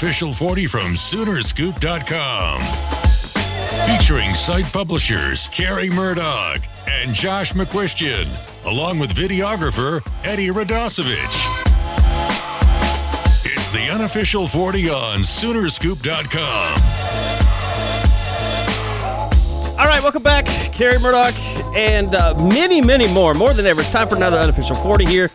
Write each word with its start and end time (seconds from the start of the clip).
Unofficial 0.00 0.32
40 0.32 0.66
from 0.66 0.94
Soonerscoop.com. 0.94 2.60
Featuring 3.90 4.32
site 4.32 4.72
publishers 4.72 5.48
Carey 5.48 5.90
Murdock 5.90 6.60
and 6.88 7.12
Josh 7.12 7.52
McCuistion, 7.52 8.28
along 8.64 9.00
with 9.00 9.12
videographer 9.12 10.00
Eddie 10.22 10.50
Radosevich. 10.50 11.16
It's 13.44 13.72
the 13.72 13.88
unofficial 13.92 14.46
40 14.46 14.88
on 14.88 15.18
Soonerscoop.com. 15.18 16.78
All 19.80 19.86
right, 19.86 20.00
welcome 20.00 20.22
back. 20.22 20.46
Carey 20.46 21.00
Murdock 21.00 21.34
and 21.76 22.14
uh, 22.14 22.34
many, 22.54 22.80
many 22.80 23.12
more. 23.12 23.34
More 23.34 23.52
than 23.52 23.66
ever. 23.66 23.80
It's 23.80 23.90
time 23.90 24.08
for 24.08 24.14
another 24.14 24.38
unofficial 24.38 24.76
40 24.76 25.06
here 25.06 25.28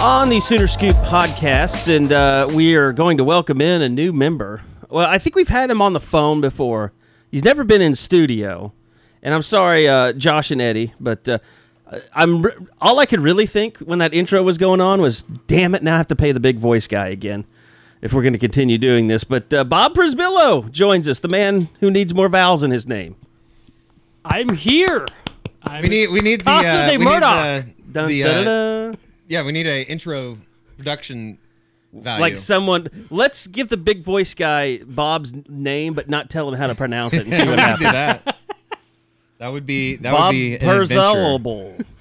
on 0.00 0.28
the 0.28 0.38
Sooner 0.38 0.68
Scoop 0.68 0.94
podcast. 0.96 1.94
And 1.94 2.12
uh, 2.12 2.48
we 2.54 2.76
are 2.76 2.92
going 2.92 3.16
to 3.16 3.24
welcome 3.24 3.60
in 3.60 3.82
a 3.82 3.88
new 3.88 4.12
member. 4.12 4.62
Well, 4.88 5.06
I 5.06 5.18
think 5.18 5.34
we've 5.34 5.48
had 5.48 5.70
him 5.70 5.82
on 5.82 5.92
the 5.92 6.00
phone 6.00 6.40
before. 6.40 6.92
He's 7.30 7.44
never 7.44 7.64
been 7.64 7.82
in 7.82 7.94
studio. 7.94 8.72
And 9.22 9.34
I'm 9.34 9.42
sorry, 9.42 9.88
uh, 9.88 10.12
Josh 10.12 10.52
and 10.52 10.60
Eddie, 10.62 10.94
but 11.00 11.28
uh, 11.28 11.38
I'm 12.14 12.42
re- 12.42 12.52
all 12.80 13.00
I 13.00 13.06
could 13.06 13.20
really 13.20 13.46
think 13.46 13.78
when 13.78 13.98
that 13.98 14.14
intro 14.14 14.42
was 14.42 14.56
going 14.56 14.80
on 14.80 15.00
was, 15.00 15.22
damn 15.48 15.74
it, 15.74 15.82
now 15.82 15.94
I 15.94 15.96
have 15.98 16.08
to 16.08 16.16
pay 16.16 16.30
the 16.30 16.40
big 16.40 16.58
voice 16.58 16.86
guy 16.86 17.08
again 17.08 17.44
if 18.00 18.12
we're 18.12 18.22
going 18.22 18.34
to 18.34 18.38
continue 18.38 18.78
doing 18.78 19.08
this. 19.08 19.24
But 19.24 19.52
uh, 19.52 19.64
Bob 19.64 19.94
Przybylo 19.94 20.70
joins 20.70 21.08
us, 21.08 21.18
the 21.18 21.28
man 21.28 21.68
who 21.80 21.90
needs 21.90 22.14
more 22.14 22.28
vowels 22.28 22.62
in 22.62 22.70
his 22.70 22.86
name. 22.86 23.16
I'm 24.24 24.50
here. 24.50 25.06
I'm 25.62 25.82
We 25.82 25.88
need 25.88 26.10
we 26.10 26.20
need 26.20 26.40
the 26.40 26.44
Costa 26.44 26.68
uh, 26.68 26.90
de 26.90 26.98
we 26.98 27.04
need 27.04 27.22
the, 27.22 27.66
Dun, 27.90 28.08
the, 28.08 28.24
uh, 28.24 28.26
dun, 28.26 28.44
dun. 28.44 28.98
Yeah 29.28 29.42
we 29.44 29.52
need 29.52 29.66
a 29.66 29.82
intro 29.82 30.38
production 30.76 31.38
value. 31.92 32.20
Like 32.20 32.38
someone, 32.38 32.88
let's 33.10 33.46
give 33.46 33.68
the 33.68 33.76
big 33.76 34.02
voice 34.02 34.34
guy 34.34 34.78
Bob's 34.78 35.32
name, 35.48 35.94
but 35.94 36.08
not 36.08 36.28
tell 36.30 36.48
him 36.48 36.54
how 36.54 36.66
to 36.66 36.74
pronounce 36.74 37.14
it 37.14 37.24
and 37.26 37.32
see 37.32 37.38
what 37.46 37.48
We 37.48 37.56
need 37.56 37.56
to 37.56 37.76
do 37.78 37.84
happens. 37.84 38.24
that. 38.24 38.36
That 39.38 39.48
would 39.48 39.66
be 39.66 39.96
that 39.96 40.12
Bob 40.12 40.28
would 40.28 40.32
be 40.32 40.56
an 40.56 40.68
adventure. 40.68 40.94
Perzalable. 40.94 41.84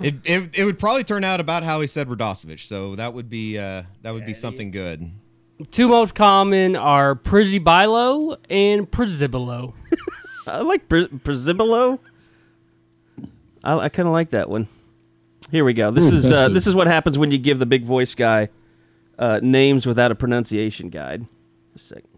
It, 0.00 0.14
it 0.22 0.56
it 0.60 0.64
would 0.64 0.78
probably 0.78 1.02
turn 1.02 1.24
out 1.24 1.40
about 1.40 1.64
how 1.64 1.80
he 1.80 1.88
said 1.88 2.06
Radosevich, 2.06 2.68
so 2.68 2.94
that 2.94 3.14
would 3.14 3.28
be 3.28 3.58
uh, 3.58 3.82
that 4.02 4.12
would 4.12 4.26
be 4.26 4.32
something 4.32 4.70
good. 4.70 5.10
Two 5.72 5.88
most 5.88 6.14
common 6.14 6.76
are 6.76 7.16
Prizibilo 7.16 8.36
and 8.48 8.88
Prizibilo. 8.88 9.72
I 10.46 10.60
like 10.60 10.88
Pre- 10.88 11.08
Prezibilo. 11.08 11.98
I, 13.64 13.76
I 13.76 13.88
kind 13.88 14.06
of 14.06 14.12
like 14.12 14.30
that 14.30 14.48
one. 14.48 14.68
Here 15.50 15.64
we 15.64 15.72
go. 15.72 15.90
This 15.90 16.06
Ooh, 16.06 16.16
is 16.16 16.30
uh, 16.30 16.48
this 16.48 16.66
is 16.66 16.74
what 16.74 16.86
happens 16.86 17.18
when 17.18 17.30
you 17.30 17.38
give 17.38 17.58
the 17.58 17.66
big 17.66 17.84
voice 17.84 18.14
guy 18.14 18.48
uh, 19.18 19.40
names 19.42 19.86
without 19.86 20.10
a 20.10 20.14
pronunciation 20.14 20.90
guide. 20.90 21.26
Just 21.72 21.90
a 21.92 21.94
second. 21.94 22.08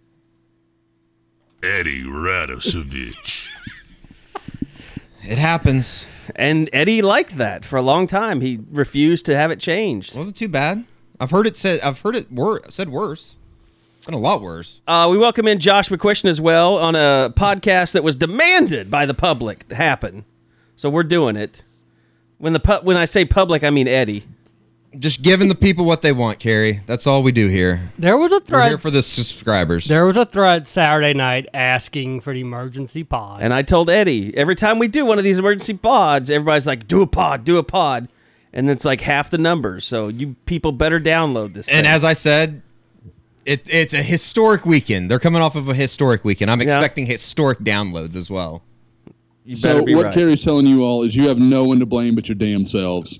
Eddie 1.62 2.02
Radosevich. 2.02 3.48
It 5.22 5.38
happens. 5.38 6.06
And 6.34 6.70
Eddie 6.72 7.02
liked 7.02 7.36
that 7.36 7.64
for 7.64 7.76
a 7.76 7.82
long 7.82 8.06
time. 8.06 8.40
He 8.40 8.60
refused 8.70 9.26
to 9.26 9.36
have 9.36 9.50
it 9.50 9.60
changed. 9.60 10.16
wasn't 10.16 10.36
too 10.36 10.48
bad. 10.48 10.84
I've 11.18 11.30
heard 11.30 11.46
it 11.46 11.56
said 11.56 11.80
I've 11.82 12.00
heard 12.00 12.16
it 12.16 12.32
wor- 12.32 12.62
said 12.68 12.88
worse. 12.88 13.36
Been 14.06 14.14
a 14.14 14.18
lot 14.18 14.40
worse. 14.40 14.80
Uh, 14.88 15.08
we 15.10 15.18
welcome 15.18 15.46
in 15.46 15.60
Josh 15.60 15.90
McCuistion 15.90 16.30
as 16.30 16.40
well 16.40 16.78
on 16.78 16.96
a 16.96 17.32
podcast 17.36 17.92
that 17.92 18.02
was 18.02 18.16
demanded 18.16 18.90
by 18.90 19.04
the 19.04 19.12
public 19.12 19.68
to 19.68 19.74
happen. 19.74 20.24
So 20.76 20.88
we're 20.88 21.02
doing 21.02 21.36
it. 21.36 21.62
When 22.40 22.52
the 22.52 22.58
pu- 22.60 22.80
when 22.82 22.96
I 22.96 23.04
say 23.04 23.24
public, 23.24 23.62
I 23.62 23.70
mean 23.70 23.86
Eddie. 23.86 24.24
Just 24.98 25.22
giving 25.22 25.46
the 25.48 25.54
people 25.54 25.84
what 25.84 26.02
they 26.02 26.10
want, 26.10 26.40
Carey. 26.40 26.80
That's 26.86 27.06
all 27.06 27.22
we 27.22 27.30
do 27.30 27.46
here. 27.46 27.80
There 27.96 28.16
was 28.18 28.32
a 28.32 28.36
We're 28.36 28.40
thread. 28.40 28.68
here 28.70 28.78
for 28.78 28.90
the 28.90 29.02
subscribers. 29.02 29.84
there 29.84 30.04
was 30.04 30.16
a 30.16 30.24
thread 30.24 30.66
Saturday 30.66 31.14
night 31.14 31.46
asking 31.54 32.22
for 32.22 32.32
the 32.34 32.40
emergency 32.40 33.04
pod. 33.04 33.40
And 33.40 33.54
I 33.54 33.62
told 33.62 33.88
Eddie 33.88 34.36
every 34.36 34.56
time 34.56 34.80
we 34.80 34.88
do 34.88 35.06
one 35.06 35.16
of 35.18 35.22
these 35.22 35.38
emergency 35.38 35.74
pods, 35.74 36.28
everybody's 36.28 36.66
like, 36.66 36.88
"Do 36.88 37.02
a 37.02 37.06
pod, 37.06 37.44
do 37.44 37.56
a 37.58 37.62
pod," 37.62 38.08
and 38.52 38.68
it's 38.68 38.84
like 38.84 39.02
half 39.02 39.30
the 39.30 39.38
numbers. 39.38 39.84
So 39.84 40.08
you 40.08 40.34
people 40.46 40.72
better 40.72 40.98
download 40.98 41.52
this. 41.52 41.68
And 41.68 41.86
thing. 41.86 41.94
as 41.94 42.02
I 42.02 42.14
said, 42.14 42.60
it, 43.46 43.68
it's 43.72 43.94
a 43.94 44.02
historic 44.02 44.66
weekend. 44.66 45.08
They're 45.08 45.20
coming 45.20 45.40
off 45.40 45.54
of 45.54 45.68
a 45.68 45.74
historic 45.74 46.24
weekend. 46.24 46.50
I'm 46.50 46.60
Yeah. 46.60 46.64
expecting 46.66 47.06
historic 47.06 47.60
downloads 47.60 48.16
as 48.16 48.28
well. 48.28 48.62
You 49.50 49.56
So 49.56 49.84
be 49.84 49.96
what 49.96 50.04
right. 50.06 50.14
Carey's 50.14 50.44
telling 50.44 50.64
you 50.66 50.84
all 50.84 51.02
is 51.02 51.16
you 51.16 51.26
have 51.26 51.40
no 51.40 51.64
one 51.64 51.80
to 51.80 51.86
blame 51.86 52.14
but 52.14 52.28
your 52.28 52.36
damn 52.36 52.64
selves. 52.64 53.18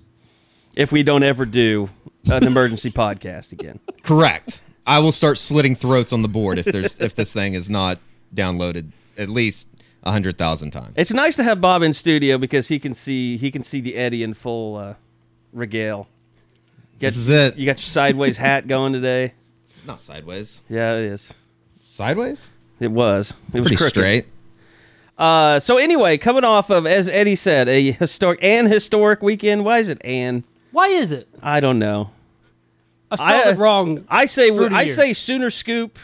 if 0.77 0.93
we 0.93 1.03
don't 1.03 1.25
ever 1.25 1.45
do 1.45 1.91
an 2.31 2.47
emergency 2.47 2.89
podcast 2.93 3.51
again. 3.51 3.81
Correct. 4.05 4.61
I 4.87 5.01
will 5.01 5.11
start 5.11 5.39
slitting 5.39 5.75
throats 5.75 6.13
on 6.13 6.23
the 6.23 6.29
board 6.29 6.59
if 6.61 6.67
there's 6.67 6.99
if 7.01 7.17
this 7.17 7.33
thing 7.33 7.55
is 7.55 7.69
not 7.69 7.99
downloaded 8.33 8.93
at 9.19 9.29
least 9.29 9.67
a 10.05 10.13
hundred 10.13 10.39
thousand 10.39 10.71
times. 10.71 10.95
It's 10.97 11.13
nice 11.13 11.35
to 11.35 11.43
have 11.43 11.61
Bob 11.61 11.83
in 11.83 11.93
studio 11.93 12.39
because 12.39 12.69
he 12.69 12.79
can 12.79 12.95
see 12.95 13.37
he 13.37 13.51
can 13.51 13.65
see 13.65 13.81
the 13.81 13.97
Eddie 13.97 14.23
in 14.23 14.35
full 14.35 14.77
uh, 14.77 14.95
regale. 15.53 16.07
Get, 17.01 17.09
This 17.15 17.17
is 17.17 17.29
it. 17.29 17.57
You 17.57 17.67
got 17.67 17.79
your 17.79 17.87
sideways 17.87 18.37
hat 18.37 18.69
going 18.69 18.93
today. 18.93 19.35
It's 19.65 19.85
not 19.85 20.01
sideways. 20.01 20.62
Yeah, 20.69 20.95
it 20.95 21.05
is. 21.07 21.35
Sideways? 21.81 22.53
It 22.79 22.93
was. 22.93 23.35
It 23.53 23.59
was 23.59 23.62
Pretty 23.65 23.77
crooked. 23.77 23.91
straight. 23.95 24.27
Uh, 25.20 25.60
so 25.60 25.76
anyway, 25.76 26.16
coming 26.16 26.44
off 26.44 26.70
of 26.70 26.86
as 26.86 27.06
Eddie 27.08 27.36
said, 27.36 27.69
a 27.69 27.92
historic 27.92 28.38
and 28.42 28.66
historic 28.72 29.22
weekend. 29.22 29.64
Why 29.66 29.78
is 29.78 29.88
it 29.88 30.00
and? 30.03 30.44
Why 30.72 30.88
is 30.88 31.12
it? 31.12 31.28
I 31.42 31.60
don't 31.60 31.78
know. 31.78 32.10
I 33.10 33.16
spelled 33.16 33.47
I- 33.47 33.50
it 33.50 33.58
wrong. 33.58 34.04
I 34.08 34.25
say 34.26 34.50
I 34.50 34.82
years. 34.82 34.97
say 34.97 35.12
Sooner 35.12 35.50
Scoop. 35.50 35.98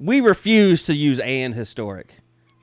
We 0.00 0.20
refuse 0.20 0.84
to 0.86 0.94
use 0.94 1.20
an 1.20 1.52
historic. 1.52 2.08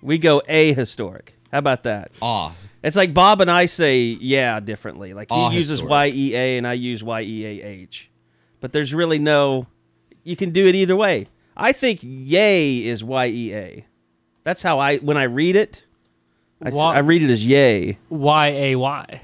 We 0.01 0.17
go 0.17 0.41
a 0.47 0.73
historic. 0.73 1.35
How 1.51 1.59
about 1.59 1.83
that? 1.83 2.11
Ah. 2.21 2.55
It's 2.83 2.95
like 2.95 3.13
Bob 3.13 3.39
and 3.41 3.49
I 3.51 3.67
say 3.67 3.99
yeah 4.19 4.59
differently. 4.59 5.13
Like 5.13 5.29
he 5.29 5.35
Ah, 5.37 5.51
uses. 5.51 5.81
Y 5.83 6.11
E 6.13 6.35
A 6.35 6.57
and 6.57 6.67
I 6.67 6.73
use 6.73 7.03
Y 7.03 7.21
E 7.21 7.45
A 7.45 7.65
H. 7.65 8.09
But 8.61 8.71
there's 8.73 8.93
really 8.93 9.19
no. 9.19 9.67
You 10.23 10.35
can 10.35 10.49
do 10.51 10.65
it 10.65 10.73
either 10.75 10.95
way. 10.95 11.27
I 11.55 11.71
think 11.71 11.99
yay 12.01 12.79
is 12.83 13.03
Y 13.03 13.27
E 13.27 13.53
A. 13.53 13.85
That's 14.43 14.61
how 14.61 14.79
I 14.79 14.97
when 14.97 15.17
I 15.17 15.23
read 15.23 15.55
it. 15.55 15.85
I, 16.61 16.67
s- 16.69 16.73
Why- 16.75 16.95
I 16.95 16.99
read 16.99 17.23
it 17.23 17.29
as 17.29 17.45
yay. 17.45 17.97
Y 18.09 18.47
A 18.47 18.75
Y. 18.75 19.21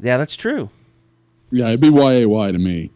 Yeah, 0.00 0.16
that's 0.16 0.34
true. 0.36 0.70
Yeah, 1.50 1.68
it'd 1.68 1.80
be 1.80 1.88
YAY 1.90 2.52
to 2.52 2.58
me. 2.58 2.90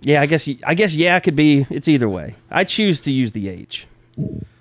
Yeah, 0.00 0.22
I 0.22 0.26
guess 0.26 0.46
y- 0.46 0.58
I 0.64 0.74
guess 0.74 0.94
yeah 0.94 1.18
could 1.20 1.36
be. 1.36 1.66
It's 1.70 1.88
either 1.88 2.08
way. 2.08 2.36
I 2.50 2.64
choose 2.64 3.00
to 3.02 3.12
use 3.12 3.32
the 3.32 3.48
H. 3.48 3.86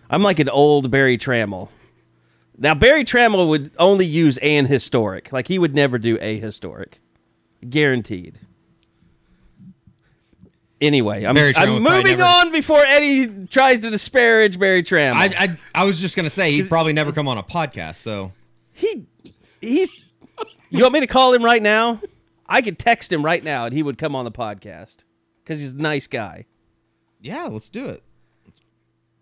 I'm 0.09 0.21
like 0.23 0.39
an 0.39 0.49
old 0.49 0.91
Barry 0.91 1.17
Tramel. 1.17 1.69
Now 2.57 2.73
Barry 2.75 3.05
Tramel 3.05 3.47
would 3.47 3.71
only 3.79 4.05
use 4.05 4.37
an 4.39 4.65
historic. 4.65 5.31
Like 5.31 5.47
he 5.47 5.57
would 5.57 5.73
never 5.73 5.97
do 5.97 6.17
a 6.19 6.39
historic. 6.39 6.99
Guaranteed. 7.67 8.37
Anyway, 10.81 11.25
I'm, 11.25 11.35
I'm 11.37 11.83
moving 11.83 12.17
never- 12.17 12.23
on 12.23 12.51
before 12.51 12.79
Eddie 12.79 13.47
tries 13.47 13.81
to 13.81 13.89
disparage 13.89 14.57
Barry 14.57 14.81
Tramel. 14.81 15.13
I, 15.13 15.25
I 15.37 15.57
I 15.75 15.83
was 15.85 15.99
just 15.99 16.15
gonna 16.15 16.29
say 16.29 16.51
he'd 16.53 16.69
probably 16.69 16.93
never 16.93 17.11
come 17.11 17.27
on 17.27 17.37
a 17.37 17.43
podcast, 17.43 17.95
so 17.95 18.31
he 18.71 19.05
he's. 19.61 20.13
You 20.69 20.83
want 20.83 20.93
me 20.93 20.99
to 21.01 21.07
call 21.07 21.33
him 21.33 21.43
right 21.43 21.61
now? 21.61 21.99
I 22.47 22.61
could 22.61 22.79
text 22.79 23.11
him 23.11 23.25
right 23.25 23.43
now, 23.43 23.65
and 23.65 23.73
he 23.73 23.83
would 23.83 23.97
come 23.97 24.15
on 24.15 24.23
the 24.23 24.31
podcast 24.31 25.03
because 25.43 25.59
he's 25.59 25.73
a 25.73 25.77
nice 25.77 26.07
guy. 26.07 26.45
yeah, 27.19 27.45
let's 27.45 27.69
do 27.69 27.87
it. 27.87 28.01
Let's 28.45 28.61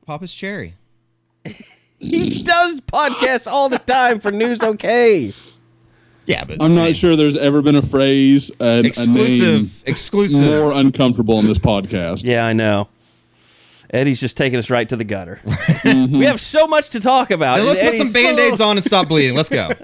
pop 0.06 0.21
his 0.21 0.33
cherry. 0.33 0.75
He 2.00 2.44
does 2.44 2.80
podcasts 2.80 3.51
all 3.51 3.69
the 3.69 3.80
time 3.80 4.19
for 4.19 4.31
News 4.31 4.62
OK. 4.62 5.33
Yeah, 6.27 6.44
but 6.44 6.62
I'm 6.62 6.75
not 6.75 6.95
sure 6.95 7.15
there's 7.15 7.38
ever 7.38 7.62
been 7.62 7.75
a 7.75 7.81
phrase 7.81 8.51
and 8.59 8.79
a 8.79 8.81
name 8.81 8.85
exclusive 8.85 9.83
exclusive. 9.88 10.41
more 10.45 10.74
uncomfortable 10.74 11.39
in 11.39 11.47
this 11.47 11.57
podcast. 11.57 12.27
Yeah, 12.27 12.45
I 12.45 12.53
know. 12.53 12.89
Eddie's 13.89 14.19
just 14.19 14.35
taking 14.35 14.59
us 14.59 14.69
right 14.69 14.88
to 14.89 14.97
the 14.97 15.06
gutter. 15.06 15.39
we 15.85 16.25
have 16.25 16.41
so 16.41 16.68
much 16.68 16.89
to 16.89 17.00
talk 17.00 17.31
about. 17.31 17.59
Now 17.59 17.63
let's 17.63 17.79
put 17.79 17.97
some 17.97 18.12
band-aids 18.12 18.59
on 18.59 18.75
and 18.77 18.85
stop 18.85 19.07
bleeding. 19.07 19.35
Let's 19.35 19.50
go. 19.50 19.71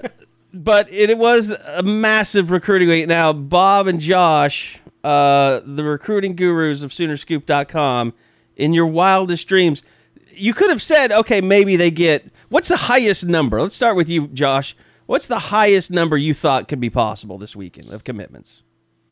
But 0.56 0.88
it, 0.92 1.10
it 1.10 1.18
was 1.18 1.50
a 1.50 1.82
massive 1.82 2.52
recruiting 2.52 2.88
week. 2.88 3.08
Now, 3.08 3.32
Bob 3.32 3.88
and 3.88 3.98
Josh, 3.98 4.78
uh, 5.02 5.60
the 5.64 5.82
recruiting 5.82 6.36
gurus 6.36 6.84
of 6.84 6.92
Soonerscoop.com, 6.92 8.14
in 8.56 8.72
your 8.72 8.86
wildest 8.86 9.48
dreams, 9.48 9.82
you 10.30 10.54
could 10.54 10.70
have 10.70 10.80
said, 10.80 11.10
okay, 11.10 11.40
maybe 11.40 11.74
they 11.74 11.90
get 11.90 12.30
what's 12.50 12.68
the 12.68 12.76
highest 12.76 13.26
number? 13.26 13.60
Let's 13.60 13.74
start 13.74 13.96
with 13.96 14.08
you, 14.08 14.28
Josh. 14.28 14.76
What's 15.06 15.26
the 15.26 15.38
highest 15.38 15.90
number 15.90 16.16
you 16.16 16.32
thought 16.32 16.68
could 16.68 16.80
be 16.80 16.90
possible 16.90 17.36
this 17.36 17.54
weekend 17.54 17.90
of 17.92 18.04
commitments? 18.04 18.62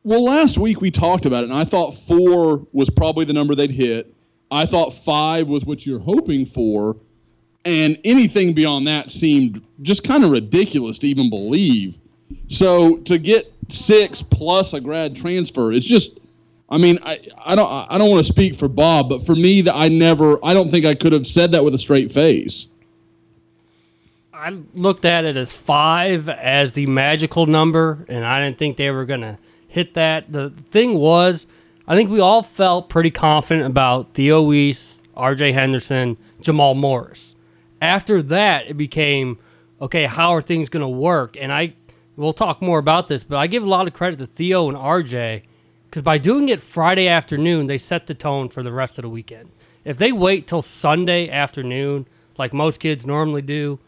Well, 0.04 0.24
last 0.24 0.58
week 0.58 0.80
we 0.80 0.90
talked 0.90 1.26
about 1.26 1.44
it, 1.44 1.50
and 1.50 1.58
I 1.58 1.64
thought 1.64 1.92
four 1.92 2.66
was 2.72 2.90
probably 2.90 3.24
the 3.24 3.32
number 3.32 3.54
they'd 3.54 3.70
hit. 3.70 4.12
I 4.50 4.66
thought 4.66 4.92
five 4.92 5.48
was 5.48 5.64
what 5.64 5.86
you're 5.86 6.00
hoping 6.00 6.44
for, 6.44 6.96
and 7.64 7.98
anything 8.04 8.52
beyond 8.52 8.86
that 8.86 9.10
seemed 9.10 9.62
just 9.80 10.02
kind 10.02 10.24
of 10.24 10.30
ridiculous 10.30 10.98
to 11.00 11.08
even 11.08 11.30
believe. 11.30 11.98
So 12.48 12.96
to 12.98 13.18
get 13.18 13.52
six 13.68 14.22
plus 14.22 14.72
a 14.72 14.80
grad 14.80 15.14
transfer, 15.14 15.72
it's 15.72 15.86
just 15.86 16.18
I 16.68 16.78
mean, 16.78 16.96
I, 17.02 17.18
I 17.44 17.54
don't 17.54 17.70
I 17.70 17.98
don't 17.98 18.10
want 18.10 18.24
to 18.24 18.32
speak 18.32 18.54
for 18.54 18.66
Bob, 18.66 19.10
but 19.10 19.22
for 19.22 19.36
me, 19.36 19.60
that 19.60 19.74
I 19.74 19.88
never 19.88 20.38
I 20.42 20.54
don't 20.54 20.70
think 20.70 20.86
I 20.86 20.94
could 20.94 21.12
have 21.12 21.26
said 21.26 21.52
that 21.52 21.62
with 21.62 21.74
a 21.74 21.78
straight 21.78 22.10
face. 22.10 22.68
I 24.42 24.50
looked 24.74 25.04
at 25.04 25.24
it 25.24 25.36
as 25.36 25.52
five 25.52 26.28
as 26.28 26.72
the 26.72 26.86
magical 26.86 27.46
number, 27.46 28.04
and 28.08 28.24
I 28.24 28.42
didn't 28.42 28.58
think 28.58 28.76
they 28.76 28.90
were 28.90 29.04
going 29.04 29.20
to 29.20 29.38
hit 29.68 29.94
that. 29.94 30.32
The 30.32 30.50
thing 30.50 30.98
was, 30.98 31.46
I 31.86 31.94
think 31.94 32.10
we 32.10 32.18
all 32.18 32.42
felt 32.42 32.88
pretty 32.88 33.12
confident 33.12 33.68
about 33.68 34.14
Theo 34.14 34.42
Wease, 34.42 35.00
RJ 35.16 35.54
Henderson, 35.54 36.16
Jamal 36.40 36.74
Morris. 36.74 37.36
After 37.80 38.20
that, 38.20 38.66
it 38.66 38.76
became 38.76 39.38
okay, 39.80 40.06
how 40.06 40.34
are 40.34 40.42
things 40.42 40.68
going 40.68 40.80
to 40.80 40.88
work? 40.88 41.36
And 41.40 41.52
I, 41.52 41.74
we'll 42.16 42.32
talk 42.32 42.60
more 42.60 42.80
about 42.80 43.06
this, 43.06 43.22
but 43.22 43.36
I 43.36 43.46
give 43.46 43.62
a 43.62 43.68
lot 43.68 43.86
of 43.86 43.92
credit 43.92 44.18
to 44.18 44.26
Theo 44.26 44.68
and 44.68 44.76
RJ 44.76 45.42
because 45.88 46.02
by 46.02 46.18
doing 46.18 46.48
it 46.48 46.60
Friday 46.60 47.06
afternoon, 47.06 47.68
they 47.68 47.78
set 47.78 48.08
the 48.08 48.14
tone 48.14 48.48
for 48.48 48.64
the 48.64 48.72
rest 48.72 48.98
of 48.98 49.02
the 49.02 49.08
weekend. 49.08 49.52
If 49.84 49.98
they 49.98 50.10
wait 50.10 50.48
till 50.48 50.62
Sunday 50.62 51.30
afternoon, 51.30 52.08
like 52.38 52.52
most 52.52 52.80
kids 52.80 53.06
normally 53.06 53.42
do, 53.42 53.78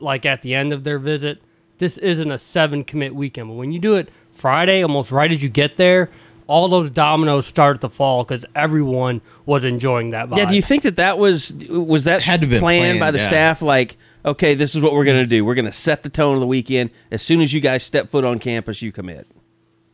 like 0.00 0.26
at 0.26 0.42
the 0.42 0.54
end 0.54 0.72
of 0.72 0.84
their 0.84 0.98
visit, 0.98 1.42
this 1.78 1.98
isn't 1.98 2.30
a 2.30 2.38
seven 2.38 2.84
commit 2.84 3.14
weekend. 3.14 3.48
But 3.48 3.54
when 3.54 3.72
you 3.72 3.78
do 3.78 3.94
it 3.96 4.10
Friday, 4.30 4.82
almost 4.82 5.10
right 5.10 5.30
as 5.30 5.42
you 5.42 5.48
get 5.48 5.76
there, 5.76 6.10
all 6.46 6.68
those 6.68 6.90
dominoes 6.90 7.46
start 7.46 7.80
to 7.80 7.88
fall 7.88 8.24
because 8.24 8.44
everyone 8.56 9.20
was 9.46 9.64
enjoying 9.64 10.10
that 10.10 10.28
vibe. 10.28 10.36
Yeah, 10.36 10.44
do 10.46 10.56
you 10.56 10.62
think 10.62 10.82
that 10.82 10.96
that 10.96 11.16
was 11.16 11.52
was 11.68 12.04
that 12.04 12.22
Had 12.22 12.40
to 12.40 12.48
be 12.48 12.58
planned, 12.58 12.98
by 12.98 13.12
the 13.12 13.18
yeah. 13.18 13.28
staff? 13.28 13.62
Like, 13.62 13.96
okay, 14.24 14.54
this 14.54 14.74
is 14.74 14.82
what 14.82 14.92
we're 14.92 15.04
gonna 15.04 15.26
do. 15.26 15.44
We're 15.44 15.54
gonna 15.54 15.72
set 15.72 16.02
the 16.02 16.08
tone 16.08 16.34
of 16.34 16.40
the 16.40 16.48
weekend. 16.48 16.90
As 17.10 17.22
soon 17.22 17.40
as 17.40 17.52
you 17.52 17.60
guys 17.60 17.84
step 17.84 18.10
foot 18.10 18.24
on 18.24 18.40
campus, 18.40 18.82
you 18.82 18.90
commit. 18.90 19.28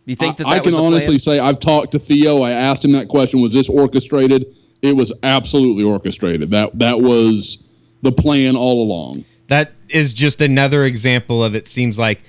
You 0.06 0.16
think 0.16 0.38
that, 0.38 0.46
I, 0.46 0.54
that 0.54 0.60
I 0.60 0.70
can 0.70 0.75
honestly 0.75 1.19
plan? 1.19 1.19
say 1.19 1.38
I've 1.40 1.60
talked 1.60 1.92
to 1.92 1.99
Theo. 1.99 2.40
I 2.40 2.52
asked 2.52 2.84
him 2.84 2.92
that 2.92 3.08
question: 3.08 3.40
Was 3.42 3.52
this 3.52 3.69
orchestrated? 3.69 4.46
It 4.81 4.96
was 4.96 5.12
absolutely 5.25 5.84
orchestrated. 5.84 6.50
That 6.52 6.78
that 6.78 7.00
was 7.00 7.94
the 8.00 8.12
plan 8.12 8.56
all 8.56 8.82
along. 8.82 9.25
That 9.48 9.72
is 9.88 10.12
just 10.12 10.40
another 10.40 10.84
example 10.84 11.43
of 11.43 11.54
it 11.54 11.69
seems 11.69 11.98
like 11.98 12.22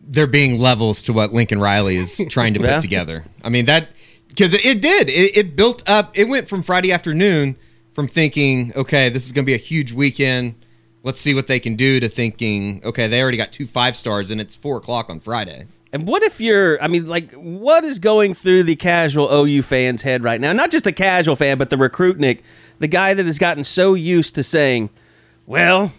there 0.00 0.26
being 0.26 0.58
levels 0.58 1.02
to 1.04 1.12
what 1.12 1.32
Lincoln 1.32 1.60
Riley 1.60 1.96
is 1.96 2.24
trying 2.28 2.54
to 2.54 2.60
put 2.60 2.80
together. 2.80 3.24
I 3.42 3.48
mean 3.48 3.66
that 3.66 3.88
because 4.28 4.54
it, 4.54 4.64
it 4.64 4.80
did. 4.80 5.08
It, 5.08 5.36
it 5.36 5.56
built 5.56 5.88
up. 5.88 6.16
It 6.18 6.28
went 6.28 6.48
from 6.48 6.62
Friday 6.62 6.92
afternoon 6.92 7.56
from 7.92 8.08
thinking, 8.08 8.72
okay, 8.74 9.08
this 9.08 9.26
is 9.26 9.32
going 9.32 9.44
to 9.44 9.46
be 9.46 9.54
a 9.54 9.58
huge 9.58 9.92
weekend. 9.92 10.54
Let's 11.02 11.20
see 11.20 11.34
what 11.34 11.46
they 11.46 11.60
can 11.60 11.74
do. 11.76 12.00
To 12.00 12.08
thinking, 12.08 12.80
okay, 12.84 13.08
they 13.08 13.22
already 13.22 13.36
got 13.36 13.52
two 13.52 13.66
five 13.66 13.96
stars 13.96 14.30
and 14.30 14.40
it's 14.40 14.54
four 14.54 14.76
o'clock 14.78 15.10
on 15.10 15.20
Friday. 15.20 15.66
And 15.92 16.08
what 16.08 16.22
if 16.22 16.40
you're, 16.40 16.82
I 16.82 16.88
mean, 16.88 17.06
like, 17.06 17.32
what 17.32 17.84
is 17.84 17.98
going 17.98 18.32
through 18.32 18.62
the 18.62 18.76
casual 18.76 19.30
OU 19.30 19.60
fan's 19.62 20.00
head 20.00 20.24
right 20.24 20.40
now? 20.40 20.54
Not 20.54 20.70
just 20.70 20.84
the 20.84 20.92
casual 20.92 21.36
fan, 21.36 21.58
but 21.58 21.68
the 21.68 21.76
recruit 21.76 22.18
Nick, 22.18 22.42
the 22.78 22.88
guy 22.88 23.12
that 23.12 23.26
has 23.26 23.38
gotten 23.38 23.62
so 23.62 23.92
used 23.92 24.34
to 24.36 24.42
saying, 24.42 24.88
well, 25.44 25.92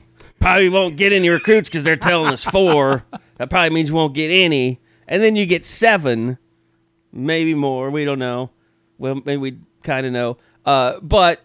probably 0.43 0.69
won't 0.69 0.97
get 0.97 1.13
any 1.13 1.29
recruits 1.29 1.69
because 1.69 1.83
they're 1.83 1.95
telling 1.95 2.33
us 2.33 2.43
four. 2.43 3.05
That 3.37 3.49
probably 3.49 3.73
means 3.73 3.91
we 3.91 3.95
won't 3.95 4.13
get 4.13 4.29
any. 4.29 4.79
And 5.07 5.23
then 5.23 5.35
you 5.35 5.45
get 5.45 5.65
seven, 5.65 6.37
maybe 7.11 7.53
more. 7.53 7.89
We 7.89 8.05
don't 8.05 8.19
know. 8.19 8.51
Well, 8.97 9.21
maybe 9.25 9.37
we 9.37 9.57
kind 9.83 10.05
of 10.05 10.11
know. 10.11 10.37
Uh, 10.65 10.99
but, 11.01 11.41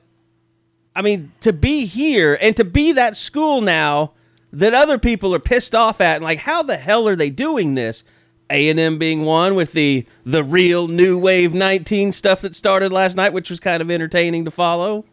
I 0.95 1.03
mean, 1.03 1.33
to 1.41 1.53
be 1.53 1.87
here 1.87 2.37
and 2.41 2.56
to 2.56 2.65
be 2.65 2.93
that 2.93 3.17
school 3.17 3.61
now 3.61 4.12
that 4.53 4.75
other 4.75 4.99
people 4.99 5.35
are 5.35 5.41
pissed 5.41 5.75
off 5.75 6.00
at 6.00 6.17
and 6.17 6.25
like, 6.25 6.41
how 6.41 6.62
the 6.62 6.77
hell 6.77 7.09
are 7.09 7.17
they 7.17 7.31
doing 7.31 7.75
this? 7.75 8.05
A&M 8.50 8.99
being 8.99 9.23
one 9.23 9.55
with 9.55 9.73
the 9.73 10.06
the 10.25 10.43
real 10.43 10.89
new 10.89 11.19
wave 11.19 11.53
19 11.53 12.12
stuff 12.12 12.41
that 12.41 12.55
started 12.55 12.91
last 12.91 13.15
night 13.15 13.35
which 13.35 13.50
was 13.50 13.61
kind 13.61 13.83
of 13.83 13.91
entertaining 13.91 14.47
to 14.47 14.50
follow. 14.50 15.05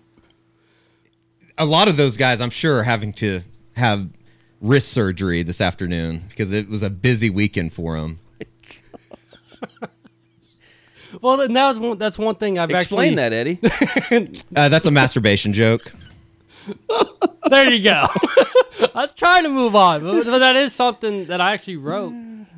A 1.57 1.65
lot 1.65 1.89
of 1.89 1.97
those 1.97 2.15
guys, 2.15 2.39
I'm 2.39 2.49
sure, 2.49 2.79
are 2.79 2.83
having 2.83 3.11
to 3.13 3.41
have 3.75 4.09
wrist 4.61 4.89
surgery 4.89 5.43
this 5.43 5.61
afternoon 5.61 6.23
because 6.29 6.51
it 6.51 6.69
was 6.69 6.81
a 6.83 6.89
busy 6.89 7.29
weekend 7.29 7.73
for 7.73 7.95
him. 7.97 8.19
well, 11.21 11.41
and 11.41 11.55
that 11.55 11.67
was 11.67 11.79
one, 11.79 11.97
that's 11.97 12.17
one 12.17 12.35
thing 12.35 12.57
I've 12.59 12.69
Explain 12.71 13.17
actually. 13.19 13.53
that, 13.59 14.11
Eddie. 14.11 14.41
Uh, 14.55 14.69
that's 14.69 14.85
a 14.85 14.91
masturbation 14.91 15.53
joke. 15.53 15.93
There 17.47 17.71
you 17.71 17.83
go. 17.83 18.07
I 18.95 19.01
was 19.03 19.13
trying 19.13 19.43
to 19.43 19.49
move 19.49 19.75
on, 19.75 20.01
but, 20.01 20.25
but 20.25 20.39
that 20.39 20.55
is 20.55 20.73
something 20.73 21.27
that 21.27 21.39
I 21.39 21.53
actually 21.53 21.77
wrote 21.77 22.11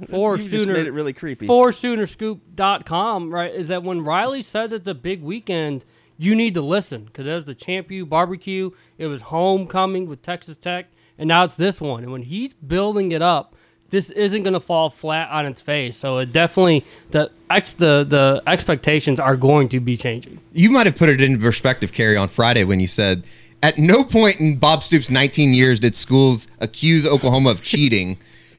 for 0.09 0.37
You 0.37 0.43
just 0.43 0.63
Sooner. 0.63 0.71
made 0.73 0.87
it 0.87 0.91
really 0.91 1.11
creepy. 1.11 1.45
for 1.45 1.71
Soonerscoop.com, 1.71 3.33
right, 3.33 3.53
is 3.53 3.67
that 3.67 3.83
when 3.83 4.05
Riley 4.05 4.41
says 4.41 4.71
it's 4.71 4.87
a 4.87 4.95
big 4.95 5.21
weekend, 5.21 5.83
you 6.17 6.35
need 6.35 6.53
to 6.53 6.61
listen 6.61 7.03
because 7.03 7.25
there's 7.25 7.43
the 7.43 7.53
Champ 7.53 7.91
U 7.91 8.05
barbecue. 8.05 8.71
It 8.97 9.07
was 9.07 9.23
homecoming 9.23 10.07
with 10.07 10.21
Texas 10.21 10.55
Tech, 10.57 10.87
and 11.17 11.27
now 11.27 11.43
it's 11.43 11.55
this 11.55 11.81
one. 11.81 12.03
And 12.03 12.11
when 12.11 12.23
he's 12.23 12.53
building 12.53 13.11
it 13.11 13.21
up, 13.21 13.55
this 13.89 14.09
isn't 14.11 14.43
going 14.43 14.53
to 14.53 14.59
fall 14.59 14.89
flat 14.89 15.29
on 15.31 15.45
its 15.45 15.61
face. 15.61 15.97
So 15.97 16.17
it 16.19 16.31
definitely 16.31 16.85
the 17.11 17.31
ex 17.49 17.73
the 17.73 18.05
the 18.07 18.43
expectations 18.47 19.19
are 19.19 19.35
going 19.35 19.69
to 19.69 19.79
be 19.79 19.95
changing. 19.95 20.39
You 20.53 20.71
might 20.71 20.85
have 20.85 20.95
put 20.95 21.09
it 21.09 21.21
into 21.21 21.39
perspective, 21.39 21.93
Carey, 21.93 22.17
on 22.17 22.27
Friday 22.27 22.63
when 22.63 22.79
you 22.79 22.87
said, 22.87 23.23
at 23.63 23.77
no 23.77 24.03
point 24.03 24.39
in 24.39 24.57
Bob 24.57 24.83
Stoops' 24.83 25.09
19 25.09 25.53
years 25.53 25.79
did 25.79 25.95
schools 25.95 26.47
accuse 26.59 27.05
Oklahoma 27.05 27.49
of 27.49 27.63
cheating. 27.63 28.17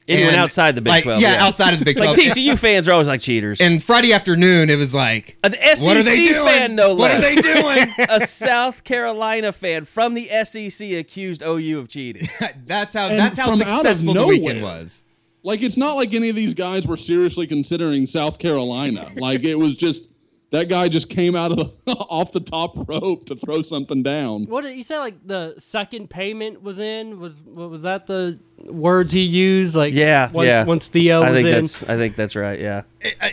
Anyone 0.09 0.33
And, 0.33 0.37
outside 0.41 0.75
the 0.75 0.81
Big 0.81 0.89
like, 0.91 1.03
12, 1.03 1.21
Yeah, 1.21 1.33
yeah. 1.33 1.45
outside 1.45 1.73
of 1.73 1.79
the 1.79 1.85
Big 1.85 1.97
12. 1.97 2.17
like 2.17 2.25
12. 2.25 2.35
TCU 2.37 2.57
fans 2.57 2.87
are 2.87 2.93
always 2.93 3.07
like 3.07 3.21
cheaters. 3.21 3.61
and 3.61 3.81
Friday 3.83 4.11
afternoon, 4.11 4.69
it 4.69 4.77
was 4.77 4.93
like, 4.95 5.37
An 5.43 5.51
what 5.51 5.97
are 5.97 6.03
they 6.03 6.25
SEC 6.25 6.35
doing? 6.35 6.47
fan, 6.47 6.75
no 6.75 6.95
What 6.95 7.11
are 7.11 7.21
they 7.21 7.35
doing? 7.35 7.93
a 8.09 8.25
South 8.25 8.83
Carolina 8.83 9.51
fan 9.51 9.85
from 9.85 10.15
the 10.15 10.27
SEC 10.43 10.91
accused 10.93 11.43
OU 11.43 11.79
of 11.79 11.87
cheating. 11.89 12.27
that's 12.65 12.93
how 12.93 13.07
And 13.07 13.19
that's 13.19 13.37
how 13.37 13.49
from 13.51 13.59
successful 13.59 14.13
the 14.13 14.25
weekend 14.27 14.63
was. 14.63 15.03
Like 15.43 15.61
it's 15.61 15.77
not 15.77 15.93
like 15.93 16.13
any 16.13 16.29
of 16.29 16.35
these 16.35 16.53
guys 16.53 16.85
were 16.87 16.97
seriously 16.97 17.47
considering 17.47 18.05
South 18.07 18.39
Carolina. 18.39 19.07
Like 19.15 19.43
it 19.43 19.55
was 19.55 19.75
just 19.77 20.09
that 20.51 20.67
guy 20.67 20.89
just 20.89 21.09
came 21.09 21.35
out 21.35 21.51
of 21.51 21.57
the, 21.57 21.91
off 22.09 22.31
the 22.31 22.39
top 22.39 22.75
rope 22.89 23.25
to 23.27 23.35
throw 23.35 23.61
something 23.61 24.01
down. 24.01 24.45
What 24.45 24.61
did 24.63 24.75
you 24.75 24.83
say? 24.83 24.97
Like 24.97 25.25
the 25.27 25.53
second 25.59 26.09
payment 26.09 26.63
was 26.63 26.79
in? 26.79 27.19
Was 27.19 27.33
what 27.43 27.69
was 27.69 27.83
that 27.83 28.07
the 28.07 28.39
words 28.65 29.11
he 29.11 29.21
used? 29.21 29.75
Like 29.75 29.93
Yeah, 29.93 30.31
once, 30.31 30.47
yeah. 30.47 30.63
Once 30.63 30.87
Theo 30.87 31.21
I 31.21 31.31
was 31.31 31.37
think 31.37 31.47
in, 31.47 31.61
that's 31.61 31.83
I 31.83 31.97
think 31.97 32.15
that's 32.15 32.35
right. 32.35 32.59
Yeah. 32.59 32.81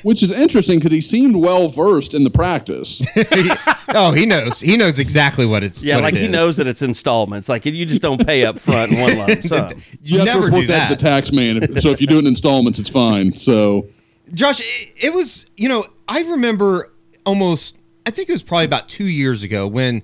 Which 0.02 0.22
is 0.22 0.30
interesting 0.30 0.78
because 0.78 0.92
he 0.92 1.00
seemed 1.00 1.36
well 1.36 1.68
versed 1.68 2.12
in 2.14 2.22
the 2.22 2.30
practice. 2.30 3.02
oh, 3.88 4.12
he 4.12 4.26
knows. 4.26 4.60
He 4.60 4.76
knows 4.76 4.98
exactly 4.98 5.46
what 5.46 5.62
it's. 5.64 5.82
Yeah, 5.82 5.96
what 5.96 6.04
like 6.04 6.14
it 6.14 6.18
he 6.20 6.24
is. 6.26 6.30
knows 6.30 6.56
that 6.58 6.66
it's 6.66 6.82
installments. 6.82 7.48
Like 7.48 7.64
you 7.64 7.86
just 7.86 8.02
don't 8.02 8.24
pay 8.24 8.44
up 8.44 8.58
front 8.58 8.92
in 8.92 9.00
one 9.00 9.18
lump 9.18 9.42
sum. 9.42 9.70
You, 9.70 9.76
You 10.02 10.18
have 10.20 10.28
to 10.28 10.34
never 10.34 10.44
report 10.46 10.60
do 10.62 10.66
that, 10.68 10.88
that. 10.90 10.98
to 10.98 11.04
the 11.04 11.10
tax 11.10 11.32
man. 11.32 11.76
So 11.78 11.90
if 11.90 12.00
you 12.00 12.06
do 12.06 12.16
it 12.16 12.20
in 12.20 12.26
installments, 12.26 12.78
it's 12.78 12.90
fine. 12.90 13.32
So 13.32 13.88
Josh, 14.34 14.60
it, 14.60 14.92
it 14.96 15.14
was, 15.14 15.46
you 15.56 15.68
know, 15.68 15.84
I 16.08 16.20
remember 16.22 16.92
almost, 17.26 17.76
I 18.06 18.10
think 18.10 18.28
it 18.28 18.32
was 18.32 18.42
probably 18.42 18.64
about 18.64 18.88
two 18.88 19.06
years 19.06 19.42
ago 19.42 19.66
when 19.66 20.02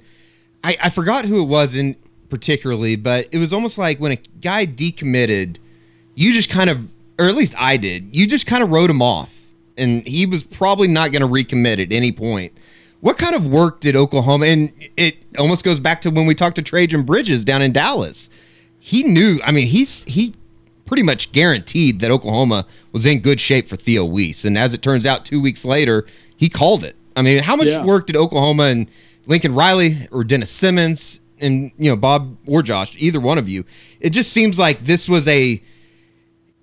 I, 0.63 0.77
I 0.83 0.91
forgot 0.91 1.25
who 1.25 1.41
it 1.43 1.47
was 1.47 1.75
in 1.75 1.97
particularly, 2.29 2.97
but 2.97 3.29
it 3.33 3.39
was 3.39 3.53
almost 3.53 3.79
like 3.79 3.99
when 3.99 4.13
a 4.13 4.19
guy 4.41 4.67
decommitted, 4.67 5.57
you 6.15 6.33
just 6.33 6.51
kind 6.51 6.69
of, 6.69 6.89
or 7.19 7.27
at 7.27 7.35
least 7.35 7.55
I 7.57 7.77
did, 7.77 8.15
you 8.15 8.27
just 8.27 8.47
kind 8.47 8.63
of 8.63 8.71
wrote 8.71 8.91
him 8.91 9.01
off. 9.01 9.39
And 9.79 10.07
he 10.07 10.27
was 10.27 10.43
probably 10.43 10.89
not 10.89 11.13
going 11.13 11.23
to 11.23 11.29
recommit 11.29 11.83
at 11.83 11.93
any 11.93 12.13
point. 12.13 12.53
What 13.01 13.17
kind 13.17 13.35
of 13.35 13.47
work 13.47 13.81
did 13.81 13.97
Oklahoma, 13.97 14.47
and 14.47 14.73
it 14.97 15.17
almost 15.39 15.65
goes 15.65 15.81
back 15.81 16.03
to 16.03 16.11
when 16.11 16.27
we 16.27 16.35
talked 16.35 16.57
to 16.57 16.63
Trajan 16.63 17.03
Bridges 17.03 17.45
down 17.45 17.63
in 17.63 17.73
Dallas. 17.73 18.29
He 18.79 19.03
knew, 19.03 19.41
I 19.45 19.51
mean, 19.51 19.69
he's, 19.69 20.05
he, 20.05 20.35
pretty 20.93 21.03
much 21.03 21.33
guaranteed 21.33 22.01
that 22.01 22.11
Oklahoma 22.11 22.67
was 22.93 23.07
in 23.07 23.21
good 23.21 23.41
shape 23.41 23.67
for 23.67 23.77
Theo 23.77 24.05
Wease. 24.05 24.45
And 24.45 24.59
as 24.59 24.75
it 24.75 24.83
turns 24.83 25.07
out, 25.07 25.25
two 25.25 25.41
weeks 25.41 25.65
later, 25.65 26.05
he 26.37 26.51
called 26.51 26.85
it. 26.85 26.97
I 27.17 27.23
mean, 27.23 27.43
how 27.43 27.57
much 27.57 27.69
Yeah. 27.69 27.85
work 27.85 28.07
did 28.07 28.17
Oklahoma 28.17 28.65
and 28.65 28.87
Lincoln 29.27 29.55
Riley 29.55 30.09
or 30.11 30.25
Dennis 30.25 30.51
Simmons 30.51 31.21
and 31.41 31.71
you 31.79 31.91
know 31.91 31.97
Bob 31.97 32.37
or 32.47 32.63
Josh, 32.63 32.95
either 32.99 33.21
one 33.21 33.39
of 33.39 33.49
you? 33.49 33.65
It 34.01 34.11
just 34.11 34.33
seems 34.33 34.59
like 34.59 34.85
this 34.85 35.09
was 35.09 35.27
a 35.29 35.63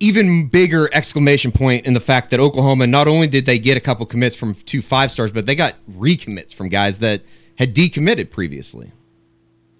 even 0.02 0.46
bigger 0.48 0.88
exclamation 0.94 1.52
point 1.52 1.84
in 1.84 1.92
the 1.92 2.00
fact 2.00 2.30
that 2.30 2.40
Oklahoma 2.40 2.86
not 2.86 3.06
only 3.06 3.26
did 3.26 3.44
they 3.44 3.58
get 3.58 3.76
a 3.76 3.80
couple 3.80 4.06
commits 4.06 4.34
from 4.34 4.54
two 4.54 4.80
five 4.82 5.10
stars, 5.10 5.30
but 5.32 5.46
they 5.46 5.54
got 5.54 5.74
recommits 5.90 6.54
from 6.54 6.68
guys 6.68 6.98
that 7.00 7.22
had 7.56 7.74
decommitted 7.74 8.30
previously. 8.30 8.92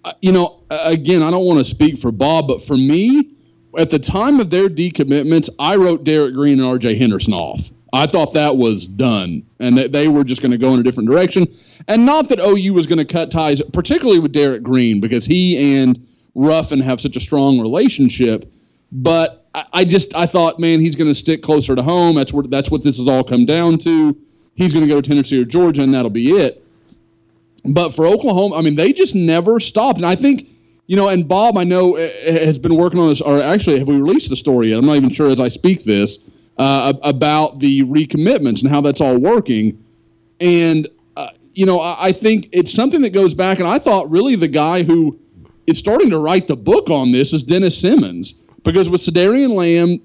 Uh, 0.05 0.13
you 0.23 0.33
know, 0.33 0.61
again, 0.87 1.23
I 1.23 1.31
don't 1.31 1.47
want 1.47 1.59
to 1.59 1.65
speak 1.65 1.97
for 1.99 2.13
Bob, 2.13 2.49
but 2.49 2.63
for 2.63 2.77
me, 2.77 3.31
at 3.79 3.89
the 3.91 3.99
time 3.99 4.41
of 4.41 4.51
their 4.51 4.69
decommitments, 4.69 5.49
I 5.59 5.77
wrote 5.77 6.05
Derek 6.05 6.35
Green 6.35 6.61
and 6.61 6.69
RJ 6.81 6.99
Henderson 6.99 7.33
off. 7.35 7.71
I 7.93 8.07
thought 8.07 8.35
that 8.35 8.57
was 8.57 8.87
done, 8.87 9.45
and 9.59 9.77
that 9.77 9.93
they 9.93 10.09
were 10.09 10.25
just 10.25 10.41
going 10.41 10.53
to 10.53 10.59
go 10.59 10.73
in 10.75 10.81
a 10.81 10.83
different 10.83 11.09
direction. 11.09 11.47
And 11.89 12.07
not 12.07 12.29
that 12.29 12.39
OU 12.39 12.75
was 12.75 12.87
going 12.87 12.99
to 12.99 13.05
cut 13.05 13.31
ties, 13.31 13.61
particularly 13.73 14.21
with 14.21 14.33
Derek 14.33 14.63
Green, 14.63 15.01
because 15.01 15.27
he 15.27 15.81
and 15.83 15.99
Ruffin 16.35 16.81
have 16.81 17.01
such 17.01 17.17
a 17.17 17.21
strong 17.21 17.61
relationship. 17.61 18.45
But 18.93 19.47
I, 19.55 19.65
I 19.73 19.85
just 19.85 20.15
I 20.15 20.27
thought, 20.27 20.61
man, 20.61 20.81
he's 20.81 20.95
going 20.95 21.09
to 21.09 21.15
stick 21.15 21.43
closer 21.43 21.75
to 21.75 21.83
home. 21.83 22.15
That's 22.15 22.33
what 22.33 22.51
that's 22.51 22.71
what 22.71 22.85
this 22.85 22.99
has 22.99 23.09
all 23.09 23.25
come 23.25 23.47
down 23.47 23.79
to. 23.79 24.17
he's 24.55 24.73
going 24.73 24.87
to 24.87 24.93
go 24.93 25.01
to 25.01 25.09
Tennessee 25.09 25.41
or 25.41 25.45
Georgia, 25.45 25.83
and 25.83 25.93
that'll 25.93 26.11
be 26.11 26.31
it. 26.31 26.65
But 27.65 27.91
for 27.91 28.07
Oklahoma, 28.07 28.57
I 28.57 28.63
mean, 28.63 28.75
they 28.75 28.93
just 28.93 29.15
never 29.15 29.61
stopped. 29.61 29.99
And 29.99 30.07
I 30.07 30.15
think, 30.15 30.49
you 30.87 30.97
know, 30.97 31.09
and 31.09 31.29
Bob, 31.29 31.59
I 31.59 31.65
know, 31.65 31.97
eh, 31.97 32.11
eh, 32.23 32.47
has 32.47 32.59
been 32.59 32.77
working 32.77 33.01
on 33.01 33.09
this, 33.09 33.21
or 33.21 33.41
actually, 33.41 33.79
have 33.79 33.89
we 33.89 33.97
released 33.97 34.31
the 34.31 34.37
story 34.37 34.69
yet? 34.69 34.79
I'm 34.79 34.87
not 34.87 34.97
even 34.97 35.11
sure 35.11 35.31
as 35.31 35.41
I 35.41 35.49
speak 35.49 35.85
this 35.85 36.40
uh, 36.59 36.93
about 37.03 37.59
the 37.59 37.83
recommitments 37.83 38.63
and 38.63 38.71
how 38.71 38.81
that's 38.81 39.01
all 39.01 39.19
working. 39.19 39.83
And, 40.41 40.89
uh, 41.17 41.29
you 41.55 41.67
know, 41.67 41.81
I, 41.81 41.97
I 42.01 42.13
think 42.13 42.49
it's 42.53 42.73
something 42.73 43.03
that 43.03 43.13
goes 43.13 43.35
back, 43.35 43.59
and 43.59 43.69
I 43.69 43.79
thought 43.79 44.09
really 44.11 44.37
the 44.37 44.49
guy 44.49 44.83
who 44.83 45.19
is 45.67 45.79
starting 45.79 46.11
to 46.11 46.19
write 46.19 46.49
the 46.49 46.57
book 46.57 46.91
on 46.91 47.13
this 47.13 47.33
is 47.33 47.45
Dennis 47.45 47.79
Simmons. 47.79 48.59
Because 48.63 48.91
with 48.91 49.01
Cedarian 49.01 49.55
Lamb, 49.55 50.01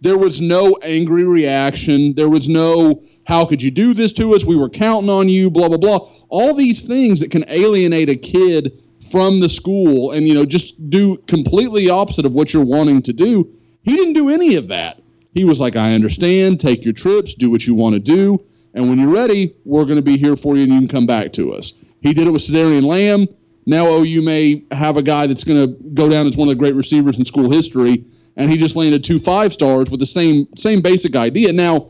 there 0.00 0.16
was 0.16 0.40
no 0.40 0.78
angry 0.82 1.24
reaction. 1.24 2.14
There 2.14 2.30
was 2.30 2.48
no, 2.48 3.02
how 3.26 3.44
could 3.44 3.62
you 3.62 3.70
do 3.70 3.92
this 3.92 4.12
to 4.14 4.34
us? 4.34 4.44
We 4.44 4.56
were 4.56 4.70
counting 4.70 5.10
on 5.10 5.28
you, 5.28 5.50
blah, 5.50 5.68
blah, 5.68 5.76
blah. 5.76 6.08
All 6.30 6.54
these 6.54 6.80
things 6.82 7.20
that 7.20 7.30
can 7.30 7.44
alienate 7.48 8.08
a 8.08 8.14
kid 8.14 8.80
from 9.10 9.40
the 9.40 9.48
school 9.48 10.12
and, 10.12 10.26
you 10.26 10.34
know, 10.34 10.44
just 10.44 10.88
do 10.88 11.16
completely 11.26 11.90
opposite 11.90 12.24
of 12.24 12.32
what 12.32 12.54
you're 12.54 12.64
wanting 12.64 13.02
to 13.02 13.12
do. 13.12 13.50
He 13.82 13.96
didn't 13.96 14.14
do 14.14 14.28
any 14.28 14.56
of 14.56 14.68
that. 14.68 15.00
He 15.38 15.44
was 15.44 15.60
like, 15.60 15.76
I 15.76 15.94
understand, 15.94 16.58
take 16.58 16.84
your 16.84 16.92
trips, 16.92 17.36
do 17.36 17.48
what 17.48 17.64
you 17.64 17.72
want 17.72 17.94
to 17.94 18.00
do. 18.00 18.42
And 18.74 18.88
when 18.88 18.98
you're 18.98 19.14
ready, 19.14 19.54
we're 19.64 19.84
going 19.84 19.94
to 19.94 20.02
be 20.02 20.16
here 20.16 20.34
for 20.34 20.56
you 20.56 20.64
and 20.64 20.72
you 20.72 20.80
can 20.80 20.88
come 20.88 21.06
back 21.06 21.32
to 21.34 21.52
us. 21.52 21.96
He 22.02 22.12
did 22.12 22.26
it 22.26 22.32
with 22.32 22.42
Cedarian 22.42 22.82
Lamb. 22.82 23.28
Now 23.64 23.86
OU 23.86 24.20
may 24.22 24.64
have 24.72 24.96
a 24.96 25.02
guy 25.02 25.28
that's 25.28 25.44
going 25.44 25.64
to 25.64 25.76
go 25.94 26.08
down 26.10 26.26
as 26.26 26.36
one 26.36 26.48
of 26.48 26.50
the 26.50 26.58
great 26.58 26.74
receivers 26.74 27.20
in 27.20 27.24
school 27.24 27.48
history 27.52 28.02
and 28.36 28.50
he 28.50 28.56
just 28.56 28.74
landed 28.74 29.04
two 29.04 29.20
five 29.20 29.52
stars 29.52 29.92
with 29.92 30.00
the 30.00 30.06
same 30.06 30.48
same 30.56 30.80
basic 30.80 31.14
idea. 31.14 31.52
Now, 31.52 31.86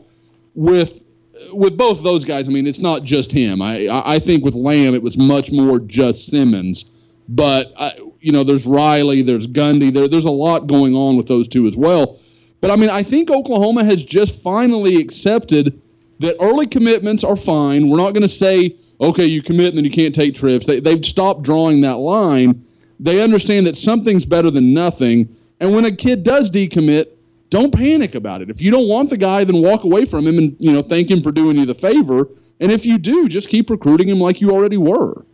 with 0.53 1.03
with 1.51 1.75
both 1.75 2.03
those 2.03 2.23
guys, 2.23 2.47
I 2.47 2.51
mean, 2.51 2.67
it's 2.67 2.81
not 2.81 3.03
just 3.03 3.31
him. 3.31 3.63
I 3.63 3.87
I 4.05 4.19
think 4.19 4.45
with 4.45 4.53
Lamb, 4.53 4.93
it 4.93 5.01
was 5.01 5.17
much 5.17 5.51
more 5.51 5.79
just 5.79 6.27
Simmons. 6.27 7.15
But 7.29 7.73
I, 7.79 7.93
you 8.19 8.31
know, 8.31 8.43
there's 8.43 8.67
Riley, 8.67 9.23
there's 9.23 9.47
Gundy, 9.47 9.91
there 9.91 10.07
there's 10.07 10.25
a 10.25 10.31
lot 10.31 10.67
going 10.67 10.95
on 10.95 11.17
with 11.17 11.27
those 11.27 11.47
two 11.47 11.65
as 11.65 11.75
well. 11.75 12.15
But 12.61 12.71
I 12.71 12.75
mean, 12.75 12.89
I 12.89 13.03
think 13.03 13.31
Oklahoma 13.31 13.83
has 13.83 14.03
just 14.03 14.43
finally 14.43 14.97
accepted 14.97 15.81
that 16.19 16.35
early 16.41 16.67
commitments 16.67 17.23
are 17.23 17.35
fine. 17.35 17.87
We're 17.87 17.97
not 17.97 18.13
going 18.13 18.23
to 18.23 18.27
say, 18.27 18.75
okay, 18.99 19.25
you 19.25 19.41
commit 19.41 19.69
and 19.69 19.77
then 19.77 19.85
you 19.85 19.91
can't 19.91 20.13
take 20.13 20.35
trips. 20.35 20.65
They, 20.65 20.79
they've 20.79 21.03
stopped 21.03 21.43
drawing 21.43 21.81
that 21.81 21.97
line. 21.97 22.65
They 22.99 23.23
understand 23.23 23.65
that 23.67 23.77
something's 23.77 24.25
better 24.25 24.51
than 24.51 24.73
nothing. 24.73 25.33
And 25.61 25.73
when 25.73 25.85
a 25.85 25.91
kid 25.91 26.23
does 26.23 26.51
decommit, 26.51 27.05
don't 27.49 27.73
panic 27.73 28.15
about 28.15 28.41
it. 28.41 28.49
If 28.49 28.61
you 28.61 28.71
don't 28.71 28.87
want 28.87 29.09
the 29.09 29.17
guy, 29.17 29.43
then 29.43 29.61
walk 29.61 29.83
away 29.83 30.05
from 30.05 30.27
him 30.27 30.37
and 30.37 30.55
you 30.59 30.71
know 30.71 30.81
thank 30.81 31.09
him 31.09 31.21
for 31.21 31.31
doing 31.31 31.57
you 31.57 31.65
the 31.65 31.73
favor. 31.73 32.27
And 32.59 32.71
if 32.71 32.85
you 32.85 32.97
do, 32.97 33.27
just 33.27 33.49
keep 33.49 33.69
recruiting 33.69 34.07
him 34.09 34.19
like 34.19 34.41
you 34.41 34.51
already 34.51 34.77
were. 34.77 35.25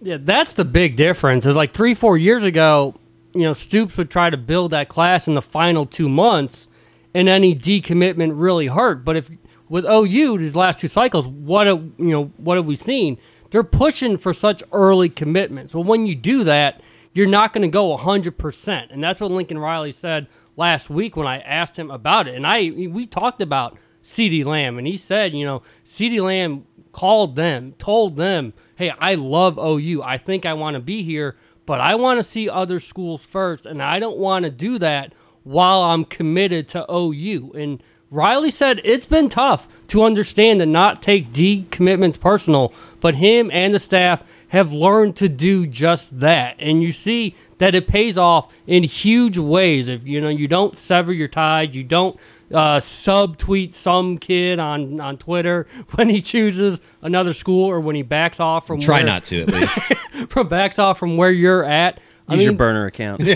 Yeah, 0.00 0.18
that's 0.20 0.54
the 0.54 0.64
big 0.64 0.96
difference. 0.96 1.44
Is 1.44 1.56
like 1.56 1.74
three, 1.74 1.94
four 1.94 2.16
years 2.16 2.42
ago, 2.42 2.94
you 3.34 3.42
know, 3.42 3.52
Stoops 3.52 3.96
would 3.96 4.10
try 4.10 4.30
to 4.30 4.36
build 4.36 4.70
that 4.70 4.88
class 4.88 5.28
in 5.28 5.34
the 5.34 5.42
final 5.42 5.84
two 5.84 6.08
months, 6.08 6.68
and 7.14 7.28
any 7.28 7.54
decommitment 7.54 8.32
really 8.34 8.66
hurt. 8.66 9.04
But 9.04 9.16
if 9.16 9.30
with 9.68 9.84
OU 9.84 10.38
these 10.38 10.56
last 10.56 10.78
two 10.78 10.88
cycles, 10.88 11.26
what 11.26 11.66
have, 11.66 11.82
you 11.98 12.10
know, 12.10 12.24
what 12.38 12.56
have 12.56 12.66
we 12.66 12.76
seen? 12.76 13.18
They're 13.50 13.64
pushing 13.64 14.18
for 14.18 14.32
such 14.34 14.62
early 14.72 15.08
commitments. 15.08 15.74
Well, 15.74 15.84
when 15.84 16.06
you 16.06 16.14
do 16.14 16.44
that, 16.44 16.82
you're 17.12 17.26
not 17.26 17.52
going 17.52 17.62
to 17.62 17.68
go 17.68 17.96
100%. 17.96 18.92
And 18.92 19.02
that's 19.02 19.20
what 19.20 19.30
Lincoln 19.30 19.58
Riley 19.58 19.92
said 19.92 20.28
last 20.56 20.90
week 20.90 21.16
when 21.16 21.26
I 21.26 21.40
asked 21.40 21.78
him 21.78 21.90
about 21.90 22.28
it. 22.28 22.34
And 22.34 22.46
I 22.46 22.70
we 22.70 23.06
talked 23.06 23.40
about 23.40 23.78
CeeDee 24.02 24.44
Lamb, 24.44 24.78
and 24.78 24.86
he 24.86 24.96
said, 24.96 25.34
you 25.34 25.44
know, 25.44 25.62
CeeDee 25.84 26.22
Lamb 26.22 26.66
called 26.92 27.36
them, 27.36 27.72
told 27.78 28.16
them, 28.16 28.52
hey, 28.76 28.90
I 28.98 29.14
love 29.14 29.58
OU. 29.58 30.02
I 30.02 30.16
think 30.16 30.46
I 30.46 30.54
want 30.54 30.74
to 30.74 30.80
be 30.80 31.02
here, 31.02 31.36
but 31.68 31.82
I 31.82 31.96
want 31.96 32.18
to 32.18 32.24
see 32.24 32.48
other 32.48 32.80
schools 32.80 33.22
first, 33.22 33.66
and 33.66 33.82
I 33.82 33.98
don't 33.98 34.16
want 34.16 34.46
to 34.46 34.50
do 34.50 34.78
that 34.78 35.12
while 35.42 35.82
I'm 35.82 36.06
committed 36.06 36.66
to 36.68 36.90
OU. 36.90 37.52
And 37.54 37.82
Riley 38.10 38.50
said 38.50 38.80
it's 38.84 39.04
been 39.04 39.28
tough 39.28 39.86
to 39.88 40.02
understand 40.02 40.62
and 40.62 40.72
not 40.72 41.02
take 41.02 41.30
decommitments 41.30 42.18
personal, 42.18 42.72
but 43.00 43.16
him 43.16 43.50
and 43.52 43.74
the 43.74 43.78
staff 43.78 44.24
have 44.48 44.72
learned 44.72 45.16
to 45.16 45.28
do 45.28 45.66
just 45.66 46.20
that. 46.20 46.56
And 46.58 46.82
you 46.82 46.90
see 46.90 47.34
that 47.58 47.74
it 47.74 47.86
pays 47.86 48.16
off 48.16 48.56
in 48.66 48.82
huge 48.82 49.36
ways. 49.36 49.88
If 49.88 50.06
you 50.06 50.22
know 50.22 50.30
you 50.30 50.48
don't 50.48 50.78
sever 50.78 51.12
your 51.12 51.28
ties, 51.28 51.76
you 51.76 51.84
don't 51.84 52.18
uh, 52.52 52.76
subtweet 52.78 53.74
some 53.74 54.18
kid 54.18 54.58
on, 54.58 55.00
on 55.00 55.18
Twitter 55.18 55.66
when 55.94 56.08
he 56.08 56.20
chooses 56.20 56.80
another 57.02 57.32
school 57.32 57.66
or 57.66 57.80
when 57.80 57.96
he 57.96 58.02
backs 58.02 58.40
off 58.40 58.66
from 58.66 58.80
Try 58.80 58.98
where, 58.98 59.06
not 59.06 59.24
to 59.24 59.42
at 59.42 59.48
least. 59.48 59.78
from 60.28 60.48
backs 60.48 60.78
off 60.78 60.98
from 60.98 61.16
where 61.16 61.30
you're 61.30 61.64
at. 61.64 62.00
I 62.28 62.34
Use 62.34 62.44
your 62.44 62.52
burner 62.52 62.84
account. 62.86 63.22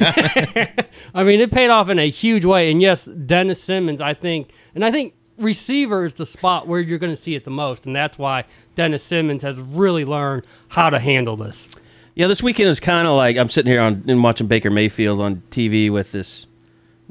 I 1.15 1.25
mean, 1.25 1.41
it 1.41 1.51
paid 1.51 1.71
off 1.71 1.89
in 1.89 1.99
a 1.99 2.11
huge 2.11 2.45
way. 2.45 2.71
And 2.71 2.83
yes, 2.83 3.07
Dennis 3.07 3.63
Simmons, 3.63 4.03
I 4.03 4.13
think, 4.13 4.53
and 4.75 4.85
I 4.85 4.91
think 4.91 5.15
receiver 5.39 6.05
is 6.05 6.15
the 6.15 6.27
spot 6.27 6.69
where 6.69 6.81
you're 6.81 6.99
going 6.99 7.15
to 7.15 7.21
see 7.21 7.35
it 7.35 7.45
the 7.45 7.51
most, 7.51 7.87
and 7.87 7.97
that's 7.97 8.19
why 8.19 8.45
Dennis 8.75 9.03
Simmons 9.03 9.43
has 9.45 9.59
really 9.59 10.05
learned 10.05 10.45
how 10.69 10.91
to 10.91 10.99
handle 10.99 11.37
this. 11.37 11.69
Yeah, 12.15 12.27
this 12.27 12.43
weekend 12.43 12.69
is 12.69 12.81
kind 12.81 13.09
of 13.09 13.17
like 13.17 13.39
I'm 13.39 13.49
sitting 13.49 13.73
here 13.73 13.81
on 13.81 14.05
and 14.07 14.23
watching 14.23 14.47
Baker 14.47 14.71
Mayfield 14.71 15.23
on 15.23 15.43
TV 15.51 15.91
with 15.91 16.13
this 16.13 16.47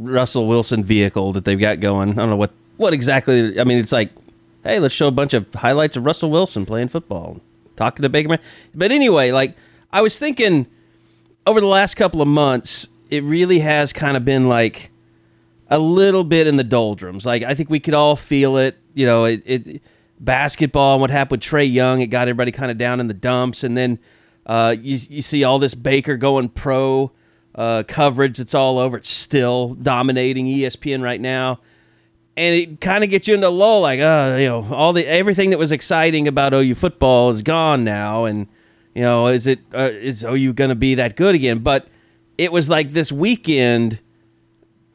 Russell 0.03 0.47
Wilson 0.47 0.83
vehicle 0.83 1.33
that 1.33 1.45
they've 1.45 1.59
got 1.59 1.79
going. 1.79 2.11
I 2.11 2.13
don't 2.15 2.29
know 2.29 2.35
what 2.37 2.51
what 2.77 2.93
exactly. 2.93 3.59
I 3.59 3.63
mean, 3.63 3.77
it's 3.77 3.91
like, 3.91 4.09
hey, 4.63 4.79
let's 4.79 4.93
show 4.95 5.07
a 5.07 5.11
bunch 5.11 5.33
of 5.33 5.51
highlights 5.53 5.95
of 5.95 6.05
Russell 6.05 6.31
Wilson 6.31 6.65
playing 6.65 6.87
football, 6.89 7.39
talking 7.75 8.01
to 8.03 8.09
Baker. 8.09 8.29
May- 8.29 8.39
But 8.73 8.91
anyway, 8.91 9.31
like 9.31 9.55
I 9.91 10.01
was 10.01 10.17
thinking 10.17 10.67
over 11.45 11.59
the 11.61 11.67
last 11.67 11.95
couple 11.95 12.21
of 12.21 12.27
months, 12.27 12.87
it 13.09 13.23
really 13.23 13.59
has 13.59 13.93
kind 13.93 14.15
of 14.17 14.25
been 14.25 14.47
like 14.47 14.89
a 15.69 15.79
little 15.79 16.23
bit 16.23 16.47
in 16.47 16.55
the 16.57 16.63
doldrums. 16.63 17.25
Like 17.25 17.43
I 17.43 17.53
think 17.53 17.69
we 17.69 17.79
could 17.79 17.93
all 17.93 18.15
feel 18.15 18.57
it. 18.57 18.77
You 18.93 19.05
know, 19.05 19.25
it, 19.25 19.41
it 19.45 19.81
basketball 20.19 20.93
and 20.95 21.01
what 21.01 21.11
happened 21.11 21.41
with 21.41 21.49
Trae 21.49 21.71
Young. 21.71 22.01
It 22.01 22.07
got 22.07 22.23
everybody 22.27 22.51
kind 22.51 22.71
of 22.71 22.77
down 22.77 22.99
in 22.99 23.07
the 23.07 23.13
dumps, 23.13 23.63
and 23.63 23.77
then 23.77 23.99
uh, 24.45 24.75
you 24.79 24.97
you 25.09 25.21
see 25.21 25.43
all 25.43 25.59
this 25.59 25.73
Baker 25.75 26.17
going 26.17 26.49
pro 26.49 27.11
uh, 27.55 27.83
coverage. 27.87 28.39
It's 28.39 28.53
all 28.53 28.77
over. 28.77 28.97
It's 28.97 29.09
still 29.09 29.75
dominating 29.75 30.45
ESPN 30.45 31.01
right 31.01 31.21
now, 31.21 31.59
and 32.37 32.55
it 32.55 32.81
kind 32.81 33.03
of 33.03 33.09
gets 33.09 33.27
you 33.27 33.35
into 33.35 33.47
a 33.47 33.49
lull. 33.49 33.81
Like, 33.81 33.99
uh, 33.99 34.37
you 34.39 34.47
know, 34.47 34.67
all 34.73 34.93
the 34.93 35.05
everything 35.05 35.49
that 35.51 35.59
was 35.59 35.71
exciting 35.71 36.27
about 36.27 36.53
OU 36.53 36.75
football 36.75 37.29
is 37.29 37.41
gone 37.41 37.83
now, 37.83 38.25
and 38.25 38.47
you 38.93 39.01
know, 39.01 39.27
is 39.27 39.47
it 39.47 39.59
uh, 39.73 39.89
is 39.91 40.23
OU 40.23 40.53
going 40.53 40.69
to 40.69 40.75
be 40.75 40.95
that 40.95 41.15
good 41.15 41.35
again? 41.35 41.59
But 41.59 41.87
it 42.37 42.51
was 42.51 42.69
like 42.69 42.93
this 42.93 43.11
weekend 43.11 43.99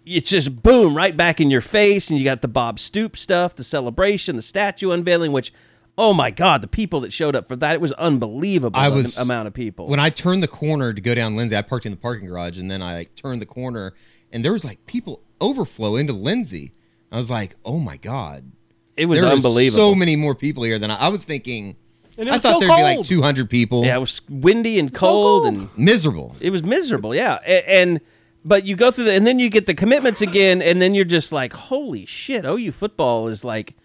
it's 0.07 0.31
just 0.31 0.63
boom 0.63 0.97
right 0.97 1.17
back 1.17 1.41
in 1.41 1.51
your 1.51 1.61
face 1.61 2.09
and 2.09 2.19
you 2.19 2.25
got 2.25 2.41
the 2.41 2.49
bob 2.49 2.79
stoop 2.79 3.17
stuff 3.17 3.57
the 3.57 3.65
celebration 3.65 4.37
the 4.37 4.43
statue 4.43 4.93
unveiling 4.93 5.33
which 5.33 5.53
oh 5.99 6.13
my 6.13 6.31
god 6.31 6.61
the 6.63 6.67
people 6.69 7.01
that 7.01 7.13
showed 7.13 7.35
up 7.35 7.49
for 7.49 7.57
that 7.57 7.75
it 7.75 7.81
was 7.81 7.93
unbelievable 7.93 8.79
I 8.79 8.89
the 8.91 8.97
was- 8.97 9.19
amount 9.19 9.49
of 9.49 9.55
people 9.55 9.87
when 9.89 10.01
I 10.01 10.11
turned 10.11 10.43
the 10.43 10.49
corner 10.49 10.93
to 10.93 11.01
go 11.01 11.15
down 11.15 11.37
Lindsey, 11.37 11.57
I 11.57 11.63
parked 11.63 11.87
in 11.87 11.93
the 11.93 11.99
parking 11.99 12.27
garage, 12.29 12.59
and 12.59 12.71
then 12.71 12.83
I 12.83 12.97
like, 12.97 13.15
turned 13.15 13.41
the 13.43 13.47
corner, 13.47 13.95
and 14.33 14.45
there 14.45 14.53
was 14.53 14.65
like 14.65 14.85
people 14.87 15.23
overflow 15.41 15.97
into 15.97 16.13
Lindsey. 16.13 16.73
I 17.13 17.17
was 17.17 17.31
like, 17.31 17.57
oh 17.65 17.79
my 17.79 17.97
god, 17.97 18.51
it 18.97 19.07
was 19.07 19.21
there 19.21 19.31
was 19.31 19.45
unbelievable 19.45 19.91
so 19.93 19.95
many 19.95 20.17
more 20.17 20.35
people 20.35 20.65
here 20.65 20.79
than 20.79 20.91
I, 20.91 20.97
I 20.97 21.09
was 21.09 21.25
thinking. 21.25 21.77
And 22.19 22.29
I 22.31 22.33
was 22.35 22.43
thought 22.43 22.61
so 22.63 22.67
there'd 22.67 22.77
be 22.77 22.83
like 22.83 23.05
200 23.07 23.49
people. 23.51 23.85
yeah 23.85 23.97
it 23.97 24.01
was 24.01 24.21
windy 24.29 24.79
and 24.79 24.93
cold, 24.93 25.45
cold. 25.45 25.57
and 25.57 25.69
miserable. 25.79 26.35
it 26.41 26.51
was 26.51 26.63
miserable 26.63 27.15
yeah 27.15 27.39
A- 27.47 27.69
and 27.71 28.01
but 28.45 28.65
you 28.65 28.75
go 28.75 28.91
through 28.91 29.05
the 29.05 29.13
and 29.13 29.27
then 29.27 29.39
you 29.39 29.51
get 29.51 29.67
the 29.67 29.75
commitments 29.75 30.21
again 30.23 30.63
and 30.63 30.81
then 30.81 30.95
you're 30.95 31.05
just 31.05 31.31
like 31.31 31.53
holy 31.53 32.07
shit 32.07 32.45
OU 32.47 32.73
football 32.73 33.29
is 33.29 33.45
like 33.45 33.77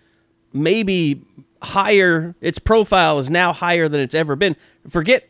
maybe 0.54 1.22
higher 1.62 2.36
its 2.42 2.60
profile 2.60 3.20
is 3.20 3.30
now 3.30 3.54
higher 3.54 3.88
than 3.88 4.00
it's 4.00 4.16
ever 4.16 4.36
been 4.36 4.56
forget 4.90 5.30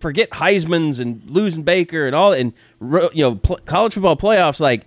forget 0.00 0.30
Heisman's 0.30 1.00
and 1.00 1.22
losing 1.28 1.62
Baker 1.62 2.06
and 2.06 2.14
all 2.14 2.32
and 2.32 2.52
you 2.80 3.22
know 3.22 3.36
pl- 3.36 3.60
college 3.64 3.94
football 3.94 4.16
playoffs 4.16 4.60
like 4.60 4.86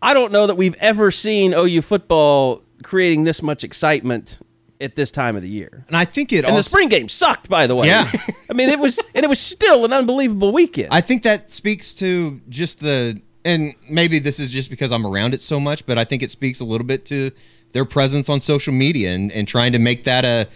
I 0.00 0.14
don't 0.14 0.32
know 0.32 0.46
that 0.46 0.56
we've 0.56 0.74
ever 0.74 1.10
seen 1.10 1.54
OU 1.54 1.82
football 1.82 2.62
creating 2.82 3.24
this 3.24 3.42
much 3.42 3.64
excitement 3.64 4.38
at 4.80 4.96
this 4.96 5.10
time 5.10 5.36
of 5.36 5.42
the 5.42 5.48
year. 5.48 5.84
And 5.86 5.96
I 5.96 6.04
think 6.04 6.32
it 6.32 6.38
And 6.38 6.46
also, 6.46 6.56
the 6.56 6.62
spring 6.64 6.88
game 6.88 7.08
sucked, 7.08 7.48
by 7.48 7.66
the 7.66 7.76
way. 7.76 7.86
Yeah. 7.86 8.10
I 8.50 8.52
mean, 8.52 8.68
it 8.68 8.80
was, 8.80 8.98
and 9.14 9.24
it 9.24 9.28
was 9.28 9.38
still 9.38 9.84
an 9.84 9.92
unbelievable 9.92 10.52
weekend. 10.52 10.88
I 10.90 11.00
think 11.00 11.22
that 11.22 11.52
speaks 11.52 11.94
to 11.94 12.40
just 12.48 12.80
the, 12.80 13.22
and 13.44 13.74
maybe 13.88 14.18
this 14.18 14.40
is 14.40 14.50
just 14.50 14.70
because 14.70 14.90
I'm 14.90 15.06
around 15.06 15.34
it 15.34 15.40
so 15.40 15.60
much, 15.60 15.86
but 15.86 15.98
I 15.98 16.04
think 16.04 16.22
it 16.22 16.30
speaks 16.30 16.58
a 16.58 16.64
little 16.64 16.86
bit 16.86 17.06
to 17.06 17.30
their 17.72 17.84
presence 17.84 18.28
on 18.28 18.38
social 18.40 18.72
media 18.72 19.10
and, 19.10 19.32
and 19.32 19.48
trying 19.48 19.72
to 19.72 19.78
make 19.78 20.04
that 20.04 20.24
a 20.24 20.48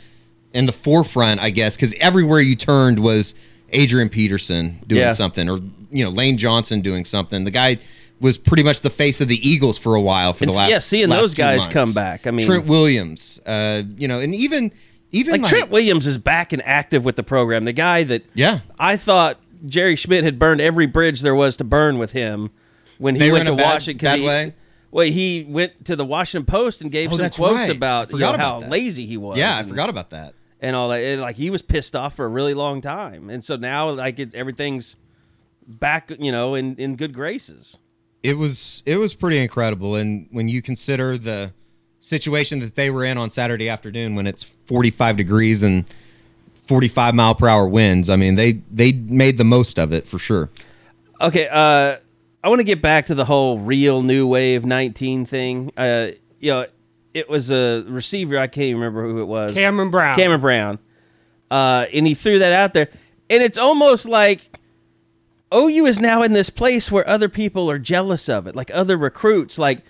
in 0.53 0.67
the 0.67 0.73
forefront, 0.73 1.41
I 1.41 1.51
guess, 1.51 1.77
because 1.77 1.93
everywhere 1.95 2.41
you 2.41 2.55
turned 2.57 2.99
was 3.01 3.35
Adrian 3.71 4.09
Peterson 4.09 4.81
doing 4.87 5.01
Yeah. 5.03 5.13
something, 5.13 5.49
or 5.51 5.59
you 5.91 6.05
know 6.05 6.11
Lane 6.11 6.37
Johnson 6.39 6.81
doing 6.81 7.05
something. 7.05 7.45
The 7.45 7.51
guy 7.51 7.79
was 8.21 8.39
pretty 8.39 8.63
much 8.63 8.81
the 8.81 8.89
face 8.91 9.21
of 9.21 9.29
the 9.29 9.47
Eagles 9.47 9.77
for 9.79 9.95
a 9.95 10.01
while 10.01 10.33
for 10.33 10.45
And 10.45 10.53
the 10.53 10.57
last. 10.57 10.71
yeah, 10.71 10.79
seeing 10.79 11.11
last 11.11 11.21
those 11.21 11.35
guys 11.35 11.59
months. 11.61 11.73
come 11.75 11.93
back, 11.93 12.27
I 12.27 12.31
mean- 12.31 12.47
Trent 12.47 12.65
Williams, 12.67 13.39
uh, 13.45 13.83
you 13.99 14.09
know, 14.09 14.21
and 14.21 14.35
even 14.35 14.73
even 15.13 15.33
like 15.33 15.43
like, 15.43 15.51
Trent 15.51 15.71
Williams 15.71 16.07
is 16.07 16.17
back 16.19 16.53
and 16.53 16.63
active 16.67 17.05
with 17.05 17.17
the 17.17 17.23
program. 17.23 17.65
The 17.65 17.73
guy 17.73 18.03
that 18.05 18.25
Yeah. 18.35 18.61
I 18.79 18.97
thought 18.97 19.41
Jerry 19.67 19.97
Schmidt 19.97 20.25
had 20.25 20.39
burned 20.39 20.61
every 20.61 20.87
bridge 20.87 21.21
there 21.21 21.35
was 21.35 21.57
to 21.59 21.65
burn 21.65 21.99
with 21.99 22.13
him 22.13 22.51
when 22.99 23.15
he 23.17 23.31
went 23.31 23.47
to 23.47 23.55
bad- 23.57 23.65
Washington. 23.65 24.05
bad 24.05 24.19
he, 24.21 24.27
way? 24.27 24.55
Well, 24.97 25.07
he 25.07 25.45
went 25.47 25.85
to 25.85 25.95
the 25.95 26.07
Washington 26.07 26.47
Post 26.47 26.81
and 26.81 26.91
gave 26.91 27.13
Oh, 27.13 27.19
some 27.19 27.29
quotes 27.31 27.55
right. 27.55 27.71
about 27.77 28.11
you 28.13 28.19
know, 28.19 28.31
about 28.31 28.41
how 28.41 28.61
that. 28.61 28.71
lazy 28.71 29.05
he 29.05 29.19
was. 29.19 29.37
yeah, 29.37 29.59
I 29.59 29.63
forgot 29.63 29.91
about 29.91 30.09
that. 30.11 30.33
and 30.59 30.75
all 30.75 30.89
that. 30.89 31.01
And, 31.03 31.21
like 31.21 31.37
he 31.37 31.51
was 31.51 31.61
pissed 31.61 31.95
off 31.95 32.17
for 32.17 32.25
a 32.25 32.29
really 32.29 32.55
long 32.55 32.81
time, 32.81 33.29
and 33.29 33.45
so 33.45 33.57
now 33.57 33.91
like 33.91 34.19
it, 34.19 34.35
everything's 34.35 34.97
back, 35.69 36.11
you 36.19 36.33
know, 36.33 36.55
in 36.55 36.77
in 36.77 36.97
good 36.97 37.13
graces. 37.13 37.77
it 38.23 38.39
was 38.39 38.83
it 38.87 38.97
was 38.97 39.13
pretty 39.15 39.39
incredible 39.39 39.95
and 39.97 40.29
when 40.31 40.49
you 40.49 40.63
consider 40.63 41.19
the 41.19 41.53
situation 42.01 42.61
that 42.61 42.75
they 42.75 42.89
were 42.89 43.05
in 43.05 43.19
on 43.19 43.29
Saturday 43.29 43.69
afternoon 43.69 44.15
when 44.15 44.27
it's 44.27 44.43
45 44.65 45.17
degrees 45.19 45.63
and 45.63 45.85
45 46.67 47.15
mile 47.15 47.35
per 47.35 47.49
hour 47.49 47.69
winds 47.69 48.09
I 48.09 48.17
mean 48.17 48.37
they 48.37 48.53
they 48.71 48.93
made 48.93 49.37
the 49.39 49.45
most 49.45 49.79
of 49.79 49.93
it 49.93 50.07
for 50.09 50.19
sure 50.19 50.49
Okay, 51.21 51.49
uh, 51.51 51.97
I 52.47 52.49
want 52.49 52.61
to 52.61 52.65
get 52.65 52.81
back 52.81 53.07
to 53.07 53.17
the 53.17 53.25
whole 53.25 53.59
real 53.59 54.05
new 54.05 54.29
wave 54.29 54.65
19 54.65 55.27
thing. 55.27 55.73
Uh, 55.77 56.13
you 56.39 56.53
know, 56.53 56.67
it 57.13 57.29
was 57.29 57.51
a 57.51 57.83
receiver. 57.89 58.39
I 58.39 58.47
can't 58.47 58.67
even 58.67 58.83
remember 58.83 59.03
who 59.03 59.21
it 59.21 59.25
was. 59.25 59.53
Cameron 59.53 59.91
Brown. 59.91 60.15
Cameron 60.15 60.41
Brown. 60.41 60.79
Uh, 61.51 61.87
and 61.93 62.07
he 62.07 62.15
threw 62.15 62.39
that 62.39 62.53
out 62.53 62.73
there. 62.73 62.89
And 63.29 63.43
it's 63.43 63.59
almost 63.59 64.07
like 64.07 64.57
OU 65.53 65.87
is 65.87 65.99
now 65.99 66.23
in 66.23 66.35
this 66.35 66.49
place 66.49 66.89
where 66.89 67.05
other 67.09 67.29
people 67.29 67.69
are 67.69 67.81
jealous 67.81 68.29
of 68.29 68.47
it, 68.47 68.55
like 68.55 68.71
other 68.73 68.97
recruits. 68.97 69.59
Like, 69.59 69.83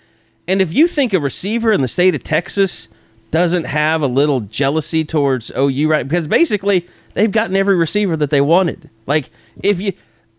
and 0.48 0.62
if 0.62 0.72
you 0.72 0.88
think 0.88 1.12
a 1.12 1.20
receiver 1.20 1.72
in 1.72 1.82
the 1.82 1.88
state 1.88 2.14
of 2.14 2.22
Texas 2.22 2.88
doesn't 3.30 3.64
have 3.64 4.00
a 4.00 4.06
little 4.06 4.40
jealousy 4.40 5.04
towards 5.04 5.52
OU, 5.54 5.88
right? 5.88 6.08
Because 6.08 6.26
basically 6.26 6.88
they've 7.12 7.30
gotten 7.30 7.54
every 7.54 7.76
receiver 7.76 8.16
that 8.16 8.30
they 8.30 8.40
wanted. 8.40 8.88
Like, 9.06 9.28
if 9.62 9.78
you 9.78 9.92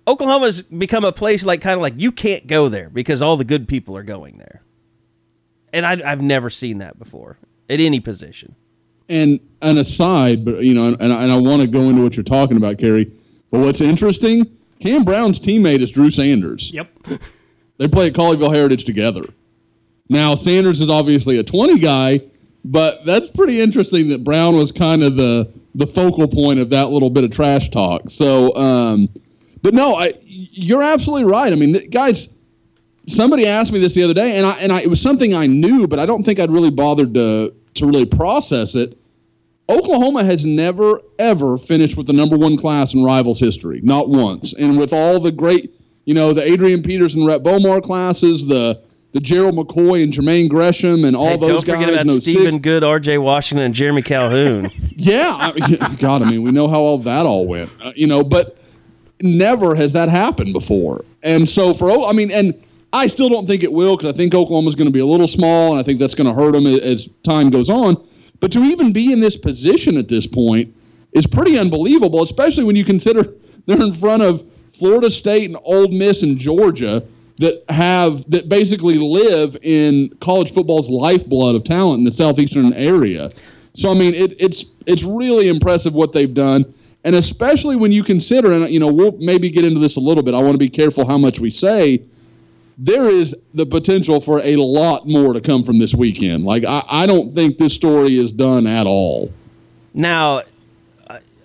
Oklahoma's 0.08 0.62
become 0.62 1.04
a 1.04 1.12
place 1.12 1.46
like 1.46 1.62
kind 1.62 1.76
of 1.76 1.82
like 1.82 1.96
you 1.98 2.12
can't 2.12 2.48
go 2.48 2.70
there 2.70 2.90
because 2.90 3.22
all 3.22 3.36
the 3.38 3.44
good 3.44 3.68
people 3.68 3.96
are 3.98 4.04
going 4.04 4.38
there. 4.38 4.62
And 5.74 5.86
I, 5.86 6.02
I've 6.10 6.22
never 6.22 6.50
seen 6.50 6.78
that 6.78 6.98
before 6.98 7.38
at 7.70 7.80
any 7.82 8.00
position. 8.00 8.56
And 9.10 9.40
an 9.62 9.78
aside, 9.78 10.46
but 10.46 10.64
you 10.64 10.74
know, 10.74 10.96
and, 11.00 11.14
I- 11.14 11.24
and 11.24 11.32
I 11.32 11.38
want 11.38 11.62
to 11.62 11.68
go 11.68 11.82
into 11.90 12.04
what 12.04 12.16
you're 12.16 12.24
talking 12.24 12.58
about, 12.58 12.78
Carey. 12.78 13.12
But 13.52 13.60
what's 13.60 13.82
interesting, 13.82 14.46
Cam 14.80 15.04
Brown's 15.04 15.40
teammate 15.40 15.80
is 15.80 15.92
Drew 15.92 16.10
Sanders. 16.10 16.72
Yep. 16.74 16.90
They 17.80 17.88
play 17.88 18.08
at 18.08 18.14
Colleyville 18.14 18.52
Heritage 18.56 18.86
together. 18.86 19.22
Now 20.10 20.34
Sanders 20.34 20.82
is 20.82 20.90
obviously 20.90 21.38
a 21.38 21.44
20 21.44 21.78
guy, 21.78 22.20
but 22.66 23.06
that's 23.06 23.30
pretty 23.30 23.62
interesting 23.62 24.08
that 24.08 24.24
Brown 24.24 24.56
was 24.56 24.72
kind 24.72 25.04
of 25.04 25.16
the 25.16 25.54
the 25.76 25.86
focal 25.86 26.28
point 26.28 26.60
of 26.60 26.72
that 26.72 26.90
little 26.90 27.12
bit 27.12 27.24
of 27.24 27.30
trash 27.30 27.70
talk. 27.70 28.10
So, 28.10 28.56
um, 28.56 29.10
but 29.62 29.74
no, 29.74 29.96
I, 29.96 30.12
you're 30.26 30.84
absolutely 30.84 31.30
right. 31.30 31.52
I 31.52 31.56
mean, 31.56 31.74
th- 31.74 31.90
guys, 31.90 32.36
somebody 33.08 33.46
asked 33.48 33.74
me 33.74 33.80
this 33.80 33.94
the 33.96 34.04
other 34.04 34.14
day, 34.14 34.38
and 34.38 34.46
I 34.46 34.58
and 34.60 34.72
I, 34.72 34.82
it 34.82 34.90
was 34.90 35.02
something 35.02 35.34
I 35.34 35.48
knew, 35.48 35.88
but 35.88 36.00
I 36.00 36.06
don't 36.06 36.24
think 36.24 36.40
I'd 36.40 36.50
really 36.50 36.72
bothered 36.72 37.14
to 37.16 37.54
to 37.76 37.86
really 37.86 38.06
process 38.06 38.76
it. 38.76 38.96
Oklahoma 39.70 40.24
has 40.24 40.46
never 40.46 41.00
ever 41.20 41.58
finished 41.58 41.98
with 41.98 42.08
the 42.08 42.14
number 42.14 42.38
one 42.38 42.58
class 42.58 42.94
in 42.94 43.04
rivals 43.04 43.40
history, 43.40 43.82
not 43.84 44.10
once. 44.10 44.54
And 44.54 44.78
with 44.78 44.94
all 44.94 45.20
the 45.20 45.32
great, 45.32 45.76
you 46.06 46.14
know, 46.14 46.32
the 46.34 46.44
Adrian 46.44 46.82
Peterson, 46.82 47.26
Rhett 47.26 47.44
Bomar 47.44 47.82
classes, 47.82 48.46
the 48.48 48.82
the 49.14 49.20
Gerald 49.22 49.56
McCoy 49.56 50.04
and 50.04 50.12
Jermaine 50.14 50.50
Gresham, 50.50 51.04
and 51.06 51.16
all 51.16 51.30
Hey, 51.30 51.38
those 51.38 51.64
don't 51.64 51.66
guys. 51.66 51.76
forget 51.76 51.94
about 51.94 52.06
no 52.06 52.20
Stephen 52.20 52.52
six, 52.54 52.58
Good, 52.58 52.84
R.J. 52.84 53.18
Washington, 53.20 53.66
and 53.66 53.74
Jeremy 53.74 54.02
Calhoun. 54.04 54.70
yeah, 54.96 55.32
I, 55.38 55.96
God, 56.00 56.22
I 56.22 56.30
mean, 56.30 56.44
we 56.44 56.52
know 56.52 56.68
how 56.68 56.80
all 56.80 56.98
that 57.00 57.26
all 57.26 57.48
went, 57.48 57.70
uh, 57.82 57.94
you 57.96 58.06
know, 58.08 58.24
but 58.24 58.57
never 59.22 59.76
has 59.76 59.94
that 59.94 60.10
happened 60.10 60.54
before. 60.54 61.02
And 61.24 61.48
so 61.48 61.74
for, 61.74 61.90
I 62.08 62.14
mean, 62.14 62.32
and 62.32 62.54
I 62.94 63.08
still 63.08 63.30
don't 63.30 63.46
think 63.46 63.64
it 63.64 63.72
will 63.72 63.98
because 63.98 64.12
I 64.12 64.16
think 64.16 64.34
Oklahoma's 64.34 64.76
going 64.76 64.88
to 64.88 64.92
be 64.92 65.00
a 65.00 65.06
little 65.06 65.28
small, 65.28 65.72
and 65.72 65.80
I 65.80 65.84
think 65.84 66.00
that's 66.00 66.16
going 66.16 66.28
to 66.28 66.34
hurt 66.34 66.54
them 66.54 66.66
as, 66.66 67.10
time 67.24 67.50
goes 67.50 67.70
on. 67.70 67.96
But 68.40 68.52
to 68.54 68.60
even 68.60 68.94
be 68.94 69.12
in 69.12 69.20
this 69.20 69.36
position 69.36 69.98
at 69.98 70.08
this 70.08 70.28
point 70.28 70.74
is 71.14 71.28
pretty 71.28 71.58
unbelievable, 71.58 72.22
especially 72.22 72.64
when 72.64 72.76
you 72.76 72.86
consider 72.86 73.24
they're 73.66 73.82
in 73.82 73.94
front 73.94 74.24
of 74.24 74.50
Florida 74.52 75.10
State 75.10 75.46
and 75.46 75.58
Ole 75.66 75.90
Miss 75.90 76.24
and 76.24 76.38
Georgia 76.38 77.04
that 77.40 77.62
have 77.70 78.26
that 78.30 78.50
basically 78.50 78.98
live 78.98 79.58
in 79.62 80.10
college 80.22 80.52
football's 80.52 80.90
lifeblood 80.90 81.56
of 81.56 81.64
talent 81.64 82.00
in 82.00 82.04
the 82.04 82.12
southeastern 82.12 82.74
area. 82.74 83.30
So 83.74 83.92
I 83.92 83.94
mean, 83.94 84.14
it, 84.14 84.34
it's 84.42 84.66
it's 84.88 85.04
really 85.04 85.50
impressive 85.50 85.94
what 85.94 86.14
they've 86.14 86.34
done, 86.34 86.66
and 87.08 87.16
especially 87.16 87.78
when 87.78 87.94
you 87.94 88.04
consider, 88.04 88.52
and 88.52 88.70
you 88.70 88.82
know, 88.82 88.92
we'll 88.92 89.14
maybe 89.14 89.50
get 89.50 89.64
into 89.64 89.80
this 89.80 89.96
a 89.96 90.00
little 90.02 90.22
bit. 90.22 90.34
I 90.34 90.40
want 90.40 90.56
to 90.56 90.58
be 90.58 90.68
careful 90.68 91.08
how 91.08 91.18
much 91.18 91.40
we 91.40 91.50
say. 91.50 92.04
There 92.78 93.10
is 93.10 93.34
the 93.54 93.66
potential 93.66 94.20
for 94.20 94.42
a 94.44 94.58
lot 94.58 95.08
more 95.08 95.32
to 95.32 95.40
come 95.40 95.64
from 95.64 95.80
this 95.80 95.96
weekend. 95.96 96.44
Like 96.44 96.66
I, 96.66 96.84
I 96.92 97.06
don't 97.06 97.32
think 97.32 97.60
this 97.60 97.74
story 97.74 98.18
is 98.18 98.34
done 98.34 98.68
at 98.68 98.88
all. 98.88 99.32
Now, 99.94 100.42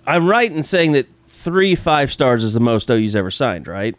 I'm 0.05 0.27
right 0.27 0.51
in 0.51 0.63
saying 0.63 0.91
that 0.91 1.07
three 1.29 1.75
five 1.75 2.11
stars 2.11 2.43
is 2.43 2.53
the 2.53 2.59
most 2.59 2.91
OU's 2.91 3.15
ever 3.15 3.31
signed, 3.31 3.65
right? 3.65 3.95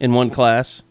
In 0.00 0.14
one 0.14 0.30
class. 0.30 0.82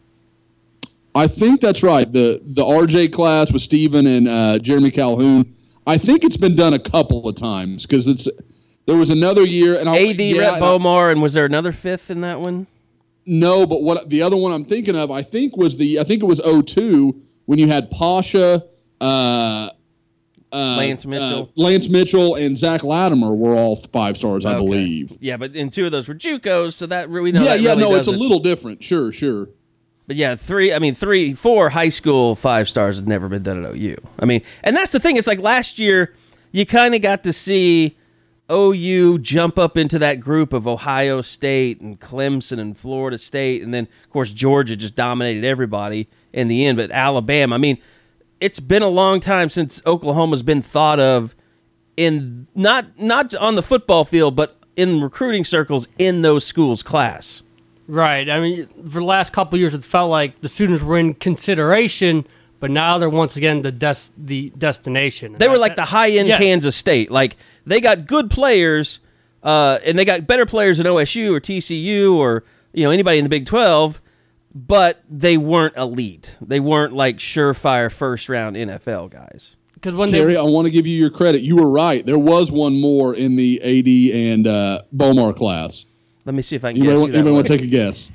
I 1.14 1.26
think 1.26 1.60
that's 1.60 1.82
right. 1.82 2.10
The 2.10 2.40
the 2.42 2.62
RJ 2.62 3.12
class 3.12 3.52
with 3.52 3.60
Steven 3.60 4.06
and 4.06 4.26
uh, 4.26 4.58
Jeremy 4.58 4.90
Calhoun. 4.90 5.44
I 5.86 5.98
think 5.98 6.24
it's 6.24 6.38
been 6.38 6.56
done 6.56 6.72
a 6.72 6.78
couple 6.78 7.28
of 7.28 7.34
times 7.34 7.84
because 7.84 8.08
it's 8.08 8.26
there 8.86 8.96
was 8.96 9.10
another 9.10 9.44
year 9.44 9.78
and 9.78 9.88
I, 9.88 10.08
AD 10.08 10.16
yeah, 10.16 10.54
and 10.54 10.62
Bomar, 10.62 11.12
and 11.12 11.20
was 11.20 11.34
there 11.34 11.44
another 11.44 11.72
fifth 11.72 12.10
in 12.10 12.22
that 12.22 12.40
one? 12.40 12.66
No, 13.26 13.66
but 13.66 13.82
what 13.82 14.08
the 14.08 14.22
other 14.22 14.36
one 14.36 14.52
I'm 14.52 14.64
thinking 14.64 14.96
of, 14.96 15.10
I 15.10 15.22
think 15.22 15.56
was 15.56 15.76
the 15.76 15.98
I 15.98 16.04
think 16.04 16.22
it 16.22 16.26
was 16.26 16.40
02 16.40 17.20
when 17.46 17.58
you 17.58 17.66
had 17.66 17.90
Pasha, 17.90 18.62
uh, 19.00 19.70
uh, 20.52 20.76
Lance 20.78 21.04
uh, 21.04 21.08
Mitchell. 21.08 21.52
Lance 21.56 21.88
Mitchell, 21.88 22.36
and 22.36 22.56
Zach 22.56 22.84
Latimer 22.84 23.34
were 23.34 23.54
all 23.54 23.76
five 23.92 24.16
stars, 24.16 24.46
I 24.46 24.54
believe. 24.54 25.10
Yeah, 25.20 25.36
but 25.36 25.56
and 25.56 25.72
two 25.72 25.86
of 25.86 25.92
those 25.92 26.06
were 26.06 26.14
JUCOs, 26.14 26.74
so 26.74 26.86
that 26.86 27.10
we 27.10 27.32
know. 27.32 27.42
yeah, 27.42 27.54
yeah, 27.54 27.70
really 27.70 27.80
no, 27.80 27.94
it's 27.96 28.06
a 28.06 28.12
little 28.12 28.38
different. 28.38 28.82
Sure, 28.82 29.10
sure. 29.10 29.48
But 30.06 30.14
yeah, 30.14 30.36
three. 30.36 30.72
I 30.72 30.78
mean, 30.78 30.94
three, 30.94 31.34
four 31.34 31.70
high 31.70 31.88
school 31.88 32.36
five 32.36 32.68
stars 32.68 32.96
had 32.96 33.08
never 33.08 33.28
been 33.28 33.42
done 33.42 33.64
at 33.64 33.74
OU. 33.74 33.96
I 34.20 34.24
mean, 34.24 34.42
and 34.62 34.76
that's 34.76 34.92
the 34.92 35.00
thing. 35.00 35.16
It's 35.16 35.26
like 35.26 35.40
last 35.40 35.80
year, 35.80 36.14
you 36.52 36.64
kind 36.64 36.94
of 36.94 37.02
got 37.02 37.24
to 37.24 37.32
see 37.32 37.96
OU 38.50 39.18
jump 39.18 39.58
up 39.58 39.76
into 39.76 39.98
that 39.98 40.20
group 40.20 40.52
of 40.52 40.68
Ohio 40.68 41.20
State 41.22 41.80
and 41.80 41.98
Clemson 42.00 42.58
and 42.60 42.76
Florida 42.78 43.18
State, 43.18 43.62
and 43.62 43.74
then 43.74 43.88
of 44.04 44.10
course 44.10 44.30
Georgia 44.30 44.76
just 44.76 44.94
dominated 44.94 45.44
everybody 45.44 46.08
in 46.32 46.48
the 46.48 46.64
end. 46.66 46.78
But 46.78 46.90
Alabama, 46.90 47.54
I 47.54 47.58
mean, 47.58 47.78
it's 48.40 48.60
been 48.60 48.82
a 48.82 48.88
long 48.88 49.20
time 49.20 49.50
since 49.50 49.82
Oklahoma's 49.86 50.42
been 50.42 50.62
thought 50.62 51.00
of 51.00 51.34
in 51.96 52.46
not 52.54 52.98
not 53.00 53.34
on 53.34 53.54
the 53.56 53.62
football 53.62 54.04
field, 54.04 54.36
but 54.36 54.56
in 54.76 55.00
recruiting 55.00 55.44
circles 55.44 55.88
in 55.98 56.20
those 56.22 56.44
schools' 56.44 56.82
class. 56.82 57.42
Right. 57.88 58.28
I 58.28 58.40
mean, 58.40 58.66
for 58.84 59.00
the 59.00 59.04
last 59.04 59.32
couple 59.32 59.56
of 59.56 59.60
years, 59.60 59.72
it's 59.74 59.86
felt 59.86 60.10
like 60.10 60.40
the 60.40 60.48
students 60.48 60.82
were 60.82 60.98
in 60.98 61.14
consideration, 61.14 62.26
but 62.60 62.70
now 62.70 62.98
they're 62.98 63.08
once 63.08 63.36
again 63.36 63.62
the 63.62 63.72
des- 63.72 64.10
the 64.18 64.50
destination. 64.50 65.34
They 65.38 65.48
were 65.48 65.56
like 65.58 65.76
the 65.76 65.84
high 65.84 66.10
end 66.10 66.28
Yes. 66.28 66.38
Kansas 66.38 66.76
State. 66.76 67.10
Like 67.10 67.36
they 67.66 67.80
got 67.80 68.06
good 68.06 68.30
players, 68.30 69.00
uh, 69.42 69.78
and 69.84 69.98
they 69.98 70.04
got 70.04 70.26
better 70.26 70.46
players 70.46 70.78
than 70.78 70.86
OSU 70.86 71.34
or 71.34 71.40
TCU 71.40 72.14
or 72.14 72.44
you 72.72 72.84
know 72.84 72.90
anybody 72.90 73.18
in 73.18 73.24
the 73.24 73.28
Big 73.28 73.46
Twelve, 73.46 74.00
but 74.54 75.02
they 75.10 75.36
weren't 75.36 75.76
elite. 75.76 76.36
They 76.40 76.60
weren't 76.60 76.92
like 76.94 77.18
surefire 77.18 77.92
first 77.92 78.28
round 78.28 78.56
NFL 78.56 79.10
guys. 79.10 79.56
because 79.74 79.94
when 79.94 80.08
Terry, 80.10 80.34
they 80.34 80.38
I 80.38 80.42
want 80.42 80.66
to 80.66 80.72
give 80.72 80.86
you 80.86 80.96
your 80.98 81.10
credit. 81.10 81.42
You 81.42 81.56
were 81.56 81.70
right. 81.70 82.04
There 82.06 82.18
was 82.18 82.50
one 82.52 82.80
more 82.80 83.14
in 83.14 83.36
the 83.36 83.60
AD 83.62 84.16
and 84.32 84.46
uh, 84.46 84.82
Bomar 84.94 85.34
class. 85.34 85.86
Let 86.24 86.34
me 86.34 86.42
see 86.42 86.56
if 86.56 86.64
I 86.64 86.72
can 86.72 86.78
Anybody, 86.82 86.94
guess. 86.96 87.00
want, 87.02 87.14
anybody 87.14 87.34
want 87.34 87.46
to 87.46 87.56
take 87.58 87.66
a 87.66 87.70
guess? 87.70 88.10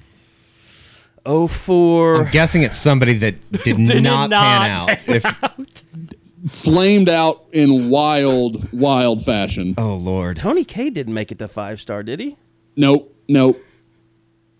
Oh 1.26 1.48
four. 1.48 2.26
I'm 2.26 2.32
guessing 2.32 2.64
it's 2.64 2.76
somebody 2.76 3.14
that 3.20 3.64
did 3.64 3.78
not, 4.02 4.30
not 4.30 4.32
pan 4.32 4.70
out. 4.72 4.90
If, 5.08 6.21
Flamed 6.48 7.08
out 7.10 7.44
in 7.54 7.90
wild, 7.90 8.72
wild 8.74 9.24
fashion. 9.24 9.76
oh 9.78 9.96
Lord, 9.96 10.38
Tony 10.38 10.64
K 10.64 10.90
didn't 10.90 11.14
make 11.14 11.32
it 11.32 11.38
to 11.40 11.48
five 11.48 11.80
star, 11.80 12.02
did 12.04 12.20
he? 12.20 12.36
Nope, 12.76 13.16
nope. 13.30 13.62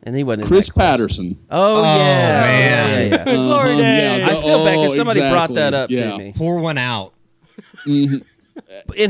And 0.04 0.16
he 0.16 0.24
wasn't. 0.24 0.46
Chris. 0.48 0.70
Patterson. 0.70 1.36
Oh, 1.50 1.82
yeah, 1.84 2.42
man. 2.42 3.12
yeah, 3.12 3.18
yeah. 3.18 3.24
Glory 3.36 3.70
Uh-huh, 3.72 3.82
days. 3.82 4.20
yeah, 4.20 4.26
I 4.26 4.30
feel 4.30 4.42
bad 4.42 4.78
Oh, 4.78 4.82
because 4.82 4.96
somebody 4.96 5.20
brought 5.22 5.54
that 5.54 5.74
up 5.74 5.90
Yeah. 5.92 6.12
to 6.12 6.18
me, 6.18 6.34
pour 6.36 6.60
one 6.60 6.78
out. 6.80 7.14
and 7.86 8.24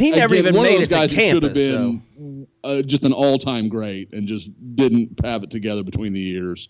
he 0.02 0.12
never 0.12 0.34
Again, 0.34 0.46
even 0.46 0.56
one 0.56 0.64
made 0.66 0.74
of 0.74 0.80
those 0.80 0.88
it 0.88 0.90
guys 0.90 1.10
to 1.12 1.16
who 1.16 1.22
should 1.22 1.42
campus. 1.44 1.74
have 1.76 1.78
been 2.18 2.48
uh, 2.64 2.82
just 2.84 3.04
an 3.06 3.14
all-time 3.14 3.70
great 3.70 4.14
and 4.14 4.28
just 4.28 4.50
didn't 4.76 5.20
have 5.26 5.44
it 5.44 5.52
together 5.52 5.84
between 5.84 6.14
the 6.14 6.20
years. 6.20 6.70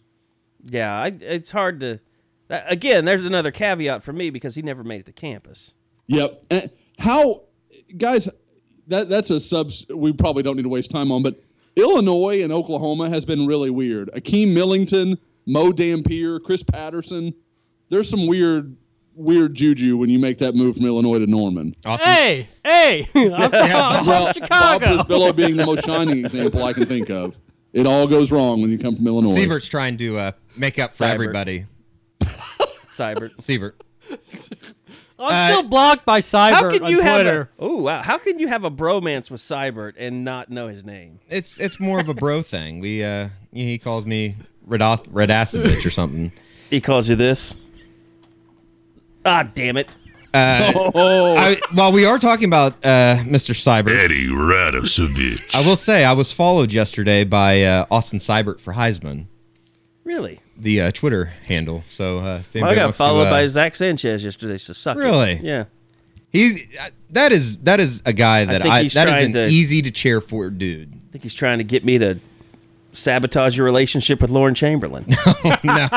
Yeah, 0.64 0.94
I, 0.94 1.08
it's 1.20 1.52
hard 1.52 1.80
to. 1.82 2.00
Again, 2.50 3.06
there's 3.06 3.26
another 3.26 3.50
caveat 3.52 4.04
for 4.04 4.14
me 4.14 4.30
because 4.30 4.56
he 4.56 4.62
never 4.62 4.84
made 4.84 5.00
it 5.02 5.06
to 5.08 5.14
campus. 5.14 5.74
Yep. 6.12 6.44
And 6.52 6.70
how, 7.00 7.44
guys? 7.98 8.30
That 8.88 9.08
that's 9.10 9.30
a 9.30 9.40
sub. 9.40 9.72
We 9.94 10.12
probably 10.12 10.44
don't 10.44 10.58
need 10.58 10.64
to 10.64 10.70
waste 10.70 10.92
time 10.92 11.12
on, 11.12 11.24
but 11.24 11.40
Illinois 11.78 12.44
and 12.44 12.52
Oklahoma 12.52 13.10
has 13.10 13.26
been 13.26 13.46
really 13.48 13.70
weird. 13.70 14.10
Akeem 14.14 14.54
Millington, 14.54 15.18
Mo 15.46 15.72
Dampier, 15.72 16.40
Chris 16.40 16.64
Patterson. 16.64 17.34
There's 17.90 18.10
some 18.10 18.28
weird, 18.28 18.76
weird 19.16 19.54
juju 19.54 19.96
when 19.98 20.10
you 20.10 20.20
make 20.20 20.38
that 20.40 20.56
move 20.56 20.76
from 20.76 20.86
Illinois 20.86 21.20
to 21.20 21.28
Norman. 21.28 21.76
Austin, 21.86 22.08
Hey, 22.10 22.48
hey, 22.66 23.08
I'm 23.16 23.50
from, 23.50 23.62
I'm 23.62 24.06
Well, 24.06 24.34
from 24.34 24.42
Bob 24.42 24.80
Chicago. 24.82 24.86
Przybylo 24.98 25.36
being 25.36 25.56
the 25.56 25.66
most 25.66 25.86
shining 25.86 26.26
example 26.26 26.64
I 26.64 26.74
can 26.74 26.86
think 26.86 27.10
of. 27.10 27.40
It 27.74 27.86
all 27.88 28.08
goes 28.08 28.32
wrong 28.34 28.62
when 28.62 28.70
you 28.72 28.78
come 28.80 28.96
from 28.98 29.08
Illinois. 29.08 29.36
Siebert's 29.36 29.68
trying 29.70 29.98
to 30.00 30.18
uh, 30.18 30.32
make 30.58 30.78
up 30.80 30.92
for 30.92 31.06
Seibert. 31.06 31.14
everybody. 31.14 31.66
Cybert. 32.22 33.42
Siebert. 33.42 33.82
I'm 35.28 35.52
still 35.52 35.64
blocked 35.70 36.06
by 36.06 36.20
Cyber 36.22 36.52
How 36.54 36.72
can 36.72 36.84
on 36.84 36.90
you 36.92 37.02
have 37.02 37.22
Twitter. 37.22 37.42
a? 37.60 37.62
Oh 37.64 37.78
wow! 37.78 38.02
How 38.02 38.18
can 38.18 38.40
you 38.40 38.48
have 38.48 38.64
a 38.64 38.72
bromance 38.72 39.30
with 39.30 39.42
Cybert 39.42 39.94
and 39.98 40.24
not 40.24 40.50
know 40.50 40.68
his 40.68 40.84
name? 40.84 41.20
It's 41.30 41.60
it's 41.60 41.80
more 41.80 42.00
of 42.00 42.10
a 42.10 42.14
bro 42.14 42.42
thing. 42.44 42.80
We 42.80 43.04
uh, 43.04 43.30
he 43.54 43.78
calls 43.78 44.06
me 44.06 44.36
Redas- 44.68 45.08
Redasovich 45.08 45.86
or 45.86 45.90
something. 45.92 46.32
He 46.70 46.82
calls 46.82 47.10
you 47.10 47.16
this. 47.16 47.54
Ah, 49.26 49.44
damn 49.44 49.78
it! 49.78 49.96
I, 50.34 51.60
while 51.74 51.92
we 51.92 52.06
are 52.06 52.18
talking 52.18 52.46
about 52.46 52.74
uh, 52.84 53.18
Mr. 53.26 53.54
Seibert, 53.54 53.96
Eddie 53.98 54.28
Radosevich. 54.28 55.54
I 55.54 55.68
will 55.68 55.76
say 55.76 56.06
I 56.06 56.14
was 56.14 56.32
followed 56.32 56.72
yesterday 56.72 57.24
by 57.24 57.62
uh, 57.64 57.86
Austin 57.92 58.20
Seibert 58.20 58.60
for 58.62 58.74
Heisman, 58.74 59.26
Really? 60.12 60.40
the 60.58 60.82
uh, 60.82 60.92
Twitter 60.92 61.26
handle. 61.46 61.82
So 61.84 62.20
uh, 62.20 62.42
if 62.54 62.62
I 62.62 62.76
got 62.76 62.84
wants 62.84 62.98
to, 62.98 63.04
followed 63.04 63.28
uh, 63.28 63.32
by 63.32 63.48
Zach 63.48 63.76
Sanchez 63.78 64.26
yesterday. 64.26 64.58
So 64.58 64.74
suck. 64.74 64.98
it. 64.98 65.00
Really? 65.00 65.40
Yeah. 65.42 65.66
He's 66.32 66.68
uh, 66.78 66.90
that 67.12 67.32
is 67.32 67.58
that 67.60 67.80
is 67.80 68.02
a 68.06 68.12
guy 68.12 68.44
that 68.44 68.62
think 68.62 68.74
I, 68.74 68.88
that 68.90 69.08
is 69.08 69.26
an 69.28 69.34
to- 69.34 69.48
easy 69.48 69.82
to 69.82 69.90
cheer 69.90 70.20
for 70.20 70.50
dude. 70.50 70.94
I 70.94 71.12
think 71.14 71.24
he's 71.24 71.34
trying 71.34 71.60
to 71.60 71.64
get 71.64 71.86
me 71.86 71.98
to 72.00 72.20
sabotage 72.92 73.56
your 73.56 73.66
relationship 73.66 74.22
with 74.22 74.32
Lauren 74.32 74.54
Chamberlain. 74.54 75.06
no, 75.64 75.88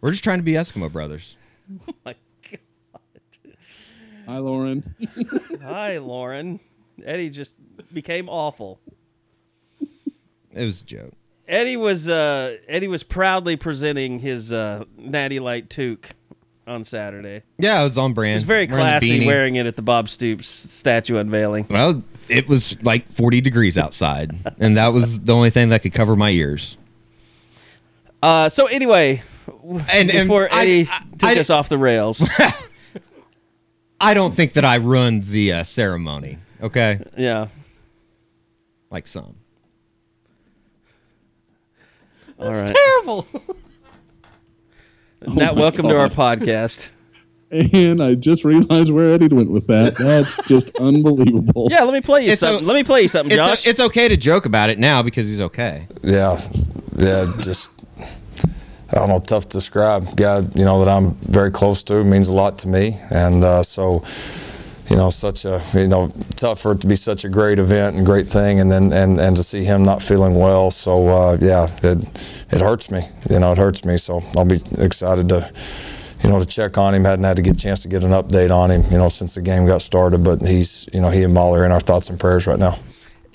we're 0.00 0.10
just 0.10 0.24
trying 0.24 0.38
to 0.38 0.42
be 0.42 0.52
Eskimo 0.52 0.90
brothers. 0.90 1.36
Oh 1.86 1.94
My 2.04 2.14
god! 2.50 2.60
Hi, 4.26 4.38
Lauren. 4.38 4.94
Hi, 5.62 5.96
Lauren. 5.98 6.60
Eddie 7.02 7.30
just 7.30 7.54
became 7.92 8.28
awful. 8.28 8.80
It 9.80 10.64
was 10.66 10.82
a 10.82 10.84
joke. 10.84 11.12
Eddie 11.46 11.76
was 11.76 12.08
uh, 12.08 12.56
Eddie 12.68 12.88
was 12.88 13.02
proudly 13.02 13.56
presenting 13.56 14.18
his 14.18 14.50
uh, 14.52 14.84
Natty 14.96 15.40
Light 15.40 15.68
toque 15.68 16.10
on 16.66 16.84
Saturday. 16.84 17.42
Yeah, 17.58 17.80
it 17.80 17.84
was 17.84 17.98
on 17.98 18.14
brand. 18.14 18.30
He 18.30 18.34
was 18.36 18.44
very 18.44 18.66
classy 18.66 19.26
wearing 19.26 19.56
it 19.56 19.66
at 19.66 19.76
the 19.76 19.82
Bob 19.82 20.08
Stoops 20.08 20.48
statue 20.48 21.18
unveiling. 21.18 21.66
Well, 21.68 22.02
it 22.28 22.48
was 22.48 22.82
like 22.82 23.10
40 23.12 23.42
degrees 23.42 23.76
outside, 23.76 24.32
and 24.58 24.76
that 24.78 24.88
was 24.88 25.20
the 25.20 25.34
only 25.34 25.50
thing 25.50 25.68
that 25.68 25.82
could 25.82 25.92
cover 25.92 26.16
my 26.16 26.30
ears. 26.30 26.78
Uh, 28.22 28.48
so 28.48 28.64
anyway, 28.66 29.22
And, 29.62 30.10
and 30.10 30.10
before 30.10 30.48
I- 30.50 30.62
Eddie 30.62 30.88
I, 30.90 30.98
took 31.18 31.30
I, 31.30 31.38
us 31.38 31.50
off 31.50 31.68
the 31.68 31.76
rails, 31.76 32.26
I 34.00 34.14
don't 34.14 34.34
think 34.34 34.54
that 34.54 34.64
I 34.64 34.76
ruined 34.76 35.24
the 35.24 35.52
uh, 35.52 35.62
ceremony. 35.64 36.38
Okay, 36.62 37.00
yeah. 37.18 37.48
like 38.90 39.06
some. 39.06 39.36
All 42.38 42.52
right. 42.52 42.74
Terrible. 42.74 43.26
Nat, 45.28 45.54
my 45.54 45.60
welcome 45.60 45.88
to 45.88 45.98
our 45.98 46.08
podcast. 46.08 46.88
And 47.50 48.02
I 48.02 48.16
just 48.16 48.44
realized 48.44 48.90
where 48.92 49.12
Eddie 49.12 49.28
went 49.28 49.48
with 49.52 49.68
that. 49.68 49.94
That's 49.96 50.42
just 50.42 50.72
unbelievable. 50.80 51.68
Yeah, 51.70 51.84
let 51.84 51.94
me 51.94 52.00
play 52.00 52.24
you 52.26 52.32
It's 52.32 52.40
something. 52.40 52.64
o- 52.64 52.66
let 52.66 52.74
me 52.74 52.82
play 52.82 53.02
you 53.02 53.08
something, 53.08 53.38
It's, 53.38 53.46
Josh. 53.46 53.66
it's 53.68 53.78
okay 53.78 54.08
to 54.08 54.16
joke 54.16 54.44
about 54.44 54.70
it 54.70 54.78
now 54.80 55.04
because 55.04 55.28
he's 55.28 55.40
okay. 55.40 55.86
Yeah, 56.02 56.40
yeah, 56.96 57.32
just 57.38 57.70
I 58.90 58.94
don't 58.96 59.08
know, 59.08 59.20
tough 59.20 59.44
to 59.50 59.58
describe. 59.58 60.16
Guy, 60.16 60.40
you 60.56 60.64
know 60.64 60.84
that 60.84 60.90
I'm 60.90 61.12
very 61.14 61.52
close 61.52 61.84
to 61.84 62.02
means 62.02 62.28
a 62.28 62.34
lot 62.34 62.58
to 62.60 62.68
me, 62.68 62.98
and 63.10 63.44
uh, 63.44 63.62
so 63.62 64.02
you 64.90 64.96
know, 64.96 65.10
such 65.10 65.44
a 65.44 65.62
you 65.74 65.86
know, 65.88 66.08
tough 66.36 66.60
for 66.60 66.72
it 66.72 66.80
to 66.82 66.86
be 66.86 66.96
such 66.96 67.24
a 67.24 67.28
great 67.28 67.58
event 67.58 67.96
and 67.96 68.04
great 68.04 68.28
thing, 68.28 68.60
and 68.60 68.70
then 68.70 68.92
and 68.92 69.18
and 69.18 69.36
to 69.36 69.42
see 69.42 69.64
him 69.64 69.82
not 69.82 70.02
feeling 70.02 70.34
well. 70.34 70.70
So 70.70 71.08
uh, 71.08 71.38
yeah, 71.40 71.68
it 71.82 72.04
it 72.50 72.60
hurts 72.60 72.90
me. 72.90 73.06
You 73.30 73.38
know, 73.40 73.52
it 73.52 73.58
hurts 73.58 73.84
me. 73.84 73.96
So 73.96 74.22
I'll 74.36 74.44
be 74.44 74.60
excited 74.78 75.28
to. 75.30 75.50
You 76.22 76.30
know, 76.30 76.40
to 76.40 76.46
check 76.46 76.78
on 76.78 76.94
him, 76.94 77.04
hadn't 77.04 77.26
had 77.26 77.36
to 77.36 77.42
get 77.42 77.54
a 77.56 77.58
chance 77.58 77.82
to 77.82 77.88
get 77.88 78.02
an 78.02 78.12
update 78.12 78.50
on 78.50 78.70
him, 78.70 78.82
you 78.90 78.96
know, 78.96 79.10
since 79.10 79.34
the 79.34 79.42
game 79.42 79.66
got 79.66 79.82
started. 79.82 80.24
But 80.24 80.40
he's, 80.40 80.88
you 80.90 81.02
know, 81.02 81.10
he 81.10 81.22
and 81.22 81.34
Molly 81.34 81.60
are 81.60 81.66
in 81.66 81.70
our 81.70 81.80
thoughts 81.82 82.08
and 82.08 82.18
prayers 82.18 82.46
right 82.46 82.58
now. 82.58 82.78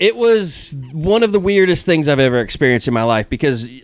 it 0.00 0.16
was 0.16 0.74
one 0.92 1.22
of 1.22 1.30
the 1.30 1.38
weirdest 1.38 1.86
things 1.86 2.08
I've 2.08 2.18
ever 2.18 2.40
experienced 2.40 2.88
in 2.88 2.94
my 2.94 3.04
life 3.04 3.28
because 3.28 3.68
you 3.68 3.82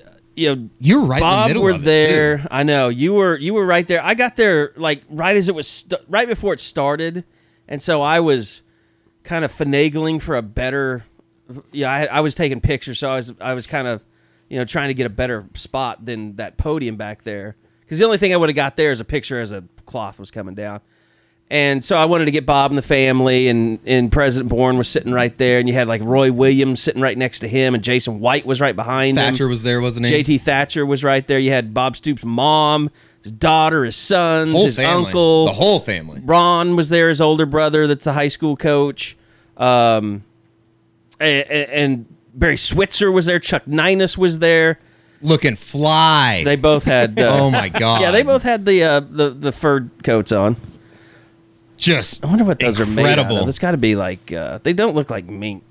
know 0.57 0.69
you're 0.81 1.05
right 1.05 1.19
in 1.19 1.21
the 1.21 1.37
Bob 1.37 1.47
middle 1.51 1.63
were 1.63 1.71
of 1.71 1.83
it, 1.83 1.85
there. 1.85 2.39
too. 2.39 2.49
I 2.51 2.65
know 2.65 2.89
you 2.89 3.15
were. 3.15 3.37
You 3.39 3.55
were 3.55 3.65
right 3.65 3.87
there. 3.87 4.03
I 4.03 4.15
got 4.15 4.35
there 4.35 4.73
like 4.75 5.03
right 5.09 5.37
as 5.37 5.49
it 5.49 5.55
was 5.55 5.69
st- 5.69 6.01
right 6.09 6.27
before 6.27 6.53
it 6.53 6.59
started, 6.59 7.23
and 7.69 7.83
so 7.83 8.03
I 8.03 8.21
was 8.21 8.63
kind 9.25 9.45
of 9.45 9.53
finagling 9.53 10.21
for 10.21 10.37
a 10.37 10.43
better. 10.43 11.05
Yeah, 11.73 11.91
I, 11.91 12.07
I 12.07 12.21
was 12.21 12.35
taking 12.35 12.61
pictures, 12.61 12.99
so 12.99 13.09
I 13.09 13.17
was 13.17 13.33
I 13.41 13.55
was 13.55 13.67
kind 13.67 13.89
of 13.89 14.03
you 14.49 14.59
know 14.59 14.65
trying 14.65 14.89
to 14.89 14.95
get 14.95 15.07
a 15.07 15.11
better 15.11 15.47
spot 15.55 16.05
than 16.05 16.37
that 16.37 16.57
podium 16.57 16.97
back 16.97 17.25
there. 17.25 17.57
Because 17.81 17.99
the 17.99 18.05
only 18.05 18.19
thing 18.19 18.33
I 18.33 18.37
would 18.37 18.49
have 18.49 18.57
got 18.57 18.77
there 18.77 18.91
is 18.91 19.01
a 19.01 19.05
picture 19.05 19.41
as 19.41 19.53
a 19.53 19.63
cloth 19.85 20.19
was 20.19 20.31
coming 20.31 20.55
down. 20.57 20.81
And 21.49 21.85
so 21.85 21.97
I 21.97 22.07
wanted 22.07 22.25
to 22.25 22.33
get 22.33 22.45
Bob 22.45 22.73
and 22.73 22.79
the 22.79 22.83
family, 22.83 23.47
and, 23.47 23.79
and 23.87 24.11
President 24.11 24.49
Boren 24.49 24.77
was 24.77 24.89
sitting 24.89 25.13
right 25.13 25.37
there, 25.39 25.61
and 25.61 25.69
you 25.69 25.75
had 25.75 25.87
like 25.87 26.03
Roy 26.03 26.33
Williams 26.33 26.83
sitting 26.83 27.01
right 27.01 27.17
next 27.17 27.39
to 27.41 27.49
him, 27.49 27.73
and 27.73 27.85
Jason 27.85 28.19
White 28.19 28.45
was 28.45 28.61
right 28.61 28.75
behind 28.75 29.11
him. 29.17 29.23
Thatcher 29.23 29.47
was 29.47 29.63
there, 29.63 29.81
wasn't 29.81 30.07
he? 30.07 30.25
JT 30.25 30.41
Thatcher 30.41 30.85
was 30.85 31.05
right 31.05 31.25
there. 31.25 31.39
You 31.39 31.53
had 31.53 31.73
Bob 31.73 31.95
Stoops' 31.95 32.25
mom, 32.25 32.91
his 33.27 33.33
daughter, 33.33 33.85
his 33.85 33.97
sons, 33.97 34.53
whole 34.53 34.65
his 34.67 34.77
family. 34.77 35.07
uncle. 35.07 35.47
The 35.47 35.53
whole 35.53 35.81
family. 35.81 36.21
Ron 36.25 36.77
was 36.77 36.91
there, 36.91 37.09
his 37.09 37.21
older 37.21 37.45
brother, 37.45 37.89
that's 37.89 38.05
the 38.05 38.13
high 38.13 38.29
school 38.29 38.57
coach. 38.57 39.17
Um, 39.57 40.23
and, 41.19 41.45
and 41.51 42.17
Barry 42.35 42.57
Switzer 42.57 43.11
was 43.11 43.27
there. 43.27 43.41
Chuck 43.41 43.67
Ninus 43.67 44.17
was 44.17 44.39
there. 44.39 44.79
Looking 45.23 45.57
fly. 45.57 46.43
They 46.45 46.55
both 46.57 46.85
had. 46.85 47.19
Uh, 47.19 47.39
oh 47.41 47.51
my 47.51 47.69
god. 47.69 48.01
Yeah, 48.03 48.13
they 48.13 48.23
both 48.23 48.43
had 48.45 48.65
the 48.65 48.85
uh, 48.85 49.01
the 49.01 49.31
the 49.31 49.51
fur 49.51 49.91
coats 50.05 50.31
on. 50.31 50.57
just 51.77 52.23
I 52.25 52.29
wonder 52.29 52.45
what 52.45 52.61
those 52.61 52.79
are 52.79 52.87
made 52.87 53.07
out 53.07 53.19
incredible. 53.19 53.43
of. 53.43 53.49
It's 53.49 53.59
got 53.59 53.73
to 53.73 53.77
be 53.79 53.97
like 53.97 54.31
uh, 54.33 54.59
they 54.63 54.73
don't 54.73 54.95
look 54.95 55.11
like 55.11 55.27
mink. 55.27 55.65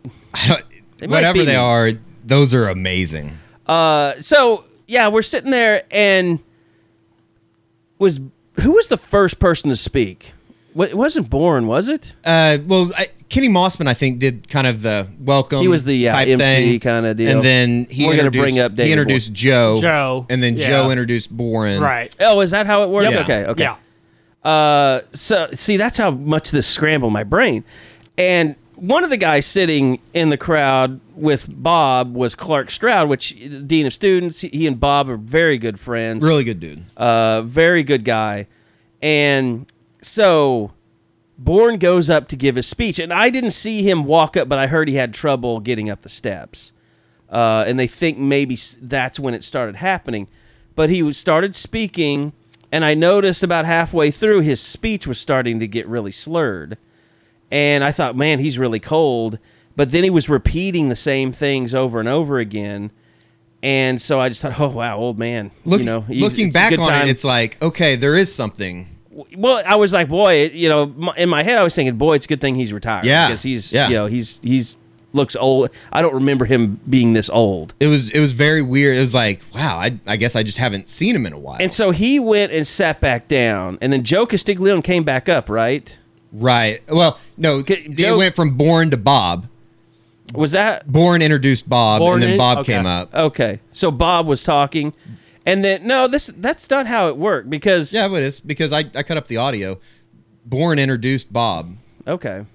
They 0.97 1.07
Whatever 1.07 1.39
they 1.39 1.53
me. 1.53 1.55
are, 1.55 1.91
those 2.25 2.53
are 2.53 2.67
amazing. 2.67 3.31
Uh, 3.65 4.19
so 4.19 4.65
yeah, 4.87 5.07
we're 5.07 5.21
sitting 5.21 5.51
there, 5.51 5.83
and 5.91 6.39
was 7.99 8.19
who 8.61 8.71
was 8.73 8.87
the 8.87 8.97
first 8.97 9.39
person 9.39 9.69
to 9.69 9.75
speak? 9.75 10.33
It 10.77 10.97
wasn't 10.97 11.29
Boren, 11.29 11.67
was 11.67 11.87
it? 11.87 12.15
Uh, 12.25 12.57
well, 12.67 12.91
I, 12.97 13.07
Kenny 13.29 13.47
Mossman, 13.47 13.87
I 13.87 13.93
think, 13.93 14.19
did 14.19 14.49
kind 14.49 14.67
of 14.67 14.81
the 14.81 15.07
welcome. 15.19 15.61
He 15.61 15.69
was 15.69 15.85
the, 15.85 15.95
yeah, 15.95 16.11
type 16.11 16.27
MC 16.27 16.39
thing, 16.39 16.79
kinda 16.81 17.13
deal. 17.13 17.29
and 17.29 17.43
then 17.43 17.87
he 17.89 18.05
We're 18.05 18.17
gonna 18.17 18.27
introduced, 18.27 18.43
bring 18.43 18.59
up 18.59 18.77
he 18.77 18.91
introduced 18.91 19.31
Joe, 19.31 19.79
Joe, 19.79 20.25
and 20.29 20.43
then 20.43 20.57
yeah. 20.57 20.67
Joe 20.67 20.91
introduced 20.91 21.35
Boren. 21.35 21.81
Right. 21.81 22.13
Oh, 22.19 22.41
is 22.41 22.51
that 22.51 22.65
how 22.65 22.83
it 22.83 22.89
worked? 22.89 23.11
Yep. 23.11 23.23
Okay, 23.23 23.45
okay. 23.45 23.63
Yeah. 23.63 23.77
Uh, 24.49 25.01
so 25.13 25.47
see, 25.53 25.77
that's 25.77 25.97
how 25.97 26.11
much 26.11 26.51
this 26.51 26.67
scrambled 26.67 27.13
my 27.13 27.23
brain. 27.23 27.63
And 28.17 28.55
one 28.75 29.03
of 29.03 29.09
the 29.09 29.17
guys 29.17 29.45
sitting 29.45 29.99
in 30.13 30.29
the 30.29 30.37
crowd 30.37 30.99
with 31.15 31.47
Bob 31.49 32.13
was 32.13 32.35
Clarke 32.35 32.69
Stroud, 32.69 33.09
which 33.09 33.35
dean 33.67 33.85
of 33.85 33.93
students. 33.93 34.41
He- 34.41 34.67
and 34.67 34.79
Bob 34.79 35.09
are 35.09 35.17
very 35.17 35.57
good 35.57 35.79
friends. 35.79 36.25
Really 36.25 36.43
good 36.43 36.59
dude. 36.59 36.83
Uh, 36.97 37.41
very 37.43 37.83
good 37.83 38.03
guy. 38.03 38.47
And 39.01 39.71
so 40.01 40.71
Boren 41.37 41.77
goes 41.77 42.09
up 42.09 42.27
to 42.29 42.35
give 42.35 42.55
his 42.55 42.67
speech, 42.67 42.99
and 42.99 43.11
I 43.13 43.29
didn't 43.29 43.51
see 43.51 43.83
him 43.83 44.05
walk 44.05 44.37
up, 44.37 44.47
but 44.47 44.57
I 44.59 44.67
heard 44.67 44.87
he 44.87 44.95
had 44.95 45.13
trouble 45.13 45.59
getting 45.59 45.89
up 45.89 46.01
the 46.01 46.09
steps. 46.09 46.71
Uh, 47.29 47.63
and 47.67 47.79
they 47.79 47.87
think 47.87 48.17
maybe 48.17 48.57
that's 48.81 49.19
when 49.19 49.33
it 49.33 49.43
started 49.43 49.77
happening. 49.77 50.27
But 50.75 50.89
he 50.89 51.01
was 51.01 51.17
started 51.17 51.55
speaking, 51.55 52.33
and 52.71 52.85
I 52.85 52.93
noticed 52.93 53.43
about 53.43 53.65
halfway 53.65 54.11
through 54.11 54.41
his 54.41 54.61
speech 54.61 55.07
was 55.07 55.19
starting 55.19 55.59
to 55.59 55.67
get 55.67 55.87
really 55.87 56.11
slurred. 56.11 56.77
And 57.55 57.85
I 57.85 57.93
thought, 57.93 58.17
man, 58.17 58.39
he's 58.39 58.59
really 58.59 58.81
cold. 58.81 59.39
But 59.77 59.91
then 59.91 60.03
he 60.03 60.09
was 60.09 60.27
repeating 60.27 60.89
the 60.89 60.95
same 60.95 61.31
things 61.31 61.73
over 61.73 62.01
and 62.01 62.09
over 62.09 62.37
again. 62.37 62.91
And 63.63 64.01
so 64.01 64.19
I 64.19 64.27
just 64.27 64.41
thought, 64.41 64.59
oh 64.59 64.67
wow, 64.67 64.97
old 64.97 65.17
man. 65.17 65.51
Look, 65.63 65.79
you 65.79 65.85
know, 65.85 66.05
looking 66.09 66.51
back 66.51 66.73
on 66.73 66.79
time. 66.79 67.07
it, 67.07 67.11
it's 67.11 67.23
like 67.23 67.61
okay, 67.63 67.95
there 67.95 68.17
is 68.17 68.33
something. 68.35 68.89
well, 69.37 69.63
I 69.65 69.77
was 69.77 69.93
like, 69.93 70.09
boy, 70.09 70.47
you 70.47 70.67
know, 70.67 71.13
in 71.15 71.29
my 71.29 71.43
head, 71.43 71.57
I 71.57 71.63
was 71.63 71.73
thinking, 71.73 71.97
boy, 71.97 72.15
it's 72.15 72.25
a 72.25 72.27
good 72.27 72.41
thing 72.41 72.55
he's 72.55 72.73
retired. 72.73 73.05
Yeah, 73.05 73.29
because 73.29 73.43
he's, 73.43 73.71
yeah. 73.71 73.87
you 73.87 73.95
know, 73.95 74.07
he's 74.07 74.41
he's 74.43 74.75
looks 75.13 75.37
old. 75.37 75.69
I 75.93 76.01
don't 76.01 76.13
remember 76.13 76.43
him 76.43 76.81
being 76.89 77.13
this 77.13 77.29
old. 77.29 77.73
It 77.79 77.87
was 77.87 78.09
it 78.09 78.19
was 78.19 78.33
very 78.33 78.61
weird. 78.61 78.97
It 78.97 78.99
was 78.99 79.13
like, 79.13 79.41
wow, 79.53 79.77
I, 79.77 79.97
I 80.05 80.17
guess 80.17 80.35
I 80.35 80.43
just 80.43 80.57
haven't 80.57 80.89
seen 80.89 81.15
him 81.15 81.25
in 81.25 81.31
a 81.31 81.39
while. 81.39 81.57
And 81.61 81.71
so 81.71 81.91
he 81.91 82.19
went 82.19 82.51
and 82.51 82.67
sat 82.67 82.99
back 82.99 83.29
down, 83.29 83.77
and 83.79 83.93
then 83.93 84.03
Joe 84.03 84.25
Castiglione 84.25 84.81
came 84.81 85.05
back 85.05 85.29
up, 85.29 85.49
right? 85.49 85.97
Right. 86.37 86.81
Well, 86.89 87.17
no, 87.37 87.55
Okay, 87.57 87.85
it 87.87 88.17
went 88.17 88.35
from 88.35 88.57
Boren 88.57 88.91
to 88.91 88.97
Bob. 88.97 89.47
Was 90.33 90.51
that 90.53 90.91
Boren 90.91 91.21
introduced 91.21 91.69
Bob, 91.69 91.99
Boren 91.99 92.15
and 92.15 92.23
then 92.23 92.29
in? 92.31 92.37
Bob 92.37 92.57
Okay. 92.59 92.73
came 92.75 92.85
up. 92.85 93.13
okay? 93.13 93.59
So 93.71 93.91
Bob 93.91 94.25
was 94.27 94.43
talking, 94.43 94.93
and 95.45 95.63
then 95.63 95.85
no, 95.87 96.07
this 96.07 96.31
that's 96.37 96.69
not 96.69 96.87
how 96.87 97.07
it 97.07 97.15
worked 97.17 97.49
because 97.49 97.93
Yeah, 97.93 98.07
it 98.07 98.23
is 98.23 98.39
because 98.39 98.73
I, 98.73 98.79
I 98.95 99.03
cut 99.03 99.17
up 99.17 99.27
the 99.27 99.37
audio. 99.37 99.79
Boren 100.45 100.79
introduced 100.79 101.31
Bob. 101.31 101.75
Okay. 102.07 102.45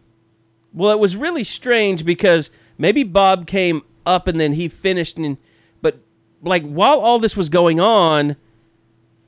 Well, 0.75 0.91
it 0.93 0.99
was 0.99 1.17
really 1.17 1.43
strange 1.45 2.05
because 2.05 2.51
maybe 2.77 3.03
Bob 3.03 3.47
came 3.47 3.83
up 4.05 4.27
and 4.29 4.39
then 4.39 4.53
he 4.55 4.69
finished, 4.69 5.17
and 5.17 5.37
but 5.81 6.01
like 6.43 6.65
while 6.65 6.99
all 7.01 7.19
this 7.19 7.37
was 7.37 7.49
going 7.49 7.81
on, 7.81 8.37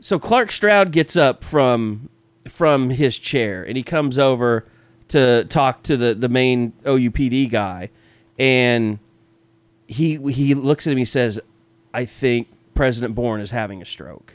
so 0.01 0.19
Clark 0.19 0.51
Stroud 0.53 0.91
gets 0.93 1.17
up 1.17 1.43
from 1.45 2.09
from 2.49 2.91
his 2.91 3.19
chair 3.19 3.63
and 3.63 3.77
he 3.77 3.83
comes 3.83 4.19
over 4.19 4.67
to 5.13 5.45
talk 5.45 5.83
to 5.83 5.97
the 5.97 6.15
the 6.15 6.29
main 6.29 6.73
OUPD 6.85 7.51
guy, 7.51 7.91
and 8.39 8.99
he 9.87 10.17
he 10.33 10.55
looks 10.55 10.87
at 10.87 10.93
him. 10.93 10.99
He 10.99 11.05
says, 11.05 11.39
"I 11.93 12.07
think 12.07 12.49
President 12.75 13.15
Boren 13.15 13.43
is 13.43 13.51
having 13.51 13.83
a 13.83 13.85
stroke." 13.85 14.35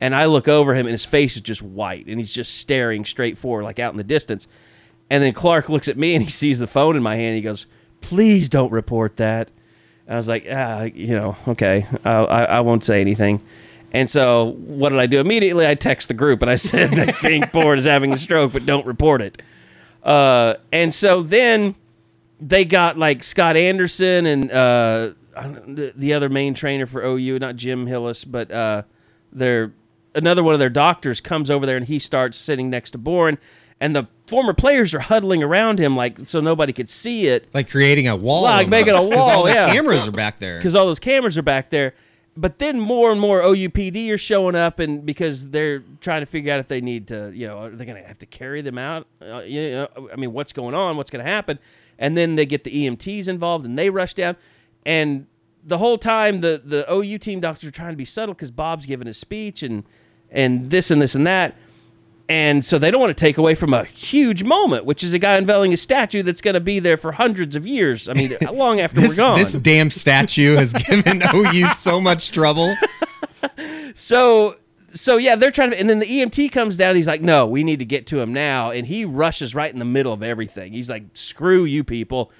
And 0.00 0.14
I 0.14 0.26
look 0.26 0.48
over 0.48 0.74
him, 0.74 0.86
and 0.86 0.92
his 0.92 1.04
face 1.04 1.36
is 1.36 1.42
just 1.42 1.62
white, 1.62 2.06
and 2.06 2.18
he's 2.18 2.32
just 2.32 2.56
staring 2.56 3.04
straight 3.04 3.38
forward, 3.38 3.62
like 3.62 3.78
out 3.78 3.92
in 3.92 3.96
the 3.96 4.04
distance. 4.04 4.48
And 5.08 5.22
then 5.22 5.32
Clark 5.32 5.68
looks 5.68 5.88
at 5.88 5.96
me, 5.96 6.14
and 6.14 6.22
he 6.24 6.30
sees 6.42 6.58
the 6.58 6.66
phone 6.66 6.96
in 6.96 7.02
my 7.02 7.14
hand. 7.14 7.36
He 7.36 7.42
goes, 7.42 7.66
"Please 8.00 8.48
don't 8.48 8.72
report 8.72 9.18
that." 9.18 9.50
I 10.08 10.16
was 10.16 10.26
like, 10.26 10.46
ah, 10.50 10.84
you 10.84 11.14
know, 11.14 11.36
okay, 11.48 11.86
I, 12.02 12.12
I, 12.12 12.44
I 12.44 12.60
won't 12.60 12.82
say 12.82 13.02
anything. 13.02 13.42
And 13.92 14.08
so, 14.10 14.56
what 14.58 14.90
did 14.90 14.98
I 14.98 15.06
do 15.06 15.18
immediately? 15.20 15.66
I 15.66 15.74
text 15.74 16.08
the 16.08 16.14
group, 16.14 16.42
and 16.42 16.50
I 16.50 16.56
said, 16.70 16.98
"I 16.98 17.12
think 17.12 17.50
Boren 17.52 17.78
is 17.78 17.84
having 17.86 18.12
a 18.12 18.18
stroke, 18.18 18.52
but 18.52 18.66
don't 18.66 18.84
report 18.86 19.22
it." 19.22 19.40
Uh, 20.02 20.54
and 20.72 20.92
so 20.92 21.22
then 21.22 21.74
they 22.40 22.64
got 22.64 22.96
like 22.98 23.24
Scott 23.24 23.56
Anderson 23.56 24.26
and 24.26 24.50
uh, 24.50 25.10
the- 25.34 25.92
the 25.96 26.12
other 26.12 26.28
main 26.28 26.54
trainer 26.54 26.86
for 26.86 27.02
OU, 27.02 27.38
not 27.38 27.56
Jim 27.56 27.86
Hillis, 27.86 28.24
but 28.24 28.50
uh, 28.50 28.82
their 29.32 29.72
another 30.14 30.42
one 30.42 30.54
of 30.54 30.60
their 30.60 30.70
doctors 30.70 31.20
comes 31.20 31.50
over 31.50 31.64
there 31.66 31.76
and 31.76 31.86
he 31.86 31.98
starts 31.98 32.36
sitting 32.36 32.68
next 32.70 32.90
to 32.92 32.98
Boren, 32.98 33.38
and 33.80 33.94
the 33.96 34.06
former 34.26 34.52
players 34.52 34.92
are 34.94 35.00
huddling 35.00 35.42
around 35.42 35.78
him 35.78 35.96
like 35.96 36.20
so 36.20 36.40
nobody 36.40 36.72
could 36.72 36.88
see 36.88 37.26
it 37.26 37.48
Like 37.54 37.70
creating 37.70 38.06
a 38.06 38.16
wall. 38.16 38.42
Like 38.42 38.68
making 38.68 38.94
a 38.94 39.02
wall, 39.02 39.30
All 39.30 39.44
the 39.44 39.52
yeah. 39.54 39.72
cameras 39.72 40.06
are 40.06 40.12
back 40.12 40.38
there. 40.40 40.58
because 40.58 40.74
all 40.74 40.84
those 40.86 40.98
cameras 40.98 41.38
are 41.38 41.42
back 41.42 41.70
there. 41.70 41.94
But 42.40 42.60
then 42.60 42.78
more 42.78 43.10
and 43.10 43.20
more 43.20 43.42
OUPD 43.42 44.12
are 44.12 44.18
showing 44.18 44.54
up, 44.54 44.78
and 44.78 45.04
because 45.04 45.48
they're 45.48 45.82
trying 46.00 46.20
to 46.20 46.26
figure 46.26 46.52
out 46.52 46.60
if 46.60 46.68
they 46.68 46.80
need 46.80 47.08
to, 47.08 47.32
you 47.34 47.48
know, 47.48 47.64
are 47.64 47.70
they 47.70 47.84
going 47.84 48.00
to 48.00 48.06
have 48.06 48.18
to 48.18 48.26
carry 48.26 48.62
them 48.62 48.78
out? 48.78 49.08
Uh, 49.20 49.40
you 49.40 49.72
know, 49.72 50.08
I 50.12 50.14
mean, 50.14 50.32
what's 50.32 50.52
going 50.52 50.72
on? 50.72 50.96
What's 50.96 51.10
going 51.10 51.24
to 51.24 51.28
happen? 51.28 51.58
And 51.98 52.16
then 52.16 52.36
they 52.36 52.46
get 52.46 52.62
the 52.62 52.70
EMTs 52.70 53.26
involved, 53.26 53.66
and 53.66 53.76
they 53.76 53.90
rush 53.90 54.14
down. 54.14 54.36
And 54.86 55.26
the 55.64 55.78
whole 55.78 55.98
time, 55.98 56.40
the 56.40 56.62
the 56.64 56.86
OU 56.88 57.18
team 57.18 57.40
doctors 57.40 57.68
are 57.68 57.72
trying 57.72 57.92
to 57.92 57.96
be 57.96 58.04
subtle 58.04 58.34
because 58.34 58.52
Bob's 58.52 58.86
giving 58.86 59.08
a 59.08 59.14
speech 59.14 59.64
and 59.64 59.82
and 60.30 60.70
this 60.70 60.92
and 60.92 61.02
this 61.02 61.16
and 61.16 61.26
that. 61.26 61.56
And 62.28 62.62
so 62.62 62.78
they 62.78 62.90
don't 62.90 63.00
want 63.00 63.16
to 63.16 63.20
take 63.20 63.38
away 63.38 63.54
from 63.54 63.72
a 63.72 63.84
huge 63.84 64.42
moment, 64.42 64.84
which 64.84 65.02
is 65.02 65.14
a 65.14 65.18
guy 65.18 65.36
unveiling 65.36 65.72
a 65.72 65.78
statue 65.78 66.22
that's 66.22 66.42
going 66.42 66.54
to 66.54 66.60
be 66.60 66.78
there 66.78 66.98
for 66.98 67.12
hundreds 67.12 67.56
of 67.56 67.66
years. 67.66 68.06
I 68.06 68.12
mean, 68.12 68.32
long 68.52 68.80
after 68.80 69.00
this, 69.00 69.10
we're 69.10 69.16
gone. 69.16 69.38
this 69.38 69.54
damn 69.54 69.90
statue 69.90 70.56
has 70.56 70.74
given 70.74 71.22
OU 71.34 71.68
so 71.70 72.00
much 72.00 72.30
trouble. 72.30 72.76
So 73.94 74.56
so 74.94 75.16
yeah, 75.16 75.34
they're 75.34 75.50
trying 75.50 75.70
to 75.70 75.78
and 75.78 75.90
then 75.90 75.98
the 75.98 76.06
EMT 76.06 76.52
comes 76.52 76.76
down, 76.76 76.94
he's 76.96 77.08
like, 77.08 77.20
No, 77.20 77.46
we 77.46 77.64
need 77.64 77.80
to 77.80 77.84
get 77.84 78.06
to 78.08 78.20
him 78.20 78.32
now. 78.32 78.70
And 78.70 78.86
he 78.86 79.04
rushes 79.04 79.54
right 79.54 79.72
in 79.72 79.78
the 79.80 79.84
middle 79.84 80.12
of 80.12 80.22
everything. 80.22 80.72
He's 80.72 80.88
like, 80.88 81.04
Screw 81.14 81.64
you 81.64 81.82
people. 81.82 82.30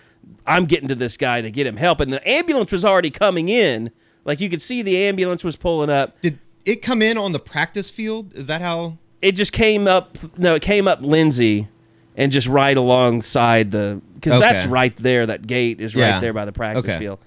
I'm 0.47 0.67
getting 0.67 0.89
to 0.89 0.95
this 0.95 1.17
guy 1.17 1.41
to 1.41 1.51
get 1.51 1.67
him 1.67 1.77
help. 1.77 2.01
And 2.01 2.13
the 2.13 2.27
ambulance 2.29 2.71
was 2.71 2.85
already 2.85 3.11
coming 3.11 3.49
in. 3.49 3.91
Like 4.25 4.41
you 4.41 4.49
could 4.49 4.63
see 4.63 4.83
the 4.83 4.97
ambulance 4.99 5.43
was 5.43 5.57
pulling 5.57 5.91
up. 5.91 6.21
Did 6.21 6.39
it 6.65 6.83
come 6.83 7.03
in 7.03 7.19
on 7.19 7.33
the 7.33 7.39
practice 7.39 7.91
field? 7.91 8.35
Is 8.35 8.47
that 8.47 8.61
how? 8.61 8.99
It 9.21 9.33
just 9.33 9.53
came 9.53 9.87
up 9.89 10.17
no, 10.39 10.55
it 10.55 10.63
came 10.63 10.87
up 10.89 11.01
Lindsey 11.03 11.69
and 12.17 12.31
just 12.33 12.47
right 12.47 12.77
alongside 12.77 13.71
the 13.71 14.01
because 14.15 14.35
Okay. 14.35 14.41
that's 14.41 14.67
right 14.67 14.97
there. 14.97 15.27
That 15.27 15.47
gate 15.47 15.81
is 15.81 15.95
right 15.95 16.03
Yeah. 16.09 16.21
there 16.21 16.33
by 16.33 16.45
the 16.45 16.53
practice 16.53 16.85
Okay. 16.85 16.99
field. 16.99 17.19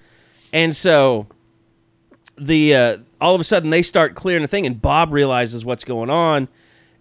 And 0.52 0.74
so 0.76 1.26
the 2.36 2.74
uh, 2.74 2.98
all 3.20 3.34
of 3.34 3.40
a 3.40 3.44
sudden 3.44 3.70
they 3.70 3.82
start 3.82 4.14
clearing 4.14 4.42
the 4.42 4.48
thing, 4.48 4.66
and 4.66 4.80
Bob 4.80 5.12
realizes 5.12 5.64
what's 5.64 5.84
going 5.84 6.10
on, 6.10 6.48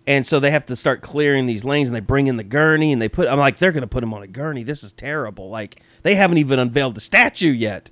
and 0.06 0.26
so 0.26 0.40
they 0.40 0.52
have 0.52 0.66
to 0.68 0.76
start 0.76 1.02
clearing 1.02 1.46
these 1.46 1.64
lanes, 1.66 1.90
and 1.90 1.96
they 1.96 2.00
bring 2.02 2.28
in 2.28 2.36
the 2.36 2.44
gurney, 2.44 2.92
and 2.92 3.02
they 3.02 3.10
put. 3.10 3.28
I'm 3.28 3.40
like, 3.40 3.58
they're 3.58 3.72
going 3.72 3.82
to 3.82 3.88
put 3.88 4.04
him 4.04 4.14
on 4.14 4.22
a 4.24 4.28
gurney. 4.28 4.64
This 4.64 4.84
is 4.84 4.94
terrible. 4.94 5.50
Like 5.50 5.82
they 6.04 6.16
haven't 6.16 6.38
even 6.38 6.60
unveiled 6.60 6.96
the 6.96 7.02
statue 7.02 7.52
yet, 7.52 7.90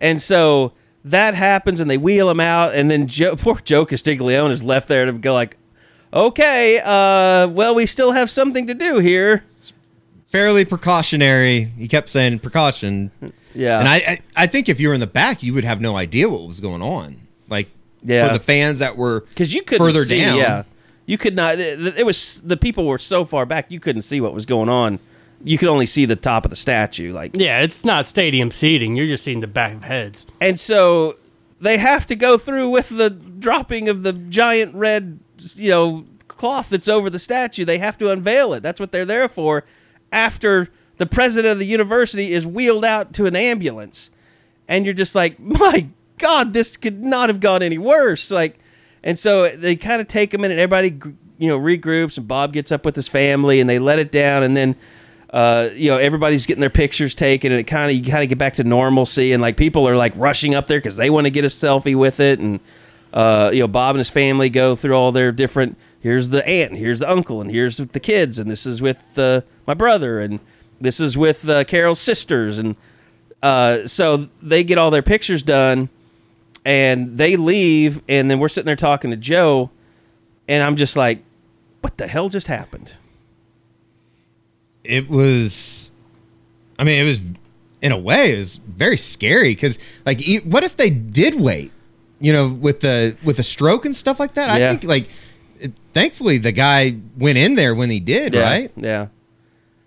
and 0.00 0.20
so 0.20 0.72
that 1.04 1.34
happens, 1.34 1.80
and 1.80 1.90
they 1.90 1.98
wheel 1.98 2.30
him 2.30 2.40
out, 2.40 2.74
and 2.74 2.90
then 2.90 3.08
Joe, 3.08 3.36
poor 3.38 3.56
Joe 3.62 3.84
Castiglione 3.84 4.52
is 4.52 4.62
left 4.62 4.88
there 4.88 5.04
to 5.06 5.12
go 5.12 5.34
like, 5.34 5.56
okay, 6.14 6.80
uh, 6.84 7.48
well, 7.48 7.74
we 7.74 7.86
still 7.86 8.12
have 8.12 8.30
something 8.30 8.66
to 8.66 8.74
do 8.74 8.98
here. 8.98 9.44
Fairly 10.30 10.64
precautionary. 10.64 11.64
He 11.76 11.86
kept 11.88 12.10
saying 12.10 12.40
precaution. 12.40 13.10
Yeah, 13.54 13.78
And 13.78 13.88
I, 13.88 13.96
I, 13.96 14.18
I 14.36 14.46
think 14.46 14.68
if 14.68 14.80
you 14.80 14.88
were 14.88 14.94
in 14.94 15.00
the 15.00 15.06
back, 15.06 15.42
you 15.42 15.54
would 15.54 15.64
have 15.64 15.80
no 15.80 15.96
idea 15.96 16.28
what 16.28 16.42
was 16.46 16.58
going 16.60 16.82
on. 16.82 17.20
Like 17.48 17.68
Yeah. 18.02 18.26
for 18.26 18.34
the 18.34 18.40
fans 18.42 18.80
that 18.80 18.96
were 18.96 19.20
because 19.20 19.54
you 19.54 19.62
couldn't 19.62 19.86
further 19.86 20.04
see, 20.04 20.20
down. 20.20 20.38
Yeah, 20.38 20.62
you 21.06 21.18
could 21.18 21.36
not. 21.36 21.60
It, 21.60 21.98
it 21.98 22.04
was 22.06 22.40
the 22.44 22.56
people 22.56 22.84
were 22.86 22.98
so 22.98 23.24
far 23.24 23.46
back, 23.46 23.70
you 23.70 23.78
couldn't 23.78 24.02
see 24.02 24.20
what 24.20 24.34
was 24.34 24.44
going 24.44 24.68
on. 24.68 24.98
You 25.44 25.56
could 25.58 25.68
only 25.68 25.86
see 25.86 26.04
the 26.06 26.16
top 26.16 26.44
of 26.46 26.50
the 26.50 26.56
statue, 26.56 27.12
like, 27.12 27.32
Yeah, 27.34 27.60
it's 27.60 27.84
not 27.84 28.06
stadium 28.06 28.50
seating. 28.50 28.96
You're 28.96 29.06
just 29.06 29.22
seeing 29.22 29.40
the 29.40 29.46
back 29.46 29.74
of 29.74 29.82
heads. 29.84 30.24
and 30.40 30.58
so 30.58 31.14
they 31.60 31.76
have 31.78 32.06
to 32.08 32.16
go 32.16 32.38
through 32.38 32.70
with 32.70 32.88
the 32.88 33.10
dropping 33.10 33.88
of 33.88 34.02
the 34.02 34.12
giant 34.14 34.74
red, 34.74 35.20
you 35.54 35.70
know, 35.70 36.04
cloth 36.28 36.70
that's 36.70 36.88
over 36.88 37.10
the 37.10 37.18
statue. 37.18 37.64
They 37.64 37.78
have 37.78 37.98
to 37.98 38.10
unveil 38.10 38.52
it. 38.54 38.62
That's 38.62 38.80
what 38.80 38.92
they're 38.92 39.04
there 39.04 39.28
for. 39.28 39.64
After 40.12 40.68
the 40.98 41.06
president 41.06 41.52
of 41.52 41.58
the 41.58 41.66
university 41.66 42.32
is 42.32 42.46
wheeled 42.46 42.84
out 42.84 43.12
to 43.14 43.26
an 43.26 43.36
ambulance, 43.36 44.10
and 44.68 44.84
you're 44.84 44.94
just 44.94 45.14
like, 45.14 45.38
my 45.40 45.88
God, 46.18 46.52
this 46.52 46.76
could 46.76 47.02
not 47.02 47.28
have 47.28 47.40
gone 47.40 47.62
any 47.62 47.78
worse. 47.78 48.30
Like, 48.30 48.58
and 49.02 49.18
so 49.18 49.54
they 49.56 49.76
kind 49.76 50.00
of 50.00 50.08
take 50.08 50.34
a 50.34 50.38
minute. 50.38 50.58
Everybody, 50.58 50.98
you 51.38 51.48
know, 51.48 51.58
regroups, 51.58 52.16
and 52.16 52.28
Bob 52.28 52.52
gets 52.52 52.72
up 52.72 52.84
with 52.84 52.96
his 52.96 53.08
family, 53.08 53.60
and 53.60 53.68
they 53.68 53.78
let 53.78 53.98
it 53.98 54.12
down, 54.12 54.42
and 54.42 54.56
then. 54.56 54.76
Uh, 55.30 55.70
you 55.74 55.90
know, 55.90 55.98
everybody's 55.98 56.46
getting 56.46 56.60
their 56.60 56.70
pictures 56.70 57.12
taken, 57.12 57.50
and 57.50 57.60
it 57.60 57.64
kind 57.64 57.90
of 57.90 57.96
you 57.96 58.08
kind 58.08 58.22
of 58.22 58.28
get 58.28 58.38
back 58.38 58.54
to 58.54 58.62
normalcy, 58.62 59.32
and 59.32 59.42
like 59.42 59.56
people 59.56 59.88
are 59.88 59.96
like 59.96 60.12
rushing 60.14 60.54
up 60.54 60.68
there 60.68 60.78
because 60.78 60.94
they 60.94 61.10
want 61.10 61.24
to 61.24 61.30
get 61.30 61.44
a 61.44 61.48
selfie 61.48 61.96
with 61.96 62.20
it, 62.20 62.38
and 62.38 62.60
uh, 63.14 63.50
you 63.52 63.60
know, 63.60 63.68
Bob 63.68 63.94
and 63.94 64.00
his 64.00 64.10
family 64.10 64.50
go 64.50 64.76
through 64.76 64.94
all 64.94 65.10
their 65.10 65.32
different. 65.32 65.78
Here's 66.00 66.28
the 66.28 66.46
aunt, 66.46 66.72
and 66.72 66.78
here's 66.78 66.98
the 66.98 67.10
uncle, 67.10 67.40
and 67.40 67.50
here's 67.50 67.78
the 67.78 68.00
kids, 68.00 68.38
and 68.38 68.50
this 68.50 68.66
is 68.66 68.82
with 68.82 68.98
uh, 69.16 69.40
my 69.66 69.72
brother, 69.72 70.20
and 70.20 70.38
this 70.78 71.00
is 71.00 71.16
with 71.16 71.48
uh, 71.48 71.64
Carol's 71.64 72.00
sisters, 72.00 72.58
and 72.58 72.76
uh, 73.42 73.86
so 73.86 74.28
they 74.42 74.62
get 74.62 74.76
all 74.76 74.90
their 74.90 75.00
pictures 75.00 75.42
done, 75.42 75.88
and 76.66 77.16
they 77.16 77.36
leave, 77.36 78.02
and 78.06 78.30
then 78.30 78.38
we're 78.38 78.48
sitting 78.48 78.66
there 78.66 78.76
talking 78.76 79.10
to 79.10 79.16
Joe, 79.16 79.70
and 80.46 80.62
I'm 80.62 80.76
just 80.76 80.94
like, 80.94 81.22
what 81.80 81.96
the 81.96 82.06
hell 82.06 82.28
just 82.28 82.48
happened? 82.48 82.92
it 84.84 85.08
was 85.08 85.90
i 86.78 86.84
mean 86.84 87.02
it 87.02 87.08
was 87.08 87.20
in 87.80 87.90
a 87.90 87.96
way 87.96 88.34
it 88.34 88.38
was 88.38 88.56
very 88.56 88.96
scary 88.96 89.48
because 89.48 89.78
like 90.04 90.22
what 90.44 90.62
if 90.62 90.76
they 90.76 90.90
did 90.90 91.40
wait 91.40 91.72
you 92.24 92.32
know 92.32 92.48
with 92.48 92.80
the 92.80 93.16
with 93.22 93.36
the 93.36 93.42
stroke 93.42 93.84
and 93.84 93.94
stuff 93.94 94.18
like 94.18 94.34
that 94.34 94.46
Yeah. 94.48 94.66
i 94.66 94.70
think 94.70 94.84
like 94.84 95.08
it, 95.60 95.72
thankfully 95.92 96.38
the 96.38 96.52
guy 96.52 96.96
went 97.16 97.38
in 97.38 97.54
there 97.54 97.74
when 97.74 97.90
he 97.90 98.00
did 98.00 98.34
Yeah, 98.34 98.42
right 98.42 98.72
Yeah. 98.76 99.06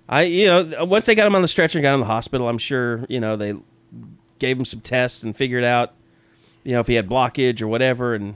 I 0.09 0.21
you 0.23 0.45
know 0.47 0.85
once 0.85 1.05
they 1.07 1.15
got 1.15 1.27
him 1.27 1.35
on 1.35 1.41
the 1.41 1.47
stretcher 1.47 1.79
and 1.79 1.83
got 1.83 1.93
him 1.93 1.99
to 2.01 2.03
the 2.03 2.13
hospital, 2.13 2.47
I'm 2.47 2.57
sure 2.57 3.05
you 3.09 3.19
know 3.19 3.35
they 3.35 3.53
gave 4.39 4.57
him 4.57 4.65
some 4.65 4.79
tests 4.79 5.23
and 5.23 5.35
figured 5.35 5.63
out 5.65 5.93
you 6.63 6.71
know 6.73 6.79
if 6.79 6.87
he 6.87 6.93
had 6.93 7.09
blockage 7.09 7.61
or 7.61 7.67
whatever. 7.67 8.15
And 8.15 8.35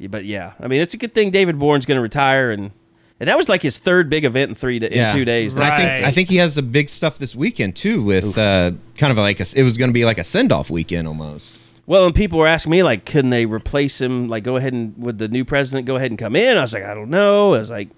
but 0.00 0.24
yeah, 0.24 0.52
I 0.60 0.68
mean 0.68 0.80
it's 0.80 0.94
a 0.94 0.96
good 0.96 1.12
thing 1.14 1.30
David 1.30 1.58
Boren's 1.58 1.86
going 1.86 1.98
to 1.98 2.02
retire 2.02 2.50
and 2.52 2.70
and 3.18 3.28
that 3.28 3.36
was 3.36 3.48
like 3.48 3.62
his 3.62 3.78
third 3.78 4.08
big 4.10 4.24
event 4.24 4.50
in 4.50 4.54
three 4.54 4.78
da- 4.78 4.88
in 4.88 5.12
two 5.14 5.24
days. 5.24 5.54
And 5.54 5.64
i 5.64 5.76
think 5.76 6.04
i 6.06 6.10
think 6.12 6.28
he 6.28 6.36
has 6.36 6.54
the 6.54 6.62
big 6.62 6.88
stuff 6.88 7.18
this 7.18 7.34
weekend 7.34 7.74
too 7.76 8.02
with 8.02 8.36
uh 8.38 8.72
kind 8.96 9.10
of 9.10 9.16
like 9.18 9.40
a, 9.40 9.46
it 9.56 9.62
was 9.64 9.76
going 9.76 9.90
to 9.90 9.94
be 9.94 10.04
like 10.04 10.18
a 10.18 10.24
send-off 10.24 10.70
weekend 10.70 11.06
almost 11.08 11.56
Well, 11.86 12.06
and 12.06 12.14
people 12.14 12.38
were 12.38 12.46
asking 12.46 12.70
me 12.70 12.82
like, 12.82 13.04
couldn't 13.04 13.30
they 13.30 13.44
replace 13.46 14.00
him? 14.00 14.28
Like, 14.28 14.44
go 14.44 14.56
ahead 14.56 14.72
and 14.72 14.96
would 14.98 15.18
the 15.18 15.28
new 15.28 15.44
president 15.44 15.86
go 15.86 15.96
ahead 15.96 16.10
and 16.10 16.18
come 16.18 16.36
in? 16.36 16.56
I 16.56 16.60
was 16.62 16.72
like, 16.72 16.84
I 16.84 16.94
don't 16.94 17.10
know. 17.10 17.54
I 17.54 17.58
was 17.58 17.70
like, 17.70 17.88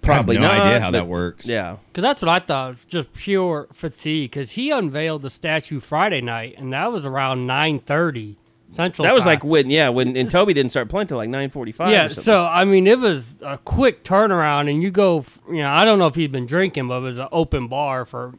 Probably 0.00 0.36
I 0.36 0.40
have 0.42 0.50
no 0.52 0.56
not. 0.58 0.66
idea 0.66 0.80
how 0.80 0.86
but- 0.88 0.98
that 0.98 1.06
works. 1.06 1.46
Yeah. 1.46 1.76
Because 1.88 2.02
that's 2.02 2.20
what 2.22 2.28
I 2.28 2.38
thought, 2.38 2.72
was 2.72 2.84
just 2.84 3.12
pure 3.14 3.68
fatigue. 3.72 4.30
Because 4.30 4.52
he 4.52 4.70
unveiled 4.70 5.22
the 5.22 5.30
statue 5.30 5.80
Friday 5.80 6.20
night, 6.20 6.56
and 6.58 6.72
that 6.74 6.92
was 6.92 7.06
around 7.06 7.46
9.30 7.48 8.36
Central 8.70 9.04
That 9.04 9.14
was 9.14 9.22
time. 9.24 9.34
like 9.34 9.44
when, 9.44 9.70
yeah, 9.70 9.88
when 9.88 10.16
and 10.16 10.28
Toby 10.28 10.52
didn't 10.52 10.70
start 10.72 10.88
playing 10.88 11.06
till 11.06 11.16
like 11.16 11.28
nine 11.30 11.48
forty-five. 11.48 11.92
Yeah, 11.92 12.06
or 12.06 12.08
something. 12.08 12.24
so 12.24 12.44
I 12.44 12.64
mean, 12.64 12.88
it 12.88 12.98
was 12.98 13.36
a 13.40 13.56
quick 13.56 14.02
turnaround, 14.02 14.68
and 14.68 14.82
you 14.82 14.90
go, 14.90 15.24
you 15.48 15.58
know, 15.58 15.70
I 15.70 15.84
don't 15.84 16.00
know 16.00 16.08
if 16.08 16.16
he'd 16.16 16.32
been 16.32 16.44
drinking, 16.46 16.88
but 16.88 16.96
it 16.96 17.02
was 17.02 17.18
an 17.18 17.28
open 17.30 17.68
bar 17.68 18.04
for 18.04 18.34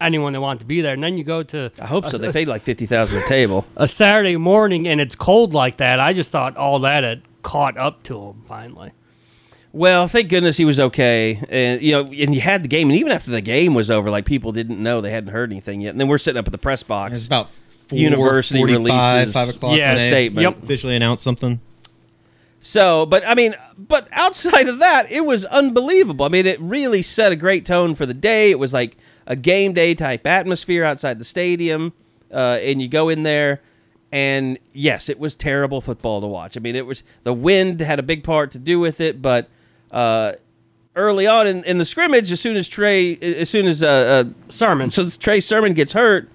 anyone 0.00 0.32
that 0.32 0.40
wanted 0.40 0.60
to 0.60 0.66
be 0.66 0.80
there. 0.80 0.94
And 0.94 1.02
then 1.02 1.18
you 1.18 1.24
go 1.24 1.42
to 1.44 1.70
I 1.80 1.86
hope 1.86 2.06
so. 2.06 2.18
They 2.18 2.28
a- 2.28 2.32
paid 2.32 2.48
like 2.48 2.62
fifty 2.62 2.86
thousand 2.86 3.22
a 3.22 3.26
table. 3.26 3.66
a 3.76 3.88
Saturday 3.88 4.36
morning, 4.36 4.86
and 4.88 5.00
it's 5.00 5.14
cold 5.14 5.54
like 5.54 5.78
that. 5.78 6.00
I 6.00 6.12
just 6.12 6.30
thought 6.30 6.56
all 6.56 6.80
that 6.80 7.04
had 7.04 7.22
caught 7.42 7.76
up 7.76 8.02
to 8.04 8.20
him 8.20 8.42
finally. 8.46 8.92
Well, 9.72 10.08
thank 10.08 10.30
goodness 10.30 10.56
he 10.56 10.64
was 10.64 10.80
okay. 10.80 11.42
And 11.48 11.82
you 11.82 11.92
know, 11.92 12.00
and 12.00 12.34
you 12.34 12.40
had 12.40 12.64
the 12.64 12.68
game, 12.68 12.88
and 12.88 12.98
even 12.98 13.12
after 13.12 13.30
the 13.30 13.40
game 13.40 13.74
was 13.74 13.90
over, 13.90 14.10
like 14.10 14.24
people 14.24 14.52
didn't 14.52 14.82
know 14.82 15.00
they 15.00 15.10
hadn't 15.10 15.30
heard 15.30 15.52
anything 15.52 15.80
yet. 15.80 15.90
And 15.90 16.00
then 16.00 16.08
we're 16.08 16.18
sitting 16.18 16.38
up 16.38 16.46
at 16.46 16.52
the 16.52 16.58
press 16.58 16.82
box. 16.82 17.14
It's 17.14 17.26
about 17.26 17.50
four, 17.50 17.98
University 17.98 18.58
45, 18.58 18.84
releases 18.84 19.34
five 19.34 19.48
o'clock. 19.48 19.76
Yeah, 19.76 19.90
when 19.90 19.96
they 19.96 20.08
statement. 20.08 20.42
Yep. 20.42 20.62
Officially 20.62 20.96
announced 20.96 21.22
something. 21.22 21.60
So, 22.60 23.06
but 23.06 23.26
I 23.26 23.34
mean, 23.34 23.54
but 23.76 24.08
outside 24.12 24.68
of 24.68 24.78
that, 24.80 25.10
it 25.10 25.24
was 25.24 25.44
unbelievable. 25.44 26.24
I 26.24 26.28
mean, 26.28 26.46
it 26.46 26.60
really 26.60 27.02
set 27.02 27.30
a 27.30 27.36
great 27.36 27.64
tone 27.64 27.94
for 27.94 28.04
the 28.04 28.14
day. 28.14 28.50
It 28.50 28.58
was 28.58 28.72
like 28.72 28.96
a 29.28 29.36
game 29.36 29.72
day 29.74 29.94
type 29.94 30.26
atmosphere 30.26 30.84
outside 30.84 31.20
the 31.20 31.24
stadium, 31.24 31.92
uh, 32.32 32.58
and 32.60 32.82
you 32.82 32.88
go 32.88 33.08
in 33.08 33.22
there, 33.22 33.60
and 34.10 34.58
yes, 34.72 35.08
it 35.08 35.20
was 35.20 35.36
terrible 35.36 35.80
football 35.80 36.20
to 36.20 36.26
watch. 36.26 36.56
I 36.56 36.60
mean, 36.60 36.74
it 36.74 36.86
was 36.86 37.04
the 37.22 37.34
wind 37.34 37.80
had 37.80 38.00
a 38.00 38.02
big 38.02 38.24
part 38.24 38.50
to 38.52 38.58
do 38.58 38.80
with 38.80 39.00
it, 39.00 39.22
but 39.22 39.48
uh, 39.92 40.32
early 40.96 41.26
on 41.26 41.46
in, 41.46 41.62
in 41.64 41.78
the 41.78 41.84
scrimmage, 41.84 42.32
as 42.32 42.40
soon 42.40 42.56
as 42.56 42.66
Trey, 42.66 43.16
as 43.18 43.50
soon 43.50 43.66
as 43.66 43.82
uh, 43.82 43.86
uh, 43.86 44.24
Sermon. 44.48 44.90
so 44.90 45.08
Trey 45.08 45.40
Sermon 45.40 45.74
gets 45.74 45.92
hurt, 45.92 46.28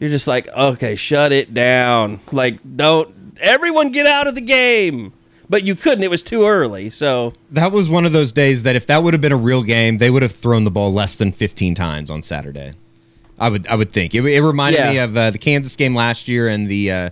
you're 0.00 0.10
just 0.10 0.26
like, 0.26 0.48
okay, 0.48 0.96
shut 0.96 1.32
it 1.32 1.54
down. 1.54 2.20
Like, 2.32 2.58
don't 2.76 3.38
everyone 3.40 3.92
get 3.92 4.06
out 4.06 4.26
of 4.26 4.34
the 4.34 4.40
game. 4.40 5.12
But 5.48 5.64
you 5.64 5.74
couldn't. 5.74 6.02
It 6.04 6.10
was 6.10 6.22
too 6.22 6.46
early. 6.46 6.88
So 6.90 7.34
That 7.50 7.70
was 7.72 7.88
one 7.88 8.06
of 8.06 8.12
those 8.12 8.32
days 8.32 8.62
that 8.62 8.76
if 8.76 8.86
that 8.86 9.02
would 9.02 9.12
have 9.14 9.20
been 9.20 9.32
a 9.32 9.36
real 9.36 9.62
game, 9.62 9.98
they 9.98 10.08
would 10.10 10.22
have 10.22 10.32
thrown 10.32 10.64
the 10.64 10.70
ball 10.70 10.92
less 10.92 11.14
than 11.14 11.32
15 11.32 11.74
times 11.74 12.10
on 12.10 12.22
Saturday. 12.22 12.72
I 13.38 13.48
would 13.50 13.66
I 13.66 13.74
would 13.74 13.92
think 13.92 14.14
it, 14.14 14.24
it 14.24 14.40
reminded 14.42 14.78
Yeah. 14.78 14.90
me 14.92 14.98
of 14.98 15.16
uh, 15.16 15.30
the 15.30 15.38
Kansas 15.38 15.74
game 15.76 15.94
last 15.94 16.28
year 16.28 16.48
and 16.48 16.68
the 16.68 16.90
uh, 16.90 17.10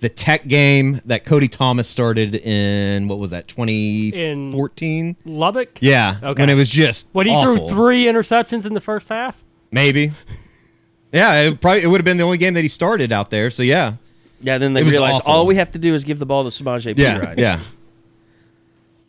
the 0.00 0.08
Tech 0.08 0.46
game 0.48 1.00
that 1.04 1.24
Cody 1.24 1.46
Thomas 1.48 1.88
started 1.88 2.34
in 2.36 3.06
what 3.08 3.18
was 3.18 3.30
that 3.32 3.48
2014? 3.48 5.16
Lubbock. 5.24 5.78
Yeah, 5.80 6.16
Okay. 6.22 6.42
when 6.42 6.50
it 6.50 6.54
was 6.54 6.70
just 6.70 7.06
When 7.12 7.26
he 7.26 7.32
awful. 7.34 7.68
threw 7.68 7.76
three 7.76 8.04
interceptions 8.04 8.64
in 8.66 8.74
the 8.74 8.80
first 8.80 9.08
half. 9.08 9.42
maybe. 9.70 10.12
Yeah, 11.12 11.40
it 11.42 11.60
probably 11.60 11.82
it 11.82 11.86
would 11.88 11.98
have 12.00 12.04
been 12.04 12.16
the 12.18 12.24
only 12.24 12.38
game 12.38 12.54
that 12.54 12.62
he 12.62 12.68
started 12.68 13.12
out 13.12 13.30
there. 13.30 13.50
So 13.50 13.62
yeah, 13.62 13.94
yeah, 14.40 14.58
then 14.58 14.72
they 14.72 14.80
It 14.80 14.84
was 14.84 14.92
realized 14.92 15.16
awful. 15.16 15.32
all 15.32 15.46
we 15.46 15.56
have 15.56 15.72
to 15.72 15.78
do 15.78 15.94
is 15.94 16.04
give 16.04 16.18
the 16.18 16.26
ball 16.26 16.48
to 16.48 16.50
Samaje 16.50 16.94
yeah, 16.96 17.18
Perine. 17.20 17.38
yeah. 17.38 17.60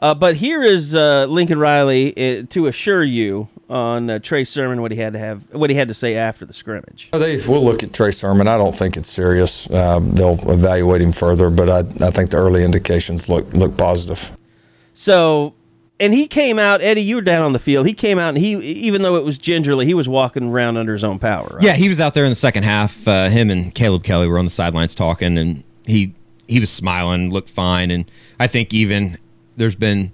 Uh, 0.01 0.15
but 0.15 0.35
here 0.37 0.63
is 0.63 0.95
uh, 0.95 1.25
Lincoln 1.27 1.59
Riley 1.59 2.39
uh, 2.39 2.43
to 2.51 2.67
assure 2.67 3.03
you 3.03 3.49
on 3.69 4.09
uh, 4.09 4.17
Trey 4.19 4.45
Sermon 4.45 4.81
what 4.81 4.91
he 4.91 4.97
had 4.97 5.11
to 5.13 5.19
have 5.19 5.43
what 5.51 5.69
he 5.69 5.75
had 5.75 5.89
to 5.89 5.93
say 5.93 6.15
after 6.15 6.45
the 6.45 6.53
scrimmage. 6.53 7.09
They 7.11 7.35
will 7.45 7.63
look 7.63 7.83
at 7.83 7.91
Trey 7.93 8.11
Sermon. 8.11 8.47
I 8.47 8.57
don't 8.57 8.73
think 8.73 8.95
it's 8.95 9.09
serious. 9.11 9.69
Um, 9.69 10.13
they'll 10.13 10.39
evaluate 10.49 11.01
him 11.01 11.11
further, 11.11 11.49
but 11.49 11.69
I, 11.69 11.79
I 12.07 12.11
think 12.11 12.29
the 12.31 12.37
early 12.37 12.63
indications 12.63 13.27
look 13.27 13.51
look 13.53 13.75
positive. 13.77 14.31
So, 14.93 15.53
and 15.99 16.13
he 16.13 16.27
came 16.27 16.57
out. 16.59 16.81
Eddie, 16.81 17.01
you 17.01 17.15
were 17.17 17.21
down 17.21 17.43
on 17.43 17.53
the 17.53 17.59
field. 17.59 17.85
He 17.87 17.93
came 17.93 18.17
out 18.19 18.29
and 18.29 18.37
he, 18.37 18.53
even 18.55 19.01
though 19.01 19.15
it 19.15 19.23
was 19.23 19.37
gingerly, 19.37 19.85
he 19.85 19.93
was 19.93 20.07
walking 20.07 20.49
around 20.49 20.77
under 20.77 20.93
his 20.93 21.03
own 21.03 21.19
power. 21.19 21.49
Right? 21.53 21.63
Yeah, 21.63 21.73
he 21.73 21.89
was 21.89 21.99
out 21.99 22.13
there 22.13 22.23
in 22.25 22.31
the 22.31 22.35
second 22.35 22.63
half. 22.63 23.07
Uh, 23.07 23.29
him 23.29 23.49
and 23.49 23.73
Caleb 23.73 24.03
Kelly 24.03 24.27
were 24.27 24.39
on 24.39 24.45
the 24.45 24.51
sidelines 24.51 24.95
talking, 24.95 25.37
and 25.37 25.63
he 25.85 26.13
he 26.47 26.59
was 26.59 26.71
smiling, 26.71 27.29
looked 27.29 27.49
fine, 27.49 27.91
and 27.91 28.09
I 28.39 28.47
think 28.47 28.73
even 28.73 29.17
there's 29.57 29.75
been 29.75 30.11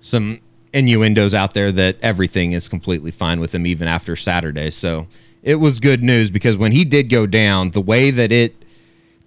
some 0.00 0.40
innuendos 0.72 1.32
out 1.32 1.54
there 1.54 1.72
that 1.72 1.96
everything 2.02 2.52
is 2.52 2.68
completely 2.68 3.10
fine 3.10 3.40
with 3.40 3.54
him 3.54 3.66
even 3.66 3.88
after 3.88 4.14
Saturday. 4.16 4.70
So 4.70 5.06
it 5.42 5.56
was 5.56 5.80
good 5.80 6.02
news 6.02 6.30
because 6.30 6.56
when 6.56 6.72
he 6.72 6.84
did 6.84 7.08
go 7.08 7.26
down, 7.26 7.70
the 7.70 7.80
way 7.80 8.10
that 8.10 8.30
it 8.32 8.54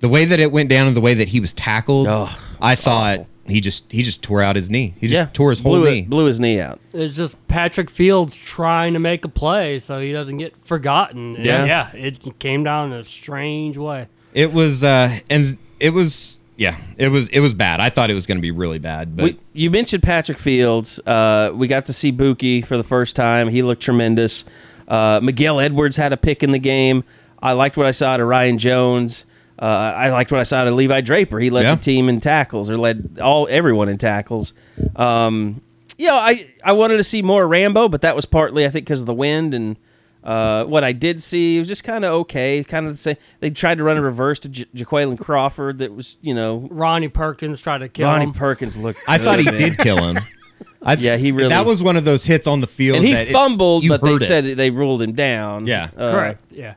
the 0.01 0.09
way 0.09 0.25
that 0.25 0.39
it 0.39 0.51
went 0.51 0.69
down 0.69 0.87
and 0.87 0.95
the 0.95 1.01
way 1.01 1.13
that 1.13 1.29
he 1.29 1.39
was 1.39 1.53
tackled, 1.53 2.07
Oh, 2.07 2.35
I 2.59 2.75
thought 2.75 3.25
he 3.47 3.59
just 3.61 3.91
he 3.91 4.03
just 4.03 4.21
tore 4.21 4.41
out 4.41 4.55
his 4.55 4.69
knee. 4.69 4.95
He 4.99 5.07
just 5.07 5.17
yeah, 5.17 5.29
tore 5.33 5.49
his 5.49 5.59
whole 5.59 5.73
blew, 5.73 5.85
knee. 5.85 5.99
It, 5.99 6.09
blew 6.09 6.25
his 6.25 6.39
knee 6.39 6.59
out. 6.59 6.79
It's 6.93 7.15
just 7.15 7.35
Patrick 7.47 7.89
Fields 7.89 8.35
trying 8.35 8.93
to 8.93 8.99
make 8.99 9.25
a 9.25 9.29
play 9.29 9.79
so 9.79 9.99
he 9.99 10.11
doesn't 10.11 10.37
get 10.37 10.55
forgotten. 10.65 11.35
And 11.35 11.45
Yeah. 11.45 11.65
yeah, 11.65 11.91
it 11.95 12.39
came 12.39 12.63
down 12.63 12.91
in 12.91 12.99
a 12.99 13.03
strange 13.03 13.77
way. 13.77 14.07
It 14.33 14.53
was 14.53 14.83
uh 14.83 15.19
and 15.29 15.57
it 15.79 15.89
was 15.91 16.39
yeah, 16.57 16.77
it 16.97 17.07
was 17.07 17.27
it 17.29 17.39
was 17.39 17.53
bad. 17.53 17.79
I 17.79 17.89
thought 17.89 18.11
it 18.11 18.13
was 18.13 18.27
going 18.27 18.37
to 18.37 18.41
be 18.41 18.51
really 18.51 18.77
bad, 18.79 19.15
but 19.17 19.23
We, 19.23 19.39
you 19.53 19.71
mentioned 19.71 20.03
Patrick 20.03 20.37
Fields. 20.37 20.99
Uh, 21.07 21.51
we 21.55 21.65
got 21.67 21.87
to 21.87 21.93
see 21.93 22.11
Buki 22.11 22.63
for 22.63 22.77
the 22.77 22.83
first 22.83 23.15
time. 23.15 23.49
He 23.49 23.63
looked 23.63 23.81
tremendous. 23.81 24.45
Uh, 24.87 25.19
Miguel 25.23 25.59
Edwards 25.59 25.95
had 25.95 26.13
a 26.13 26.17
pick 26.17 26.43
in 26.43 26.51
the 26.51 26.59
game. 26.59 27.03
I 27.41 27.53
liked 27.53 27.77
what 27.77 27.87
I 27.87 27.91
saw 27.91 28.15
to 28.17 28.25
Ryan 28.25 28.59
Jones. 28.59 29.25
Uh, 29.61 29.93
I 29.95 30.09
liked 30.09 30.31
what 30.31 30.39
I 30.39 30.43
saw 30.43 30.65
of 30.67 30.73
Levi 30.73 31.01
Draper. 31.01 31.39
He 31.39 31.51
led 31.51 31.63
Yeah. 31.63 31.75
the 31.75 31.81
team 31.83 32.09
in 32.09 32.19
tackles, 32.19 32.69
or 32.69 32.77
led 32.77 33.19
all 33.21 33.47
everyone 33.49 33.89
in 33.89 33.97
tackles. 33.99 34.53
Um, 34.95 35.61
you 35.97 36.07
know, 36.07 36.15
I 36.15 36.51
I 36.63 36.71
wanted 36.73 36.97
to 36.97 37.03
see 37.03 37.21
more 37.21 37.47
Rambo, 37.47 37.87
but 37.89 38.01
that 38.01 38.15
was 38.15 38.25
partly 38.25 38.65
I 38.65 38.69
think 38.69 38.85
because 38.85 39.01
of 39.01 39.05
the 39.05 39.13
wind 39.13 39.53
and. 39.53 39.77
Uh, 40.23 40.65
what 40.65 40.83
I 40.83 40.91
did 40.91 41.23
see 41.23 41.57
was 41.57 41.67
just 41.67 41.83
kind 41.83 42.05
of 42.05 42.13
okay, 42.13 42.63
kind 42.63 42.85
of 42.85 42.93
the 42.93 42.97
same. 42.99 43.15
They 43.39 43.49
tried 43.49 43.79
to 43.79 43.83
run 43.83 43.97
a 43.97 44.03
reverse 44.03 44.37
to 44.41 44.49
J- 44.49 44.65
Jaquayln 44.75 45.17
Crawford. 45.17 45.79
That 45.79 45.95
was, 45.95 46.17
you 46.21 46.35
know, 46.35 46.67
Ronnie 46.69 47.07
Perkins 47.07 47.59
tried 47.59 47.79
to 47.79 47.89
kill 47.89 48.05
him. 48.07 48.11
Ronnie 48.13 48.25
him. 48.25 48.33
Perkins 48.33 48.77
looked. 48.77 48.99
I 49.07 49.17
thought 49.17 49.39
he 49.39 49.45
man. 49.45 49.55
did 49.57 49.79
kill 49.79 49.97
him. 49.97 50.19
I, 50.83 50.93
Yeah, 50.93 51.17
he 51.17 51.31
really- 51.31 51.49
That 51.49 51.65
was 51.65 51.81
one 51.81 51.97
of 51.97 52.05
those 52.05 52.23
hits 52.23 52.45
on 52.45 52.61
the 52.61 52.67
field. 52.67 52.97
and 52.97 53.07
he 53.07 53.13
that 53.13 53.29
fumbled, 53.29 53.83
but 53.87 54.03
they 54.03 54.13
it. 54.13 54.21
said 54.21 54.45
they 54.45 54.69
ruled 54.69 55.01
him 55.01 55.13
down. 55.13 55.65
Yeah. 55.65 55.89
Uh, 55.97 56.11
Correct. 56.11 56.51
Yeah. 56.51 56.75